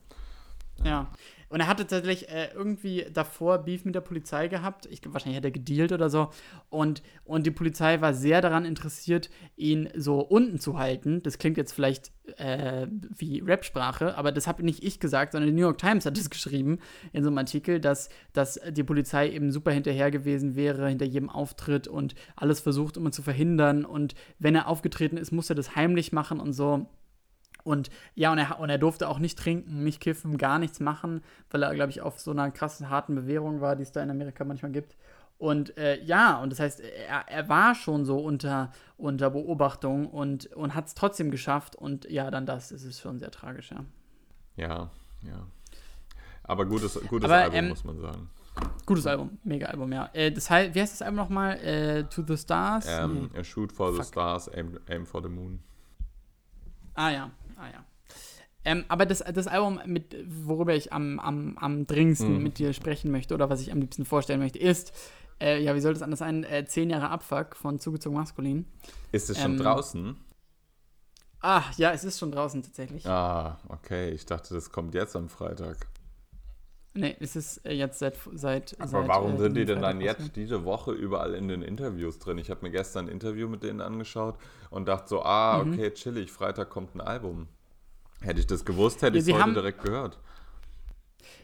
Ja. 0.85 1.11
Und 1.51 1.59
er 1.59 1.67
hatte 1.67 1.85
tatsächlich 1.85 2.29
äh, 2.29 2.49
irgendwie 2.53 3.05
davor 3.13 3.57
Beef 3.57 3.83
mit 3.83 3.93
der 3.93 3.99
Polizei 3.99 4.47
gehabt. 4.47 4.87
Ich, 4.89 5.01
wahrscheinlich 5.11 5.35
hat 5.35 5.43
er 5.43 5.51
gedealt 5.51 5.91
oder 5.91 6.09
so. 6.09 6.29
Und, 6.69 7.03
und 7.25 7.45
die 7.45 7.51
Polizei 7.51 7.99
war 7.99 8.13
sehr 8.13 8.39
daran 8.39 8.63
interessiert, 8.63 9.29
ihn 9.57 9.89
so 9.93 10.21
unten 10.21 10.59
zu 10.59 10.77
halten. 10.77 11.21
Das 11.23 11.39
klingt 11.39 11.57
jetzt 11.57 11.73
vielleicht 11.73 12.13
äh, 12.37 12.87
wie 12.89 13.41
Rap-Sprache, 13.41 14.17
aber 14.17 14.31
das 14.31 14.47
habe 14.47 14.63
nicht 14.63 14.81
ich 14.81 15.01
gesagt, 15.01 15.33
sondern 15.33 15.49
die 15.49 15.55
New 15.55 15.67
York 15.67 15.77
Times 15.77 16.05
hat 16.05 16.17
es 16.17 16.29
geschrieben 16.29 16.79
in 17.11 17.23
so 17.23 17.29
einem 17.29 17.37
Artikel, 17.37 17.81
dass, 17.81 18.07
dass 18.31 18.57
die 18.69 18.83
Polizei 18.83 19.29
eben 19.29 19.51
super 19.51 19.71
hinterher 19.71 20.09
gewesen 20.09 20.55
wäre, 20.55 20.87
hinter 20.87 21.05
jedem 21.05 21.29
Auftritt 21.29 21.85
und 21.89 22.15
alles 22.37 22.61
versucht, 22.61 22.95
um 22.95 23.07
ihn 23.07 23.11
zu 23.11 23.23
verhindern. 23.23 23.83
Und 23.83 24.15
wenn 24.39 24.55
er 24.55 24.69
aufgetreten 24.69 25.17
ist, 25.17 25.33
muss 25.33 25.49
er 25.49 25.57
das 25.57 25.75
heimlich 25.75 26.13
machen 26.13 26.39
und 26.39 26.53
so. 26.53 26.87
Und 27.63 27.89
ja, 28.15 28.31
und 28.31 28.37
er, 28.37 28.59
und 28.59 28.69
er 28.69 28.77
durfte 28.77 29.07
auch 29.07 29.19
nicht 29.19 29.37
trinken, 29.37 29.83
nicht 29.83 29.99
kiffen, 29.99 30.37
gar 30.37 30.59
nichts 30.59 30.79
machen, 30.79 31.21
weil 31.49 31.63
er, 31.63 31.73
glaube 31.73 31.91
ich, 31.91 32.01
auf 32.01 32.19
so 32.19 32.31
einer 32.31 32.51
krassen, 32.51 32.89
harten 32.89 33.15
Bewährung 33.15 33.61
war, 33.61 33.75
die 33.75 33.83
es 33.83 33.91
da 33.91 34.01
in 34.01 34.09
Amerika 34.09 34.43
manchmal 34.43 34.71
gibt. 34.71 34.95
Und 35.37 35.75
äh, 35.77 35.99
ja, 36.03 36.39
und 36.39 36.51
das 36.51 36.59
heißt, 36.59 36.81
er, 36.81 37.27
er 37.27 37.49
war 37.49 37.73
schon 37.73 38.05
so 38.05 38.19
unter, 38.19 38.71
unter 38.97 39.31
Beobachtung 39.31 40.07
und, 40.07 40.45
und 40.53 40.75
hat 40.75 40.85
es 40.87 40.93
trotzdem 40.93 41.31
geschafft. 41.31 41.75
Und 41.75 42.09
ja, 42.09 42.29
dann 42.29 42.45
das, 42.45 42.71
es 42.71 42.83
ist 42.83 42.99
schon 43.01 43.17
sehr 43.17 43.31
tragisch, 43.31 43.71
ja. 43.71 43.83
Ja, 44.55 44.91
ja. 45.23 45.47
Aber 46.43 46.65
gutes, 46.65 46.99
gutes 47.07 47.25
Aber, 47.25 47.41
Album, 47.41 47.55
ähm, 47.55 47.69
muss 47.69 47.83
man 47.83 47.99
sagen. 47.99 48.29
Gutes 48.85 49.07
Album, 49.07 49.39
mega 49.43 49.67
Album, 49.67 49.91
ja. 49.93 50.09
Äh, 50.13 50.31
das 50.31 50.49
heißt, 50.49 50.75
wie 50.75 50.81
heißt 50.81 50.93
das 50.93 51.01
Album 51.01 51.15
nochmal? 51.15 51.57
Äh, 51.59 52.03
to 52.03 52.21
the 52.27 52.37
Stars? 52.37 52.85
Ähm, 52.87 53.29
Nee. 53.33 53.39
A 53.39 53.43
Shoot 53.43 53.71
for 53.71 53.91
the 53.93 53.97
Fuck. 53.97 54.05
Stars, 54.05 54.53
aim, 54.53 54.79
aim 54.89 55.05
for 55.05 55.23
the 55.23 55.29
Moon. 55.29 55.63
Ah 56.93 57.09
ja, 57.09 57.31
ah 57.61 57.67
ja. 57.71 57.85
Ähm, 58.63 58.85
aber 58.89 59.05
das, 59.07 59.19
das 59.33 59.47
Album, 59.47 59.79
mit, 59.85 60.15
worüber 60.27 60.75
ich 60.75 60.93
am, 60.93 61.19
am, 61.19 61.57
am 61.57 61.87
dringendsten 61.87 62.37
Mhm. 62.37 62.43
mit 62.43 62.59
dir 62.59 62.73
sprechen 62.73 63.09
möchte 63.11 63.33
oder 63.33 63.49
was 63.49 63.61
ich 63.61 63.71
am 63.71 63.79
liebsten 63.81 64.05
vorstellen 64.05 64.39
möchte, 64.39 64.59
ist, 64.59 64.93
äh, 65.39 65.59
ja, 65.63 65.73
wie 65.73 65.79
soll 65.81 65.93
das 65.93 66.03
anders 66.03 66.19
sein? 66.19 66.43
Äh, 66.43 66.65
Zehn 66.65 66.89
Jahre 66.91 67.09
Abfuck 67.09 67.55
von 67.55 67.79
Zugezogen 67.79 68.17
Maskulin. 68.17 68.65
Ist 69.11 69.29
es 69.31 69.41
schon 69.41 69.53
Ähm, 69.53 69.57
draußen? 69.57 70.15
Ah, 71.39 71.63
ja, 71.77 71.91
es 71.91 72.03
ist 72.03 72.19
schon 72.19 72.31
draußen 72.31 72.61
tatsächlich. 72.61 73.03
Ah, 73.07 73.57
okay. 73.69 74.11
Ich 74.11 74.27
dachte, 74.27 74.53
das 74.53 74.69
kommt 74.71 74.93
jetzt 74.93 75.15
am 75.15 75.27
Freitag. 75.27 75.87
Nee, 76.93 77.15
es 77.21 77.35
ist 77.37 77.65
äh, 77.65 77.71
jetzt 77.73 77.99
seit. 77.99 78.17
seit 78.33 78.75
Aber 78.79 78.87
seit, 78.89 79.07
warum 79.07 79.35
äh, 79.35 79.37
sind 79.37 79.55
die 79.55 79.63
denn 79.65 79.81
dann 79.81 80.01
jetzt 80.01 80.35
diese 80.35 80.65
Woche 80.65 80.91
überall 80.91 81.33
in 81.35 81.47
den 81.47 81.61
Interviews 81.61 82.19
drin? 82.19 82.37
Ich 82.37 82.49
habe 82.49 82.61
mir 82.63 82.71
gestern 82.71 83.05
ein 83.05 83.11
Interview 83.11 83.47
mit 83.47 83.63
denen 83.63 83.79
angeschaut 83.81 84.35
und 84.69 84.87
dachte 84.87 85.07
so, 85.07 85.21
ah, 85.23 85.63
Mhm. 85.63 85.73
okay, 85.73 85.91
chillig, 85.93 86.31
Freitag 86.31 86.69
kommt 86.69 86.93
ein 86.95 87.01
Album. 87.01 87.47
Hätte 88.21 88.39
ich 88.41 88.47
das 88.47 88.65
gewusst, 88.65 89.01
hätte 89.01 89.17
Ja, 89.17 89.21
ich 89.23 89.27
es 89.29 89.33
heute 89.33 89.43
haben- 89.43 89.53
direkt 89.53 89.81
gehört. 89.83 90.19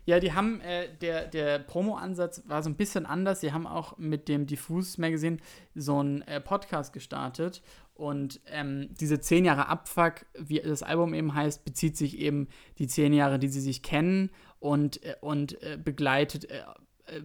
Ja, 0.06 0.20
die 0.20 0.34
haben, 0.34 0.62
äh, 0.62 0.88
der, 1.02 1.28
der 1.28 1.60
Promo-Ansatz 1.60 2.44
war 2.48 2.64
so 2.64 2.70
ein 2.70 2.76
bisschen 2.76 3.06
anders. 3.06 3.42
Sie 3.42 3.52
haben 3.54 3.68
auch 3.68 3.98
mit 3.98 4.28
dem 4.28 4.48
Diffus 4.48 4.98
Magazine 4.98 5.38
so 5.76 6.00
einen 6.00 6.22
äh, 6.24 6.40
Podcast 6.42 6.94
gestartet. 6.94 7.62
Und 7.94 8.40
ähm, 8.48 8.90
diese 9.00 9.20
zehn 9.20 9.44
Jahre 9.44 9.68
Abfuck, 9.68 10.26
wie 10.38 10.60
das 10.60 10.82
Album 10.84 11.14
eben 11.14 11.34
heißt, 11.34 11.66
bezieht 11.66 11.98
sich 11.98 12.18
eben 12.20 12.48
die 12.78 12.88
zehn 12.88 13.12
Jahre, 13.12 13.38
die 13.40 13.48
sie 13.50 13.60
sich 13.62 13.82
kennen 13.84 14.30
und, 14.60 15.04
äh, 15.04 15.16
und 15.22 15.62
äh, 15.62 15.78
begleitet 15.78 16.50
äh, 16.50 16.64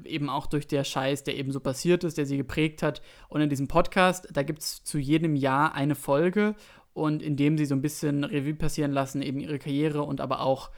eben 0.05 0.29
auch 0.29 0.47
durch 0.47 0.67
der 0.67 0.85
Scheiß, 0.85 1.25
der 1.25 1.37
eben 1.37 1.53
so 1.53 1.61
passiert 1.61 2.05
ist, 2.05 2.19
der 2.19 2.27
sie 2.27 2.37
geprägt 2.37 2.83
hat. 2.83 3.03
Und 3.29 3.41
in 3.41 3.49
diesem 3.49 3.69
Podcast, 3.69 4.29
da 4.33 4.43
gibt 4.43 4.61
es 4.61 4.85
zu 4.85 4.99
jedem 4.99 5.35
Jahr 5.35 5.75
eine 5.75 5.95
Folge 5.95 6.55
und 6.93 7.23
in 7.23 7.37
dem 7.37 7.59
sie 7.59 7.67
so 7.67 7.75
ein 7.75 7.83
bisschen 7.83 8.25
Revue 8.25 8.55
passieren 8.55 8.93
lassen, 8.93 9.23
eben 9.23 9.41
ihre 9.41 9.59
Karriere 9.59 10.03
und 10.03 10.21
aber 10.21 10.41
auch 10.41 10.71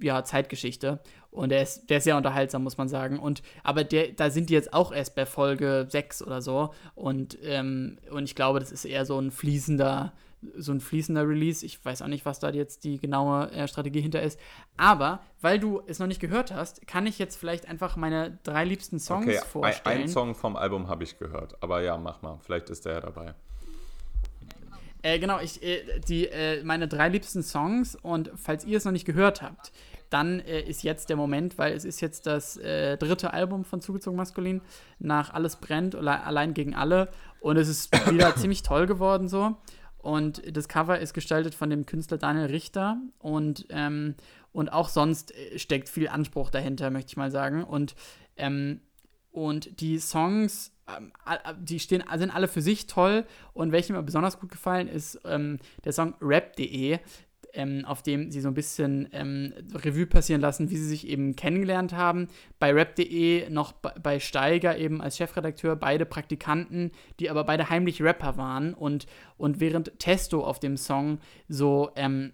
ja, 0.00 0.24
Zeitgeschichte. 0.24 1.00
Und 1.30 1.50
der 1.50 1.62
ist, 1.62 1.88
der 1.90 1.98
ist 1.98 2.04
sehr 2.04 2.16
unterhaltsam, 2.16 2.62
muss 2.62 2.78
man 2.78 2.88
sagen. 2.88 3.18
Und, 3.18 3.42
aber 3.62 3.84
der, 3.84 4.08
da 4.12 4.30
sind 4.30 4.50
die 4.50 4.54
jetzt 4.54 4.72
auch 4.72 4.92
erst 4.92 5.14
bei 5.14 5.26
Folge 5.26 5.86
6 5.88 6.22
oder 6.22 6.42
so. 6.42 6.72
Und, 6.94 7.38
ähm, 7.42 7.98
und 8.10 8.24
ich 8.24 8.34
glaube, 8.34 8.60
das 8.60 8.72
ist 8.72 8.84
eher 8.84 9.04
so 9.04 9.18
ein 9.18 9.30
fließender, 9.30 10.12
so 10.56 10.72
ein 10.72 10.80
fließender 10.80 11.28
Release. 11.28 11.64
Ich 11.64 11.84
weiß 11.84 12.02
auch 12.02 12.06
nicht, 12.06 12.24
was 12.26 12.40
da 12.40 12.50
jetzt 12.50 12.84
die 12.84 12.98
genaue 12.98 13.50
äh, 13.50 13.68
Strategie 13.68 14.00
hinter 14.00 14.22
ist. 14.22 14.38
Aber 14.76 15.20
weil 15.40 15.58
du 15.58 15.82
es 15.86 15.98
noch 15.98 16.06
nicht 16.06 16.20
gehört 16.20 16.52
hast, 16.52 16.86
kann 16.86 17.06
ich 17.06 17.18
jetzt 17.18 17.36
vielleicht 17.36 17.68
einfach 17.68 17.96
meine 17.96 18.38
drei 18.42 18.64
liebsten 18.64 18.98
Songs 18.98 19.26
Okay, 19.26 19.40
vorstellen. 19.50 20.02
ein 20.02 20.08
Song 20.08 20.34
vom 20.34 20.56
Album 20.56 20.88
habe 20.88 21.04
ich 21.04 21.18
gehört. 21.18 21.62
Aber 21.62 21.82
ja, 21.82 21.96
mach 21.96 22.22
mal. 22.22 22.38
Vielleicht 22.44 22.70
ist 22.70 22.84
der 22.84 22.94
ja 22.94 23.00
dabei. 23.00 23.34
Äh, 25.02 25.18
genau, 25.18 25.38
ich, 25.38 25.62
äh, 25.62 26.00
die, 26.08 26.28
äh, 26.28 26.64
meine 26.64 26.88
drei 26.88 27.10
liebsten 27.10 27.42
Songs 27.42 27.94
und 27.94 28.30
falls 28.36 28.64
ihr 28.64 28.78
es 28.78 28.86
noch 28.86 28.92
nicht 28.92 29.04
gehört 29.04 29.42
habt, 29.42 29.70
dann 30.08 30.40
äh, 30.40 30.62
ist 30.62 30.82
jetzt 30.82 31.10
der 31.10 31.16
Moment, 31.16 31.58
weil 31.58 31.74
es 31.74 31.84
ist 31.84 32.00
jetzt 32.00 32.26
das 32.26 32.56
äh, 32.56 32.96
dritte 32.96 33.34
Album 33.34 33.64
von 33.64 33.80
Zugezogen 33.80 34.16
Maskulin 34.16 34.62
nach 34.98 35.34
Alles 35.34 35.56
brennt 35.56 35.94
oder 35.94 36.24
Allein 36.24 36.54
gegen 36.54 36.74
alle 36.74 37.08
und 37.40 37.56
es 37.56 37.68
ist 37.68 37.92
wieder 38.10 38.34
ziemlich 38.36 38.62
toll 38.62 38.86
geworden 38.86 39.28
so 39.28 39.56
und 40.04 40.42
das 40.56 40.68
Cover 40.68 40.98
ist 40.98 41.14
gestaltet 41.14 41.54
von 41.54 41.70
dem 41.70 41.86
Künstler 41.86 42.18
Daniel 42.18 42.46
Richter 42.46 42.98
und, 43.18 43.66
ähm, 43.70 44.14
und 44.52 44.72
auch 44.72 44.88
sonst 44.88 45.34
äh, 45.34 45.58
steckt 45.58 45.88
viel 45.88 46.08
Anspruch 46.08 46.50
dahinter, 46.50 46.90
möchte 46.90 47.10
ich 47.12 47.16
mal 47.16 47.30
sagen 47.30 47.64
und 47.64 47.94
ähm, 48.36 48.80
und 49.30 49.80
die 49.80 49.98
Songs, 49.98 50.70
ähm, 50.86 51.12
a- 51.24 51.54
die 51.54 51.80
stehen, 51.80 52.04
sind 52.16 52.30
alle 52.30 52.46
für 52.46 52.62
sich 52.62 52.86
toll. 52.86 53.26
Und 53.52 53.72
welche 53.72 53.92
mir 53.92 54.00
besonders 54.04 54.38
gut 54.38 54.52
gefallen 54.52 54.86
ist 54.86 55.18
ähm, 55.24 55.58
der 55.84 55.92
Song 55.92 56.14
Rap.de, 56.20 57.00
ähm, 57.54 57.84
auf 57.86 58.02
dem 58.02 58.30
sie 58.30 58.40
so 58.40 58.48
ein 58.48 58.54
bisschen 58.54 59.08
ähm, 59.12 59.52
Revue 59.74 60.06
passieren 60.06 60.40
lassen, 60.40 60.70
wie 60.70 60.76
sie 60.76 60.86
sich 60.86 61.08
eben 61.08 61.36
kennengelernt 61.36 61.92
haben. 61.92 62.28
Bei 62.58 62.72
Rap.de 62.72 63.48
noch 63.50 63.72
bei- 63.72 64.20
Steiger 64.20 64.76
eben 64.76 65.00
als 65.00 65.16
Chefredakteur, 65.16 65.76
beide 65.76 66.06
Praktikanten, 66.06 66.90
die 67.20 67.30
aber 67.30 67.44
beide 67.44 67.70
heimlich 67.70 68.02
Rapper 68.02 68.36
waren. 68.36 68.74
Und, 68.74 69.06
und 69.36 69.60
während 69.60 69.98
Testo 69.98 70.44
auf 70.44 70.60
dem 70.60 70.76
Song 70.76 71.18
so 71.48 71.90
ähm, 71.96 72.32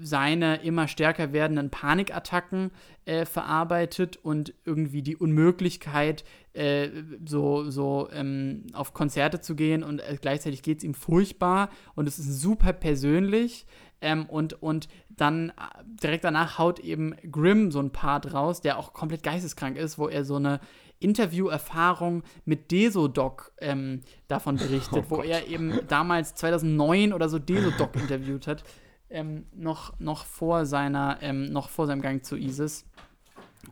seine 0.00 0.62
immer 0.62 0.88
stärker 0.88 1.32
werdenden 1.32 1.70
Panikattacken 1.70 2.70
äh, 3.04 3.24
verarbeitet 3.24 4.18
und 4.22 4.54
irgendwie 4.64 5.02
die 5.02 5.16
Unmöglichkeit, 5.16 6.24
äh, 6.52 6.88
so, 7.24 7.70
so 7.70 8.08
ähm, 8.12 8.66
auf 8.72 8.94
Konzerte 8.94 9.40
zu 9.40 9.54
gehen 9.54 9.82
und 9.82 10.00
äh, 10.00 10.16
gleichzeitig 10.20 10.62
geht 10.62 10.78
es 10.78 10.84
ihm 10.84 10.94
furchtbar 10.94 11.68
und 11.94 12.06
es 12.06 12.18
ist 12.18 12.40
super 12.40 12.72
persönlich. 12.72 13.66
Ähm, 14.04 14.26
und, 14.26 14.60
und 14.60 14.88
dann 15.10 15.50
äh, 15.50 15.52
direkt 15.84 16.24
danach 16.24 16.58
haut 16.58 16.80
eben 16.80 17.14
Grimm 17.30 17.70
so 17.70 17.78
ein 17.78 17.90
Part 17.90 18.34
raus, 18.34 18.60
der 18.60 18.78
auch 18.78 18.92
komplett 18.92 19.22
geisteskrank 19.22 19.76
ist, 19.76 19.96
wo 19.96 20.08
er 20.08 20.24
so 20.24 20.36
eine 20.36 20.58
Interviewerfahrung 20.98 22.22
mit 22.44 22.70
Desodoc 22.70 23.52
ähm, 23.60 24.00
davon 24.28 24.56
berichtet, 24.56 25.06
wo 25.08 25.22
er 25.22 25.46
eben 25.48 25.80
damals 25.88 26.34
2009 26.34 27.12
oder 27.12 27.28
so 27.28 27.38
Desodoc 27.38 27.94
interviewt 27.96 28.46
hat 28.46 28.64
ähm, 29.12 29.46
noch, 29.54 29.98
noch 30.00 30.26
vor 30.26 30.66
seiner, 30.66 31.18
ähm, 31.20 31.46
noch 31.46 31.68
vor 31.68 31.86
seinem 31.86 32.02
Gang 32.02 32.24
zu 32.24 32.36
ISIS. 32.36 32.84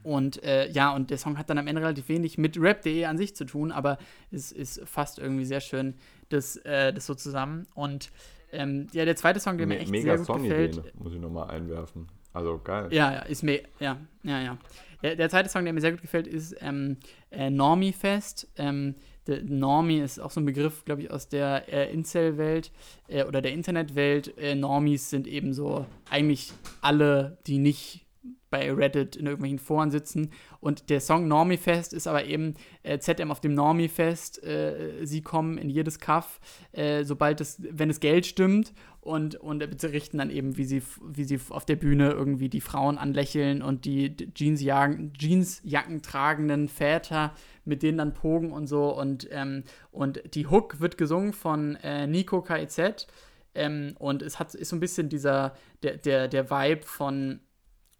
Und 0.02 0.42
äh, 0.44 0.70
ja, 0.70 0.94
und 0.94 1.10
der 1.10 1.18
Song 1.18 1.36
hat 1.36 1.50
dann 1.50 1.58
am 1.58 1.66
Ende 1.66 1.82
relativ 1.82 2.08
wenig 2.08 2.38
mit 2.38 2.60
Rap.de 2.60 3.04
an 3.04 3.18
sich 3.18 3.34
zu 3.34 3.44
tun, 3.44 3.72
aber 3.72 3.98
es 4.30 4.52
ist 4.52 4.80
fast 4.86 5.18
irgendwie 5.18 5.44
sehr 5.44 5.60
schön, 5.60 5.94
das, 6.28 6.56
äh, 6.58 6.92
das 6.92 7.06
so 7.06 7.14
zusammen. 7.14 7.66
Und 7.74 8.10
ähm, 8.52 8.86
ja, 8.92 9.04
der 9.04 9.16
zweite 9.16 9.40
Song, 9.40 9.58
der 9.58 9.66
mir 9.66 9.74
Me 9.74 9.80
echt 9.80 9.90
mega 9.90 10.16
sehr 10.16 10.18
gut 10.18 10.26
Songidee, 10.26 10.68
gefällt, 10.68 11.00
muss 11.00 11.12
ich 11.12 11.20
nochmal 11.20 11.50
einwerfen. 11.50 12.06
Also 12.32 12.60
geil. 12.62 12.88
ja, 12.92 13.12
ja, 13.12 13.18
ist 13.22 13.42
mir, 13.42 13.62
ja, 13.80 13.96
ja, 14.22 14.40
ja. 14.40 14.58
Der, 15.02 15.16
der 15.16 15.28
zweite 15.28 15.48
Song, 15.48 15.64
der 15.64 15.72
mir 15.72 15.80
sehr 15.80 15.92
gut 15.92 16.02
gefällt, 16.02 16.26
ist 16.26 16.54
ähm, 16.60 16.98
äh, 17.30 17.50
Normie 17.50 17.92
Fest. 17.92 18.48
Ähm, 18.56 18.94
der 19.26 19.42
Normie 19.42 20.00
ist 20.00 20.18
auch 20.18 20.30
so 20.30 20.40
ein 20.40 20.46
Begriff, 20.46 20.84
glaube 20.84 21.02
ich, 21.02 21.10
aus 21.10 21.28
der 21.28 21.72
äh, 21.72 21.92
Incel-Welt 21.92 22.72
äh, 23.08 23.24
oder 23.24 23.42
der 23.42 23.52
Internetwelt. 23.52 24.36
Äh, 24.38 24.54
Normies 24.54 25.10
sind 25.10 25.26
eben 25.26 25.52
so 25.52 25.86
eigentlich 26.10 26.52
alle, 26.80 27.38
die 27.46 27.58
nicht 27.58 28.06
bei 28.50 28.70
Reddit 28.72 29.16
in 29.16 29.26
irgendwelchen 29.26 29.58
Foren 29.58 29.90
sitzen. 29.90 30.30
Und 30.58 30.90
der 30.90 31.00
Song 31.00 31.28
Normie 31.28 31.56
Fest 31.56 31.92
ist 31.94 32.06
aber 32.06 32.24
eben 32.24 32.54
äh, 32.82 32.98
ZM 32.98 33.30
auf 33.30 33.40
dem 33.40 33.54
Normie 33.54 33.88
Fest. 33.88 34.42
Äh, 34.42 35.06
sie 35.06 35.22
kommen 35.22 35.56
in 35.56 35.70
jedes 35.70 36.00
Kaff, 36.00 36.40
äh, 36.72 37.04
sobald 37.04 37.40
es, 37.40 37.62
wenn 37.62 37.90
es 37.90 38.00
Geld 38.00 38.26
stimmt. 38.26 38.72
Und, 39.02 39.36
und 39.36 39.60
berichten 39.80 40.18
dann 40.18 40.28
eben, 40.28 40.58
wie 40.58 40.64
sie, 40.64 40.82
wie 41.02 41.24
sie 41.24 41.40
auf 41.48 41.64
der 41.64 41.76
Bühne 41.76 42.10
irgendwie 42.10 42.50
die 42.50 42.60
Frauen 42.60 42.98
anlächeln 42.98 43.62
und 43.62 43.86
die 43.86 44.14
Jeansjacken, 44.34 45.14
Jeansjacken 45.18 46.02
tragenden 46.02 46.68
Väter, 46.68 47.32
mit 47.70 47.82
denen 47.82 47.96
dann 47.96 48.12
pogen 48.12 48.52
und 48.52 48.66
so. 48.66 48.94
Und, 48.94 49.26
ähm, 49.30 49.64
und 49.90 50.22
die 50.34 50.46
Hook 50.46 50.80
wird 50.80 50.98
gesungen 50.98 51.32
von 51.32 51.76
äh, 51.76 52.06
Nico 52.06 52.42
KIZ. 52.42 53.06
Ähm, 53.54 53.94
und 53.98 54.22
es 54.22 54.38
hat, 54.38 54.54
ist 54.54 54.68
so 54.68 54.76
ein 54.76 54.80
bisschen 54.80 55.08
dieser, 55.08 55.54
der, 55.82 55.96
der, 55.96 56.28
der 56.28 56.50
Vibe 56.50 56.82
von, 56.82 57.40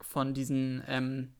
von 0.01 0.35
diesen, 0.35 0.85
ähm, 0.87 1.33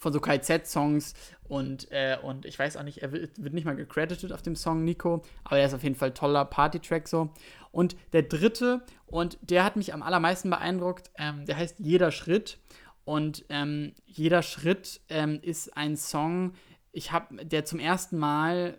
von 0.00 0.12
so 0.12 0.20
KZ-Songs 0.20 1.14
und, 1.44 1.90
äh, 1.90 2.16
und 2.22 2.46
ich 2.46 2.58
weiß 2.58 2.76
auch 2.76 2.82
nicht, 2.82 3.02
er 3.02 3.12
wird, 3.12 3.42
wird 3.42 3.52
nicht 3.52 3.66
mal 3.66 3.76
gecredited 3.76 4.32
auf 4.32 4.40
dem 4.40 4.56
Song 4.56 4.82
Nico, 4.84 5.22
aber 5.44 5.58
er 5.58 5.66
ist 5.66 5.74
auf 5.74 5.82
jeden 5.82 5.94
Fall 5.94 6.12
toller 6.12 6.44
Party-Track 6.44 7.06
so. 7.06 7.30
Und 7.70 7.96
der 8.12 8.22
dritte, 8.22 8.82
und 9.06 9.38
der 9.42 9.64
hat 9.64 9.76
mich 9.76 9.92
am 9.92 10.02
allermeisten 10.02 10.48
beeindruckt, 10.48 11.10
ähm, 11.18 11.44
der 11.44 11.56
heißt 11.56 11.78
Jeder 11.78 12.10
Schritt. 12.10 12.58
Und 13.04 13.44
ähm, 13.48 13.92
Jeder 14.06 14.42
Schritt 14.42 15.00
ähm, 15.08 15.38
ist 15.42 15.76
ein 15.76 15.96
Song, 15.96 16.54
ich 16.92 17.12
habe, 17.12 17.44
der 17.44 17.64
zum 17.64 17.78
ersten 17.78 18.18
Mal, 18.18 18.78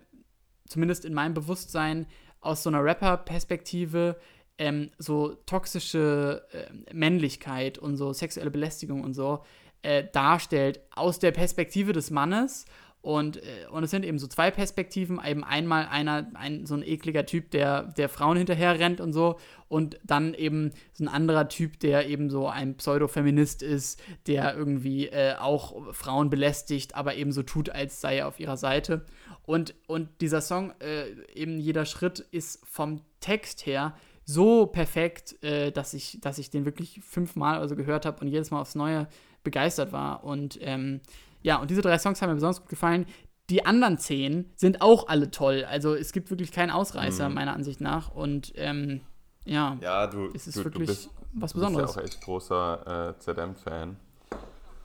zumindest 0.66 1.04
in 1.04 1.14
meinem 1.14 1.34
Bewusstsein, 1.34 2.06
aus 2.40 2.62
so 2.62 2.70
einer 2.70 2.84
Rapper-Perspektive 2.84 4.16
ähm, 4.58 4.90
so 4.98 5.34
toxische 5.46 6.46
äh, 6.52 6.94
Männlichkeit 6.94 7.78
und 7.78 7.96
so 7.96 8.12
sexuelle 8.12 8.50
Belästigung 8.50 9.02
und 9.02 9.14
so 9.14 9.44
äh, 9.82 10.04
darstellt 10.12 10.80
aus 10.90 11.18
der 11.18 11.32
Perspektive 11.32 11.92
des 11.92 12.10
Mannes. 12.10 12.66
Und, 13.02 13.38
äh, 13.38 13.66
und 13.70 13.82
es 13.82 13.90
sind 13.90 14.04
eben 14.04 14.20
so 14.20 14.28
zwei 14.28 14.52
Perspektiven, 14.52 15.20
eben 15.26 15.42
einmal 15.42 15.86
einer, 15.86 16.30
ein, 16.34 16.66
so 16.66 16.74
ein 16.74 16.82
ekliger 16.82 17.26
Typ, 17.26 17.50
der, 17.50 17.82
der 17.82 18.08
Frauen 18.08 18.36
hinterher 18.36 18.78
rennt 18.78 19.00
und 19.00 19.12
so, 19.12 19.38
und 19.68 19.98
dann 20.04 20.34
eben 20.34 20.70
so 20.92 21.04
ein 21.04 21.08
anderer 21.08 21.48
Typ, 21.48 21.80
der 21.80 22.08
eben 22.08 22.30
so 22.30 22.46
ein 22.46 22.76
Pseudo-Feminist 22.76 23.62
ist, 23.62 24.00
der 24.28 24.56
irgendwie 24.56 25.08
äh, 25.08 25.34
auch 25.36 25.92
Frauen 25.92 26.30
belästigt, 26.30 26.94
aber 26.94 27.16
eben 27.16 27.32
so 27.32 27.42
tut, 27.42 27.70
als 27.70 28.00
sei 28.00 28.18
er 28.18 28.28
auf 28.28 28.38
ihrer 28.38 28.56
Seite. 28.56 29.04
Und, 29.44 29.74
und 29.88 30.08
dieser 30.20 30.40
Song, 30.40 30.72
äh, 30.78 31.10
eben 31.34 31.58
jeder 31.58 31.86
Schritt, 31.86 32.20
ist 32.30 32.60
vom 32.66 33.00
Text 33.18 33.66
her 33.66 33.96
so 34.24 34.66
perfekt, 34.66 35.42
äh, 35.42 35.72
dass, 35.72 35.94
ich, 35.94 36.18
dass 36.20 36.38
ich 36.38 36.50
den 36.50 36.64
wirklich 36.64 37.00
fünfmal 37.02 37.58
oder 37.58 37.68
so 37.68 37.74
gehört 37.74 38.06
habe 38.06 38.20
und 38.20 38.28
jedes 38.28 38.52
Mal 38.52 38.60
aufs 38.60 38.76
Neue 38.76 39.08
begeistert 39.42 39.90
war. 39.90 40.22
Und 40.22 40.58
ähm, 40.60 41.00
ja, 41.42 41.56
und 41.56 41.70
diese 41.70 41.82
drei 41.82 41.98
Songs 41.98 42.20
haben 42.22 42.28
mir 42.30 42.34
besonders 42.36 42.60
gut 42.60 42.68
gefallen. 42.70 43.06
Die 43.50 43.66
anderen 43.66 43.98
zehn 43.98 44.50
sind 44.56 44.80
auch 44.80 45.08
alle 45.08 45.30
toll. 45.30 45.64
Also 45.68 45.94
es 45.94 46.12
gibt 46.12 46.30
wirklich 46.30 46.52
keinen 46.52 46.70
Ausreißer, 46.70 47.28
Mhm. 47.28 47.34
meiner 47.34 47.52
Ansicht 47.54 47.80
nach. 47.80 48.10
Und 48.10 48.52
ähm, 48.56 49.00
ja, 49.44 49.76
Ja, 49.80 50.06
du, 50.06 50.30
es 50.34 50.46
ist 50.46 50.56
du, 50.58 50.64
wirklich 50.64 50.88
du 50.88 50.92
bist, 50.94 51.10
was 51.34 51.52
du 51.52 51.58
bist 51.60 51.62
ja 51.64 51.68
Besonderes. 51.68 51.98
auch 51.98 52.02
echt 52.02 52.20
großer 52.22 53.08
äh, 53.10 53.18
ZM-Fan. 53.18 53.96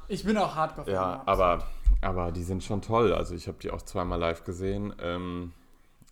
Ich 0.08 0.24
bin 0.24 0.38
auch 0.38 0.55
hardcore 0.55 0.91
Ja, 0.91 1.22
aber, 1.26 1.68
aber 2.01 2.32
die 2.32 2.43
sind 2.43 2.64
schon 2.64 2.82
toll. 2.82 3.14
Also 3.14 3.36
ich 3.36 3.47
habe 3.47 3.58
die 3.62 3.70
auch 3.72 3.82
zweimal 3.84 4.20
live 4.20 4.43
gesehen. 4.43 4.93
Ähm, 5.01 5.53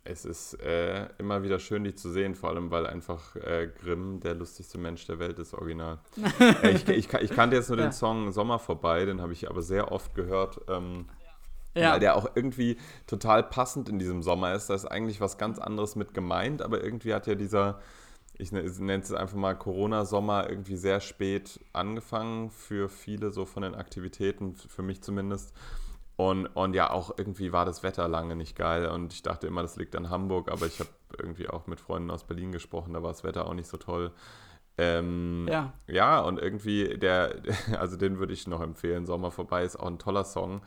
es 0.06 0.24
ist 0.24 0.54
äh, 0.62 1.08
immer 1.18 1.44
wieder 1.44 1.60
schön, 1.60 1.84
die 1.84 1.94
zu 1.96 2.10
sehen, 2.12 2.36
vor 2.36 2.50
allem 2.52 2.72
weil 2.72 2.88
einfach 2.88 3.36
äh, 3.36 3.68
Grimm 3.82 4.20
der 4.22 4.36
lustigste 4.36 4.78
Mensch 4.78 5.06
der 5.08 5.20
Welt 5.20 5.40
ist, 5.40 5.54
original. 5.54 6.00
äh, 6.64 6.72
ich, 6.72 6.88
ich, 6.88 7.12
ich 7.14 7.32
kannte 7.32 7.56
jetzt 7.56 7.70
nur 7.70 7.78
Ja. 7.80 7.86
den 7.88 7.92
Song 7.92 8.32
Sommer 8.32 8.60
vorbei, 8.60 9.06
den 9.06 9.20
habe 9.22 9.34
ich 9.34 9.50
aber 9.50 9.62
sehr 9.62 9.92
oft 9.92 10.14
gehört. 10.16 10.62
Ähm, 10.70 11.06
Ja. 11.74 11.92
Weil 11.94 12.00
der 12.00 12.16
auch 12.16 12.30
irgendwie 12.36 12.78
total 13.08 13.44
passend 13.44 13.90
in 13.90 14.00
diesem 14.00 14.22
Sommer 14.24 14.54
ist. 14.54 14.70
Da 14.70 14.76
ist 14.76 14.86
eigentlich 14.86 15.20
was 15.20 15.38
ganz 15.38 15.60
anderes 15.60 15.96
mit 15.98 16.14
gemeint, 16.14 16.62
aber 16.62 16.82
irgendwie 16.84 17.14
hat 17.14 17.28
ja 17.28 17.36
dieser, 17.36 17.82
ich 18.38 18.52
ne- 18.54 18.62
nenne 18.80 19.04
es 19.04 19.12
einfach 19.12 19.36
mal 19.36 19.56
Corona-Sommer, 19.56 20.50
irgendwie 20.50 20.78
sehr 20.78 21.02
spät 21.02 21.60
angefangen 21.74 22.50
für 22.52 22.88
viele, 22.90 23.32
so 23.32 23.46
von 23.46 23.64
den 23.64 23.76
Aktivitäten, 23.76 24.56
für 24.56 24.84
mich 24.84 25.02
zumindest. 25.02 25.52
Und, 26.18 26.48
und 26.48 26.74
ja, 26.76 26.92
auch 26.92 27.12
irgendwie 27.18 27.52
war 27.52 27.66
das 27.66 27.84
Wetter 27.84 28.08
lange 28.08 28.36
nicht 28.38 28.56
geil 28.56 28.88
und 28.88 29.12
ich 29.12 29.22
dachte 29.22 29.48
immer, 29.48 29.62
das 29.62 29.76
liegt 29.76 29.96
an 29.98 30.10
Hamburg, 30.10 30.50
aber 30.50 30.66
ich 30.66 30.80
habe 30.80 30.90
irgendwie 31.20 31.50
auch 31.50 31.68
mit 31.68 31.82
Freunden 31.82 32.10
aus 32.10 32.24
Berlin 32.24 32.54
gesprochen, 32.54 32.94
da 32.94 33.04
war 33.04 33.12
das 33.12 33.24
Wetter 33.26 33.48
auch 33.48 33.54
nicht 33.54 33.68
so 33.68 33.78
toll. 33.78 34.12
Ähm, 34.78 35.48
Ja. 35.50 35.74
ja, 35.88 36.20
und 36.22 36.40
irgendwie 36.40 36.98
der, 36.98 37.36
also 37.80 37.98
den 37.98 38.20
würde 38.20 38.34
ich 38.34 38.48
noch 38.48 38.62
empfehlen, 38.62 39.06
Sommer 39.06 39.32
vorbei 39.32 39.64
ist 39.64 39.76
auch 39.78 39.88
ein 39.88 40.00
toller 40.00 40.24
Song. 40.24 40.62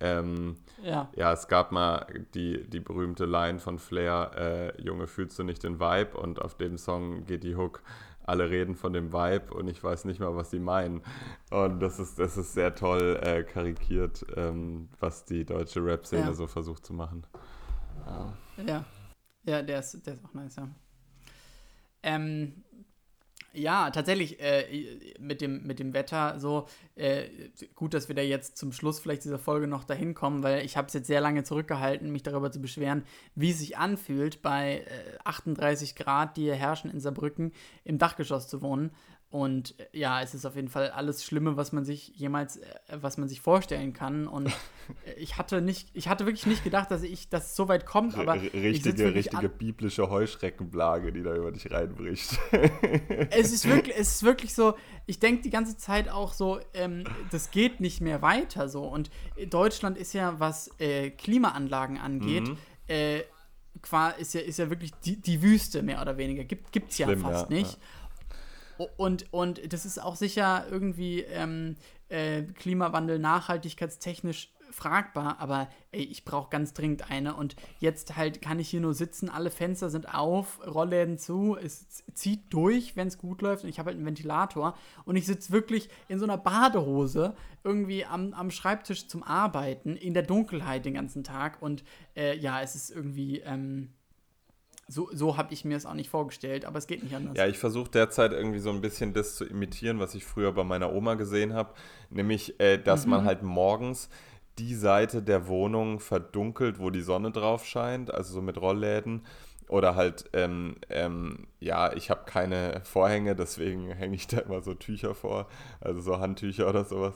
Ähm, 0.00 0.56
Ja. 0.82 1.08
ja, 1.14 1.32
es 1.32 1.48
gab 1.48 1.70
mal 1.72 2.06
die, 2.34 2.68
die 2.68 2.80
berühmte 2.80 3.24
Line 3.24 3.60
von 3.60 3.78
Flair, 3.78 4.30
äh, 4.76 4.82
Junge, 4.82 5.06
fühlst 5.06 5.38
du 5.38 5.44
nicht 5.44 5.62
den 5.62 5.80
Vibe? 5.80 6.18
Und 6.18 6.42
auf 6.42 6.56
dem 6.56 6.76
Song 6.76 7.24
geht 7.24 7.44
die 7.44 7.56
Hook, 7.56 7.82
alle 8.24 8.50
reden 8.50 8.74
von 8.76 8.92
dem 8.92 9.12
Vibe 9.12 9.52
und 9.54 9.68
ich 9.68 9.82
weiß 9.82 10.04
nicht 10.04 10.20
mal, 10.20 10.34
was 10.36 10.50
sie 10.50 10.60
meinen. 10.60 11.02
Und 11.50 11.80
das 11.80 11.98
ist, 11.98 12.18
das 12.18 12.36
ist 12.36 12.52
sehr 12.54 12.74
toll 12.74 13.18
äh, 13.22 13.42
karikiert, 13.42 14.24
ähm, 14.36 14.88
was 15.00 15.24
die 15.24 15.44
deutsche 15.44 15.84
Rap-Szene 15.84 16.26
Ja. 16.26 16.34
so 16.34 16.46
versucht 16.46 16.86
zu 16.86 16.94
machen. 16.94 17.26
Ja. 18.66 18.84
Ja, 19.44 19.62
der 19.62 19.80
ist, 19.80 20.06
der 20.06 20.14
ist 20.14 20.24
auch 20.24 20.34
nice, 20.34 20.56
ja. 20.56 20.68
Ähm, 22.04 22.64
ja, 23.54 23.90
tatsächlich 23.90 24.40
äh, 24.40 25.14
mit, 25.18 25.40
dem, 25.40 25.62
mit 25.64 25.78
dem 25.78 25.94
Wetter 25.94 26.38
so 26.38 26.66
äh, 26.94 27.24
gut, 27.74 27.94
dass 27.94 28.08
wir 28.08 28.14
da 28.14 28.22
jetzt 28.22 28.56
zum 28.56 28.72
Schluss 28.72 29.00
vielleicht 29.00 29.24
dieser 29.24 29.38
Folge 29.38 29.66
noch 29.66 29.84
dahin 29.84 30.14
kommen, 30.14 30.42
weil 30.42 30.64
ich 30.64 30.76
habe 30.76 30.88
es 30.88 30.94
jetzt 30.94 31.06
sehr 31.06 31.20
lange 31.20 31.44
zurückgehalten, 31.44 32.10
mich 32.10 32.22
darüber 32.22 32.50
zu 32.50 32.60
beschweren, 32.60 33.04
wie 33.34 33.50
es 33.50 33.58
sich 33.58 33.76
anfühlt, 33.76 34.42
bei 34.42 34.84
äh, 34.86 35.18
38 35.24 35.94
Grad, 35.94 36.36
die 36.36 36.42
hier 36.42 36.54
herrschen 36.54 36.90
in 36.90 37.00
Saarbrücken, 37.00 37.52
im 37.84 37.98
Dachgeschoss 37.98 38.48
zu 38.48 38.62
wohnen. 38.62 38.90
Und 39.32 39.80
äh, 39.80 39.98
ja, 39.98 40.20
es 40.20 40.34
ist 40.34 40.44
auf 40.44 40.56
jeden 40.56 40.68
Fall 40.68 40.90
alles 40.90 41.24
Schlimme, 41.24 41.56
was 41.56 41.72
man 41.72 41.86
sich 41.86 42.08
jemals, 42.14 42.58
äh, 42.58 42.66
was 43.00 43.16
man 43.16 43.30
sich 43.30 43.40
vorstellen 43.40 43.94
kann. 43.94 44.28
Und 44.28 44.46
äh, 45.06 45.14
ich 45.16 45.38
hatte 45.38 45.62
nicht, 45.62 45.88
ich 45.94 46.08
hatte 46.08 46.26
wirklich 46.26 46.44
nicht 46.44 46.62
gedacht, 46.62 46.90
dass 46.90 47.02
ich, 47.02 47.30
dass 47.30 47.46
es 47.46 47.56
so 47.56 47.66
weit 47.66 47.86
kommt, 47.86 48.14
aber 48.14 48.34
richtige, 48.34 49.14
richtige 49.14 49.48
biblische 49.48 50.10
Heuschreckenplage, 50.10 51.12
die 51.12 51.22
da 51.22 51.34
über 51.34 51.50
dich 51.50 51.70
reinbricht. 51.70 52.38
es 53.30 53.52
ist 53.52 53.66
wirklich, 53.66 53.96
es 53.96 54.16
ist 54.16 54.22
wirklich 54.22 54.54
so, 54.54 54.74
ich 55.06 55.18
denke 55.18 55.40
die 55.42 55.50
ganze 55.50 55.78
Zeit 55.78 56.10
auch 56.10 56.34
so, 56.34 56.60
ähm, 56.74 57.04
das 57.30 57.50
geht 57.50 57.80
nicht 57.80 58.02
mehr 58.02 58.20
weiter 58.20 58.68
so. 58.68 58.84
Und 58.84 59.10
Deutschland 59.48 59.96
ist 59.96 60.12
ja, 60.12 60.38
was 60.40 60.70
äh, 60.78 61.08
Klimaanlagen 61.08 61.96
angeht, 61.96 62.48
Mhm. 62.48 62.58
äh, 62.88 63.22
ist 64.18 64.34
ja, 64.34 64.40
ist 64.42 64.58
ja 64.58 64.68
wirklich 64.70 64.92
die, 65.04 65.16
die 65.20 65.42
Wüste 65.42 65.82
mehr 65.82 66.00
oder 66.02 66.16
weniger. 66.18 66.44
Gibt 66.44 66.90
es 66.90 66.98
ja 66.98 67.08
fast 67.16 67.50
ja, 67.50 67.56
nicht. 67.56 67.78
O- 67.78 67.80
Und, 68.96 69.32
und 69.32 69.72
das 69.72 69.84
ist 69.84 70.00
auch 70.02 70.16
sicher 70.16 70.66
irgendwie 70.70 71.20
ähm, 71.20 71.76
äh, 72.08 72.42
Klimawandel 72.42 73.18
nachhaltigkeitstechnisch 73.18 74.52
fragbar, 74.72 75.36
aber 75.38 75.68
ey, 75.92 76.02
ich 76.02 76.24
brauche 76.24 76.50
ganz 76.50 76.72
dringend 76.72 77.10
eine. 77.10 77.34
Und 77.34 77.56
jetzt 77.78 78.16
halt 78.16 78.42
kann 78.42 78.58
ich 78.58 78.68
hier 78.68 78.80
nur 78.80 78.94
sitzen, 78.94 79.28
alle 79.28 79.50
Fenster 79.50 79.90
sind 79.90 80.12
auf, 80.14 80.60
Rollläden 80.66 81.18
zu, 81.18 81.56
es 81.56 82.02
zieht 82.14 82.52
durch, 82.52 82.96
wenn 82.96 83.08
es 83.08 83.18
gut 83.18 83.42
läuft. 83.42 83.64
Und 83.64 83.70
ich 83.70 83.78
habe 83.78 83.88
halt 83.88 83.96
einen 83.96 84.06
Ventilator 84.06 84.76
und 85.04 85.16
ich 85.16 85.26
sitze 85.26 85.52
wirklich 85.52 85.88
in 86.08 86.18
so 86.18 86.24
einer 86.24 86.38
Badehose 86.38 87.34
irgendwie 87.64 88.04
am, 88.04 88.32
am 88.32 88.50
Schreibtisch 88.50 89.08
zum 89.08 89.22
Arbeiten 89.22 89.96
in 89.96 90.14
der 90.14 90.24
Dunkelheit 90.24 90.84
den 90.84 90.94
ganzen 90.94 91.22
Tag. 91.22 91.60
Und 91.60 91.84
äh, 92.16 92.36
ja, 92.38 92.60
es 92.60 92.74
ist 92.74 92.90
irgendwie 92.90 93.40
ähm, 93.40 93.92
so, 94.88 95.08
so 95.12 95.36
habe 95.36 95.52
ich 95.54 95.64
mir 95.64 95.76
es 95.76 95.86
auch 95.86 95.94
nicht 95.94 96.10
vorgestellt, 96.10 96.64
aber 96.64 96.78
es 96.78 96.86
geht 96.86 97.02
nicht 97.02 97.14
anders. 97.14 97.36
Ja, 97.36 97.46
ich 97.46 97.58
versuche 97.58 97.90
derzeit 97.90 98.32
irgendwie 98.32 98.58
so 98.58 98.70
ein 98.70 98.80
bisschen 98.80 99.12
das 99.14 99.36
zu 99.36 99.44
imitieren, 99.44 99.98
was 100.00 100.14
ich 100.14 100.24
früher 100.24 100.52
bei 100.52 100.64
meiner 100.64 100.92
Oma 100.92 101.14
gesehen 101.14 101.54
habe. 101.54 101.72
Nämlich, 102.10 102.58
äh, 102.60 102.78
dass 102.78 103.04
Mhm. 103.04 103.10
man 103.10 103.24
halt 103.24 103.42
morgens 103.42 104.08
die 104.58 104.74
Seite 104.74 105.22
der 105.22 105.46
Wohnung 105.48 105.98
verdunkelt, 106.00 106.78
wo 106.78 106.90
die 106.90 107.00
Sonne 107.00 107.30
drauf 107.30 107.64
scheint, 107.64 108.12
also 108.12 108.34
so 108.34 108.42
mit 108.42 108.60
Rollläden. 108.60 109.22
Oder 109.72 109.96
halt, 109.96 110.26
ähm, 110.34 110.76
ähm, 110.90 111.46
ja, 111.58 111.94
ich 111.94 112.10
habe 112.10 112.24
keine 112.26 112.82
Vorhänge, 112.84 113.34
deswegen 113.34 113.90
hänge 113.90 114.16
ich 114.16 114.26
da 114.26 114.40
immer 114.40 114.60
so 114.60 114.74
Tücher 114.74 115.14
vor, 115.14 115.46
also 115.80 115.98
so 116.02 116.20
Handtücher 116.20 116.68
oder 116.68 116.84
sowas. 116.84 117.14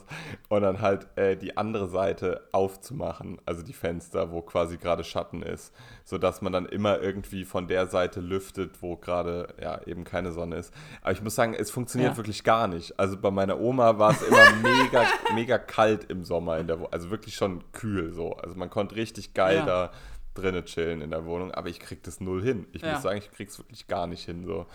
Und 0.49 0.63
dann 0.63 0.81
halt 0.81 1.07
äh, 1.17 1.37
die 1.37 1.55
andere 1.55 1.87
Seite 1.87 2.47
aufzumachen, 2.53 3.39
also 3.45 3.61
die 3.61 3.73
Fenster, 3.73 4.31
wo 4.31 4.41
quasi 4.41 4.77
gerade 4.77 5.03
Schatten 5.03 5.43
ist, 5.43 5.71
sodass 6.03 6.41
man 6.41 6.51
dann 6.51 6.65
immer 6.65 6.99
irgendwie 6.99 7.45
von 7.45 7.67
der 7.67 7.85
Seite 7.85 8.21
lüftet, 8.21 8.81
wo 8.81 8.95
gerade 8.95 9.53
ja 9.61 9.79
eben 9.85 10.03
keine 10.03 10.31
Sonne 10.31 10.55
ist. 10.55 10.73
Aber 11.03 11.11
ich 11.11 11.21
muss 11.21 11.35
sagen, 11.35 11.53
es 11.53 11.69
funktioniert 11.69 12.13
Ja. 12.13 12.17
wirklich 12.17 12.43
gar 12.43 12.67
nicht. 12.67 12.99
Also 12.99 13.17
bei 13.17 13.29
meiner 13.29 13.59
Oma 13.59 13.99
war 13.99 14.11
es 14.13 14.21
immer 14.23 14.51
mega, 14.63 15.05
mega 15.35 15.59
kalt 15.59 16.05
im 16.09 16.23
Sommer 16.23 16.57
in 16.57 16.65
der 16.65 16.79
also 16.89 17.11
wirklich 17.11 17.35
schon 17.35 17.63
kühl 17.71 18.13
so. 18.13 18.33
Also 18.33 18.55
man 18.55 18.71
konnte 18.71 18.95
richtig 18.95 19.35
geil 19.35 19.57
Ja. 19.57 19.65
da 19.65 19.91
drinnen 20.37 20.65
chillen 20.65 21.01
in 21.01 21.11
der 21.11 21.25
Wohnung, 21.25 21.51
aber 21.51 21.69
ich 21.69 21.79
krieg 21.79 22.03
das 22.03 22.19
null 22.21 22.41
hin. 22.43 22.67
Ich 22.73 22.81
Ja. 22.83 22.93
muss 22.93 23.01
sagen, 23.01 23.17
ich 23.19 23.31
krieg's 23.31 23.57
wirklich 23.57 23.87
gar 23.87 24.07
nicht 24.07 24.25
hin. 24.25 24.45
So. 24.45 24.65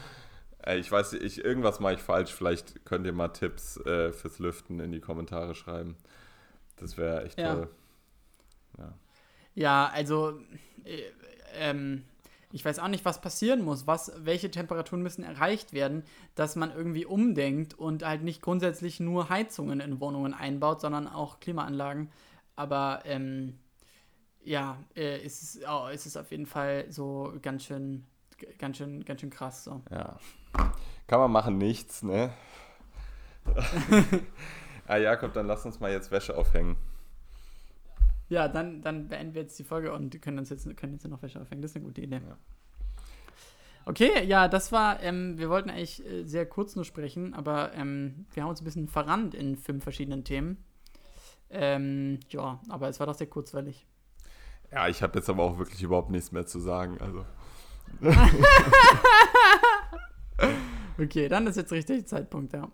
Äh, 0.64 0.78
Ich 0.78 0.90
weiß, 0.90 1.14
ich, 1.14 1.44
irgendwas 1.44 1.80
mache 1.80 1.94
ich 1.94 2.00
falsch. 2.00 2.32
Vielleicht 2.32 2.84
könnt 2.84 3.06
ihr 3.06 3.12
mal 3.12 3.28
Tipps 3.28 3.76
äh, 3.78 4.12
fürs 4.12 4.38
Lüften 4.38 4.80
in 4.80 4.92
die 4.92 5.00
Kommentare 5.00 5.54
schreiben. 5.54 5.96
Das 6.76 6.96
wäre 6.98 7.24
echt 7.24 7.38
Ja. 7.38 7.54
toll. 7.54 7.68
Ja, 9.54 9.90
also 9.92 10.38
äh, 10.84 11.02
ähm, 11.54 12.04
ich 12.52 12.64
weiß 12.64 12.78
auch 12.78 12.88
nicht, 12.88 13.04
was 13.04 13.20
passieren 13.20 13.62
muss, 13.62 13.86
was, 13.86 14.12
welche 14.24 14.50
Temperaturen 14.50 15.02
müssen 15.02 15.22
erreicht 15.24 15.72
werden, 15.72 16.04
dass 16.34 16.56
man 16.56 16.70
irgendwie 16.74 17.06
umdenkt 17.06 17.74
und 17.74 18.04
halt 18.04 18.22
nicht 18.22 18.42
grundsätzlich 18.42 19.00
nur 19.00 19.28
Heizungen 19.28 19.80
in 19.80 20.00
Wohnungen 20.00 20.34
einbaut, 20.34 20.80
sondern 20.80 21.06
auch 21.08 21.40
Klimaanlagen. 21.40 22.10
Aber 22.56 23.00
ähm, 23.04 23.58
ja, 24.44 24.76
äh, 24.96 25.24
ist 25.24 25.42
es, 25.42 25.60
oh, 25.68 25.88
ist 25.88 26.06
es 26.06 26.16
auf 26.16 26.30
jeden 26.30 26.46
Fall 26.46 26.86
so 26.90 27.32
ganz 27.42 27.64
schön, 27.64 28.04
ganz 28.58 28.78
schön, 28.78 29.04
ganz 29.04 29.20
schön 29.20 29.30
krass 29.30 29.64
so. 29.64 29.82
Ja. 29.90 30.18
Kann 31.06 31.20
man 31.20 31.30
machen, 31.30 31.58
nichts, 31.58 32.02
ne? 32.02 32.32
ah, 34.86 34.96
Jakob, 34.96 35.32
dann 35.32 35.46
lass 35.46 35.64
uns 35.66 35.80
mal 35.80 35.90
jetzt 35.90 36.10
Wäsche 36.10 36.36
aufhängen. 36.36 36.76
Ja, 38.28 38.48
dann, 38.48 38.80
dann 38.80 39.08
beenden 39.08 39.34
wir 39.34 39.42
jetzt 39.42 39.58
die 39.58 39.64
Folge 39.64 39.92
und 39.92 40.22
können 40.22 40.38
uns 40.38 40.48
jetzt, 40.50 40.64
können 40.76 40.94
jetzt 40.94 41.06
noch 41.06 41.22
Wäsche 41.22 41.40
aufhängen. 41.40 41.60
Das 41.60 41.72
ist 41.72 41.76
eine 41.76 41.84
gute 41.84 42.00
Idee. 42.00 42.22
Ja. 42.26 42.38
Okay, 43.84 44.24
ja, 44.24 44.46
das 44.48 44.70
war, 44.70 45.02
ähm, 45.02 45.38
wir 45.38 45.50
wollten 45.50 45.68
eigentlich 45.68 46.06
äh, 46.06 46.24
sehr 46.24 46.46
kurz 46.46 46.76
nur 46.76 46.84
sprechen, 46.84 47.34
aber 47.34 47.74
ähm, 47.74 48.26
wir 48.32 48.44
haben 48.44 48.50
uns 48.50 48.60
ein 48.60 48.64
bisschen 48.64 48.88
verrannt 48.88 49.34
in 49.34 49.56
fünf 49.56 49.82
verschiedenen 49.82 50.24
Themen. 50.24 50.64
Ähm, 51.50 52.20
ja, 52.30 52.60
aber 52.68 52.88
es 52.88 53.00
war 53.00 53.06
doch 53.06 53.14
sehr 53.14 53.26
kurzweilig. 53.26 53.86
Ja, 54.72 54.88
ich 54.88 55.02
habe 55.02 55.18
jetzt 55.18 55.28
aber 55.28 55.42
auch 55.42 55.58
wirklich 55.58 55.82
überhaupt 55.82 56.10
nichts 56.10 56.32
mehr 56.32 56.46
zu 56.46 56.58
sagen. 56.58 56.98
Also, 57.00 57.24
Okay, 60.98 61.28
dann 61.28 61.46
ist 61.46 61.56
jetzt 61.56 61.72
richtig 61.72 62.06
Zeitpunkt, 62.06 62.52
ja. 62.52 62.68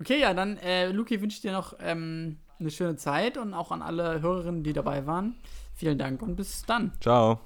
Okay, 0.00 0.20
ja, 0.20 0.34
dann, 0.34 0.56
äh, 0.58 0.90
Luki, 0.90 1.20
wünsche 1.20 1.36
ich 1.36 1.42
dir 1.42 1.52
noch 1.52 1.74
ähm, 1.80 2.38
eine 2.58 2.70
schöne 2.70 2.96
Zeit 2.96 3.36
und 3.36 3.54
auch 3.54 3.70
an 3.72 3.82
alle 3.82 4.22
Hörerinnen, 4.22 4.62
die 4.62 4.72
dabei 4.72 5.06
waren. 5.06 5.36
Vielen 5.74 5.98
Dank 5.98 6.22
und 6.22 6.36
bis 6.36 6.62
dann. 6.62 6.92
ciao. 7.00 7.40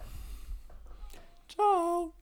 Ciao. 1.48 2.12